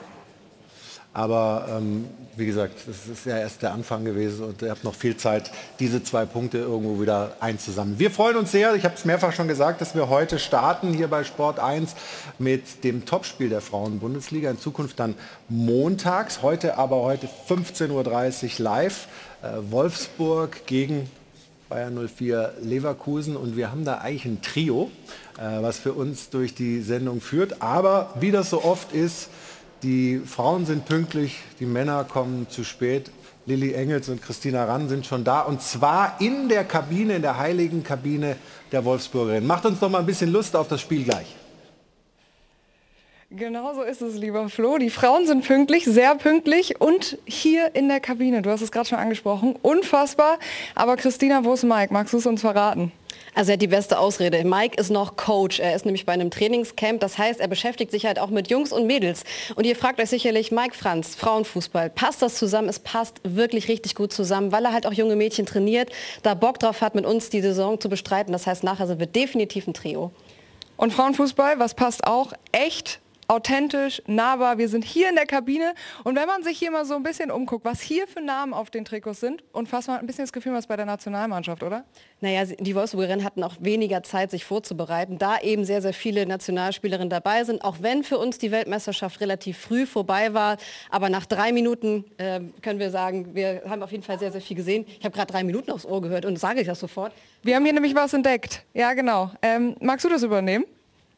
Aber 1.15 1.67
ähm, 1.69 2.07
wie 2.37 2.47
gesagt, 2.47 2.75
es 2.89 3.07
ist 3.07 3.27
ja 3.27 3.37
erst 3.37 3.61
der 3.61 3.73
Anfang 3.73 4.05
gewesen 4.05 4.45
und 4.45 4.63
ihr 4.63 4.71
habt 4.71 4.85
noch 4.85 4.95
viel 4.95 5.17
Zeit, 5.17 5.51
diese 5.79 6.03
zwei 6.03 6.25
Punkte 6.25 6.59
irgendwo 6.59 7.01
wieder 7.03 7.37
einzusammeln. 7.41 7.99
Wir 7.99 8.11
freuen 8.11 8.37
uns 8.37 8.53
sehr, 8.53 8.75
ich 8.75 8.85
habe 8.85 8.95
es 8.95 9.05
mehrfach 9.05 9.35
schon 9.35 9.49
gesagt, 9.49 9.83
dass 9.83 9.95
wir 9.95 10.09
heute 10.09 10.39
starten 10.39 10.95
hier 10.95 11.09
bei 11.09 11.25
Sport 11.25 11.59
1 11.59 11.95
mit 12.39 12.85
dem 12.85 13.05
Topspiel 13.05 13.51
der 13.51 13.61
Frauen-Bundesliga. 13.61 14.51
In 14.51 14.59
Zukunft 14.59 14.99
dann 15.01 15.15
montags, 15.51 16.41
heute 16.41 16.79
aber 16.79 17.03
heute 17.03 17.29
15.30 17.49 17.91
Uhr 17.91 18.65
live. 18.65 19.09
Äh, 19.43 19.71
Wolfsburg 19.71 20.67
gegen 20.67 21.11
Bayern 21.69 22.09
04 22.09 22.55
Leverkusen 22.63 23.37
und 23.37 23.57
wir 23.57 23.71
haben 23.71 23.85
da 23.85 23.99
eigentlich 23.99 24.25
ein 24.25 24.41
Trio, 24.41 24.91
äh, 25.39 25.63
was 25.63 25.79
für 25.79 25.93
uns 25.93 26.31
durch 26.31 26.55
die 26.55 26.81
Sendung 26.81 27.21
führt. 27.21 27.61
Aber 27.61 28.15
wie 28.21 28.31
das 28.31 28.51
so 28.51 28.65
oft 28.65 28.93
ist, 28.93 29.29
die 29.83 30.21
Frauen 30.25 30.67
sind 30.67 30.85
pünktlich, 30.85 31.41
die 31.61 31.67
Männer 31.67 32.05
kommen 32.05 32.49
zu 32.49 32.65
spät. 32.65 33.11
Lilly 33.47 33.73
Engels 33.75 34.09
und 34.09 34.23
Christina 34.23 34.65
Rann 34.65 34.89
sind 34.89 35.05
schon 35.05 35.25
da 35.25 35.41
und 35.41 35.61
zwar 35.61 36.21
in 36.21 36.49
der 36.49 36.65
Kabine, 36.65 37.17
in 37.17 37.23
der 37.23 37.39
heiligen 37.39 37.83
Kabine 37.83 38.37
der 38.71 38.85
Wolfsburgerin. 38.85 39.45
Macht 39.47 39.67
uns 39.67 39.81
doch 39.81 39.91
mal 39.91 39.99
ein 39.99 40.07
bisschen 40.07 40.31
Lust 40.31 40.55
auf 40.55 40.69
das 40.69 40.81
Spiel 40.81 41.03
gleich. 41.03 41.35
Genau 43.31 43.75
so 43.75 43.83
ist 43.83 44.03
es, 44.03 44.15
lieber 44.15 44.49
Flo. 44.51 44.77
Die 44.77 44.91
Frauen 44.91 45.27
sind 45.27 45.45
pünktlich, 45.45 45.87
sehr 45.87 46.15
pünktlich 46.17 46.81
und 46.81 47.19
hier 47.25 47.75
in 47.75 47.89
der 47.89 47.99
Kabine, 47.99 48.43
du 48.43 48.51
hast 48.51 48.61
es 48.61 48.71
gerade 48.71 48.87
schon 48.87 48.99
angesprochen, 48.99 49.57
unfassbar. 49.63 50.39
Aber 50.75 50.97
Christina, 50.97 51.43
wo 51.43 51.55
ist 51.55 51.65
Mike? 51.65 51.93
Magst 51.93 52.13
du 52.13 52.19
es 52.19 52.27
uns 52.27 52.43
verraten? 52.43 52.93
Also 53.35 53.51
er 53.51 53.55
hat 53.55 53.63
die 53.63 53.67
beste 53.67 53.99
Ausrede. 53.99 54.45
Mike 54.45 54.79
ist 54.79 54.91
noch 54.91 55.17
Coach. 55.17 55.59
Er 55.59 55.75
ist 55.75 55.87
nämlich 55.87 56.05
bei 56.05 56.13
einem 56.13 56.31
Trainingscamp. 56.31 57.01
Das 57.01 57.17
heißt, 57.17 57.41
er 57.41 57.49
beschäftigt 57.49 57.91
sich 57.91 58.05
halt 58.05 58.19
auch 58.19 58.29
mit 58.29 58.51
Jungs 58.51 58.73
und 58.73 58.87
Mädels. 58.87 59.25
Und 59.55 59.65
ihr 59.65 59.75
fragt 59.75 60.01
euch 60.01 60.11
sicherlich, 60.11 60.53
Mike 60.53 60.75
Franz, 60.75 61.15
Frauenfußball, 61.15 61.89
passt 61.91 62.21
das 62.21 62.35
zusammen? 62.35 62.69
Es 62.69 62.79
passt 62.79 63.21
wirklich 63.25 63.69
richtig 63.69 63.95
gut 63.95 64.13
zusammen, 64.13 64.53
weil 64.53 64.65
er 64.67 64.73
halt 64.73 64.87
auch 64.87 64.93
junge 64.93 65.17
Mädchen 65.17 65.47
trainiert, 65.47 65.91
da 66.23 66.35
Bock 66.35 66.59
drauf 66.59 66.83
hat, 66.83 66.95
mit 66.95 67.07
uns 67.07 67.31
die 67.31 67.41
Saison 67.41 67.81
zu 67.81 67.89
bestreiten. 67.89 68.33
Das 68.33 68.47
heißt, 68.47 68.65
nachher 68.65 68.87
sind 68.87 69.01
wir 69.01 69.07
definitiv 69.07 69.67
ein 69.67 69.75
Trio. 69.75 70.11
Und 70.77 70.93
Frauenfußball, 70.93 71.59
was 71.59 71.75
passt 71.75 72.07
auch 72.07 72.33
echt 72.51 73.01
authentisch, 73.33 74.03
nahbar. 74.07 74.59
Wir 74.59 74.69
sind 74.69 74.85
hier 74.85 75.09
in 75.09 75.15
der 75.15 75.25
Kabine 75.25 75.73
und 76.05 76.17
wenn 76.17 76.27
man 76.27 76.43
sich 76.43 76.59
hier 76.59 76.71
mal 76.71 76.85
so 76.85 76.95
ein 76.95 77.03
bisschen 77.03 77.31
umguckt, 77.31 77.65
was 77.65 77.81
hier 77.81 78.07
für 78.07 78.21
Namen 78.21 78.53
auf 78.53 78.71
den 78.71 78.85
Trikots 78.85 79.21
sind 79.21 79.43
und 79.53 79.71
fast 79.71 79.89
mal 79.89 79.99
ein 79.99 80.07
bisschen 80.07 80.25
das 80.25 80.35
Gefühl, 80.35 80.53
was 80.53 80.67
bei 80.67 80.77
der 80.77 80.85
Nationalmannschaft, 80.85 81.63
oder? 81.63 81.85
Naja, 82.21 82.45
die 82.45 82.75
Wolfsburgerinnen 82.75 83.25
hatten 83.25 83.43
auch 83.43 83.55
weniger 83.59 84.03
Zeit, 84.03 84.31
sich 84.31 84.45
vorzubereiten, 84.45 85.17
da 85.19 85.41
eben 85.41 85.65
sehr, 85.65 85.81
sehr 85.81 85.95
viele 85.95 86.27
Nationalspielerinnen 86.27 87.09
dabei 87.09 87.45
sind, 87.45 87.65
auch 87.65 87.77
wenn 87.81 88.05
für 88.05 88.19
uns 88.19 88.37
die 88.37 88.51
Weltmeisterschaft 88.51 89.21
relativ 89.23 89.57
früh 89.57 89.87
vorbei 89.87 90.35
war. 90.35 90.59
Aber 90.91 91.09
nach 91.09 91.25
drei 91.25 91.53
Minuten 91.53 92.05
äh, 92.19 92.41
können 92.61 92.81
wir 92.81 92.91
sagen, 92.91 93.35
wir 93.35 93.63
haben 93.67 93.83
auf 93.83 93.93
jeden 93.93 94.05
Fall 94.05 94.19
sehr, 94.19 94.31
sehr 94.31 94.43
viel 94.43 94.59
gesehen. 94.59 94.85
Ich 94.99 95.05
habe 95.07 95.15
gerade 95.15 95.33
drei 95.33 95.43
Minuten 95.43 95.71
aufs 95.71 95.87
Ohr 95.87 96.03
gehört 96.03 96.27
und 96.27 96.39
sage 96.39 96.61
ich 96.61 96.67
das 96.67 96.81
sofort. 96.81 97.15
Wir 97.43 97.57
haben 97.57 97.65
hier 97.65 97.73
nämlich 97.73 97.95
was 97.95 98.13
entdeckt. 98.13 98.63
Ja, 98.75 98.93
genau. 98.93 99.31
Ähm, 99.41 99.75
magst 99.81 100.05
du 100.05 100.11
das 100.11 100.23
übernehmen? 100.23 100.67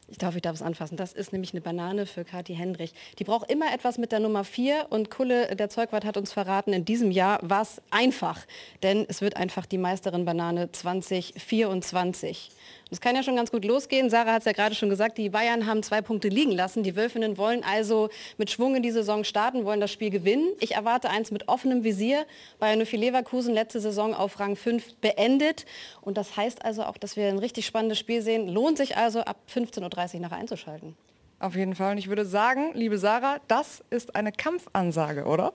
Ich 0.07 0.19
darf, 0.19 0.35
ich 0.35 0.43
darf 0.43 0.55
es 0.55 0.61
anfassen. 0.61 0.97
Das 0.97 1.13
ist 1.13 1.33
nämlich 1.33 1.53
eine 1.53 1.61
Banane 1.61 2.05
für 2.05 2.23
Kathi 2.23 2.53
Hendrich. 2.53 2.93
Die 3.17 3.23
braucht 3.23 3.49
immer 3.49 3.73
etwas 3.73 3.97
mit 3.97 4.11
der 4.11 4.19
Nummer 4.19 4.43
4 4.43 4.87
und 4.91 5.09
Kulle, 5.09 5.55
der 5.55 5.67
Zeugwart, 5.69 6.05
hat 6.05 6.15
uns 6.15 6.31
verraten, 6.31 6.73
in 6.73 6.85
diesem 6.85 7.09
Jahr 7.09 7.39
war 7.41 7.63
es 7.63 7.81
einfach, 7.89 8.45
denn 8.83 9.05
es 9.07 9.21
wird 9.21 9.35
einfach 9.35 9.65
die 9.65 9.79
Meisterin 9.79 10.23
Banane 10.23 10.71
2024. 10.71 12.51
Das 12.89 13.01
kann 13.01 13.15
ja 13.15 13.23
schon 13.23 13.35
ganz 13.35 13.51
gut 13.51 13.65
losgehen. 13.65 14.11
Sarah 14.11 14.33
hat 14.33 14.39
es 14.39 14.45
ja 14.45 14.51
gerade 14.51 14.75
schon 14.75 14.89
gesagt, 14.89 15.17
die 15.17 15.29
Bayern 15.29 15.65
haben 15.65 15.81
zwei 15.81 16.01
Punkte 16.01 16.27
liegen 16.27 16.51
lassen. 16.51 16.83
Die 16.83 16.95
Wölfinnen 16.95 17.37
wollen 17.37 17.63
also 17.63 18.09
mit 18.37 18.51
Schwung 18.51 18.75
in 18.75 18.83
die 18.83 18.91
Saison 18.91 19.23
starten, 19.23 19.65
wollen 19.65 19.79
das 19.79 19.91
Spiel 19.91 20.11
gewinnen. 20.11 20.49
Ich 20.59 20.75
erwarte 20.75 21.09
eins 21.09 21.31
mit 21.31 21.47
offenem 21.47 21.83
Visier. 21.83 22.25
Bayern 22.59 22.77
Nuffi 22.77 22.95
Leverkusen 22.95 23.55
letzte 23.55 23.79
Saison 23.79 24.13
auf 24.13 24.39
Rang 24.39 24.55
5 24.55 24.97
beendet. 24.97 25.65
Und 26.01 26.17
das 26.17 26.37
heißt 26.37 26.63
also 26.63 26.83
auch, 26.83 26.97
dass 26.97 27.15
wir 27.15 27.27
ein 27.27 27.39
richtig 27.39 27.65
spannendes 27.65 27.97
Spiel 27.97 28.21
sehen. 28.21 28.47
Lohnt 28.47 28.77
sich 28.77 28.95
also 28.95 29.21
ab 29.21 29.37
15.30 29.51 29.81
Uhr 29.81 29.89
nachher 29.97 30.37
einzuschalten. 30.37 30.95
Auf 31.39 31.55
jeden 31.55 31.75
Fall. 31.75 31.91
Und 31.91 31.97
ich 31.97 32.07
würde 32.07 32.25
sagen, 32.25 32.71
liebe 32.73 32.97
Sarah, 32.97 33.37
das 33.47 33.83
ist 33.89 34.15
eine 34.15 34.31
Kampfansage, 34.31 35.25
oder? 35.25 35.53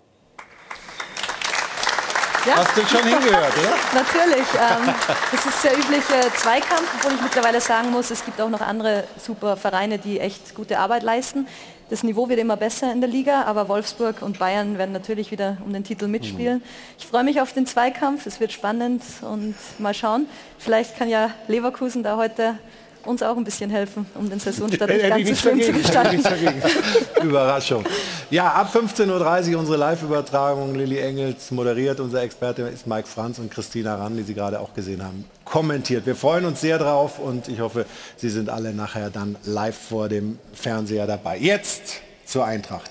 Ja. 2.46 2.56
Hast 2.56 2.76
du 2.76 2.86
schon 2.86 3.02
hingehört, 3.02 3.52
oder? 3.58 3.76
Natürlich. 3.94 4.46
Ähm, 4.54 4.94
das 5.30 5.46
ist 5.46 5.64
der 5.64 5.76
übliche 5.76 6.32
Zweikampf, 6.36 6.88
obwohl 6.96 7.12
ich 7.14 7.22
mittlerweile 7.22 7.60
sagen 7.60 7.90
muss, 7.90 8.10
es 8.10 8.24
gibt 8.24 8.40
auch 8.40 8.48
noch 8.48 8.62
andere 8.62 9.04
super 9.18 9.56
Vereine, 9.56 9.98
die 9.98 10.20
echt 10.20 10.54
gute 10.54 10.78
Arbeit 10.78 11.02
leisten. 11.02 11.46
Das 11.90 12.02
Niveau 12.02 12.28
wird 12.28 12.38
immer 12.38 12.56
besser 12.56 12.92
in 12.92 13.00
der 13.00 13.10
Liga, 13.10 13.42
aber 13.42 13.68
Wolfsburg 13.68 14.22
und 14.22 14.38
Bayern 14.38 14.78
werden 14.78 14.92
natürlich 14.92 15.32
wieder 15.32 15.58
um 15.64 15.72
den 15.72 15.84
Titel 15.84 16.06
mitspielen. 16.06 16.58
Mhm. 16.58 16.64
Ich 16.98 17.06
freue 17.06 17.24
mich 17.24 17.40
auf 17.40 17.52
den 17.52 17.66
Zweikampf, 17.66 18.26
es 18.26 18.40
wird 18.40 18.52
spannend 18.52 19.02
und 19.22 19.56
mal 19.78 19.92
schauen. 19.92 20.26
Vielleicht 20.56 20.96
kann 20.96 21.08
ja 21.08 21.30
Leverkusen 21.48 22.02
da 22.02 22.16
heute 22.16 22.58
uns 23.04 23.22
auch 23.22 23.36
ein 23.36 23.44
bisschen 23.44 23.70
helfen, 23.70 24.06
um 24.14 24.28
den 24.28 24.38
Saisonstart 24.38 24.90
nicht 24.90 25.08
ganz 25.08 25.28
so 25.28 25.34
schlimm 25.34 25.62
zu 25.62 25.72
gestalten. 25.72 26.22
Überraschung. 27.22 27.84
Ja, 28.30 28.48
ab 28.52 28.74
15.30 28.74 29.52
Uhr 29.52 29.58
unsere 29.58 29.76
Live-Übertragung. 29.76 30.74
Lilly 30.74 30.98
Engels 30.98 31.50
moderiert. 31.50 32.00
Unser 32.00 32.22
Experte 32.22 32.62
ist 32.62 32.86
Mike 32.86 33.08
Franz 33.08 33.38
und 33.38 33.50
Christina 33.50 33.96
Rann, 33.96 34.16
die 34.16 34.22
Sie 34.22 34.34
gerade 34.34 34.60
auch 34.60 34.74
gesehen 34.74 35.02
haben, 35.02 35.24
kommentiert. 35.44 36.06
Wir 36.06 36.16
freuen 36.16 36.44
uns 36.44 36.60
sehr 36.60 36.78
drauf 36.78 37.18
und 37.18 37.48
ich 37.48 37.60
hoffe, 37.60 37.86
Sie 38.16 38.30
sind 38.30 38.48
alle 38.48 38.72
nachher 38.72 39.10
dann 39.10 39.36
live 39.44 39.76
vor 39.76 40.08
dem 40.08 40.38
Fernseher 40.52 41.06
dabei. 41.06 41.38
Jetzt 41.38 42.02
zur 42.24 42.44
Eintracht. 42.44 42.90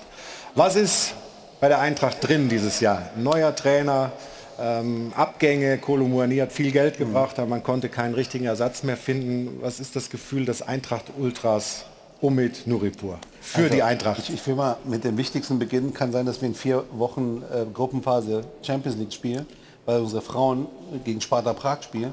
Was 0.54 0.76
ist 0.76 1.14
bei 1.60 1.68
der 1.68 1.78
Eintracht 1.80 2.18
drin 2.20 2.48
dieses 2.48 2.80
Jahr? 2.80 3.10
Neuer 3.16 3.54
Trainer, 3.54 4.12
ähm, 4.60 5.12
Abgänge, 5.16 5.78
Kolomouani 5.78 6.36
hat 6.36 6.52
viel 6.52 6.70
Geld 6.70 6.98
gebracht, 6.98 7.38
aber 7.38 7.48
man 7.48 7.62
konnte 7.62 7.88
keinen 7.88 8.14
richtigen 8.14 8.44
Ersatz 8.44 8.82
mehr 8.82 8.96
finden. 8.96 9.58
Was 9.60 9.80
ist 9.80 9.96
das 9.96 10.10
Gefühl 10.10 10.44
des 10.44 10.62
Eintracht 10.62 11.06
Ultras 11.18 11.86
Omid 12.20 12.66
Nuripur 12.66 13.18
für 13.40 13.62
also, 13.62 13.74
die 13.74 13.82
Eintracht? 13.82 14.18
Ich, 14.18 14.34
ich, 14.34 14.46
will 14.46 14.54
mal 14.54 14.76
mit 14.84 15.04
dem 15.04 15.16
Wichtigsten 15.16 15.58
beginnen. 15.58 15.94
Kann 15.94 16.12
sein, 16.12 16.26
dass 16.26 16.42
wir 16.42 16.48
in 16.48 16.54
vier 16.54 16.84
Wochen 16.92 17.42
äh, 17.50 17.64
Gruppenphase 17.72 18.44
Champions 18.62 18.98
League 18.98 19.12
spielen, 19.12 19.46
weil 19.86 20.00
unsere 20.00 20.20
Frauen 20.20 20.66
gegen 21.04 21.20
Sparta 21.20 21.54
Prag 21.54 21.82
spielen 21.82 22.12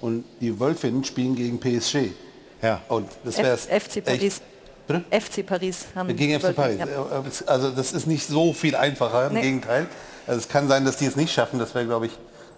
und 0.00 0.24
die 0.40 0.58
Wölfinnen 0.58 1.04
spielen 1.04 1.34
gegen 1.34 1.60
PSG. 1.60 2.10
Ja. 2.62 2.80
Und 2.88 3.08
das 3.24 3.36
wäre 3.38 3.56
FC 3.56 4.02
Paris. 4.04 4.40
Bitte? 4.86 5.04
FC 5.10 5.46
Paris 5.46 5.86
haben 5.94 6.16
Gegen 6.16 6.40
FC 6.40 6.54
Paris. 6.54 6.78
Ja. 6.78 6.86
Also 7.46 7.70
das 7.70 7.92
ist 7.92 8.06
nicht 8.06 8.26
so 8.26 8.52
viel 8.52 8.74
einfacher, 8.74 9.28
im 9.28 9.34
nee. 9.34 9.42
Gegenteil. 9.42 9.86
Also 10.26 10.40
es 10.40 10.48
kann 10.48 10.68
sein, 10.68 10.84
dass 10.84 10.96
die 10.96 11.06
es 11.06 11.16
nicht 11.16 11.32
schaffen. 11.32 11.58
Das 11.58 11.74
wäre, 11.74 11.86
glaube 11.86 12.06
ich, 12.06 12.12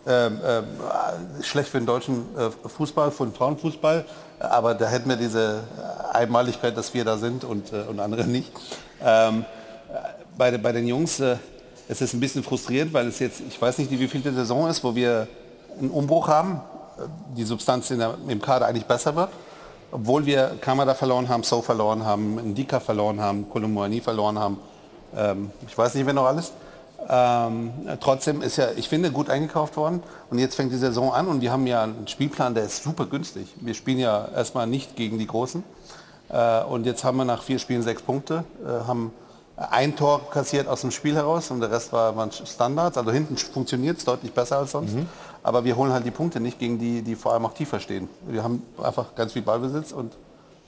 ähm, 0.07 0.39
ähm, 0.47 0.65
schlecht 1.43 1.70
für 1.70 1.78
den 1.78 1.86
deutschen 1.86 2.27
äh, 2.36 2.51
Fußball, 2.69 3.11
für 3.11 3.24
den 3.24 3.35
Frauenfußball. 3.35 4.05
Aber 4.39 4.74
da 4.74 4.86
hätten 4.86 5.09
wir 5.09 5.16
diese 5.16 5.65
Einmaligkeit, 6.12 6.77
dass 6.77 6.93
wir 6.93 7.05
da 7.05 7.16
sind 7.16 7.45
und, 7.45 7.73
äh, 7.73 7.82
und 7.89 8.01
andere 8.01 8.24
nicht. 8.24 8.53
Ähm, 9.03 9.45
bei, 10.36 10.57
bei 10.59 10.73
den 10.73 10.86
Jungs 10.86 11.20
äh, 11.20 11.36
es 11.89 12.01
ist 12.01 12.15
ein 12.15 12.20
bisschen 12.20 12.43
frustrierend, 12.43 12.93
weil 12.93 13.09
es 13.09 13.19
jetzt, 13.19 13.41
ich 13.47 13.61
weiß 13.61 13.78
nicht, 13.78 13.91
wie 13.91 14.09
viel 14.09 14.23
Saison 14.23 14.69
ist, 14.69 14.82
wo 14.82 14.95
wir 14.95 15.28
einen 15.78 15.91
Umbruch 15.91 16.28
haben, 16.28 16.61
die 17.36 17.45
Substanz 17.45 17.89
der, 17.89 18.15
im 18.28 18.41
Kader 18.41 18.66
eigentlich 18.66 18.86
besser 18.86 19.15
wird. 19.16 19.31
Obwohl 19.91 20.27
wir 20.27 20.57
Kamada 20.61 20.95
verloren 20.95 21.28
haben, 21.28 21.43
So 21.43 21.62
verloren 21.62 22.05
haben, 22.05 22.36
Ndika 22.51 22.81
verloren 22.81 23.20
haben, 23.20 23.49
Kolumani 23.49 24.01
verloren 24.01 24.39
haben. 24.39 24.59
Ähm, 25.16 25.51
ich 25.69 25.77
weiß 25.77 25.95
nicht, 25.95 26.07
wer 26.07 26.15
noch 26.15 26.27
alles. 26.27 26.53
Ähm, 27.09 27.72
trotzdem 28.01 28.40
ist 28.43 28.56
ja, 28.56 28.68
ich 28.76 28.89
finde, 28.89 29.10
gut 29.10 29.28
eingekauft 29.28 29.76
worden. 29.76 30.02
Und 30.31 30.39
jetzt 30.39 30.55
fängt 30.55 30.72
die 30.72 30.76
Saison 30.76 31.12
an 31.12 31.28
und 31.28 31.40
wir 31.40 31.52
haben 31.52 31.66
ja 31.66 31.82
einen 31.82 32.09
Spielplan, 32.09 32.55
der 32.55 32.64
ist 32.64 32.82
super 32.82 33.06
günstig. 33.06 33.55
Wir 33.60 33.74
spielen 33.74 33.98
ja 33.98 34.28
erstmal 34.35 34.66
nicht 34.66 34.97
gegen 34.97 35.18
die 35.18 35.26
Großen. 35.26 35.62
Äh, 36.31 36.62
und 36.64 36.86
jetzt 36.86 37.05
haben 37.05 37.16
wir 37.18 37.24
nach 37.24 37.43
vier 37.43 37.59
Spielen 37.59 37.82
sechs 37.82 38.02
Punkte, 38.02 38.44
äh, 38.64 38.86
haben 38.86 39.12
ein 39.56 39.94
Tor 39.94 40.28
kassiert 40.31 40.66
aus 40.66 40.81
dem 40.81 40.90
Spiel 40.90 41.14
heraus 41.14 41.51
und 41.51 41.60
der 41.60 41.70
Rest 41.70 41.93
war, 41.93 42.16
waren 42.16 42.32
Standards. 42.32 42.98
Also 42.98 43.12
hinten 43.12 43.36
funktioniert 43.36 43.98
es 43.98 44.05
deutlich 44.05 44.32
besser 44.32 44.59
als 44.59 44.72
sonst. 44.72 44.94
Mhm. 44.94 45.06
Aber 45.43 45.64
wir 45.64 45.76
holen 45.76 45.93
halt 45.93 46.05
die 46.05 46.10
Punkte 46.10 46.40
nicht 46.40 46.59
gegen 46.59 46.78
die, 46.78 47.02
die 47.02 47.14
vor 47.14 47.35
allem 47.35 47.47
auch 47.47 47.52
tiefer 47.52 47.78
stehen. 47.78 48.09
Wir 48.26 48.43
haben 48.43 48.62
einfach 48.82 49.14
ganz 49.14 49.35
viel 49.35 49.43
Ballbesitz 49.43 49.93
und 49.93 50.12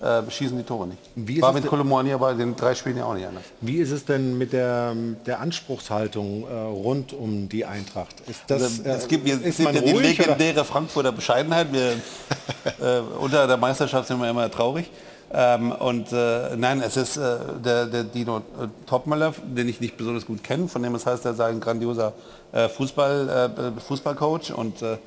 äh, 0.01 0.31
schießen 0.31 0.57
die 0.57 0.65
Tore 0.65 0.89
nicht. 0.89 1.01
Wie 1.15 1.41
War 1.41 1.53
mit 1.53 1.67
Kolomoni 1.67 2.13
aber 2.13 2.35
den 2.35 2.55
drei 2.55 2.75
Spielen 2.75 2.99
ja 2.99 3.05
auch 3.05 3.15
nicht 3.15 3.27
anders. 3.27 3.45
Wie 3.61 3.77
ist 3.77 3.91
es 3.91 4.05
denn 4.05 4.37
mit 4.37 4.53
der, 4.53 4.95
der 5.25 5.41
Anspruchshaltung 5.41 6.45
äh, 6.45 6.55
rund 6.55 7.13
um 7.13 7.49
die 7.49 7.65
Eintracht? 7.65 8.15
Ist 8.29 8.43
das, 8.47 8.63
also, 8.63 8.83
es 8.85 9.09
gibt, 9.09 9.25
wir 9.25 9.43
ist 9.43 9.57
sind 9.57 9.75
ja 9.75 9.81
die 9.81 9.93
legendäre 9.93 10.53
oder? 10.53 10.65
Frankfurter 10.65 11.13
Bescheidenheit. 11.13 11.73
Wir, 11.73 11.93
äh, 11.93 13.01
unter 13.19 13.47
der 13.47 13.57
Meisterschaft 13.57 14.09
sind 14.09 14.21
wir 14.21 14.29
immer 14.29 14.51
traurig. 14.51 14.91
Ähm, 15.33 15.73
und 15.73 16.13
äh, 16.13 16.57
nein, 16.57 16.81
es 16.83 16.97
ist 16.97 17.17
äh, 17.17 17.39
der, 17.65 17.87
der, 17.87 18.05
Dino 18.05 18.39
äh, 18.39 18.69
Topmöller, 18.87 19.35
den 19.45 19.69
ich 19.69 19.81
nicht 19.81 19.97
besonders 19.97 20.25
gut 20.25 20.45
kenne, 20.45 20.69
von 20.69 20.83
dem 20.83 20.95
es 20.95 21.05
heißt, 21.05 21.25
er 21.25 21.35
sei 21.35 21.49
ein 21.49 21.59
grandioser 21.59 22.13
äh, 22.53 22.69
Fußball, 22.69 23.51
äh, 23.77 23.81
Fußballcoach 23.81 24.53
und 24.55 24.83
äh, 24.83 24.99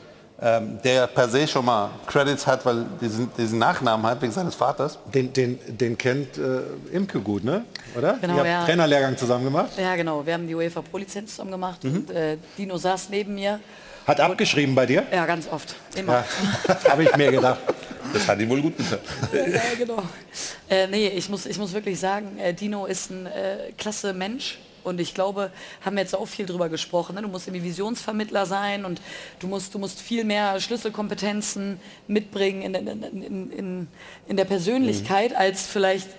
ähm, 0.42 0.80
der 0.84 1.08
per 1.08 1.28
se 1.28 1.48
schon 1.48 1.66
mal 1.66 1.90
Credits 2.08 2.48
hat, 2.48 2.66
weil 2.66 2.86
diesen, 3.02 3.30
diesen 3.38 3.60
Nachnamen 3.60 4.06
hat 4.06 4.22
wegen 4.22 4.32
seines 4.32 4.56
Vaters. 4.56 4.98
Den, 5.14 5.34
den, 5.34 5.60
den 5.68 5.98
kennt 5.98 6.38
äh, 6.38 6.62
Imke 6.96 7.20
gut, 7.20 7.44
ne? 7.44 7.66
Oder? 7.98 8.18
Genau, 8.22 8.36
Ihr 8.36 8.40
habt 8.40 8.48
ja. 8.48 8.66
Trainerlehrgang 8.66 9.18
zusammen 9.18 9.44
gemacht? 9.44 9.72
Ja, 9.78 9.96
genau. 9.96 10.26
Wir 10.26 10.34
haben 10.34 10.48
die 10.48 10.56
UEFA 10.56 10.82
Pro-Lizenz 10.82 11.32
zusammen 11.32 11.52
gemacht. 11.52 11.84
Mhm. 11.84 11.96
Und, 11.96 12.12
äh, 12.12 12.38
Dino 12.58 12.78
saß 12.78 13.10
neben 13.10 13.36
mir. 13.36 13.60
Hat 14.08 14.22
abgeschrieben 14.22 14.74
bei 14.74 14.86
dir? 14.86 15.06
Ja, 15.12 15.26
ganz 15.26 15.48
oft. 15.52 15.76
Immer. 15.96 16.24
Ja, 16.68 16.78
Habe 16.90 17.04
ich 17.04 17.16
mir 17.16 17.32
gedacht. 17.32 17.60
Das 18.14 18.28
hat 18.28 18.40
ihm 18.40 18.50
wohl 18.50 18.62
gut 18.62 18.78
getan. 18.78 19.00
ja, 19.34 19.62
genau. 19.78 20.02
Äh, 20.70 20.88
nee, 20.88 21.10
ich 21.10 21.30
muss, 21.30 21.46
ich 21.46 21.58
muss 21.60 21.74
wirklich 21.74 22.00
sagen, 22.00 22.40
äh, 22.40 22.54
Dino 22.54 22.86
ist 22.86 23.12
ein 23.12 23.26
äh, 23.28 23.72
klasse 23.78 24.14
Mensch 24.14 24.58
und 24.84 25.00
ich 25.00 25.14
glaube, 25.14 25.52
haben 25.82 25.96
wir 25.96 26.02
jetzt 26.02 26.16
auch 26.16 26.28
viel 26.28 26.46
drüber 26.46 26.70
gesprochen. 26.70 27.16
Ne? 27.16 27.22
Du 27.22 27.28
musst 27.28 27.48
irgendwie 27.48 27.66
Visionsvermittler 27.66 28.46
sein 28.46 28.86
und 28.86 29.02
du 29.40 29.48
musst, 29.48 29.74
du 29.74 29.80
musst 29.80 30.02
viel 30.02 30.24
mehr 30.24 30.60
Schlüsselkompetenzen 30.60 31.80
mitbringen 32.08 32.62
in, 32.62 32.88
in, 32.88 33.52
in, 33.52 33.88
in, 34.28 34.38
der 34.38 34.46
Persönlichkeit, 34.46 35.32
mhm. 35.32 35.38
als 35.38 35.68
vielleicht 35.68 36.10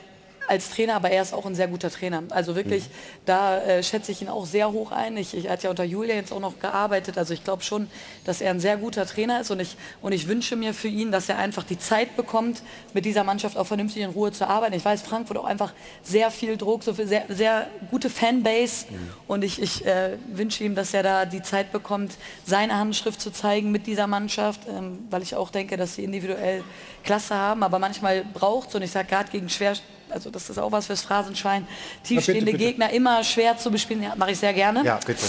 als 0.49 0.71
Trainer, 0.71 0.97
aber 0.97 1.11
er 1.11 1.23
ist 1.23 1.33
auch 1.33 1.47
ein 1.47 1.55
sehr 1.55 1.69
guter 1.69 1.91
Trainer. 1.91 2.23
Also 2.31 2.57
wirklich, 2.57 2.85
mhm. 2.85 2.93
da 3.27 3.59
äh, 3.59 3.83
schätze 3.83 4.11
ich 4.13 4.21
ihn 4.21 4.29
auch 4.29 4.47
sehr 4.47 4.73
hoch 4.73 4.91
ein. 4.91 5.17
Ich, 5.17 5.37
ich 5.37 5.49
hatte 5.49 5.65
ja 5.65 5.71
unter 5.71 5.85
Julia 5.85 6.15
jetzt 6.15 6.33
auch 6.33 6.41
noch 6.41 6.59
gearbeitet. 6.59 7.19
Also 7.19 7.35
ich 7.35 7.45
glaube 7.45 7.63
schon, 7.63 7.89
dass 8.25 8.41
er 8.41 8.51
ein 8.51 8.61
sehr 8.61 8.77
guter 8.77 9.07
Trainer 9.07 9.41
ist 9.41 9.51
und 9.51 9.61
ich, 9.61 9.77
und 10.03 10.13
ich 10.13 10.27
wünsche 10.27 10.57
mir 10.57 10.75
für 10.75 10.89
ihn, 10.89 11.13
dass 11.13 11.29
er 11.29 11.39
einfach 11.39 11.63
die 11.63 11.79
Zeit 11.79 12.17
bekommt, 12.17 12.63
mit 12.95 13.05
dieser 13.05 13.23
Mannschaft 13.23 13.57
auch 13.57 13.67
vernünftig 13.67 14.03
in 14.03 14.11
Ruhe 14.11 14.33
zu 14.33 14.49
arbeiten. 14.49 14.75
Ich 14.75 14.85
weiß, 14.85 15.03
Frankfurt 15.03 15.39
auch 15.39 15.45
einfach 15.45 15.73
sehr 16.03 16.31
viel 16.31 16.57
Druck, 16.57 16.83
so 16.83 16.95
viel 16.95 17.07
sehr, 17.07 17.25
sehr 17.29 17.69
gute 17.91 18.11
Fanbase 18.11 18.87
mhm. 18.91 18.97
und 19.29 19.45
ich, 19.45 19.63
ich 19.63 19.87
äh, 19.87 20.17
wünsche 20.33 20.65
ihm, 20.65 20.75
dass 20.75 20.93
er 20.95 21.03
da 21.03 21.27
die 21.27 21.43
Zeit 21.43 21.71
bekommt, 21.71 22.13
seine 22.45 22.77
Handschrift 22.77 23.21
zu 23.21 23.31
zeigen 23.31 23.71
mit 23.71 23.87
dieser 23.87 24.07
Mannschaft, 24.07 24.63
ähm, 24.69 24.99
weil 25.11 25.23
ich 25.23 25.35
auch 25.37 25.51
denke, 25.51 25.77
dass 25.77 25.95
sie 25.95 26.05
individuell 26.05 26.65
Klasse 27.05 27.35
haben, 27.35 27.63
aber 27.63 27.79
manchmal 27.79 28.25
braucht 28.25 28.71
es 28.71 28.75
und 28.75 28.83
ich 28.83 28.91
sage 28.91 29.09
gerade 29.09 29.31
gegen 29.31 29.49
schwer 29.49 29.75
also 30.13 30.31
das 30.31 30.49
ist 30.51 30.59
auch 30.59 30.73
was 30.73 30.87
fürs 30.87 31.03
Phrasenschwein, 31.03 31.67
tiefstehende 32.05 32.53
Gegner 32.53 32.91
immer 32.91 33.23
schwer 33.25 33.57
zu 33.59 33.71
bespielen. 33.71 34.03
Ja, 34.03 34.15
mache 34.17 34.33
ich 34.33 34.39
sehr 34.39 34.53
gerne. 34.53 34.83
Ja, 34.85 34.99
bitte. 35.05 35.25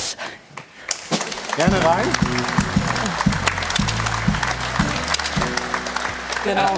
Gerne 1.58 1.84
rein. 1.86 2.08
Genau. 6.44 6.74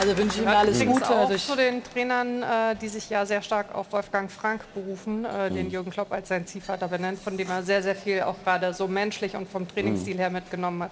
Also 0.00 0.16
wünsche 0.18 0.36
ich 0.36 0.42
ihm 0.42 0.48
alles 0.48 0.78
Gute. 0.84 1.08
Auch 1.10 1.34
zu 1.36 1.56
den 1.56 1.82
Trainern, 1.82 2.42
äh, 2.42 2.76
die 2.80 2.88
sich 2.88 3.08
ja 3.08 3.24
sehr 3.24 3.40
stark 3.40 3.74
auf 3.74 3.90
Wolfgang 3.90 4.30
Frank 4.30 4.62
berufen, 4.74 5.24
äh, 5.24 5.48
Mhm. 5.48 5.54
den 5.54 5.70
Jürgen 5.70 5.90
Klopp 5.90 6.12
als 6.12 6.28
sein 6.28 6.46
Ziehvater 6.46 6.88
benennt, 6.88 7.18
von 7.18 7.36
dem 7.36 7.48
er 7.50 7.62
sehr, 7.62 7.82
sehr 7.82 7.96
viel 7.96 8.20
auch 8.22 8.36
gerade 8.44 8.74
so 8.74 8.86
menschlich 8.86 9.34
und 9.34 9.50
vom 9.50 9.66
Trainingsstil 9.66 10.14
Mhm. 10.14 10.18
her 10.18 10.30
mitgenommen 10.30 10.82
hat. 10.84 10.90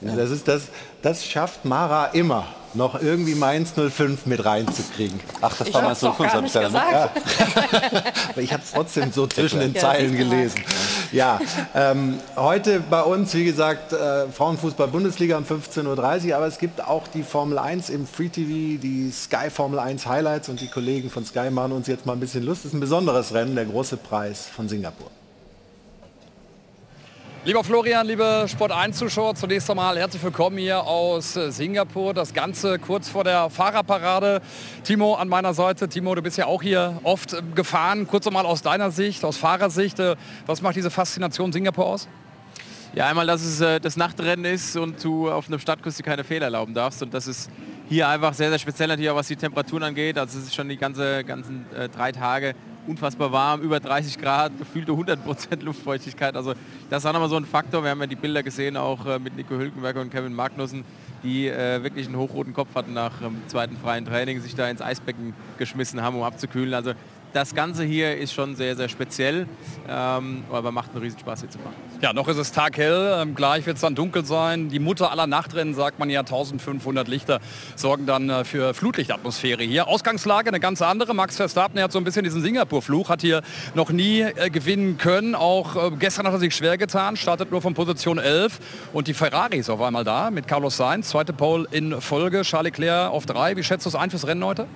Ja, 0.00 0.14
das, 0.14 0.30
ist 0.30 0.46
das, 0.46 0.62
das 1.02 1.24
schafft 1.24 1.64
Mara 1.64 2.06
immer, 2.06 2.46
noch 2.74 3.00
irgendwie 3.00 3.34
Mainz 3.34 3.72
05 3.72 4.26
mit 4.26 4.44
reinzukriegen. 4.44 5.18
Ach, 5.40 5.56
das 5.56 5.68
Ich 5.68 5.74
war 5.74 5.82
hab's 5.84 6.02
Mainz 6.02 6.18
doch 6.18 6.18
05, 6.18 6.32
gar 6.32 6.32
hab 6.32 6.38
ich 6.38 6.42
nicht 6.42 6.54
da 6.54 6.62
gesagt. 6.62 8.18
Aber 8.30 8.40
ich 8.42 8.52
habe 8.52 8.62
es 8.62 8.72
trotzdem 8.72 9.12
so 9.12 9.26
zwischen 9.26 9.60
den 9.60 9.72
Ja, 9.72 9.80
Zeilen 9.80 10.10
mal. 10.12 10.18
gelesen. 10.18 10.60
Ja, 11.12 11.40
ähm, 11.74 12.18
heute 12.36 12.80
bei 12.80 13.00
uns, 13.02 13.32
wie 13.32 13.44
gesagt, 13.44 13.94
äh, 13.94 14.28
Frauenfußball-Bundesliga 14.30 15.38
um 15.38 15.44
15.30 15.44 16.28
Uhr, 16.30 16.36
aber 16.36 16.46
es 16.46 16.58
gibt 16.58 16.82
auch 16.86 17.08
die 17.08 17.22
Formel 17.22 17.58
1 17.58 17.88
im 17.88 18.06
Free 18.06 18.28
TV, 18.28 18.78
die 18.82 19.10
Sky 19.10 19.48
Formel 19.50 19.78
1 19.78 20.04
Highlights 20.06 20.48
und 20.50 20.60
die 20.60 20.68
Kollegen 20.68 21.08
von 21.08 21.24
Sky 21.24 21.48
machen 21.50 21.72
uns 21.72 21.86
jetzt 21.86 22.04
mal 22.04 22.12
ein 22.12 22.20
bisschen 22.20 22.42
Lust. 22.42 22.60
Es 22.60 22.66
ist 22.66 22.74
ein 22.74 22.80
besonderes 22.80 23.32
Rennen, 23.32 23.54
der 23.54 23.64
große 23.64 23.96
Preis 23.96 24.46
von 24.54 24.68
Singapur. 24.68 25.10
Lieber 27.46 27.62
Florian, 27.62 28.08
liebe 28.08 28.46
Sport 28.48 28.72
1 28.72 28.98
Zuschauer, 28.98 29.36
zunächst 29.36 29.70
einmal 29.70 29.96
herzlich 29.96 30.20
willkommen 30.20 30.58
hier 30.58 30.82
aus 30.82 31.34
Singapur. 31.34 32.12
Das 32.12 32.34
Ganze 32.34 32.80
kurz 32.80 33.08
vor 33.08 33.22
der 33.22 33.50
Fahrerparade. 33.50 34.42
Timo 34.82 35.14
an 35.14 35.28
meiner 35.28 35.54
Seite. 35.54 35.88
Timo, 35.88 36.12
du 36.16 36.22
bist 36.22 36.38
ja 36.38 36.46
auch 36.46 36.60
hier 36.60 36.98
oft 37.04 37.36
gefahren. 37.54 38.08
Kurz 38.08 38.26
einmal 38.26 38.46
aus 38.46 38.62
deiner 38.62 38.90
Sicht, 38.90 39.24
aus 39.24 39.36
Fahrersicht. 39.36 40.00
äh, 40.00 40.16
Was 40.46 40.60
macht 40.60 40.74
diese 40.74 40.90
Faszination 40.90 41.52
Singapur 41.52 41.86
aus? 41.86 42.08
Ja, 42.96 43.08
einmal, 43.08 43.26
dass 43.26 43.44
es 43.44 43.60
äh, 43.60 43.78
das 43.78 43.98
Nachtrennen 43.98 44.46
ist 44.46 44.74
und 44.74 45.04
du 45.04 45.30
auf 45.30 45.48
einem 45.48 45.58
Stadtkurs 45.58 45.98
dir 45.98 46.02
keine 46.02 46.24
Fehler 46.24 46.46
erlauben 46.46 46.72
darfst. 46.72 47.02
Und 47.02 47.12
das 47.12 47.26
ist 47.26 47.50
hier 47.90 48.08
einfach 48.08 48.32
sehr, 48.32 48.48
sehr 48.48 48.58
speziell 48.58 48.88
natürlich 48.88 49.10
auch, 49.10 49.16
was 49.16 49.28
die 49.28 49.36
Temperaturen 49.36 49.82
angeht. 49.82 50.16
Also 50.16 50.38
es 50.38 50.46
ist 50.46 50.54
schon 50.54 50.70
die 50.70 50.78
ganze, 50.78 51.22
ganzen 51.22 51.66
äh, 51.76 51.90
drei 51.90 52.10
Tage 52.10 52.54
unfassbar 52.86 53.32
warm, 53.32 53.60
über 53.60 53.80
30 53.80 54.16
Grad, 54.18 54.56
gefühlte 54.58 54.92
100% 54.92 55.62
Luftfeuchtigkeit. 55.62 56.36
Also 56.36 56.54
das 56.88 57.02
ist 57.02 57.06
auch 57.06 57.12
nochmal 57.12 57.28
so 57.28 57.36
ein 57.36 57.44
Faktor. 57.44 57.82
Wir 57.82 57.90
haben 57.90 58.00
ja 58.00 58.06
die 58.06 58.16
Bilder 58.16 58.42
gesehen, 58.42 58.78
auch 58.78 59.04
äh, 59.04 59.18
mit 59.18 59.36
Nico 59.36 59.56
Hülkenberger 59.56 60.00
und 60.00 60.10
Kevin 60.10 60.32
Magnussen, 60.32 60.82
die 61.22 61.48
äh, 61.48 61.82
wirklich 61.82 62.06
einen 62.06 62.16
hochroten 62.16 62.54
Kopf 62.54 62.74
hatten 62.74 62.94
nach 62.94 63.18
dem 63.18 63.46
zweiten 63.48 63.76
freien 63.76 64.06
Training, 64.06 64.40
sich 64.40 64.54
da 64.54 64.70
ins 64.70 64.80
Eisbecken 64.80 65.34
geschmissen 65.58 66.00
haben, 66.00 66.16
um 66.16 66.22
abzukühlen. 66.22 66.72
Also 66.72 66.92
das 67.36 67.54
Ganze 67.54 67.84
hier 67.84 68.16
ist 68.16 68.32
schon 68.32 68.56
sehr, 68.56 68.76
sehr 68.76 68.88
speziell, 68.88 69.46
ähm, 69.88 70.44
aber 70.50 70.72
macht 70.72 70.92
einen 70.92 71.02
Riesenspaß 71.02 71.40
hier 71.40 71.50
zu 71.50 71.58
fahren. 71.58 71.74
Ja, 72.00 72.14
noch 72.14 72.28
ist 72.28 72.38
es 72.38 72.50
taghell, 72.50 73.20
ähm, 73.20 73.34
gleich 73.34 73.66
wird 73.66 73.76
es 73.76 73.82
dann 73.82 73.94
dunkel 73.94 74.24
sein. 74.24 74.70
Die 74.70 74.78
Mutter 74.78 75.10
aller 75.10 75.26
Nachtrennen, 75.26 75.74
sagt 75.74 75.98
man 75.98 76.08
ja, 76.08 76.20
1500 76.20 77.06
Lichter 77.08 77.40
sorgen 77.74 78.06
dann 78.06 78.30
äh, 78.30 78.44
für 78.46 78.72
Flutlichtatmosphäre 78.72 79.62
hier. 79.62 79.86
Ausgangslage 79.86 80.48
eine 80.48 80.60
ganz 80.60 80.80
andere. 80.80 81.12
Max 81.14 81.36
Verstappen 81.36 81.78
hat 81.78 81.92
so 81.92 81.98
ein 81.98 82.04
bisschen 82.04 82.24
diesen 82.24 82.40
Singapur-Fluch, 82.40 83.10
hat 83.10 83.20
hier 83.20 83.42
noch 83.74 83.90
nie 83.90 84.22
äh, 84.22 84.48
gewinnen 84.48 84.96
können. 84.96 85.34
Auch 85.34 85.76
äh, 85.76 85.96
gestern 85.98 86.26
hat 86.26 86.32
er 86.32 86.38
sich 86.38 86.56
schwer 86.56 86.78
getan, 86.78 87.18
startet 87.18 87.50
nur 87.50 87.60
von 87.60 87.74
Position 87.74 88.16
11 88.16 88.60
und 88.94 89.08
die 89.08 89.14
Ferrari 89.14 89.58
ist 89.58 89.68
auf 89.68 89.82
einmal 89.82 90.04
da 90.04 90.30
mit 90.30 90.48
Carlos 90.48 90.78
Sainz, 90.78 91.10
zweite 91.10 91.34
Pole 91.34 91.68
in 91.70 92.00
Folge, 92.00 92.42
Charles 92.42 92.78
Leclerc 92.78 93.10
auf 93.10 93.26
drei. 93.26 93.56
Wie 93.58 93.62
schätzt 93.62 93.84
du 93.84 93.90
es 93.90 93.94
ein 93.94 94.08
fürs 94.08 94.26
Rennen 94.26 94.42
heute? 94.42 94.66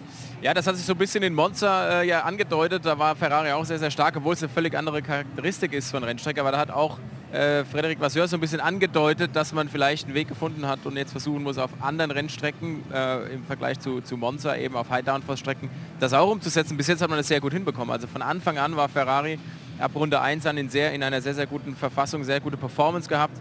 Ja, 0.43 0.55
das 0.55 0.67
hat 0.67 0.75
sich 0.77 0.87
so 0.87 0.95
ein 0.95 0.99
bisschen 0.99 1.23
in 1.23 1.35
Monza 1.35 2.01
äh, 2.01 2.09
ja 2.09 2.23
angedeutet. 2.23 2.87
Da 2.87 2.99
war 2.99 3.15
Ferrari 3.15 3.53
auch 3.53 3.67
sehr, 3.67 3.79
sehr 3.79 3.91
stark, 3.91 4.17
obwohl 4.17 4.33
es 4.33 4.43
eine 4.43 4.49
völlig 4.49 4.75
andere 4.75 5.03
Charakteristik 5.03 5.75
ist 5.75 5.91
von 5.91 6.03
Rennstrecke. 6.03 6.41
Aber 6.41 6.51
da 6.51 6.57
hat 6.57 6.71
auch 6.71 6.99
äh, 7.31 7.63
Frederik 7.67 8.01
Vasseur 8.01 8.27
so 8.27 8.39
ein 8.39 8.41
bisschen 8.41 8.61
angedeutet, 8.61 9.37
dass 9.37 9.53
man 9.53 9.69
vielleicht 9.69 10.07
einen 10.07 10.15
Weg 10.15 10.29
gefunden 10.29 10.67
hat 10.67 10.87
und 10.87 10.97
jetzt 10.97 11.11
versuchen 11.11 11.43
muss, 11.43 11.59
auf 11.59 11.71
anderen 11.83 12.11
Rennstrecken 12.11 12.83
äh, 12.91 13.35
im 13.35 13.45
Vergleich 13.45 13.81
zu, 13.81 14.01
zu 14.01 14.17
Monza, 14.17 14.57
eben 14.57 14.77
auf 14.77 14.89
High-Downforce-Strecken, 14.89 15.69
das 16.01 16.15
auch 16.15 16.31
umzusetzen. 16.31 16.75
Bis 16.79 16.87
jetzt 16.87 17.03
hat 17.03 17.11
man 17.11 17.19
das 17.19 17.29
sehr 17.29 17.41
gut 17.41 17.53
hinbekommen. 17.53 17.91
Also 17.91 18.07
von 18.07 18.23
Anfang 18.23 18.57
an 18.57 18.75
war 18.77 18.89
Ferrari 18.89 19.39
ab 19.79 19.93
Runde 19.95 20.21
1 20.21 20.47
an 20.47 20.57
in, 20.57 20.71
sehr, 20.71 20.93
in 20.93 21.03
einer 21.03 21.21
sehr, 21.21 21.35
sehr 21.35 21.47
guten 21.47 21.77
Verfassung, 21.77 22.25
sehr 22.25 22.41
gute 22.41 22.57
Performance 22.57 23.09
gehabt. 23.09 23.37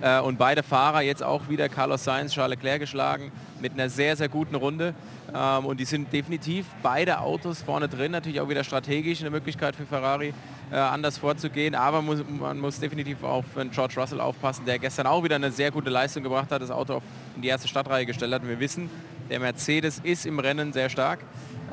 Äh, 0.00 0.20
und 0.20 0.38
beide 0.38 0.62
Fahrer 0.62 1.02
jetzt 1.02 1.22
auch 1.22 1.48
wieder 1.48 1.68
Carlos 1.68 2.04
Sainz, 2.04 2.32
Charles 2.32 2.56
Leclerc 2.56 2.80
geschlagen 2.80 3.32
mit 3.60 3.72
einer 3.72 3.88
sehr, 3.88 4.16
sehr 4.16 4.28
guten 4.28 4.54
Runde. 4.54 4.94
Ähm, 5.34 5.66
und 5.66 5.80
die 5.80 5.84
sind 5.84 6.12
definitiv 6.12 6.66
beide 6.82 7.18
Autos 7.20 7.62
vorne 7.62 7.88
drin, 7.88 8.12
natürlich 8.12 8.40
auch 8.40 8.48
wieder 8.48 8.62
strategisch 8.62 9.20
eine 9.20 9.30
Möglichkeit 9.30 9.74
für 9.74 9.84
Ferrari, 9.84 10.32
äh, 10.70 10.76
anders 10.76 11.18
vorzugehen. 11.18 11.74
Aber 11.74 12.02
muss, 12.02 12.20
man 12.28 12.60
muss 12.60 12.78
definitiv 12.78 13.22
auf 13.24 13.44
äh, 13.56 13.64
George 13.66 13.94
Russell 13.96 14.20
aufpassen, 14.20 14.64
der 14.64 14.78
gestern 14.78 15.08
auch 15.08 15.24
wieder 15.24 15.34
eine 15.34 15.50
sehr 15.50 15.72
gute 15.72 15.90
Leistung 15.90 16.22
gebracht 16.22 16.52
hat, 16.52 16.62
das 16.62 16.70
Auto 16.70 17.02
in 17.34 17.42
die 17.42 17.48
erste 17.48 17.66
Stadtreihe 17.66 18.06
gestellt 18.06 18.32
hat. 18.32 18.42
Und 18.42 18.48
wir 18.48 18.60
wissen, 18.60 18.88
der 19.28 19.40
Mercedes 19.40 20.00
ist 20.04 20.24
im 20.24 20.38
Rennen 20.38 20.72
sehr 20.72 20.88
stark. 20.88 21.20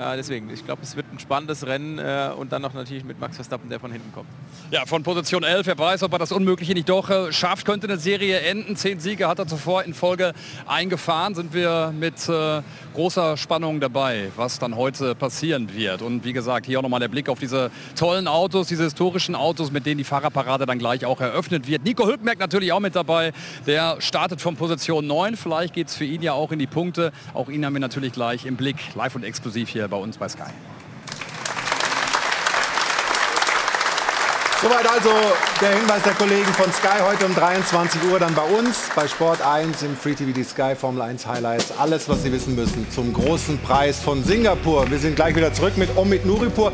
Äh, 0.02 0.18
deswegen, 0.18 0.50
ich 0.50 0.66
glaube, 0.66 0.82
es 0.82 0.96
wird 0.96 1.06
ein 1.14 1.20
spannendes 1.20 1.66
Rennen 1.66 2.00
äh, 2.00 2.32
und 2.36 2.52
dann 2.52 2.64
noch 2.64 2.74
natürlich 2.74 3.04
mit 3.04 3.20
Max 3.20 3.36
Verstappen, 3.36 3.70
der 3.70 3.80
von 3.80 3.92
hinten 3.92 4.12
kommt. 4.12 4.28
Ja, 4.72 4.86
von 4.88 5.04
Position 5.04 5.44
11, 5.44 5.68
wer 5.68 5.78
weiß, 5.78 6.02
ob 6.02 6.14
er 6.14 6.20
das 6.20 6.32
Unmögliche 6.32 6.74
nicht 6.74 6.90
doch 6.90 7.10
äh, 7.10 7.32
schafft, 7.32 7.66
könnte 7.66 7.88
eine 7.88 7.98
Serie 7.98 8.40
enden. 8.40 8.76
Zehn 8.76 9.00
Siege 9.00 9.28
hat 9.28 9.38
er 9.38 9.46
zuvor 9.46 9.84
in 9.84 9.94
Folge 9.94 10.34
eingefahren. 10.66 11.36
Sind 11.36 11.54
wir 11.54 11.94
mit 11.98 12.16
großer 12.94 13.38
Spannung 13.38 13.80
dabei, 13.80 14.32
was 14.36 14.60
dann 14.60 14.76
heute 14.76 15.16
passieren 15.16 15.74
wird. 15.74 16.02
Und 16.02 16.24
wie 16.24 16.34
gesagt, 16.34 16.66
hier 16.66 16.80
auch 16.80 16.84
nochmal 16.84 17.00
der 17.00 17.08
Blick 17.08 17.30
auf 17.30 17.40
diese 17.40 17.72
tollen 17.96 18.28
Autos, 18.28 18.68
diese 18.68 18.84
historischen 18.84 19.36
Autos, 19.36 19.72
mit 19.72 19.86
denen 19.86 19.98
die 19.98 20.04
Fahrerparade 20.04 20.66
dann 20.66 20.80
gleich 20.80 21.06
auch 21.06 21.22
eröffnet 21.22 21.68
wird. 21.68 21.84
Nico 21.84 22.08
Hülkenberg 22.08 22.40
natürlich 22.40 22.72
auch 22.72 22.80
mit 22.80 22.96
dabei. 22.96 23.34
Der 23.68 23.98
startet 24.00 24.42
von 24.42 24.56
Position 24.56 25.06
9. 25.08 25.38
Vielleicht 25.38 25.74
geht 25.74 25.88
es 25.88 25.96
für 25.96 26.06
ihn 26.06 26.22
ja 26.22 26.34
auch 26.34 26.52
in 26.52 26.60
die 26.60 26.68
Punkte. 26.68 27.12
Auch 27.34 27.50
ihn 27.50 27.66
haben 27.66 27.74
wir 27.74 27.80
natürlich 27.80 28.14
gleich 28.14 28.46
im 28.46 28.56
Blick, 28.56 28.78
live 28.96 29.16
und 29.16 29.24
exklusiv 29.24 29.70
hier 29.70 29.91
bei 29.92 29.98
uns 29.98 30.18
bei 30.18 30.28
Sky. 30.28 30.50
Soweit 34.64 34.88
also 34.88 35.10
der 35.60 35.76
Hinweis 35.76 36.04
der 36.04 36.14
Kollegen 36.14 36.54
von 36.54 36.72
Sky 36.72 37.02
heute 37.04 37.26
um 37.26 37.36
23 37.36 38.00
Uhr 38.12 38.20
dann 38.20 38.34
bei 38.36 38.44
uns 38.44 38.90
bei 38.96 39.08
Sport 39.08 39.42
1 39.42 39.82
im 39.82 39.98
Free 39.98 40.14
TV 40.14 40.32
die 40.32 40.44
Sky 40.44 40.76
Formel 40.76 41.02
1 41.02 41.26
Highlights. 41.26 41.74
Alles, 41.80 42.08
was 42.08 42.24
Sie 42.24 42.32
wissen 42.32 42.56
müssen 42.56 42.86
zum 42.92 43.12
großen 43.12 43.58
Preis 43.60 44.00
von 44.00 44.24
Singapur. 44.24 44.90
Wir 44.90 45.00
sind 45.00 45.16
gleich 45.16 45.36
wieder 45.36 45.52
zurück 45.52 45.78
mit 45.78 45.98
Omid 45.98 46.26
Nuripur. 46.26 46.72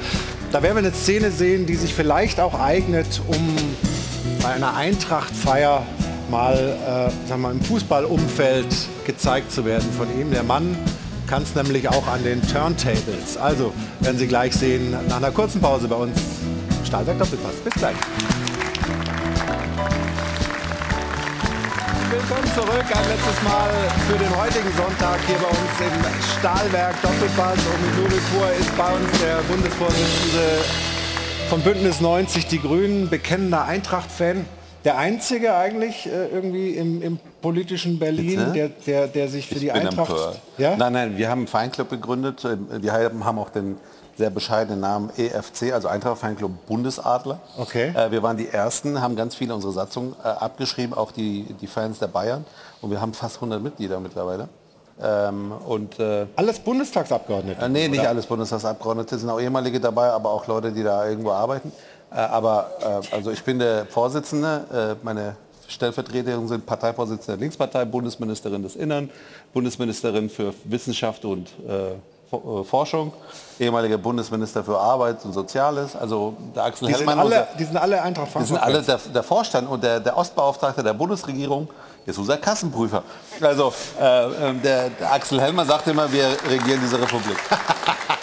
Da 0.52 0.62
werden 0.62 0.76
wir 0.76 0.80
eine 0.80 0.92
Szene 0.92 1.32
sehen, 1.32 1.66
die 1.66 1.76
sich 1.76 1.94
vielleicht 1.94 2.42
auch 2.42 2.60
eignet, 2.60 3.22
um 3.28 3.56
bei 4.44 4.50
einer 4.50 4.76
Eintrachtfeier 4.76 5.82
mal 6.30 6.56
äh, 7.14 7.28
sagen 7.30 7.42
wir, 7.42 7.52
im 7.52 7.62
Fußballumfeld 7.62 8.68
gezeigt 9.06 9.52
zu 9.52 9.64
werden 9.64 9.90
von 9.98 10.08
ihm. 10.20 10.30
Der 10.32 10.44
Mann 10.44 10.78
kann 11.28 11.44
es 11.44 11.54
nämlich 11.56 11.90
auch 11.90 12.08
an 12.08 12.24
den 12.24 12.42
Turntables. 12.42 13.38
Also 13.38 13.74
werden 14.00 14.18
Sie 14.18 14.28
gleich 14.28 14.54
sehen 14.54 14.96
nach 15.10 15.18
einer 15.18 15.32
kurzen 15.32 15.60
Pause 15.60 15.88
bei 15.88 15.96
uns. 15.96 16.18
Stahlwerk 16.86 17.20
Doppelpass. 17.20 17.56
Bis 17.64 17.74
gleich. 17.74 17.96
Willkommen 22.10 22.48
zurück 22.56 22.86
ein 22.90 23.08
letztes 23.10 23.44
Mal 23.44 23.70
für 24.10 24.18
den 24.18 24.38
heutigen 24.38 24.72
Sonntag 24.78 25.20
hier 25.28 25.36
bei 25.36 25.50
uns 25.50 25.80
im 25.82 26.40
Stahlwerk 26.40 27.02
Doppelpass. 27.02 27.60
Omi 27.76 28.02
Nuripur 28.02 28.50
ist 28.60 28.78
bei 28.78 28.94
uns 28.94 29.20
der 29.22 29.38
Bundesvorsitzende 29.50 30.64
von 31.50 31.62
Bündnis 31.62 32.00
90 32.00 32.48
Die 32.48 32.62
Grünen, 32.62 33.10
bekennender 33.10 33.66
Eintracht-Fan. 33.66 34.46
Der 34.86 34.98
einzige 34.98 35.56
eigentlich 35.56 36.06
äh, 36.06 36.28
irgendwie 36.28 36.72
im, 36.72 37.02
im 37.02 37.20
politischen 37.48 37.98
Berlin, 37.98 38.52
der, 38.54 38.70
der, 38.70 39.08
der 39.08 39.30
sich 39.30 39.48
für 39.48 39.56
die 39.56 39.68
Ich 39.68 39.74
bin 39.74 39.88
Eintracht... 39.88 40.42
Ja? 40.58 40.76
Nein, 40.76 40.92
nein, 40.92 41.18
wir 41.18 41.30
haben 41.30 41.40
einen 41.40 41.48
Feinclub 41.48 41.90
gegründet. 41.90 42.46
Wir 42.82 42.92
haben 42.92 43.40
auch 43.40 43.50
den 43.50 43.78
sehr 44.18 44.30
bescheidenen 44.30 44.82
Namen 44.82 45.12
EFC, 45.16 45.72
also 45.72 45.88
Eintracht 45.88 46.18
Feinclub 46.18 46.52
Bundesadler. 46.68 47.40
Okay. 47.58 47.94
Äh, 47.96 48.12
wir 48.12 48.22
waren 48.22 48.36
die 48.36 48.50
Ersten, 48.50 49.00
haben 49.00 49.16
ganz 49.16 49.36
viele 49.36 49.56
unsere 49.56 49.72
Satzung 49.72 50.14
äh, 50.24 50.28
abgeschrieben, 50.28 50.94
auch 50.94 51.14
die, 51.14 51.46
die 51.62 51.68
Fans 51.68 52.00
der 52.00 52.08
Bayern. 52.08 52.44
Und 52.82 52.92
wir 52.92 53.00
haben 53.00 53.14
fast 53.14 53.36
100 53.36 53.62
Mitglieder 53.62 54.00
mittlerweile. 54.02 54.50
Ähm, 55.02 55.54
und, 55.66 56.00
äh, 56.00 56.26
alles 56.36 56.60
Bundestagsabgeordnete? 56.60 57.64
Äh, 57.64 57.70
nee, 57.70 57.88
nicht 57.88 58.02
oder? 58.02 58.10
alles 58.10 58.26
Bundestagsabgeordnete, 58.26 59.18
sind 59.18 59.30
auch 59.30 59.40
ehemalige 59.40 59.80
dabei, 59.80 60.10
aber 60.10 60.32
auch 60.32 60.48
Leute, 60.48 60.74
die 60.74 60.84
da 60.84 61.08
irgendwo 61.08 61.32
arbeiten. 61.32 61.72
Äh, 62.12 62.16
aber 62.16 62.72
also 63.12 63.32
ich 63.32 63.44
bin 63.44 63.60
der 63.60 63.86
Vorsitzende, 63.86 64.98
meine 65.04 65.36
Stellvertreterinnen 65.68 66.48
sind 66.48 66.66
Parteivorsitzende 66.66 67.38
der 67.38 67.42
Linkspartei, 67.42 67.86
Bundesministerin 67.86 68.64
des 68.64 68.76
Innern, 68.76 69.10
Bundesministerin 69.54 70.30
für 70.30 70.54
Wissenschaft 70.64 71.26
und 71.26 71.50
äh, 71.68 71.92
äh, 71.92 72.64
Forschung, 72.64 73.14
ehemaliger 73.60 73.98
Bundesminister 73.98 74.64
für 74.64 74.78
Arbeit 74.80 75.24
und 75.26 75.34
Soziales, 75.34 75.96
also 75.96 76.36
der 76.56 76.64
Axel 76.66 76.88
Die 76.88 76.94
sind 76.94 77.08
Hellmann. 77.08 77.20
alle, 77.20 77.42
unser- 77.42 77.48
die 77.58 77.64
sind 77.64 77.78
alle 77.78 78.02
Eintracht 78.02 78.28
die 78.40 78.44
sind 78.46 78.58
alle 78.58 78.82
der, 78.82 78.98
der 79.14 79.24
Vorstand 79.24 79.70
und 79.70 79.84
der, 79.84 80.00
der 80.00 80.18
Ostbeauftragte 80.18 80.84
der 80.84 80.94
Bundesregierung 80.94 81.68
ist 82.06 82.18
unser 82.18 82.38
Kassenprüfer. 82.38 83.04
Also 83.42 83.74
äh, 84.00 84.26
äh, 84.50 84.54
der, 84.56 84.90
der 84.92 85.12
Axel 85.14 85.40
Hellmann 85.42 85.68
sagt 85.68 85.88
immer, 85.88 86.12
wir 86.12 86.28
regieren 86.50 86.80
diese 86.82 87.02
Republik. 87.02 87.38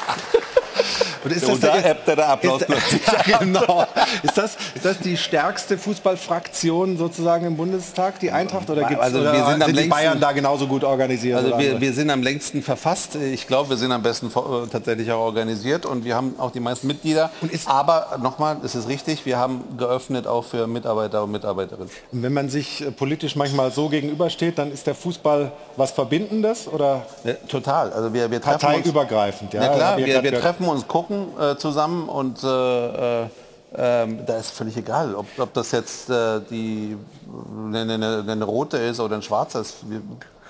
Und 1.25 1.33
ist 1.33 1.45
Und 1.49 1.63
da 1.63 1.79
ebbt 1.79 2.07
der 2.07 2.29
Applaus 2.29 2.63
ist, 2.63 2.69
ja, 3.27 3.39
genau. 3.39 3.87
Ist 4.23 4.37
das, 4.37 4.57
ist 4.75 4.85
das 4.85 4.99
die 4.99 5.17
stärkste 5.17 5.79
Fußballfraktion 5.79 6.97
sozusagen 6.99 7.47
im 7.47 7.57
Bundestag, 7.57 8.21
die 8.21 8.31
Eintracht? 8.31 8.69
Oder, 8.71 8.85
gibt's, 8.85 9.03
Also 9.03 9.21
wir 9.23 9.33
sind 9.47 9.67
die 9.67 9.73
längsten- 9.73 9.89
Bayern 9.91 10.21
da 10.21 10.33
genauso 10.33 10.67
gut 10.67 10.85
organisiert? 10.85 11.39
Also 11.39 11.59
wir, 11.59 11.81
wir 11.81 11.93
sind 11.93 12.11
am 12.11 12.23
längsten 12.23 12.63
verfasst. 12.63 13.17
Ich 13.17 13.47
glaube, 13.47 13.71
wir 13.71 13.77
sind 13.77 13.93
am 13.93 14.03
besten 14.03 14.27
äh, 14.27 14.67
tatsächlich 14.71 15.11
auch 15.13 15.21
organisiert 15.21 15.87
und 15.87 16.05
wir 16.05 16.15
haben 16.17 16.35
auch 16.39 16.51
die 16.51 16.61
meisten 16.61 16.87
Mitglieder. 16.87 17.31
Aber 17.67 18.19
nochmal, 18.23 18.57
es 18.65 18.75
ist 18.75 18.89
richtig, 18.89 19.25
wir 19.27 19.39
haben 19.39 19.65
geöffnet 19.79 20.27
auch 20.27 20.45
für 20.45 20.67
Mitarbeiter 20.67 21.25
und 21.25 21.31
Mitarbeiterinnen. 21.33 21.91
Und 22.13 22.23
wenn 22.23 22.33
man 22.33 22.49
sich 22.49 22.81
äh, 22.83 22.91
politisch 22.91 23.37
manchmal 23.37 23.71
so 23.71 23.89
gegenübersteht, 23.89 24.59
dann 24.59 24.73
ist 24.73 24.87
der 24.87 24.95
Fußball 24.95 25.53
was 25.77 25.93
Verbindendes 25.93 26.69
oder 26.69 27.03
total? 27.49 27.93
Also 27.93 28.13
wir, 28.13 28.31
wir 28.31 28.41
treffen 28.41 28.61
parteiübergreifend. 28.61 29.53
Ja, 29.55 29.63
Ja, 29.65 29.69
klar, 29.75 29.93
Hab 29.93 29.99
ich 29.99 30.07
wir, 30.07 30.15
wir 30.15 30.31
gehört. 30.31 30.43
Treffen 30.65 30.69
uns, 30.69 30.89
gucken 30.89 31.27
äh, 31.39 31.57
zusammen 31.57 32.09
und 32.09 32.43
äh, 32.43 33.23
äh, 33.23 33.29
ähm, 33.77 34.21
da 34.25 34.37
ist 34.37 34.51
völlig 34.51 34.77
egal, 34.77 35.15
ob, 35.15 35.27
ob 35.39 35.53
das 35.53 35.73
jetzt 35.73 36.09
äh, 36.09 36.41
die 36.49 36.97
eine, 37.73 37.95
eine, 37.95 38.25
eine 38.27 38.45
rote 38.45 38.77
ist 38.77 39.01
oder 39.01 39.17
ein 39.17 39.23
schwarzer 39.23 39.63
ist. 39.63 39.79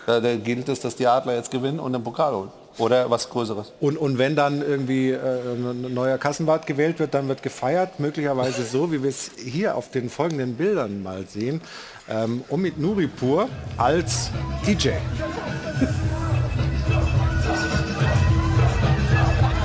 Da, 0.07 0.21
da 0.21 0.37
gilt 0.37 0.69
es, 0.69 0.81
dass 0.81 0.97
die 0.97 1.07
Adler 1.07 1.35
jetzt 1.35 1.51
gewinnen 1.51 1.81
und 1.81 1.95
den 1.95 2.05
Pokal 2.05 2.35
holen. 2.35 2.51
Oder 2.77 3.09
was 3.09 3.31
Größeres. 3.31 3.73
Und, 3.81 3.97
und 3.97 4.19
wenn 4.19 4.35
dann 4.35 4.61
irgendwie 4.61 5.11
äh, 5.11 5.19
ein 5.19 5.95
neuer 5.95 6.19
Kassenwart 6.19 6.67
gewählt 6.67 6.99
wird, 6.99 7.15
dann 7.15 7.29
wird 7.29 7.43
gefeiert, 7.43 8.01
möglicherweise 8.01 8.65
so, 8.65 8.93
wie 8.93 9.03
wir 9.03 9.11
es 9.11 9.31
hier 9.39 9.77
auf 9.77 9.91
den 9.91 10.11
folgenden 10.11 10.57
Bildern 10.57 11.03
mal 11.03 11.25
sehen, 11.27 11.61
ähm, 12.09 12.43
Omid 12.51 12.79
Nuripur 12.79 13.49
als 13.79 14.31
DJ. 14.67 14.91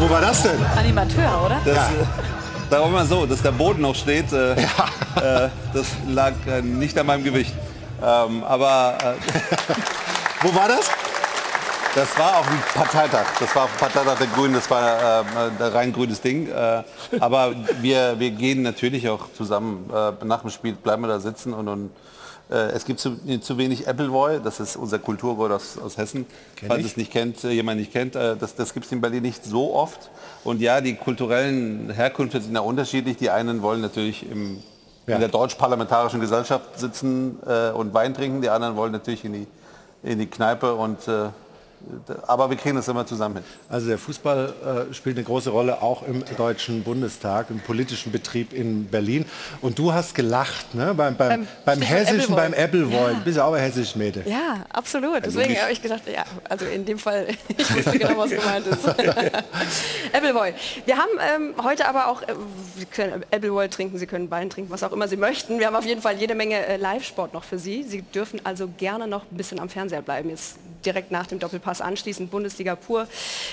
Wo 0.10 0.16
war 0.16 0.22
das 0.22 0.42
denn? 0.42 0.58
Animateur, 0.76 1.44
oder? 1.46 1.62
Das, 1.64 1.78
äh, 1.78 1.94
Sagen 2.68 2.84
wir 2.84 2.88
mal 2.88 3.06
so, 3.06 3.28
dass 3.28 3.44
der 3.44 3.52
Boden 3.52 3.84
noch 3.84 3.94
steht, 3.94 4.34
äh, 4.34 4.54
äh, 4.54 5.50
das 5.72 5.86
lag 6.08 6.34
äh, 6.48 6.64
nicht 6.64 6.98
an 6.98 7.06
meinem 7.06 7.24
Gewicht. 7.24 7.54
Ähm, 8.02 8.44
aber 8.44 8.98
äh, 9.04 9.14
wo 10.42 10.56
war 10.56 10.68
das? 10.68 10.90
Das 11.94 12.18
war 12.18 12.40
auf 12.40 12.48
dem 12.48 12.60
Parteitag. 12.74 13.26
Das 13.40 13.56
war 13.56 13.66
auf 13.66 13.72
dem 13.76 13.80
Parteitag 13.82 14.18
der 14.18 14.28
Grünen. 14.28 14.56
Das 14.56 14.68
war 14.72 14.82
äh, 14.82 15.24
ein 15.62 15.72
rein 15.74 15.94
grünes 15.94 16.22
Ding. 16.22 16.50
Äh, 16.50 16.82
aber 17.20 17.54
wir, 17.80 18.20
wir 18.20 18.32
gehen 18.32 18.64
natürlich 18.64 19.08
auch 19.10 19.32
zusammen. 19.38 19.92
Äh, 19.94 20.26
nach 20.26 20.42
dem 20.42 20.50
Spiel 20.50 20.74
bleiben 20.74 21.04
wir 21.04 21.10
da 21.10 21.20
sitzen 21.20 21.54
und, 21.54 21.68
und 21.68 21.86
äh, 21.86 21.90
es 22.56 22.86
gibt 22.86 23.00
zu, 23.00 23.18
zu 23.42 23.58
wenig 23.58 23.88
Appleboy. 23.88 24.40
Das 24.44 24.60
ist 24.60 24.76
unser 24.76 24.98
Kulturgott 25.00 25.52
aus, 25.52 25.78
aus 25.78 25.98
Hessen. 25.98 26.26
Kenn 26.56 26.68
Falls 26.68 26.82
ich. 26.82 26.88
es 26.88 26.98
nicht 26.98 27.12
kennt, 27.12 27.44
äh, 27.44 27.52
jemand 27.52 27.80
nicht 27.80 27.92
kennt, 27.92 28.16
äh, 28.16 28.36
das, 28.36 28.56
das 28.56 28.74
gibt 28.74 28.88
es 28.88 28.92
in 28.92 29.02
Berlin 29.02 29.22
nicht 29.22 29.44
so 29.46 29.76
oft. 29.76 30.10
Und 30.44 30.60
ja, 30.60 30.82
die 30.82 30.96
kulturellen 30.96 31.92
Herkünfte 31.92 32.42
sind 32.42 32.56
ja 32.56 32.62
unterschiedlich. 32.62 33.18
Die 33.18 33.30
einen 33.30 33.62
wollen 33.62 33.82
natürlich 33.82 34.30
im, 34.30 34.64
in 35.06 35.20
der 35.20 35.28
deutsch-parlamentarischen 35.28 36.20
Gesellschaft 36.20 36.80
sitzen 36.80 37.38
äh, 37.46 37.70
und 37.72 37.94
Wein 37.94 38.14
trinken. 38.14 38.42
Die 38.42 38.50
anderen 38.50 38.76
wollen 38.76 38.92
natürlich 38.92 39.26
in 39.26 39.34
die, 39.34 39.48
in 40.04 40.18
die 40.18 40.28
Kneipe. 40.28 40.74
Und, 40.74 41.08
äh, 41.08 41.30
aber 42.28 42.50
wir 42.50 42.58
kriegen 42.58 42.76
das 42.76 42.88
immer 42.88 43.06
zusammen 43.06 43.36
hin. 43.36 43.44
Also 43.70 43.88
der 43.88 43.98
Fußball 43.98 44.88
äh, 44.90 44.94
spielt 44.94 45.18
eine 45.18 45.26
große 45.26 45.50
Rolle 45.50 45.82
auch 45.82 46.04
im 46.04 46.24
Deutschen 46.38 46.84
Bundestag, 46.84 47.50
im 47.50 47.60
politischen 47.60 48.12
Betrieb 48.12 48.54
in 48.54 48.88
Berlin. 48.88 49.26
Und 49.62 49.80
du 49.80 49.94
hast 49.94 50.16
gelacht, 50.16 50.76
ne? 50.76 50.94
Beim, 50.94 51.16
beim, 51.16 51.30
Beim 51.30 51.48
beim 51.66 51.82
Hessischen, 51.82 52.36
beim 52.36 52.54
Appleboy. 52.54 52.70
Appleboy. 52.70 53.12
Ja. 53.12 53.14
Du 53.20 53.24
bist 53.24 53.38
ja 53.38 53.46
auch 53.46 53.54
ein 53.54 53.62
hessisch 53.62 53.96
Mädel. 53.96 54.24
Ja, 54.28 54.66
absolut. 54.72 55.26
Deswegen 55.26 55.50
logisch. 55.50 55.62
habe 55.62 55.72
ich 55.72 55.82
gedacht, 55.82 56.04
ja, 56.14 56.24
also 56.48 56.66
in 56.66 56.86
dem 56.86 57.00
Fall, 57.00 57.28
ich 57.58 57.76
wusste 57.76 57.98
genau, 57.98 58.18
was 58.18 58.30
gemeint 58.32 58.68
ist. 58.68 58.88
Appleboy. 60.14 60.54
Wir 60.86 60.98
haben 60.98 61.10
ähm, 61.36 61.54
heute 61.64 61.88
aber 61.88 62.08
auch, 62.08 62.22
äh, 62.22 62.36
Sie 62.78 62.86
können 62.86 63.24
Appleboy 63.32 63.68
trinken, 63.70 63.98
Sie 63.98 64.08
können 64.08 64.30
Wein 64.32 64.50
trinken, 64.50 64.72
was 64.72 64.84
auch 64.84 64.92
immer 64.92 65.08
Sie 65.08 65.18
möchten. 65.18 65.60
Wir 65.60 65.68
haben 65.68 65.76
auf 65.76 65.86
jeden 65.86 66.02
Fall 66.02 66.18
jede 66.18 66.36
Menge 66.36 66.66
äh, 66.66 66.78
Live-Sport 66.78 67.34
noch 67.34 67.44
für 67.44 67.60
Sie. 67.60 67.84
Sie 67.84 68.02
dürfen 68.02 68.42
also 68.44 68.68
gerne 68.78 69.08
noch 69.08 69.24
ein 69.32 69.38
bisschen 69.38 69.60
am 69.60 69.70
Fernseher 69.70 70.02
bleiben. 70.02 70.30
Jetzt 70.30 70.58
direkt 70.86 71.12
nach 71.12 71.28
dem 71.28 71.40
Doppelpass 71.40 71.69
anschließend 71.82 72.32
Bundesliga 72.32 72.76
pur. 72.76 73.08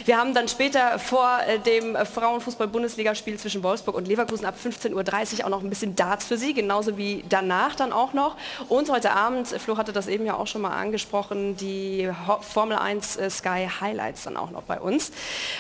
Wir 0.07 0.17
haben 0.17 0.35
dann 0.35 0.49
später 0.49 0.99
vor 0.99 1.39
äh, 1.47 1.59
dem 1.59 1.97
Frauenfußball-Bundesligaspiel 1.97 3.39
zwischen 3.39 3.63
Wolfsburg 3.63 3.95
und 3.95 4.09
Leverkusen 4.09 4.47
ab 4.47 4.55
15.30 4.63 5.39
Uhr 5.39 5.45
auch 5.45 5.51
noch 5.51 5.63
ein 5.63 5.69
bisschen 5.69 5.95
Darts 5.95 6.25
für 6.25 6.39
Sie, 6.39 6.55
genauso 6.55 6.97
wie 6.97 7.25
danach 7.29 7.75
dann 7.75 7.93
auch 7.93 8.13
noch. 8.13 8.37
Und 8.69 8.91
heute 8.91 9.13
Abend, 9.13 9.49
Flo 9.49 9.77
hatte 9.77 9.93
das 9.93 10.09
eben 10.09 10.25
ja 10.25 10.35
auch 10.35 10.47
schon 10.47 10.63
mal 10.63 10.77
angesprochen, 10.77 11.57
die 11.57 12.11
Formel 12.41 12.79
1 12.79 13.17
äh, 13.17 13.31
Sky 13.31 13.69
Highlights 13.81 14.25
dann 14.25 14.37
auch 14.37 14.51
noch 14.51 14.63
bei 14.63 14.81
uns. 14.81 15.13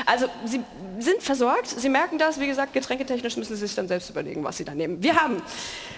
Also 0.06 0.26
Sie 0.44 0.62
sind 0.98 1.22
versorgt, 1.22 1.68
Sie 1.68 1.88
merken 1.88 2.18
das, 2.18 2.40
wie 2.40 2.46
gesagt, 2.46 2.72
getränketechnisch 2.72 3.36
müssen 3.36 3.54
Sie 3.54 3.66
sich 3.66 3.74
dann 3.74 3.88
selbst 3.88 4.10
überlegen, 4.10 4.42
was 4.44 4.56
Sie 4.56 4.64
da 4.64 4.74
nehmen. 4.74 5.02
Wir 5.02 5.20
haben 5.20 5.42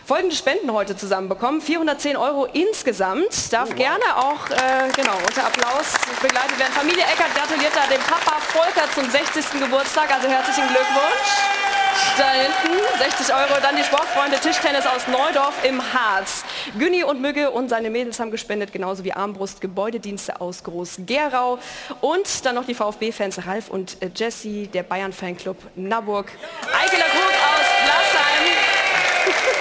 folgende 0.05 0.35
Spenden 0.35 0.73
heute 0.73 0.97
zusammenbekommen, 0.97 1.61
410 1.61 2.17
Euro 2.17 2.47
insgesamt, 2.47 3.53
darf 3.53 3.75
gerne 3.75 4.17
auch, 4.17 4.49
äh, 4.51 4.91
genau, 4.97 5.17
unter 5.27 5.47
Applaus 5.47 5.95
begleitet 6.49 6.59
werden. 6.59 6.73
Familie 6.73 7.05
Eckert 7.05 7.35
gratuliert 7.35 7.73
da 7.75 7.87
dem 7.87 8.01
Papa 8.03 8.41
Volker 8.41 8.91
zum 8.95 9.09
60. 9.11 9.61
Geburtstag, 9.61 10.13
also 10.13 10.29
herzlichen 10.29 10.67
Glückwunsch. 10.69 11.31
Da 12.17 12.31
hinten 12.31 12.79
60 12.99 13.35
Euro, 13.35 13.61
dann 13.61 13.77
die 13.77 13.83
Sportfreunde 13.83 14.39
Tischtennis 14.39 14.87
aus 14.87 15.09
Neudorf 15.09 15.55
im 15.65 15.81
Harz. 15.93 16.45
Günni 16.79 17.03
und 17.03 17.21
Mügge 17.21 17.51
und 17.51 17.69
seine 17.69 17.91
Mädels 17.91 18.21
haben 18.21 18.31
gespendet, 18.31 18.73
genauso 18.73 19.05
wie 19.05 19.13
Armbrust 19.13 19.61
Gebäudedienste 19.61 20.41
aus 20.41 20.63
Groß-Gerau. 20.63 21.59
Und 22.01 22.45
dann 22.45 22.55
noch 22.55 22.67
die 22.67 22.75
VfB-Fans 22.75 23.47
Ralf 23.47 23.69
und 23.69 24.01
äh, 24.01 24.11
Jesse, 24.15 24.69
der 24.69 24.85
Bayern-Fanclub 24.85 25.57
Naburg. 25.75 26.31
Eikeler 26.73 27.07
Krug 27.07 27.33
aus 27.33 27.67
Blassheim. 27.85 29.58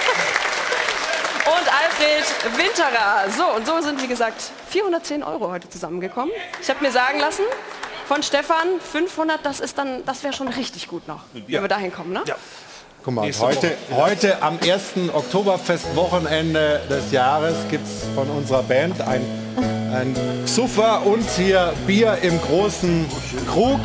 Alfred 1.78 2.58
Winterer. 2.58 3.30
So, 3.36 3.56
und 3.56 3.66
so 3.66 3.80
sind, 3.80 4.02
wie 4.02 4.08
gesagt, 4.08 4.42
410 4.68 5.22
Euro 5.22 5.50
heute 5.50 5.68
zusammengekommen. 5.68 6.30
Ich 6.60 6.68
habe 6.68 6.84
mir 6.84 6.90
sagen 6.90 7.20
lassen, 7.20 7.44
von 8.06 8.22
Stefan 8.22 8.80
500, 8.80 9.44
das 9.44 9.60
ist 9.60 9.78
dann, 9.78 10.04
das 10.04 10.22
wäre 10.22 10.32
schon 10.32 10.48
richtig 10.48 10.88
gut 10.88 11.06
noch, 11.06 11.20
wenn 11.32 11.46
wir 11.46 11.68
dahin 11.68 11.92
kommen, 11.92 12.12
ne? 12.12 12.22
Guck 13.04 13.14
mal, 13.14 13.26
Nächste 13.26 13.46
heute, 13.46 13.76
Woche. 13.90 14.02
heute 14.02 14.42
am 14.42 14.58
ersten 14.58 15.08
Oktoberfest-Wochenende 15.10 16.80
des 16.90 17.12
Jahres 17.12 17.54
gibt 17.70 17.86
es 17.86 18.04
von 18.14 18.28
unserer 18.28 18.62
Band 18.64 19.00
ein, 19.00 19.22
ein 19.94 20.16
Xuffer 20.44 21.06
und 21.06 21.24
hier 21.36 21.74
Bier 21.86 22.18
im 22.22 22.40
großen 22.40 23.06
Krug. 23.52 23.78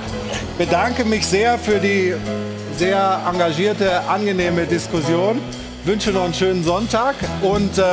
Bedanke 0.57 1.05
mich 1.05 1.27
sehr 1.27 1.59
für 1.59 1.79
die 1.79 2.15
sehr 2.75 3.21
engagierte, 3.29 4.01
angenehme 4.07 4.65
Diskussion. 4.65 5.41
Wünsche 5.85 6.11
noch 6.11 6.23
einen 6.23 6.33
schönen 6.33 6.63
Sonntag 6.63 7.15
und 7.41 7.77
äh, 7.77 7.83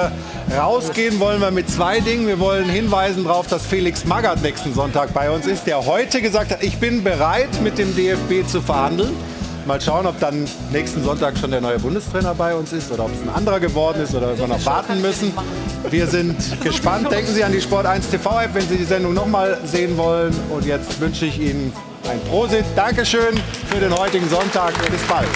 rausgehen 0.56 1.18
wollen 1.18 1.40
wir 1.40 1.50
mit 1.50 1.68
zwei 1.68 1.98
Dingen. 1.98 2.26
Wir 2.28 2.38
wollen 2.38 2.68
hinweisen 2.68 3.24
darauf, 3.24 3.48
dass 3.48 3.66
Felix 3.66 4.04
Magath 4.04 4.42
nächsten 4.42 4.72
Sonntag 4.74 5.12
bei 5.12 5.28
uns 5.28 5.46
ist, 5.46 5.66
der 5.66 5.84
heute 5.84 6.22
gesagt 6.22 6.52
hat, 6.52 6.62
ich 6.62 6.78
bin 6.78 7.02
bereit 7.02 7.48
mit 7.62 7.78
dem 7.78 7.94
DFB 7.96 8.46
zu 8.46 8.62
verhandeln. 8.62 9.12
Mal 9.66 9.80
schauen, 9.80 10.06
ob 10.06 10.18
dann 10.20 10.46
nächsten 10.70 11.02
Sonntag 11.02 11.36
schon 11.36 11.50
der 11.50 11.60
neue 11.60 11.80
Bundestrainer 11.80 12.32
bei 12.34 12.54
uns 12.54 12.72
ist 12.72 12.92
oder 12.92 13.06
ob 13.06 13.12
es 13.12 13.22
ein 13.22 13.28
anderer 13.28 13.58
geworden 13.58 14.02
ist 14.02 14.14
oder 14.14 14.32
ob 14.32 14.38
wir 14.38 14.46
noch 14.46 14.64
warten 14.64 15.00
müssen. 15.02 15.32
Wir 15.90 16.06
sind 16.06 16.36
gespannt. 16.62 17.10
Denken 17.10 17.34
Sie 17.34 17.42
an 17.42 17.52
die 17.52 17.60
Sport 17.60 17.86
1 17.86 18.08
TV-App, 18.08 18.54
wenn 18.54 18.68
Sie 18.68 18.76
die 18.76 18.84
Sendung 18.84 19.14
noch 19.14 19.26
mal 19.26 19.58
sehen 19.64 19.96
wollen. 19.96 20.32
Und 20.50 20.64
jetzt 20.64 21.00
wünsche 21.00 21.26
ich 21.26 21.40
Ihnen 21.40 21.72
ein 22.08 22.20
Prosit. 22.30 22.64
Dankeschön 22.76 23.36
für 23.68 23.80
den 23.80 23.92
heutigen 23.96 24.28
Sonntag. 24.28 24.72
Bis 24.90 25.02
bald. 25.02 25.28